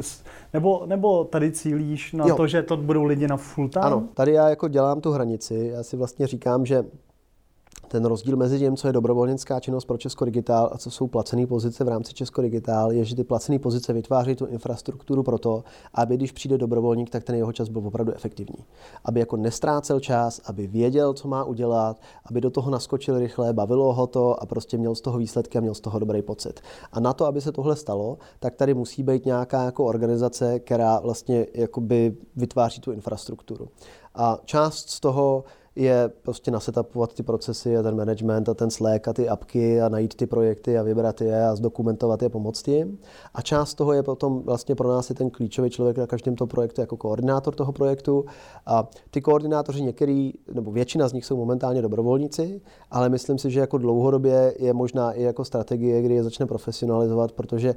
nebo, 0.53 0.83
nebo 0.87 1.25
tady 1.25 1.53
cílíš 1.53 2.13
na 2.13 2.27
jo. 2.27 2.37
to, 2.37 2.47
že 2.47 2.63
to 2.63 2.77
budou 2.77 3.05
lidi 3.05 3.29
na 3.29 3.37
full 3.37 3.69
time? 3.69 3.85
Ano, 3.85 4.09
tady 4.15 4.33
já 4.33 4.49
jako 4.49 4.69
dělám 4.69 5.01
tu 5.01 5.11
hranici. 5.11 5.71
Já 5.75 5.83
si 5.83 5.97
vlastně 5.97 6.27
říkám, 6.27 6.67
že 6.67 6.85
ten 7.89 8.05
rozdíl 8.05 8.37
mezi 8.37 8.59
tím, 8.59 8.77
co 8.77 8.87
je 8.87 8.93
dobrovolnická 8.93 9.61
činnost 9.61 9.85
pro 9.85 9.99
Česko 9.99 10.25
Digitál 10.25 10.71
a 10.73 10.79
co 10.79 10.91
jsou 10.91 11.07
placené 11.07 11.47
pozice 11.47 11.85
v 11.85 11.89
rámci 11.89 12.15
Česko 12.15 12.43
Digitál, 12.43 12.93
je, 12.93 13.05
že 13.05 13.17
ty 13.17 13.25
placené 13.25 13.59
pozice 13.59 13.93
vytváří 13.93 14.35
tu 14.35 14.47
infrastrukturu 14.47 15.23
pro 15.23 15.39
to, 15.39 15.65
aby 15.95 16.17
když 16.17 16.33
přijde 16.33 16.59
dobrovolník, 16.59 17.11
tak 17.11 17.25
ten 17.25 17.35
jeho 17.35 17.53
čas 17.53 17.69
byl 17.69 17.87
opravdu 17.87 18.13
efektivní. 18.15 18.65
Aby 19.05 19.21
jako 19.21 19.37
nestrácel 19.37 20.01
čas, 20.01 20.41
aby 20.45 20.67
věděl, 20.67 21.15
co 21.15 21.29
má 21.29 21.45
udělat, 21.45 22.01
aby 22.25 22.41
do 22.41 22.51
toho 22.51 22.71
naskočil 22.71 23.19
rychle, 23.19 23.53
bavilo 23.53 23.93
ho 23.93 24.07
to 24.07 24.43
a 24.43 24.47
prostě 24.47 24.79
měl 24.79 24.95
z 24.95 25.01
toho 25.01 25.19
výsledky 25.19 25.59
a 25.59 25.61
měl 25.61 25.75
z 25.75 25.81
toho 25.81 25.99
dobrý 25.99 26.23
pocit. 26.23 26.61
A 26.93 27.01
na 27.01 27.13
to, 27.13 27.27
aby 27.27 27.41
se 27.41 27.53
tohle 27.53 27.77
stalo, 27.77 28.19
tak 28.41 28.55
tady 28.55 28.75
musí 28.75 29.03
být 29.03 29.25
nějaká 29.25 29.63
jako 29.63 29.85
organizace, 29.85 30.59
která 30.59 31.01
vlastně 31.01 31.47
jakoby 31.55 32.17
vytváří 32.37 32.81
tu 32.81 32.93
infrastrukturu. 32.93 33.69
A 34.15 34.39
část 34.45 34.91
z 34.91 35.01
toho 35.01 35.45
je 35.77 36.11
prostě 36.23 36.51
nasetapovat 36.51 37.15
ty 37.15 37.23
procesy 37.23 37.77
a 37.77 37.83
ten 37.83 37.97
management 37.97 38.49
a 38.49 38.55
ten 38.55 38.71
Slack 38.71 39.09
a 39.09 39.13
ty 39.13 39.29
apky 39.29 39.81
a 39.81 39.89
najít 39.89 40.15
ty 40.15 40.27
projekty 40.27 40.79
a 40.79 40.83
vybrat 40.83 41.21
je 41.21 41.47
a 41.47 41.57
zdokumentovat 41.57 42.23
je, 42.23 42.29
pomoct 42.29 42.69
jim. 42.69 42.99
A 43.35 43.43
část 43.43 43.75
toho 43.75 43.93
je 43.93 44.03
potom 44.03 44.43
vlastně 44.43 44.75
pro 44.75 44.89
nás 44.89 45.11
i 45.11 45.15
ten 45.15 45.31
klíčový 45.31 45.71
člověk 45.71 45.99
na 45.99 46.07
každém 46.07 46.37
tom 46.37 46.49
projektu 46.49 46.81
jako 46.81 46.97
koordinátor 46.97 47.55
toho 47.55 47.73
projektu. 47.73 48.25
A 48.67 48.89
ty 49.11 49.21
koordinátoři 49.21 49.83
některý, 49.83 50.33
nebo 50.55 50.73
většina 50.73 51.09
z 51.09 51.13
nich 51.13 51.25
jsou 51.25 51.37
momentálně 51.37 51.83
dobrovolníci, 51.83 52.61
ale 52.91 53.09
myslím 53.09 53.39
si, 53.39 53.51
že 53.51 53.61
jako 53.61 53.79
dlouhodobě 53.79 54.55
je 54.59 54.73
možná 54.73 55.13
i 55.13 55.23
jako 55.23 55.45
strategie, 55.45 56.03
kdy 56.03 56.15
je 56.15 56.25
začne 56.25 56.47
profesionalizovat, 56.47 57.33
protože 57.33 57.75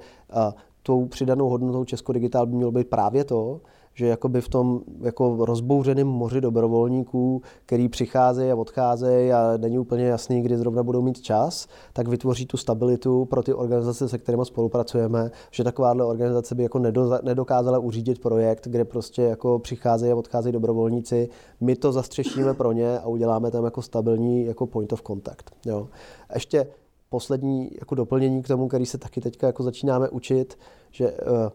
tou 0.83 1.05
přidanou 1.05 1.49
hodnotou 1.49 1.85
Česko 1.85 2.13
Digitál 2.13 2.45
by 2.45 2.55
mělo 2.55 2.71
být 2.71 2.87
právě 2.87 3.23
to, 3.23 3.61
že 3.99 4.07
jakoby 4.07 4.41
v 4.41 4.49
tom 4.49 4.81
jako 5.01 5.45
rozbouřeném 5.45 6.07
moři 6.07 6.41
dobrovolníků, 6.41 7.41
který 7.65 7.89
přicházejí 7.89 8.51
a 8.51 8.55
odcházejí 8.55 9.33
a 9.33 9.57
není 9.57 9.79
úplně 9.79 10.05
jasný, 10.05 10.41
kdy 10.41 10.57
zrovna 10.57 10.83
budou 10.83 11.01
mít 11.01 11.21
čas, 11.21 11.67
tak 11.93 12.07
vytvoří 12.07 12.45
tu 12.45 12.57
stabilitu 12.57 13.25
pro 13.25 13.43
ty 13.43 13.53
organizace, 13.53 14.09
se 14.09 14.17
kterými 14.17 14.45
spolupracujeme, 14.45 15.31
že 15.51 15.63
takováhle 15.63 16.05
organizace 16.05 16.55
by 16.55 16.63
jako 16.63 16.79
nedokázala 17.23 17.79
uřídit 17.79 18.21
projekt, 18.21 18.67
kde 18.67 18.85
prostě 18.85 19.21
jako 19.21 19.59
přicházejí 19.59 20.11
a 20.11 20.15
odcházejí 20.15 20.53
dobrovolníci. 20.53 21.29
My 21.61 21.75
to 21.75 21.91
zastřešíme 21.91 22.53
pro 22.53 22.71
ně 22.71 22.99
a 22.99 23.07
uděláme 23.07 23.51
tam 23.51 23.65
jako 23.65 23.81
stabilní 23.81 24.45
jako 24.45 24.67
point 24.67 24.93
of 24.93 25.03
contact. 25.03 25.45
Jo. 25.65 25.87
Ještě 26.33 26.67
poslední 27.09 27.69
jako 27.79 27.95
doplnění 27.95 28.43
k 28.43 28.47
tomu, 28.47 28.67
který 28.67 28.85
se 28.85 28.97
taky 28.97 29.21
teďka 29.21 29.47
jako 29.47 29.63
začínáme 29.63 30.09
učit, 30.09 30.57
že 30.91 31.11
uh, 31.11 31.49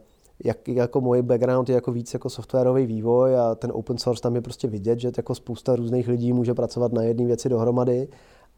jak, 0.45 0.69
jako 0.69 1.01
můj 1.01 1.23
background 1.23 1.69
je 1.69 1.75
jako 1.75 1.93
víc 1.93 2.15
jako 2.15 2.31
softwarový 2.31 2.87
vývoj 2.87 3.39
a 3.39 3.55
ten 3.55 3.71
open 3.75 3.99
source 3.99 4.23
tam 4.23 4.35
je 4.35 4.41
prostě 4.41 4.69
vidět, 4.69 5.01
že 5.01 5.11
jako 5.17 5.35
spousta 5.35 5.77
různých 5.77 6.09
lidí 6.09 6.33
může 6.33 6.55
pracovat 6.55 6.93
na 6.93 7.03
jedné 7.03 7.25
věci 7.27 7.49
dohromady, 7.49 8.09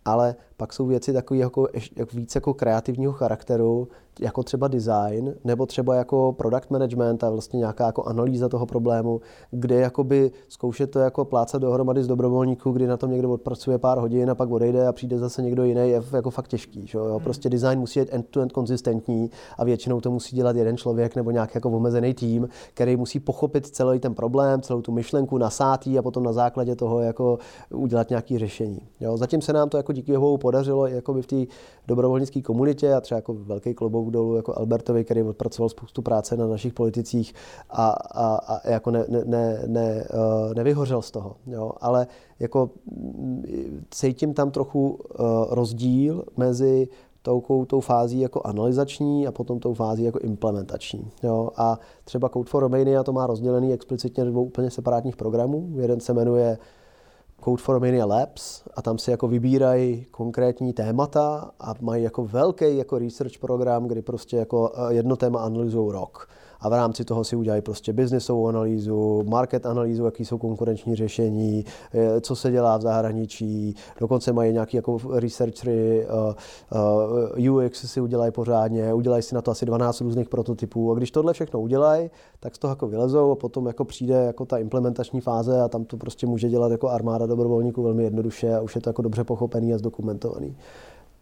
ale 0.04 0.36
pak 0.56 0.72
jsou 0.72 0.86
věci 0.86 1.12
takové 1.12 1.40
jako, 1.40 1.68
jako 1.96 2.16
víc 2.16 2.34
jako 2.34 2.54
kreativního 2.54 3.12
charakteru, 3.12 3.88
jako 4.20 4.42
třeba 4.42 4.68
design, 4.68 5.34
nebo 5.44 5.66
třeba 5.66 5.94
jako 5.94 6.34
product 6.38 6.70
management 6.70 7.24
a 7.24 7.30
vlastně 7.30 7.58
nějaká 7.58 7.86
jako 7.86 8.02
analýza 8.02 8.48
toho 8.48 8.66
problému, 8.66 9.20
kde 9.50 9.74
jakoby 9.74 10.30
zkoušet 10.48 10.90
to 10.90 10.98
jako 10.98 11.24
plácat 11.24 11.62
dohromady 11.62 12.02
z 12.02 12.06
dobrovolníků, 12.06 12.70
kdy 12.70 12.86
na 12.86 12.96
tom 12.96 13.10
někdo 13.10 13.30
odpracuje 13.30 13.78
pár 13.78 13.98
hodin 13.98 14.30
a 14.30 14.34
pak 14.34 14.50
odejde 14.50 14.86
a 14.86 14.92
přijde 14.92 15.18
zase 15.18 15.42
někdo 15.42 15.64
jiný, 15.64 15.90
je 15.90 16.02
jako 16.12 16.30
fakt 16.30 16.48
těžký. 16.48 16.86
Že 16.86 16.98
jo? 16.98 17.04
Hmm. 17.04 17.20
Prostě 17.20 17.48
design 17.48 17.78
musí 17.78 18.00
být 18.00 18.08
end-to-end 18.12 18.52
konzistentní 18.52 19.30
a 19.58 19.64
většinou 19.64 20.00
to 20.00 20.10
musí 20.10 20.36
dělat 20.36 20.56
jeden 20.56 20.76
člověk 20.76 21.16
nebo 21.16 21.30
nějaký 21.30 21.52
jako 21.54 21.70
omezený 21.70 22.14
tým, 22.14 22.48
který 22.74 22.96
musí 22.96 23.20
pochopit 23.20 23.66
celý 23.66 23.98
ten 23.98 24.14
problém, 24.14 24.62
celou 24.62 24.82
tu 24.82 24.92
myšlenku, 24.92 25.38
nasátý 25.38 25.98
a 25.98 26.02
potom 26.02 26.22
na 26.22 26.32
základě 26.32 26.76
toho 26.76 27.00
jako 27.00 27.38
udělat 27.74 28.10
nějaké 28.10 28.38
řešení. 28.38 28.80
Jo? 29.00 29.16
Zatím 29.16 29.42
se 29.42 29.52
nám 29.52 29.68
to 29.68 29.76
jako 29.76 29.92
díky 29.92 30.12
Bohu 30.18 30.38
podařilo 30.38 30.86
jako 30.86 31.14
v 31.14 31.26
té 31.26 31.36
dobrovolnické 31.86 32.42
komunitě 32.42 32.94
a 32.94 33.00
třeba 33.00 33.16
jako 33.16 33.34
velký 33.34 33.74
klobouk 33.74 34.05
dolů 34.10 34.36
jako 34.36 34.58
Albertovi, 34.58 35.04
který 35.04 35.22
odpracoval 35.22 35.68
spoustu 35.68 36.02
práce 36.02 36.36
na 36.36 36.46
našich 36.46 36.72
politicích 36.72 37.34
a, 37.70 37.90
a, 37.90 38.36
a 38.36 38.70
jako 38.70 38.90
ne, 38.90 39.04
ne, 39.08 39.24
ne, 39.24 39.62
ne, 39.66 40.08
uh, 40.14 40.54
nevyhořel 40.54 41.02
z 41.02 41.10
toho. 41.10 41.36
Jo? 41.46 41.72
Ale 41.80 42.06
jako 42.38 42.70
mm, 42.86 43.84
cítím 43.90 44.34
tam 44.34 44.50
trochu 44.50 44.88
uh, 44.88 45.26
rozdíl 45.50 46.24
mezi 46.36 46.88
tou, 47.22 47.64
tou 47.66 47.80
fází 47.80 48.20
jako 48.20 48.40
analyzační 48.44 49.26
a 49.26 49.32
potom 49.32 49.60
tou 49.60 49.74
fází 49.74 50.02
jako 50.02 50.18
implementační. 50.18 51.10
Jo? 51.22 51.50
A 51.56 51.78
třeba 52.04 52.28
Code 52.28 52.50
for 52.50 52.62
Romania 52.62 53.02
to 53.02 53.12
má 53.12 53.26
rozdělený 53.26 53.72
explicitně 53.72 54.24
do 54.24 54.30
dvou 54.30 54.44
úplně 54.44 54.70
separátních 54.70 55.16
programů. 55.16 55.68
Jeden 55.76 56.00
se 56.00 56.12
jmenuje 56.12 56.58
Code 57.46 57.62
for 57.62 57.80
Mania 57.80 58.06
Labs 58.06 58.62
a 58.74 58.82
tam 58.82 58.98
si 58.98 59.10
jako 59.10 59.28
vybírají 59.28 60.06
konkrétní 60.10 60.72
témata 60.72 61.50
a 61.60 61.74
mají 61.80 62.02
jako 62.02 62.24
velký 62.24 62.76
jako 62.76 62.98
research 62.98 63.38
program, 63.38 63.88
kdy 63.88 64.02
prostě 64.02 64.36
jako 64.36 64.72
eh, 64.74 64.94
jedno 64.94 65.16
téma 65.16 65.40
analyzují 65.40 65.92
rok 65.92 66.28
a 66.60 66.68
v 66.68 66.72
rámci 66.72 67.04
toho 67.04 67.24
si 67.24 67.36
udělají 67.36 67.62
prostě 67.62 67.92
businessovou 67.92 68.48
analýzu, 68.48 69.22
market 69.28 69.66
analýzu, 69.66 70.04
jaký 70.04 70.24
jsou 70.24 70.38
konkurenční 70.38 70.94
řešení, 70.96 71.64
eh, 71.94 72.20
co 72.20 72.36
se 72.36 72.50
dělá 72.50 72.76
v 72.76 72.80
zahraničí, 72.80 73.74
dokonce 74.00 74.32
mají 74.32 74.52
nějaký 74.52 74.76
jako 74.76 74.98
researchery, 75.12 76.06
uh, 76.06 76.34
uh, 77.40 77.64
UX 77.64 77.92
si 77.92 78.00
udělají 78.00 78.32
pořádně, 78.32 78.94
udělají 78.94 79.22
si 79.22 79.34
na 79.34 79.42
to 79.42 79.50
asi 79.50 79.66
12 79.66 80.00
různých 80.00 80.28
prototypů. 80.28 80.92
A 80.92 80.94
když 80.94 81.10
tohle 81.10 81.32
všechno 81.32 81.60
udělají, 81.60 82.10
tak 82.40 82.54
z 82.54 82.58
toho 82.58 82.72
jako 82.72 82.86
vylezou 82.86 83.30
a 83.30 83.34
potom 83.34 83.66
jako 83.66 83.84
přijde 83.84 84.14
jako 84.14 84.46
ta 84.46 84.58
implementační 84.58 85.20
fáze 85.20 85.60
a 85.62 85.68
tam 85.68 85.84
to 85.84 85.96
prostě 85.96 86.26
může 86.26 86.48
dělat 86.48 86.72
jako 86.72 86.88
armáda 86.88 87.26
dobrovolníků 87.26 87.82
velmi 87.82 88.04
jednoduše 88.04 88.54
a 88.54 88.60
už 88.60 88.74
je 88.74 88.80
to 88.80 88.90
jako 88.90 89.02
dobře 89.02 89.24
pochopený 89.24 89.74
a 89.74 89.78
zdokumentovaný 89.78 90.56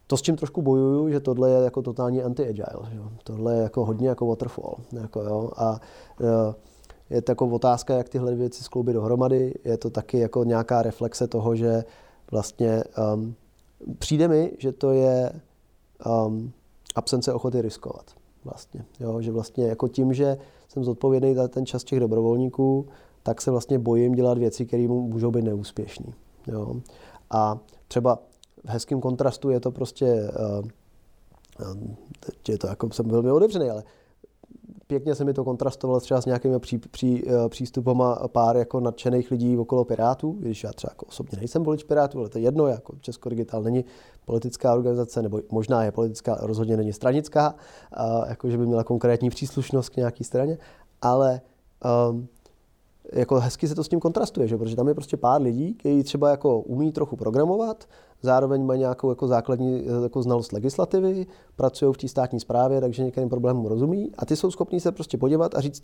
to, 0.07 0.17
s 0.17 0.23
čím 0.23 0.37
trošku 0.37 0.63
bojuju, 0.63 1.11
že 1.11 1.21
tohle 1.21 1.51
je 1.51 1.65
jako 1.65 1.83
totální 1.83 2.23
anti-agile. 2.23 3.11
Tohle 3.25 3.55
je 3.55 3.63
jako 3.63 3.85
hodně 3.85 4.09
jako 4.09 4.27
waterfall. 4.27 4.77
Jako, 4.93 5.23
jo? 5.23 5.51
A 5.57 5.81
e, 6.21 7.15
je 7.15 7.23
to 7.23 7.33
jako 7.33 7.47
otázka, 7.47 7.95
jak 7.95 8.09
tyhle 8.09 8.35
věci 8.35 8.65
skloubit 8.65 8.95
dohromady. 8.95 9.55
Je 9.65 9.77
to 9.77 9.91
taky 9.91 10.19
jako 10.19 10.45
nějaká 10.45 10.83
reflexe 10.83 11.27
toho, 11.27 11.57
že 11.57 11.85
vlastně 12.31 12.85
um, 13.15 13.35
přijde 13.99 14.29
mi, 14.29 14.53
že 14.59 14.73
to 14.73 14.93
je 14.93 15.33
um, 16.27 16.53
absence 16.95 17.33
ochoty 17.33 17.63
riskovat. 17.63 18.05
Vlastně. 18.45 18.85
Jo? 19.01 19.21
Že 19.21 19.33
vlastně 19.33 19.67
jako 19.67 19.89
tím, 19.89 20.15
že 20.15 20.39
jsem 20.69 20.85
zodpovědný 20.85 21.35
za 21.35 21.49
ten 21.49 21.67
čas 21.67 21.85
těch 21.85 22.01
dobrovolníků, 22.01 22.87
tak 23.23 23.43
se 23.43 23.51
vlastně 23.51 23.79
bojím 23.79 24.13
dělat 24.13 24.39
věci, 24.39 24.67
které 24.67 24.89
můžou 24.89 25.31
být 25.31 25.45
neúspěšné. 25.45 26.13
A 27.31 27.59
třeba 27.89 28.19
v 28.65 28.69
hezkém 28.69 29.01
kontrastu 29.01 29.51
je 29.51 29.61
to 29.61 29.71
prostě, 29.71 30.31
uh, 30.61 30.69
je 32.49 32.59
to 32.59 32.67
jako, 32.67 32.93
jsem 32.93 33.09
velmi 33.09 33.31
otevřený, 33.31 33.71
ale 33.71 33.85
pěkně 34.87 35.15
se 35.15 35.25
mi 35.25 35.35
to 35.35 35.45
kontrastovalo 35.45 36.01
třeba 36.01 36.21
s 36.21 36.27
nějakými 36.27 36.59
pří, 36.59 36.79
pří, 36.79 37.25
eh, 37.29 37.49
přístupama 37.49 38.29
pár 38.29 38.57
jako 38.57 38.81
nadšených 38.81 39.31
lidí 39.31 39.59
okolo 39.59 39.85
Pirátů, 39.85 40.33
když 40.33 40.65
já 40.65 40.73
třeba 40.73 40.91
jako 40.91 41.07
osobně 41.07 41.39
nejsem 41.39 41.63
volič 41.63 41.83
Pirátů, 41.85 42.19
ale 42.19 42.29
to 42.29 42.39
je 42.39 42.45
jedno, 42.45 42.67
jako 42.67 42.97
Česko 43.01 43.29
Digital 43.29 43.63
není 43.63 43.85
politická 44.25 44.75
organizace, 44.75 45.23
nebo 45.23 45.41
možná 45.51 45.85
je 45.85 45.93
politická, 45.93 46.39
rozhodně 46.41 46.77
není 46.77 46.93
stranická, 46.93 47.55
a, 47.93 48.29
jako 48.29 48.51
že 48.51 48.59
by 48.59 48.67
měla 48.67 48.85
konkrétní 48.85 49.31
příslušnost 49.31 49.89
k 49.89 49.97
nějaké 49.97 50.25
straně, 50.25 50.59
ale 51.03 51.41
um, 52.11 52.29
jako 53.13 53.41
hezky 53.41 53.69
se 53.69 53.75
to 53.75 53.85
s 53.85 53.89
tím 53.89 54.01
kontrastuje, 54.01 54.49
že? 54.49 54.57
protože 54.57 54.77
tam 54.77 54.89
je 54.89 54.95
prostě 54.95 55.17
pár 55.17 55.43
lidí, 55.43 55.75
kteří 55.75 56.03
třeba 56.03 56.31
jako 56.31 56.61
umí 56.61 56.93
trochu 56.93 57.17
programovat, 57.17 57.85
zároveň 58.25 58.65
mají 58.65 58.81
nějakou 58.81 59.09
jako 59.09 59.29
základní 59.29 59.87
jako 60.03 60.23
znalost 60.23 60.53
legislativy, 60.53 61.27
pracují 61.57 61.93
v 61.93 61.97
té 61.97 62.09
státní 62.09 62.41
správě, 62.41 62.81
takže 62.81 63.05
některým 63.05 63.29
problémům 63.29 63.67
rozumí 63.67 64.11
a 64.19 64.27
ty 64.27 64.37
jsou 64.37 64.51
schopní 64.51 64.81
se 64.81 64.93
prostě 64.93 65.19
podívat 65.19 65.55
a 65.55 65.61
říct, 65.61 65.83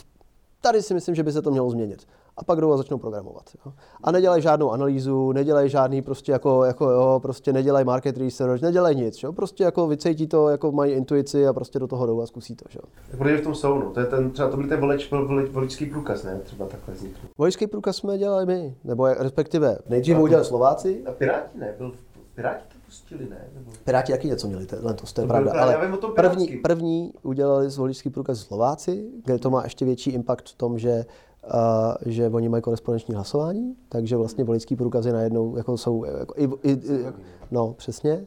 tady 0.60 0.82
si 0.82 0.94
myslím, 0.94 1.14
že 1.14 1.22
by 1.22 1.32
se 1.32 1.42
to 1.42 1.50
mělo 1.50 1.70
změnit. 1.70 2.06
A 2.36 2.44
pak 2.44 2.60
jdou 2.60 2.72
a 2.72 2.76
začnou 2.76 2.98
programovat. 2.98 3.42
Jo. 3.66 3.72
A 4.02 4.12
nedělají 4.12 4.42
žádnou 4.42 4.70
analýzu, 4.70 5.32
nedělají 5.32 5.70
žádný 5.70 6.02
prostě 6.02 6.32
jako, 6.32 6.64
jako 6.64 6.90
jo, 6.90 7.20
prostě 7.22 7.52
nedělají 7.52 7.84
market 7.84 8.16
research, 8.16 8.62
nedělají 8.62 8.96
nic. 8.96 9.22
Jo. 9.22 9.32
Prostě 9.32 9.64
jako 9.64 9.86
vycejtí 9.86 10.26
to, 10.26 10.48
jako 10.48 10.72
mají 10.72 10.92
intuici 10.92 11.46
a 11.46 11.52
prostě 11.52 11.78
do 11.78 11.86
toho 11.86 12.06
jdou 12.06 12.20
a 12.20 12.26
zkusí 12.26 12.56
to. 12.56 12.64
Jo. 12.74 12.80
Protože 13.18 13.36
v 13.36 13.42
tom 13.42 13.54
jsou, 13.54 13.78
no. 13.78 13.90
To 13.90 14.00
je 14.00 14.06
ten, 14.06 14.30
třeba 14.30 14.48
to 14.48 14.56
byl 14.56 14.68
ten 14.68 14.80
volič, 14.80 15.10
voličský 15.50 15.86
průkaz, 15.86 16.22
ne? 16.22 16.40
Třeba 16.44 16.66
takhle 16.66 16.94
vznikl. 16.94 17.18
Voličský 17.38 17.66
průkaz 17.66 17.96
jsme 17.96 18.18
dělali 18.18 18.46
my, 18.46 18.74
nebo 18.84 19.06
respektive 19.06 19.78
nejdřív 19.88 20.16
ho 20.16 20.22
udělali 20.22 20.46
Slováci. 20.46 21.02
A 21.06 21.12
Piráti 21.12 21.58
ne, 21.58 21.74
byl 21.78 21.92
Piráti 22.40 22.64
to 22.68 22.74
pustili, 22.86 23.28
ne? 23.30 23.48
Nebo... 23.54 23.70
Piráti 23.84 24.12
taky 24.12 24.28
něco 24.28 24.46
měli, 24.46 24.66
letos, 24.80 25.12
to 25.12 25.20
je 25.20 25.26
to 25.26 25.28
pravda. 25.28 25.52
Ale 25.62 25.98
tom 25.98 26.12
první, 26.14 26.46
první 26.46 27.12
udělali 27.22 27.68
voličský 27.68 28.10
průkaz 28.10 28.38
Slováci, 28.38 29.10
kde 29.24 29.38
to 29.38 29.50
má 29.50 29.64
ještě 29.64 29.84
větší 29.84 30.10
impact 30.10 30.48
v 30.48 30.54
tom, 30.54 30.78
že 30.78 31.06
uh, 31.44 32.12
že 32.12 32.28
oni 32.28 32.48
mají 32.48 32.62
korespondenční 32.62 33.14
hlasování, 33.14 33.76
takže 33.88 34.16
vlastně 34.16 34.44
voličský 34.44 34.76
průkazy 34.76 35.12
najednou 35.12 35.56
jako 35.56 35.78
jsou, 35.78 36.04
jako, 36.04 36.34
i, 36.36 36.44
i, 36.62 36.72
i, 36.72 37.06
no 37.50 37.72
přesně. 37.72 38.26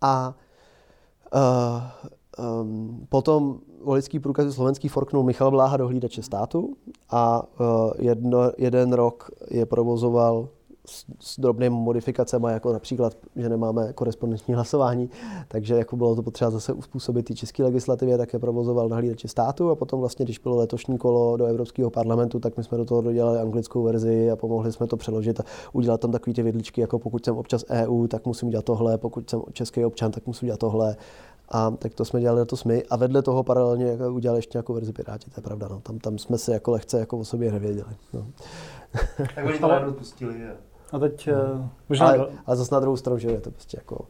A 0.00 0.34
uh, 1.34 2.60
um, 2.62 3.06
potom 3.08 3.58
voličský 3.84 4.18
průkaz 4.18 4.54
slovenský 4.54 4.88
forknul 4.88 5.22
Michal 5.22 5.50
Bláha 5.50 5.76
do 5.76 5.88
hlídače 5.88 6.22
státu 6.22 6.76
a 7.10 7.42
uh, 7.60 7.92
jedno, 7.98 8.52
jeden 8.58 8.92
rok 8.92 9.30
je 9.50 9.66
provozoval 9.66 10.48
s, 10.86 11.04
s 11.20 11.40
drobnými 11.40 11.76
modifikacemi, 11.76 12.46
jako 12.50 12.72
například, 12.72 13.16
že 13.36 13.48
nemáme 13.48 13.92
korespondenční 13.92 14.54
hlasování, 14.54 15.10
takže 15.48 15.74
jako 15.74 15.96
bylo 15.96 16.16
to 16.16 16.22
potřeba 16.22 16.50
zase 16.50 16.72
uspůsobit 16.72 17.30
i 17.30 17.34
české 17.34 17.64
legislativě, 17.64 18.18
tak 18.18 18.32
je 18.32 18.38
provozoval 18.38 18.88
na 18.88 18.96
hlídači 18.96 19.28
státu 19.28 19.70
a 19.70 19.74
potom 19.74 20.00
vlastně, 20.00 20.24
když 20.24 20.38
bylo 20.38 20.56
letošní 20.56 20.98
kolo 20.98 21.36
do 21.36 21.44
Evropského 21.44 21.90
parlamentu, 21.90 22.40
tak 22.40 22.56
my 22.56 22.64
jsme 22.64 22.78
do 22.78 22.84
toho 22.84 23.00
dodělali 23.00 23.40
anglickou 23.40 23.82
verzi 23.82 24.30
a 24.30 24.36
pomohli 24.36 24.72
jsme 24.72 24.86
to 24.86 24.96
přeložit 24.96 25.40
a 25.40 25.44
udělat 25.72 26.00
tam 26.00 26.12
takové 26.12 26.34
ty 26.34 26.42
vidličky, 26.42 26.80
jako 26.80 26.98
pokud 26.98 27.24
jsem 27.24 27.36
občas 27.36 27.64
EU, 27.70 28.06
tak 28.06 28.26
musím 28.26 28.50
dělat 28.50 28.64
tohle, 28.64 28.98
pokud 28.98 29.30
jsem 29.30 29.42
český 29.52 29.84
občan, 29.84 30.10
tak 30.10 30.26
musím 30.26 30.46
dělat 30.46 30.60
tohle. 30.60 30.96
A 31.48 31.70
tak 31.70 31.94
to 31.94 32.04
jsme 32.04 32.20
dělali 32.20 32.40
letos 32.40 32.64
my. 32.64 32.84
A 32.90 32.96
vedle 32.96 33.22
toho 33.22 33.42
paralelně 33.42 33.86
jako 33.86 34.12
udělali 34.12 34.38
ještě 34.38 34.58
nějakou 34.58 34.74
verzi 34.74 34.92
Piráti, 34.92 35.30
to 35.30 35.40
je 35.40 35.42
pravda. 35.42 35.68
No. 35.68 35.80
Tam, 35.80 35.98
tam 35.98 36.18
jsme 36.18 36.38
se 36.38 36.52
jako 36.52 36.70
lehce 36.70 36.98
jako 36.98 37.18
o 37.18 37.24
sobě 37.24 37.52
nevěděli. 37.52 37.90
No. 38.12 38.26
tak 39.34 39.46
oni 39.46 39.58
to 39.58 39.68
najednou 39.68 39.92
pustili. 39.92 40.40
Je. 40.40 40.56
A 40.92 40.98
teď 40.98 41.28
no. 41.28 41.70
možná... 41.88 42.06
Ale, 42.06 42.26
ale 42.46 42.56
zase 42.56 42.74
na 42.74 42.80
druhou 42.80 42.96
stranu, 42.96 43.18
že 43.18 43.28
je 43.28 43.40
to 43.40 43.50
prostě 43.50 43.76
jako 43.76 44.04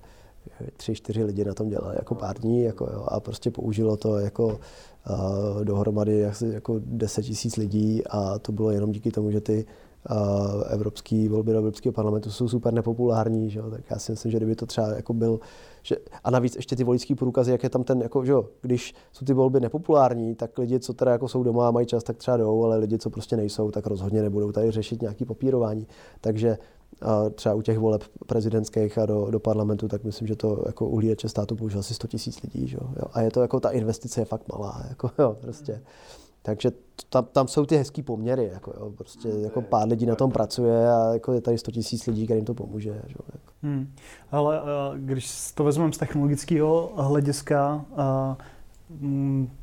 tři, 0.76 0.94
čtyři 0.94 1.24
lidi 1.24 1.44
na 1.44 1.54
tom 1.54 1.68
dělali 1.68 1.96
jako 1.96 2.14
pár 2.14 2.38
dní 2.38 2.62
jako, 2.62 2.84
jo, 2.92 3.04
a 3.08 3.20
prostě 3.20 3.50
použilo 3.50 3.96
to 3.96 4.18
jako 4.18 4.46
uh, 4.46 5.64
dohromady 5.64 6.26
asi 6.26 6.46
jako 6.46 6.80
10 6.84 7.22
tisíc 7.22 7.56
lidí 7.56 8.02
a 8.06 8.38
to 8.38 8.52
bylo 8.52 8.70
jenom 8.70 8.92
díky 8.92 9.10
tomu, 9.10 9.30
že 9.30 9.40
ty 9.40 9.66
uh, 10.10 10.62
evropské 10.68 11.28
volby 11.28 11.52
do 11.52 11.58
Evropského 11.58 11.92
parlamentu 11.92 12.30
jsou 12.30 12.48
super 12.48 12.72
nepopulární, 12.72 13.50
že 13.50 13.58
jo, 13.58 13.70
tak 13.70 13.80
já 13.90 13.98
si 13.98 14.12
myslím, 14.12 14.32
že 14.32 14.38
kdyby 14.38 14.56
to 14.56 14.66
třeba 14.66 14.88
jako 14.88 15.14
byl, 15.14 15.40
že, 15.82 15.96
a 16.24 16.30
navíc 16.30 16.56
ještě 16.56 16.76
ty 16.76 16.84
voličské 16.84 17.14
průkazy, 17.14 17.50
jak 17.50 17.62
je 17.62 17.70
tam 17.70 17.84
ten, 17.84 18.02
jako, 18.02 18.24
že 18.24 18.32
jo, 18.32 18.48
když 18.60 18.94
jsou 19.12 19.26
ty 19.26 19.32
volby 19.32 19.60
nepopulární, 19.60 20.34
tak 20.34 20.58
lidi, 20.58 20.80
co 20.80 20.94
teda 20.94 21.12
jako 21.12 21.28
jsou 21.28 21.42
doma 21.42 21.68
a 21.68 21.70
mají 21.70 21.86
čas, 21.86 22.02
tak 22.02 22.16
třeba 22.16 22.36
jdou, 22.36 22.64
ale 22.64 22.76
lidi, 22.76 22.98
co 22.98 23.10
prostě 23.10 23.36
nejsou, 23.36 23.70
tak 23.70 23.86
rozhodně 23.86 24.22
nebudou 24.22 24.52
tady 24.52 24.70
řešit 24.70 25.02
nějaký 25.02 25.24
popírování. 25.24 25.86
Takže 26.20 26.58
a 27.02 27.30
třeba 27.30 27.54
u 27.54 27.62
těch 27.62 27.78
voleb 27.78 28.04
prezidentských 28.26 28.98
a 28.98 29.06
do, 29.06 29.30
do 29.30 29.40
parlamentu, 29.40 29.88
tak 29.88 30.04
myslím, 30.04 30.28
že 30.28 30.36
to 30.36 30.62
jako 30.66 30.88
uhlídače 30.88 31.28
státu 31.28 31.56
použil 31.56 31.80
asi 31.80 31.94
100 31.94 32.06
tisíc 32.06 32.42
lidí. 32.42 32.68
Že? 32.68 32.76
Jo? 32.80 33.08
A 33.12 33.20
je 33.20 33.30
to 33.30 33.42
jako 33.42 33.60
ta 33.60 33.70
investice 33.70 34.20
je 34.20 34.24
fakt 34.24 34.48
malá. 34.52 34.84
Jako, 34.88 35.10
jo, 35.18 35.36
prostě. 35.40 35.82
Takže 36.42 36.70
tam, 37.08 37.24
tam 37.32 37.48
jsou 37.48 37.66
ty 37.66 37.76
hezký 37.76 38.02
poměry, 38.02 38.50
jako, 38.52 38.72
jo, 38.80 38.92
prostě 38.96 39.28
jako 39.28 39.62
pár 39.62 39.88
lidí 39.88 40.06
na 40.06 40.14
tom 40.14 40.30
pracuje 40.30 40.92
a 40.92 41.12
jako 41.12 41.32
je 41.32 41.40
tady 41.40 41.58
100 41.58 41.70
tisíc 41.70 42.06
lidí, 42.06 42.24
kterým 42.24 42.44
to 42.44 42.54
pomůže. 42.54 43.02
Že, 43.06 43.14
jako. 43.32 43.52
hmm. 43.62 43.94
Ale 44.30 44.60
když 44.96 45.52
to 45.54 45.64
vezmeme 45.64 45.92
z 45.92 45.98
technologického 45.98 46.92
hlediska, 46.96 47.84
Mm, 47.96 48.36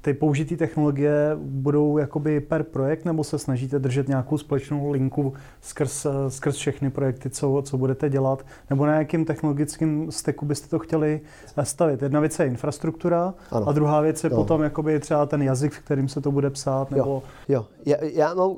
ty 0.01 0.13
použité 0.13 0.57
technologie 0.57 1.31
budou 1.35 1.97
jakoby 1.97 2.39
per 2.39 2.63
projekt, 2.63 3.05
nebo 3.05 3.23
se 3.23 3.39
snažíte 3.39 3.79
držet 3.79 4.07
nějakou 4.07 4.37
společnou 4.37 4.91
linku 4.91 5.33
skrz, 5.61 6.07
skrz 6.27 6.55
všechny 6.55 6.89
projekty, 6.89 7.29
co, 7.29 7.61
co 7.65 7.77
budete 7.77 8.09
dělat, 8.09 8.45
nebo 8.69 8.85
na 8.85 8.95
jakým 8.95 9.25
technologickým 9.25 10.11
steku 10.11 10.45
byste 10.45 10.67
to 10.67 10.79
chtěli 10.79 11.21
stavit? 11.63 12.01
Jedna 12.01 12.19
věc 12.19 12.39
je 12.39 12.45
infrastruktura 12.45 13.33
ano. 13.51 13.69
a 13.69 13.71
druhá 13.71 14.01
věc 14.01 14.23
je 14.23 14.29
jo. 14.29 14.35
potom 14.35 14.63
jakoby 14.63 14.99
třeba 14.99 15.25
ten 15.25 15.41
jazyk, 15.41 15.73
v 15.73 15.79
kterým 15.79 16.07
se 16.07 16.21
to 16.21 16.31
bude 16.31 16.49
psát, 16.49 16.91
nebo... 16.91 17.09
Jo, 17.09 17.23
jo. 17.47 17.65
Já, 17.85 17.97
já 18.13 18.33
mám 18.33 18.55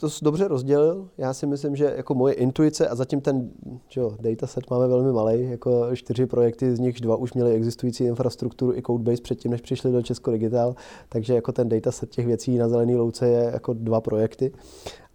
to 0.00 0.08
dobře 0.22 0.48
rozdělil. 0.48 1.08
Já 1.18 1.34
si 1.34 1.46
myslím, 1.46 1.76
že 1.76 1.94
jako 1.96 2.14
moje 2.14 2.34
intuice 2.34 2.88
a 2.88 2.94
zatím 2.94 3.20
ten 3.20 3.50
čo, 3.88 4.16
dataset 4.20 4.70
máme 4.70 4.88
velmi 4.88 5.12
malý, 5.12 5.50
jako 5.50 5.96
čtyři 5.96 6.26
projekty, 6.26 6.76
z 6.76 6.78
nich 6.78 7.00
dva 7.00 7.16
už 7.16 7.32
měli 7.32 7.52
existující 7.52 8.04
infrastrukturu 8.04 8.74
i 8.74 8.82
codebase 8.82 9.22
předtím, 9.22 9.50
než 9.50 9.60
přišli 9.60 9.92
do 9.92 10.02
Česko 10.02 10.30
Digital, 10.30 10.74
takže 11.08 11.34
jako 11.34 11.52
ten 11.52 11.68
dataset 11.68 12.10
těch 12.10 12.26
věcí 12.26 12.58
na 12.58 12.68
zelený 12.68 12.96
louce 12.96 13.28
je 13.28 13.50
jako 13.52 13.72
dva 13.72 14.00
projekty. 14.00 14.52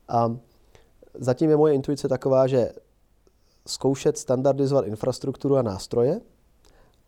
A 0.08 0.38
zatím 1.20 1.50
je 1.50 1.58
moje 1.58 1.74
intuice 1.74 2.08
taková, 2.08 2.48
že 2.48 2.72
zkoušet 3.68 4.18
standardizovat 4.18 4.86
infrastrukturu 4.86 5.58
a 5.58 5.62
nástroje 5.62 6.22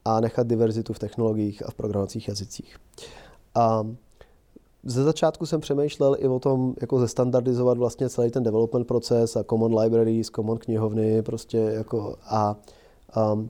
a 0.06 0.20
nechat 0.20 0.48
diverzitu 0.48 0.94
v 0.94 1.00
technologiích 1.00 1.66
a 1.66 1.72
v 1.72 1.76
programovacích 1.76 2.28
jazycích. 2.28 2.78
A 3.56 3.88
ze 4.88 5.04
začátku 5.04 5.46
jsem 5.46 5.62
přemýšlel 5.62 6.16
i 6.20 6.28
o 6.28 6.40
tom, 6.40 6.74
jako 6.82 7.00
zestandardizovat 7.00 7.78
vlastně 7.78 8.10
celý 8.10 8.32
ten 8.32 8.44
development 8.44 8.88
proces 8.88 9.36
a 9.36 9.44
common 9.44 9.80
libraries, 9.80 10.28
common 10.28 10.58
knihovny, 10.58 11.22
prostě 11.22 11.58
jako 11.58 12.16
a, 12.26 12.56
a 13.14 13.46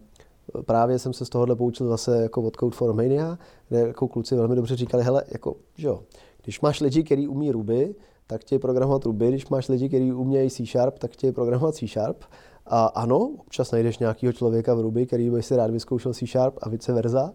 právě 0.66 1.00
jsem 1.00 1.14
se 1.14 1.26
z 1.26 1.30
tohohle 1.30 1.56
poučil 1.56 1.88
zase 1.88 2.22
jako 2.22 2.42
od 2.42 2.56
Code 2.56 2.76
for 2.76 2.94
Mania, 2.94 3.38
kde 3.70 3.80
jako 3.80 4.08
kluci 4.08 4.36
velmi 4.36 4.56
dobře 4.56 4.76
říkali, 4.76 5.04
hele, 5.04 5.24
jako, 5.32 5.56
že 5.76 5.88
jo, 5.88 6.00
když 6.44 6.62
máš 6.62 6.82
lidi, 6.82 7.04
který 7.04 7.28
umí 7.28 7.52
Ruby, 7.52 7.96
tak 8.28 8.42
chtějí 8.42 8.60
programovat 8.60 9.06
Ruby, 9.06 9.30
když 9.30 9.50
máš 9.50 9.70
lidi, 9.70 9.88
kteří 9.88 10.14
umějí 10.14 10.50
C 10.50 10.66
Sharp, 10.66 11.00
tak 11.00 11.12
chtějí 11.12 11.34
programovat 11.34 11.76
C 11.76 11.88
Sharp. 11.88 12.24
A 12.66 12.86
ano, 12.86 13.32
občas 13.40 13.72
najdeš 13.72 14.00
nějakého 14.00 14.34
člověka 14.34 14.74
v 14.74 14.82
Ruby, 14.82 15.06
který 15.06 15.30
by 15.30 15.44
si 15.44 15.56
rád 15.56 15.72
vyzkoušel 15.72 16.14
C 16.14 16.28
Sharp 16.28 16.56
a 16.62 16.70
vice 16.70 16.94
versa, 16.94 17.34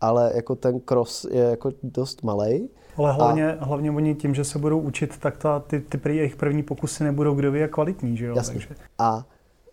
ale 0.00 0.32
jako 0.34 0.56
ten 0.56 0.80
cross 0.80 1.24
je 1.24 1.42
jako 1.42 1.70
dost 1.82 2.22
malý. 2.22 2.70
Ale 2.96 3.12
hlavně, 3.12 3.54
a... 3.54 3.64
hlavně 3.64 3.90
oni 3.90 4.14
tím, 4.14 4.34
že 4.34 4.44
se 4.44 4.58
budou 4.58 4.80
učit, 4.80 5.18
tak 5.18 5.36
ta, 5.36 5.60
ty, 5.60 5.80
ty 5.80 5.98
prý 5.98 6.16
jejich 6.16 6.36
první 6.36 6.62
pokusy 6.62 7.04
nebudou 7.04 7.34
kdo 7.34 7.52
ví 7.52 7.60
jak 7.60 7.70
kvalitní, 7.70 8.16
že 8.16 8.26
jo? 8.26 8.36
Jasně. 8.36 8.52
Takže... 8.52 8.68
A 8.98 9.24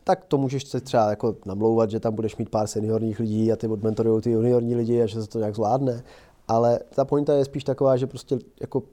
tak 0.04 0.26
to 0.26 0.38
můžeš 0.38 0.64
se 0.64 0.82
třeba 0.82 1.10
jako 1.10 1.36
namlouvat, 1.46 1.92
že 1.92 2.00
tam 2.00 2.16
budeš 2.16 2.38
mít 2.38 2.50
pár 2.50 2.68
seniorních 2.68 3.20
lidí 3.20 3.52
a 3.52 3.56
ty 3.56 3.68
odmentorují 3.68 4.22
ty 4.22 4.32
juniorní 4.32 4.76
lidi 4.76 5.02
a 5.02 5.06
že 5.06 5.22
se 5.22 5.28
to 5.28 5.40
nějak 5.40 5.56
zvládne. 5.56 6.04
Ale 6.48 6.80
ta 6.96 7.06
pointa 7.06 7.34
je 7.34 7.46
spíš 7.46 7.64
taková, 7.64 7.98
že 7.98 8.08
prostě 8.08 8.40
jako 8.62 8.84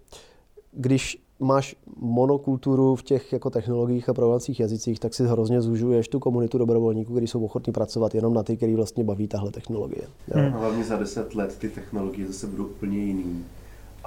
když 0.72 1.24
máš 1.40 1.76
monokulturu 1.96 2.96
v 2.96 3.02
těch 3.02 3.32
jako 3.32 3.50
technologiích 3.50 4.08
a 4.08 4.14
programovacích 4.14 4.60
jazycích, 4.60 5.00
tak 5.00 5.14
si 5.14 5.26
hrozně 5.26 5.60
zužuješ 5.60 6.08
tu 6.08 6.18
komunitu 6.18 6.58
dobrovolníků, 6.58 7.12
kteří 7.12 7.26
jsou 7.26 7.44
ochotní 7.44 7.72
pracovat 7.72 8.14
jenom 8.14 8.34
na 8.34 8.42
ty, 8.42 8.56
který 8.56 8.74
vlastně 8.74 9.04
baví 9.04 9.28
tahle 9.28 9.50
technologie. 9.50 10.02
Hmm. 10.32 10.50
Hlavně 10.50 10.84
za 10.84 10.96
deset 10.96 11.34
let 11.34 11.58
ty 11.58 11.68
technologie 11.68 12.26
zase 12.26 12.46
budou 12.46 12.64
úplně 12.64 12.98
jiný 12.98 13.44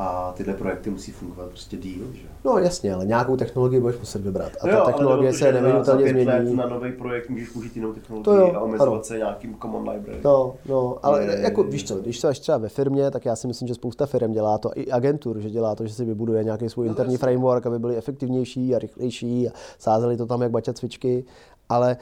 a 0.02 0.34
tyhle 0.38 0.54
projekty 0.54 0.90
musí 0.90 1.12
fungovat 1.12 1.50
prostě 1.50 1.78
díl, 1.78 2.06
že? 2.14 2.28
No 2.46 2.58
jasně, 2.58 2.94
ale 2.94 3.06
nějakou 3.06 3.38
technologii 3.38 3.80
budeš 3.80 4.00
muset 4.00 4.22
vybrat. 4.22 4.52
A 4.62 4.68
no 4.68 4.74
ta 4.74 4.86
technologie 4.86 5.34
se 5.34 5.52
nevyhnutelně 5.52 6.10
změní. 6.10 6.28
Let 6.28 6.54
na 6.54 6.66
nový 6.66 6.92
projekt 6.92 7.30
můžeš 7.30 7.50
použít 7.50 7.76
jinou 7.76 7.94
technologii 7.94 8.24
to 8.24 8.36
jo, 8.36 8.54
a 8.56 8.60
omezovat 8.60 8.94
ano. 8.94 9.04
se 9.04 9.18
nějakým 9.18 9.58
common 9.62 9.90
library. 9.90 10.22
No, 10.24 10.56
no, 10.70 10.98
ale 11.04 11.24
je, 11.24 11.40
jako 11.42 11.64
víš 11.64 11.88
co, 11.88 11.96
když 11.96 12.20
jsi 12.20 12.28
třeba 12.32 12.58
ve 12.58 12.70
firmě, 12.70 13.12
tak 13.12 13.26
já 13.26 13.36
si 13.36 13.48
myslím, 13.48 13.68
že 13.68 13.74
spousta 13.74 14.06
firm 14.06 14.32
dělá 14.32 14.58
to, 14.58 14.72
i 14.76 14.92
agentur, 14.92 15.40
že 15.40 15.50
dělá 15.50 15.76
to, 15.76 15.88
že 15.88 15.94
si 15.94 16.06
vybuduje 16.06 16.44
nějaký 16.44 16.70
svůj 16.70 16.86
no, 16.86 16.92
interní 16.92 17.14
jasně. 17.14 17.26
framework, 17.26 17.66
aby 17.66 17.80
byli 17.80 17.98
efektivnější 17.98 18.76
a 18.76 18.80
rychlejší 18.80 19.50
a 19.50 19.52
sázeli 19.80 20.18
to 20.18 20.26
tam 20.26 20.42
jak 20.42 20.52
baťa 20.52 20.74
cvičky 20.74 21.26
ale 21.70 21.92
e, 21.92 21.98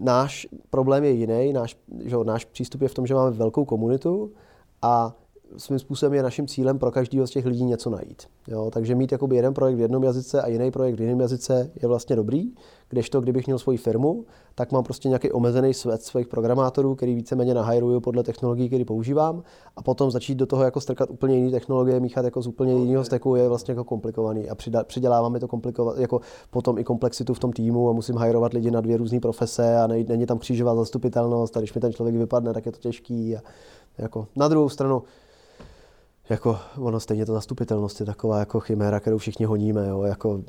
náš 0.00 0.46
problém 0.70 1.04
je 1.04 1.10
jiný, 1.10 1.52
náš, 1.52 1.76
že, 2.04 2.16
náš 2.24 2.44
přístup 2.44 2.82
je 2.82 2.88
v 2.88 2.94
tom, 2.94 3.06
že 3.06 3.14
máme 3.14 3.30
velkou 3.30 3.64
komunitu 3.64 4.32
a 4.82 5.14
svým 5.56 5.78
způsobem 5.78 6.14
je 6.14 6.22
naším 6.22 6.46
cílem 6.46 6.78
pro 6.78 6.90
každého 6.90 7.26
z 7.26 7.30
těch 7.30 7.46
lidí 7.46 7.64
něco 7.64 7.90
najít. 7.90 8.22
Jo, 8.48 8.70
takže 8.72 8.94
mít 8.94 9.12
jakoby 9.12 9.36
jeden 9.36 9.54
projekt 9.54 9.76
v 9.76 9.80
jednom 9.80 10.04
jazyce 10.04 10.42
a 10.42 10.48
jiný 10.48 10.70
projekt 10.70 10.94
v 10.94 11.00
jiném 11.00 11.20
jazyce 11.20 11.70
je 11.82 11.88
vlastně 11.88 12.16
dobrý, 12.16 12.44
kdežto 12.88 13.20
kdybych 13.20 13.46
měl 13.46 13.58
svoji 13.58 13.78
firmu, 13.78 14.24
tak 14.54 14.72
mám 14.72 14.84
prostě 14.84 15.08
nějaký 15.08 15.32
omezený 15.32 15.74
svět 15.74 16.02
svých 16.02 16.28
programátorů, 16.28 16.94
který 16.94 17.14
víceméně 17.14 17.54
nahajruju 17.54 18.00
podle 18.00 18.22
technologií, 18.22 18.68
které 18.68 18.84
používám 18.84 19.42
a 19.76 19.82
potom 19.82 20.10
začít 20.10 20.34
do 20.34 20.46
toho 20.46 20.64
jako 20.64 20.80
strkat 20.80 21.10
úplně 21.10 21.36
jiné 21.36 21.50
technologie, 21.50 22.00
míchat 22.00 22.24
jako 22.24 22.42
z 22.42 22.46
úplně 22.46 22.74
jiného 22.74 23.04
steku 23.04 23.36
je 23.36 23.48
vlastně 23.48 23.72
jako 23.72 23.84
komplikovaný 23.84 24.48
a 24.48 24.54
přidělává 24.84 25.28
mi 25.28 25.40
to 25.40 25.48
komplikovat, 25.48 25.98
jako 25.98 26.20
potom 26.50 26.78
i 26.78 26.84
komplexitu 26.84 27.34
v 27.34 27.38
tom 27.38 27.52
týmu 27.52 27.88
a 27.88 27.92
musím 27.92 28.16
hajrovat 28.16 28.52
lidi 28.52 28.70
na 28.70 28.80
dvě 28.80 28.96
různé 28.96 29.20
profese 29.20 29.78
a 29.78 29.86
není 29.86 30.26
tam 30.26 30.38
křížová 30.38 30.74
zastupitelnost 30.74 31.56
a 31.56 31.60
když 31.60 31.74
mi 31.74 31.80
ten 31.80 31.92
člověk 31.92 32.16
vypadne, 32.16 32.52
tak 32.52 32.66
je 32.66 32.72
to 32.72 32.78
těžký 32.78 33.36
a 33.36 33.40
jako 33.98 34.26
na 34.36 34.48
druhou 34.48 34.68
stranu 34.68 35.02
jako 36.28 36.58
ono 36.78 37.00
stejně 37.00 37.26
ta 37.26 37.32
zastupitelnost 37.32 38.00
je 38.00 38.06
taková 38.06 38.38
jako 38.38 38.60
chiméra, 38.60 39.00
kterou 39.00 39.18
všichni 39.18 39.46
honíme. 39.46 39.88
Jo. 39.88 40.02
Jako, 40.02 40.40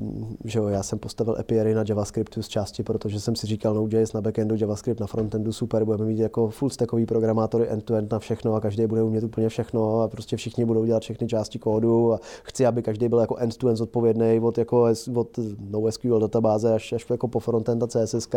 že 0.43 0.59
jo, 0.59 0.67
já 0.67 0.83
jsem 0.83 0.99
postavil 0.99 1.35
API 1.39 1.73
na 1.73 1.83
JavaScriptu 1.89 2.43
z 2.43 2.47
části, 2.47 2.83
protože 2.83 3.19
jsem 3.19 3.35
si 3.35 3.47
říkal 3.47 3.73
Node.js 3.73 4.13
na 4.13 4.21
backendu, 4.21 4.55
JavaScript 4.59 4.99
na 4.99 5.07
frontendu, 5.07 5.53
super, 5.53 5.85
budeme 5.85 6.05
mít 6.05 6.19
jako 6.19 6.49
full 6.49 6.69
stackový 6.69 7.05
programátory 7.05 7.69
end-to-end 7.69 8.11
na 8.11 8.19
všechno 8.19 8.55
a 8.55 8.61
každý 8.61 8.87
bude 8.87 9.03
umět 9.03 9.23
úplně 9.23 9.49
všechno 9.49 10.01
a 10.01 10.07
prostě 10.07 10.37
všichni 10.37 10.65
budou 10.65 10.85
dělat 10.85 11.03
všechny 11.03 11.27
části 11.27 11.59
kódu 11.59 12.13
a 12.13 12.19
chci, 12.43 12.65
aby 12.65 12.83
každý 12.83 13.09
byl 13.09 13.19
jako 13.19 13.35
end-to-end 13.35 13.77
zodpovědný 13.77 14.39
od, 14.39 14.57
jako, 14.57 14.87
od 15.15 15.39
NoSQL 15.69 16.19
databáze 16.19 16.73
až, 16.73 16.93
až 16.93 17.09
jako 17.09 17.27
po 17.27 17.39
frontend 17.39 17.83
a 17.83 17.87
CSS. 17.87 18.29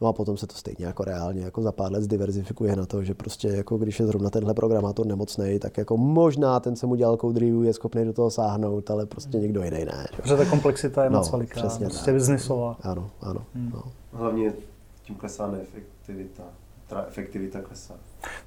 No 0.00 0.08
a 0.08 0.12
potom 0.12 0.36
se 0.36 0.46
to 0.46 0.54
stejně 0.54 0.86
jako 0.86 1.04
reálně 1.04 1.42
jako 1.42 1.62
za 1.62 1.72
pár 1.72 1.92
let 1.92 2.02
zdiverzifikuje 2.02 2.76
na 2.76 2.86
to, 2.86 3.02
že 3.02 3.14
prostě 3.14 3.48
jako 3.48 3.78
když 3.78 4.00
je 4.00 4.06
zrovna 4.06 4.30
tenhle 4.30 4.54
programátor 4.54 5.06
nemocný, 5.06 5.58
tak 5.58 5.78
jako 5.78 5.96
možná 5.96 6.60
ten 6.64 6.76
se 6.76 6.86
mu 6.86 6.94
dělal 6.94 7.16
code 7.16 7.40
review, 7.40 7.64
je 7.64 7.72
schopný 7.72 8.04
do 8.04 8.12
toho 8.12 8.30
sáhnout, 8.30 8.90
ale 8.90 9.06
prostě 9.06 9.38
někdo 9.38 9.62
jiný 9.62 9.84
ne. 9.84 10.06
Protože 10.16 10.36
ta 10.36 10.44
komplexita 10.44 11.04
je 11.04 11.10
no, 11.10 11.18
moc 11.18 11.30
veliká, 11.30 11.60
přesně 11.60 11.86
prostě 11.86 12.04
tak. 12.04 12.14
biznisová. 12.14 12.76
Ano, 12.82 13.10
ano. 13.20 13.44
Hmm. 13.54 13.70
No. 13.74 13.82
Hlavně 14.12 14.52
tím 15.02 15.16
klesá 15.16 15.50
neefektivita, 15.50 16.42
teda 16.86 17.04
efektivita 17.08 17.60
klesá. 17.62 17.94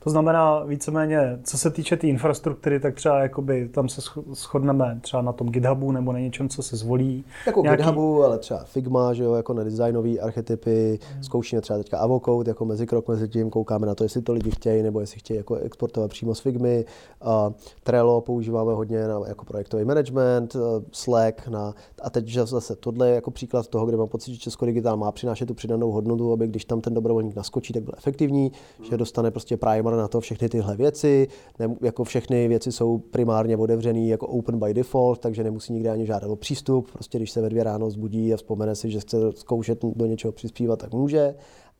To 0.03 0.09
znamená 0.09 0.63
víceméně, 0.63 1.39
co 1.43 1.57
se 1.57 1.71
týče 1.71 1.97
té 1.97 2.07
tý 2.07 2.09
infrastruktury, 2.09 2.79
tak 2.79 2.95
třeba 2.95 3.19
jakoby 3.19 3.69
tam 3.69 3.89
se 3.89 4.01
shodneme 4.33 4.99
třeba 5.01 5.21
na 5.21 5.33
tom 5.33 5.49
GitHubu 5.49 5.91
nebo 5.91 6.13
na 6.13 6.19
něčem, 6.19 6.49
co 6.49 6.63
se 6.63 6.77
zvolí. 6.77 7.25
Jako 7.45 7.61
Nějaký... 7.61 7.83
GitHubu, 7.83 8.23
ale 8.23 8.39
třeba 8.39 8.63
Figma, 8.63 9.13
že 9.13 9.23
jo, 9.23 9.33
jako 9.33 9.53
na 9.53 9.63
designové 9.63 10.17
archetypy, 10.17 10.99
hmm. 11.13 11.23
zkoušíme 11.23 11.61
třeba 11.61 11.79
teďka 11.79 11.97
Avocode 11.97 12.51
jako 12.51 12.65
mezikrok 12.65 13.07
mezi 13.07 13.27
tím, 13.27 13.49
koukáme 13.49 13.87
na 13.87 13.95
to, 13.95 14.03
jestli 14.03 14.21
to 14.21 14.33
lidi 14.33 14.51
chtějí, 14.51 14.83
nebo 14.83 14.99
jestli 14.99 15.19
chtějí 15.19 15.37
jako 15.37 15.55
exportovat 15.55 16.09
přímo 16.09 16.35
z 16.35 16.39
Figmy. 16.39 16.85
Uh, 17.25 17.53
Trello 17.83 18.21
používáme 18.21 18.73
hodně 18.73 19.07
na, 19.07 19.19
jako 19.27 19.45
projektový 19.45 19.85
management, 19.85 20.55
uh, 20.55 20.61
Slack 20.91 21.47
na, 21.47 21.73
a 22.01 22.09
teď 22.09 22.33
zase 22.33 22.75
tohle 22.75 23.09
je 23.09 23.15
jako 23.15 23.31
příklad 23.31 23.67
toho, 23.67 23.85
kde 23.85 23.97
mám 23.97 24.07
pocit, 24.07 24.33
že 24.33 24.39
Česko 24.39 24.65
Digital 24.65 24.97
má 24.97 25.11
přinášet 25.11 25.45
tu 25.45 25.53
přidanou 25.53 25.91
hodnotu, 25.91 26.33
aby 26.33 26.47
když 26.47 26.65
tam 26.65 26.81
ten 26.81 26.93
dobrovolník 26.93 27.35
naskočí, 27.35 27.73
tak 27.73 27.83
byl 27.83 27.93
efektivní, 27.97 28.51
hmm. 28.77 28.89
že 28.89 28.97
dostane 28.97 29.31
prostě 29.31 29.57
primer 29.73 29.95
na 29.95 30.07
to 30.07 30.19
všechny 30.19 30.49
tyhle 30.49 30.75
věci. 30.75 31.27
Ne, 31.59 31.75
jako 31.81 32.03
všechny 32.03 32.47
věci 32.47 32.71
jsou 32.71 32.97
primárně 32.97 33.57
otevřený 33.57 34.09
jako 34.09 34.27
open 34.27 34.59
by 34.59 34.73
default, 34.73 35.19
takže 35.19 35.43
nemusí 35.43 35.73
nikde 35.73 35.89
ani 35.89 36.05
žádat 36.05 36.29
o 36.29 36.35
přístup. 36.35 36.91
Prostě 36.91 37.17
když 37.17 37.31
se 37.31 37.41
ve 37.41 37.49
dvě 37.49 37.63
ráno 37.63 37.89
zbudí 37.89 38.33
a 38.33 38.37
vzpomene 38.37 38.75
si, 38.75 38.91
že 38.91 38.99
chce 38.99 39.17
zkoušet 39.35 39.79
do 39.95 40.05
něčeho 40.05 40.31
přispívat, 40.31 40.79
tak 40.79 40.93
může. 40.93 41.35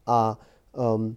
A 0.06 0.40
um, 0.96 1.16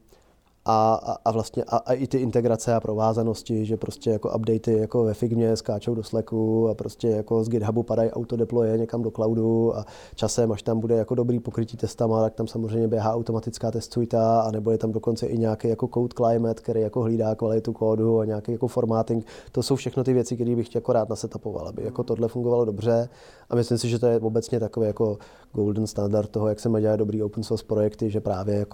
a, 0.65 0.95
a, 1.25 1.31
vlastně 1.31 1.65
a, 1.65 1.77
a, 1.77 1.93
i 1.93 2.07
ty 2.07 2.19
integrace 2.19 2.75
a 2.75 2.81
provázanosti, 2.81 3.65
že 3.65 3.77
prostě 3.77 4.11
jako 4.11 4.31
updaty 4.37 4.73
jako 4.73 5.05
ve 5.05 5.15
Figmě 5.15 5.57
skáčou 5.57 5.95
do 5.95 6.03
Slacku 6.03 6.69
a 6.69 6.75
prostě 6.75 7.09
jako 7.09 7.45
z 7.45 7.49
GitHubu 7.49 7.83
padají 7.83 8.11
autodeploye 8.11 8.79
někam 8.79 9.03
do 9.03 9.11
cloudu 9.11 9.77
a 9.77 9.85
časem, 10.15 10.53
až 10.53 10.63
tam 10.63 10.81
bude 10.81 10.95
jako 10.95 11.15
dobrý 11.15 11.41
pokrytí 11.41 11.77
testama, 11.77 12.23
tak 12.23 12.35
tam 12.35 12.47
samozřejmě 12.47 12.89
běhá 12.89 13.15
automatická 13.15 13.71
test 13.71 13.99
a 14.15 14.51
nebo 14.51 14.71
je 14.71 14.79
tam 14.79 14.93
dokonce 14.93 15.27
i 15.27 15.39
nějaký 15.39 15.69
jako 15.69 15.89
code 15.95 16.15
climate, 16.17 16.63
který 16.63 16.81
jako 16.81 17.01
hlídá 17.03 17.35
kvalitu 17.35 17.73
kódu 17.73 18.21
a 18.21 18.25
nějaký 18.25 18.53
jako 18.53 18.69
formatting. 18.69 19.27
To 19.53 19.63
jsou 19.63 19.77
všechno 19.77 20.05
ty 20.05 20.13
věci, 20.13 20.35
které 20.35 20.57
bych 20.57 20.75
jako 20.75 20.93
rád 20.93 21.09
nasetapoval, 21.09 21.69
aby 21.69 21.85
jako 21.85 22.03
tohle 22.03 22.29
fungovalo 22.29 22.65
dobře 22.65 23.09
a 23.51 23.55
myslím 23.55 23.79
si, 23.79 23.89
že 23.89 23.99
to 23.99 24.07
je 24.07 24.21
obecně 24.21 24.61
takový 24.61 24.87
jako 24.87 25.19
golden 25.53 25.87
standard 25.87 26.31
toho, 26.31 26.49
jak 26.49 26.61
se 26.61 26.69
má 26.69 26.81
dělat 26.81 26.97
dobrý 26.97 27.23
open 27.23 27.43
source 27.43 27.65
projekty, 27.65 28.11
že 28.11 28.21
právě 28.21 28.67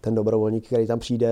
ten 0.00 0.14
dobrovolník, 0.14 0.66
který 0.66 0.86
tam 0.86 0.98
přijde, 0.98 1.23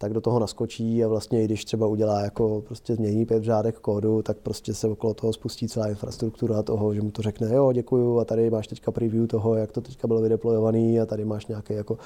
tak 0.00 0.12
do 0.12 0.20
toho 0.20 0.38
naskočí 0.38 1.04
a 1.04 1.08
vlastně 1.08 1.42
i 1.42 1.44
když 1.44 1.64
třeba 1.64 1.86
udělá 1.86 2.20
jako 2.20 2.62
prostě 2.66 2.94
změní 2.94 3.26
pět 3.26 3.44
řádek 3.44 3.78
kódu, 3.78 4.22
tak 4.22 4.36
prostě 4.36 4.74
se 4.74 4.88
okolo 4.88 5.14
toho 5.14 5.32
spustí 5.32 5.68
celá 5.68 5.88
infrastruktura 5.88 6.62
toho, 6.62 6.94
že 6.94 7.02
mu 7.02 7.10
to 7.10 7.22
řekne, 7.22 7.54
jo, 7.54 7.72
děkuju 7.72 8.18
a 8.18 8.24
tady 8.24 8.50
máš 8.50 8.66
teďka 8.66 8.90
preview 8.90 9.26
toho, 9.26 9.54
jak 9.54 9.72
to 9.72 9.80
teďka 9.80 10.08
bylo 10.08 10.20
vydeployovaný 10.20 11.00
a 11.00 11.06
tady 11.06 11.24
máš 11.24 11.46
nějaký 11.46 11.74
jako 11.74 11.98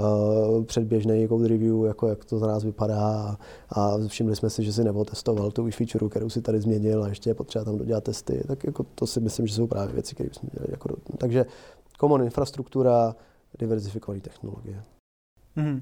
uh, 0.00 0.64
předběžný 0.64 1.28
code 1.28 1.48
review, 1.48 1.84
jako 1.84 2.08
jak 2.08 2.24
to 2.24 2.38
za 2.38 2.46
nás 2.46 2.64
vypadá 2.64 3.36
a 3.70 3.98
všimli 4.06 4.36
jsme 4.36 4.50
si, 4.50 4.64
že 4.64 4.72
si 4.72 4.84
neotestoval 4.84 5.50
tu 5.50 5.70
feature, 5.70 6.08
kterou 6.08 6.28
si 6.28 6.42
tady 6.42 6.60
změnil 6.60 7.04
a 7.04 7.08
ještě 7.08 7.30
je 7.30 7.34
potřeba 7.34 7.64
tam 7.64 7.78
dodělat 7.78 8.04
testy, 8.04 8.44
tak 8.46 8.64
jako 8.64 8.84
to 8.94 9.06
si 9.06 9.20
myslím, 9.20 9.46
že 9.46 9.54
jsou 9.54 9.66
právě 9.66 9.94
věci, 9.94 10.14
které 10.14 10.30
jsme 10.32 10.48
dělali. 10.52 10.68
Jako, 10.70 10.88
takže 11.18 11.46
common 12.00 12.22
infrastruktura, 12.22 13.16
diverzifikované 13.58 14.20
technologie. 14.20 14.82
Mm-hmm. 15.56 15.80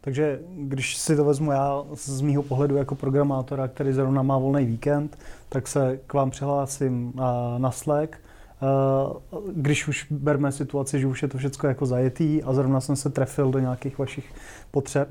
Takže 0.00 0.40
když 0.56 0.96
si 0.96 1.16
to 1.16 1.24
vezmu 1.24 1.52
já 1.52 1.84
z 1.94 2.20
mýho 2.20 2.42
pohledu 2.42 2.76
jako 2.76 2.94
programátora, 2.94 3.68
který 3.68 3.92
zrovna 3.92 4.22
má 4.22 4.38
volný 4.38 4.64
víkend, 4.64 5.18
tak 5.48 5.68
se 5.68 6.00
k 6.06 6.14
vám 6.14 6.30
přihlásím 6.30 7.12
na 7.58 7.70
Slack. 7.70 8.16
Když 9.54 9.88
už 9.88 10.06
berme 10.10 10.52
situaci, 10.52 11.00
že 11.00 11.06
už 11.06 11.22
je 11.22 11.28
to 11.28 11.38
všechno 11.38 11.68
jako 11.68 11.86
zajetý 11.86 12.42
a 12.42 12.52
zrovna 12.52 12.80
jsem 12.80 12.96
se 12.96 13.10
trefil 13.10 13.50
do 13.50 13.58
nějakých 13.58 13.98
vašich 13.98 14.32
potřeb, 14.70 15.08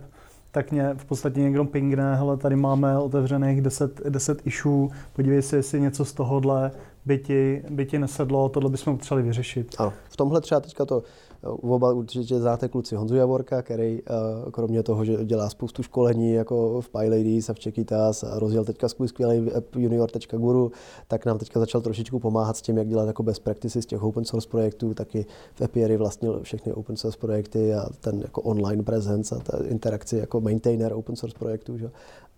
tak 0.51 0.71
mě 0.71 0.93
v 0.97 1.05
podstatě 1.05 1.39
někdo 1.39 1.65
pingne, 1.65 2.15
hele, 2.15 2.37
tady 2.37 2.55
máme 2.55 2.97
otevřených 2.97 3.61
10, 3.61 4.01
10 4.09 4.47
issue, 4.47 4.87
podívej 5.13 5.41
se, 5.41 5.55
jestli 5.55 5.81
něco 5.81 6.05
z 6.05 6.13
tohohle 6.13 6.71
by 7.05 7.17
ti, 7.17 7.63
by 7.69 7.85
ti 7.85 7.99
nesedlo, 7.99 8.49
tohle 8.49 8.69
bychom 8.69 8.97
potřebovali 8.97 9.27
vyřešit. 9.27 9.75
Ano, 9.77 9.93
v 10.09 10.17
tomhle 10.17 10.41
třeba 10.41 10.61
teďka 10.61 10.85
to 10.85 11.03
Oba 11.43 11.93
určitě 11.93 12.39
znáte 12.39 12.67
kluci 12.67 12.95
Honzu 12.95 13.15
Javorka, 13.15 13.61
který 13.61 14.01
eh, 14.01 14.51
kromě 14.51 14.83
toho, 14.83 15.05
že 15.05 15.25
dělá 15.25 15.49
spoustu 15.49 15.83
školení 15.83 16.33
jako 16.33 16.81
v 16.81 16.89
PyLadies 16.89 17.49
a 17.49 17.53
v 17.53 17.59
Čekytas 17.59 18.23
a 18.23 18.39
rozjel 18.39 18.65
teďka 18.65 18.89
skvělý 18.89 19.51
junior.guru, 19.75 20.71
tak 21.07 21.25
nám 21.25 21.37
teďka 21.37 21.59
začal 21.59 21.81
trošičku 21.81 22.19
pomáhat 22.19 22.57
s 22.57 22.61
tím, 22.61 22.77
jak 22.77 22.87
dělat 22.87 23.07
jako 23.07 23.23
best 23.23 23.43
practices 23.43 23.83
z 23.83 23.87
těch 23.87 24.03
open 24.03 24.25
source 24.25 24.49
projektů, 24.49 24.93
taky 24.93 25.25
v 25.53 25.61
Apiary 25.61 25.97
vlastnil 25.97 26.39
všechny 26.43 26.73
open 26.73 26.95
source 26.95 27.17
projekty 27.17 27.73
a 27.73 27.85
ten 27.99 28.21
jako 28.21 28.41
online 28.41 28.83
presence 28.83 29.35
a 29.35 29.39
ta 29.39 29.57
interakci 29.65 30.17
jako 30.17 30.41
maintainer 30.41 30.93
open 30.93 31.15
source 31.15 31.39
projektů. 31.39 31.77
Že? 31.77 31.91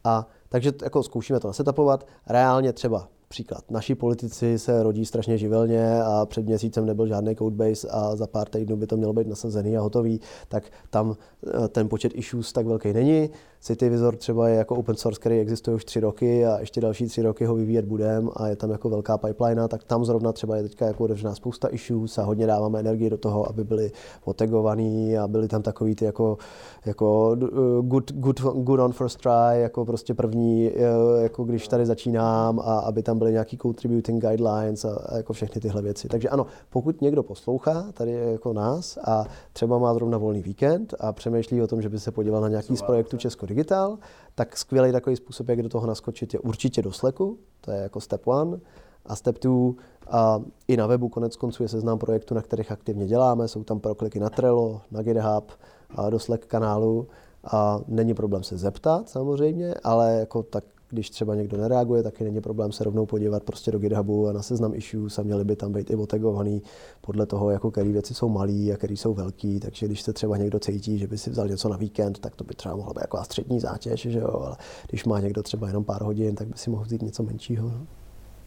A 0.04 0.28
takže 0.50 0.74
jako 0.84 1.04
zkoušíme 1.04 1.40
to 1.40 1.48
nasetapovat. 1.48 2.08
Reálně 2.30 2.74
třeba 2.74 3.08
Příklad. 3.36 3.72
Naši 3.72 3.96
politici 3.96 4.60
se 4.60 4.84
rodí 4.84 5.06
strašně 5.06 5.38
živelně 5.38 6.02
a 6.02 6.26
před 6.26 6.46
měsícem 6.46 6.86
nebyl 6.86 7.08
žádný 7.08 7.36
codebase 7.36 7.88
a 7.92 8.16
za 8.16 8.28
pár 8.28 8.50
týdnů 8.50 8.76
by 8.76 8.88
to 8.88 8.98
mělo 8.98 9.14
být 9.14 9.28
nasazený 9.28 9.78
a 9.78 9.82
hotový, 9.82 10.22
tak 10.48 10.64
tam 10.90 11.16
eh, 11.48 11.68
ten 11.68 11.90
počet 11.90 12.12
issues 12.16 12.54
tak 12.54 12.66
velký 12.66 12.94
není. 12.94 13.30
CityVisor 13.66 14.16
třeba 14.16 14.50
je 14.50 14.56
jako 14.56 14.76
open 14.76 14.96
source, 14.96 15.20
který 15.20 15.40
existuje 15.40 15.76
už 15.76 15.86
tři 15.86 16.00
roky 16.00 16.46
a 16.46 16.60
ještě 16.60 16.82
další 16.82 17.06
tři 17.06 17.22
roky 17.22 17.46
ho 17.46 17.56
vyvíjet 17.56 17.86
budeme 17.86 18.30
a 18.36 18.48
je 18.48 18.56
tam 18.56 18.72
jako 18.72 18.90
velká 18.90 19.18
pipeline, 19.18 19.68
tak 19.68 19.84
tam 19.84 20.06
zrovna 20.06 20.32
třeba 20.32 20.56
je 20.56 20.64
teďka 20.64 20.86
jako 20.86 21.04
otevřená 21.04 21.36
spousta 21.36 21.68
issues 21.68 22.18
a 22.18 22.24
hodně 22.24 22.48
dáváme 22.48 22.80
energii 22.80 23.10
do 23.10 23.18
toho, 23.18 23.50
aby 23.50 23.64
byly 23.64 23.92
otagovaný 24.24 25.18
a 25.18 25.28
byly 25.28 25.48
tam 25.48 25.62
takový 25.62 25.96
ty 25.96 26.06
jako, 26.06 26.38
jako 26.86 27.38
eh, 27.44 27.48
good, 27.82 28.12
good, 28.12 28.40
good 28.40 28.80
on 28.80 28.92
first 28.92 29.22
try, 29.22 29.62
jako 29.62 29.86
prostě 29.86 30.14
první, 30.14 30.72
eh, 30.76 31.24
jako 31.24 31.44
když 31.44 31.68
tady 31.68 31.86
začínám 31.86 32.60
a 32.60 32.80
aby 32.80 33.04
tam 33.04 33.18
byly 33.18 33.32
nějaký 33.32 33.58
contributing 33.58 34.26
guidelines 34.26 34.86
a, 34.86 34.96
a 35.06 35.18
jako 35.18 35.34
všechny 35.34 35.62
tyhle 35.62 35.82
věci. 35.82 36.08
Takže 36.08 36.30
ano, 36.30 36.46
pokud 36.70 37.02
někdo 37.02 37.24
poslouchá 37.24 37.86
tady 37.94 38.12
jako 38.12 38.54
nás 38.54 38.98
a 39.04 39.26
třeba 39.54 39.78
má 39.80 39.94
zrovna 39.94 40.18
volný 40.18 40.42
víkend 40.42 40.94
a 41.00 41.14
přemýšlí 41.14 41.62
o 41.62 41.68
tom, 41.68 41.82
že 41.82 41.90
by 41.90 42.00
se 42.00 42.12
podíval 42.12 42.42
na 42.42 42.48
nějaký 42.50 42.78
z 42.78 42.82
projektů 42.82 43.18
Česko 43.18 43.46
Digital, 43.56 43.98
tak 44.36 44.58
skvělý 44.58 44.92
takový 44.92 45.16
způsob, 45.16 45.50
jak 45.50 45.62
do 45.62 45.70
toho 45.70 45.88
naskočit, 45.88 46.34
je 46.34 46.40
určitě 46.40 46.82
do 46.82 46.92
Slacku, 46.92 47.38
to 47.62 47.72
je 47.72 47.78
jako 47.78 48.02
step 48.02 48.28
one. 48.28 48.60
A 49.06 49.16
step 49.16 49.38
two, 49.38 49.74
a 50.08 50.42
i 50.68 50.78
na 50.78 50.88
webu 50.88 51.10
konec 51.10 51.36
konců 51.36 51.64
je 51.64 51.70
seznam 51.70 51.98
projektů, 51.98 52.36
na 52.36 52.42
kterých 52.42 52.72
aktivně 52.72 53.08
děláme, 53.08 53.48
jsou 53.48 53.64
tam 53.64 53.80
prokliky 53.80 54.20
na 54.20 54.30
Trello, 54.30 54.82
na 54.92 55.02
GitHub, 55.02 55.52
a 55.96 56.10
do 56.10 56.20
Slack 56.20 56.46
kanálu. 56.46 57.08
A 57.52 57.80
není 57.88 58.14
problém 58.14 58.44
se 58.44 58.58
zeptat 58.58 59.10
samozřejmě, 59.10 59.74
ale 59.84 60.14
jako 60.14 60.44
tak 60.44 60.64
když 60.96 61.10
třeba 61.10 61.36
někdo 61.36 61.58
nereaguje, 61.58 62.04
taky 62.04 62.24
není 62.24 62.42
problém 62.42 62.72
se 62.72 62.84
rovnou 62.84 63.06
podívat 63.06 63.44
prostě 63.44 63.72
do 63.72 63.80
GitHubu 63.80 64.28
a 64.28 64.34
na 64.34 64.42
seznam 64.42 64.74
issues 64.76 65.20
a 65.20 65.24
měly 65.24 65.44
by 65.46 65.56
tam 65.56 65.74
být 65.74 65.90
i 65.90 65.96
otagovaný 65.96 66.62
podle 67.02 67.26
toho, 67.26 67.50
jako 67.50 67.72
které 67.72 67.90
věci 67.90 68.14
jsou 68.14 68.30
malé 68.30 68.72
a 68.74 68.78
které 68.78 68.94
jsou 68.94 69.14
velké. 69.14 69.60
Takže 69.62 69.86
když 69.86 70.02
se 70.02 70.14
třeba 70.14 70.38
někdo 70.38 70.60
cítí, 70.60 70.98
že 70.98 71.08
by 71.08 71.18
si 71.18 71.30
vzal 71.30 71.48
něco 71.48 71.70
na 71.70 71.78
víkend, 71.78 72.20
tak 72.20 72.36
to 72.36 72.44
by 72.44 72.54
třeba 72.54 72.76
mohla 72.76 72.94
být 72.94 73.02
jako 73.02 73.24
střední 73.24 73.60
zátěž, 73.60 74.02
že 74.02 74.20
jo? 74.20 74.42
ale 74.46 74.58
když 74.90 75.06
má 75.06 75.20
někdo 75.20 75.44
třeba 75.44 75.68
jenom 75.68 75.84
pár 75.84 76.04
hodin, 76.04 76.36
tak 76.36 76.48
by 76.48 76.58
si 76.58 76.70
mohl 76.70 76.84
vzít 76.84 77.02
něco 77.02 77.24
menšího. 77.24 77.70
No. 77.70 77.88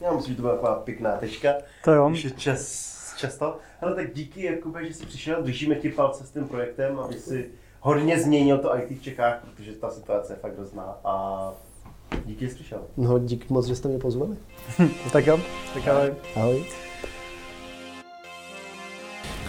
Já 0.01 0.13
myslím, 0.13 0.33
že 0.33 0.37
to 0.37 0.43
byla 0.43 0.55
taková 0.55 0.75
pěkná 0.75 1.17
tečka. 1.17 1.55
To 1.85 1.93
jo. 1.93 2.11
Už 2.11 2.25
je 2.25 2.31
čas, 2.31 2.95
často. 3.17 3.57
Ale 3.81 3.95
tak 3.95 4.15
díky, 4.15 4.45
Jakube, 4.45 4.85
že 4.85 4.95
jsi 4.95 5.07
přišel, 5.07 5.43
držíme 5.43 5.75
ti 5.75 5.89
palce 5.89 6.27
s 6.27 6.31
tím 6.31 6.49
projektem, 6.49 6.99
aby 6.99 7.15
si 7.15 7.51
hodně 7.81 8.21
změnil 8.21 8.59
to 8.59 8.79
IT 8.79 8.99
v 8.99 9.03
Čechách, 9.03 9.45
protože 9.45 9.73
ta 9.73 9.91
situace 9.91 10.33
je 10.33 10.37
fakt 10.37 10.57
hrozná. 10.57 10.99
A 11.05 11.53
díky, 12.27 12.45
že 12.45 12.51
jsi 12.51 12.55
přišel. 12.55 12.79
No, 12.97 13.19
dík 13.19 13.51
moc, 13.51 13.67
že 13.67 13.77
jste 13.77 13.89
mě 13.89 13.99
pozvali. 13.99 14.37
tak 15.13 15.27
jo, 15.27 15.41
tak 15.75 15.89
ahoj. 15.89 16.13
Ahoj. 16.37 16.65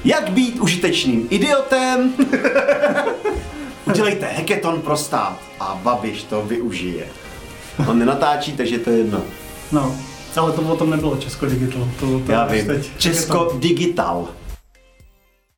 Jak 0.05 0.29
být 0.29 0.59
užitečným 0.59 1.27
idiotem? 1.29 2.13
Udělejte 3.87 4.25
hackathon 4.25 4.81
pro 4.81 4.97
stát 4.97 5.39
a 5.59 5.79
Babiš 5.83 6.23
to 6.23 6.41
využije. 6.41 7.05
On 7.87 7.99
nenatáčí, 7.99 8.51
takže 8.53 8.77
to 8.79 8.89
je 8.89 8.97
jedno. 8.97 9.21
No, 9.71 9.95
ale 10.37 10.51
to 10.51 10.61
o 10.61 10.77
tom 10.77 10.89
nebylo 10.89 11.17
Česko 11.17 11.45
Digital. 11.45 11.87
To, 11.99 12.19
to 12.19 12.31
Já 12.31 12.45
vím. 12.45 12.65
teď- 12.67 12.89
Česko 12.97 13.51
Digital. 13.59 14.27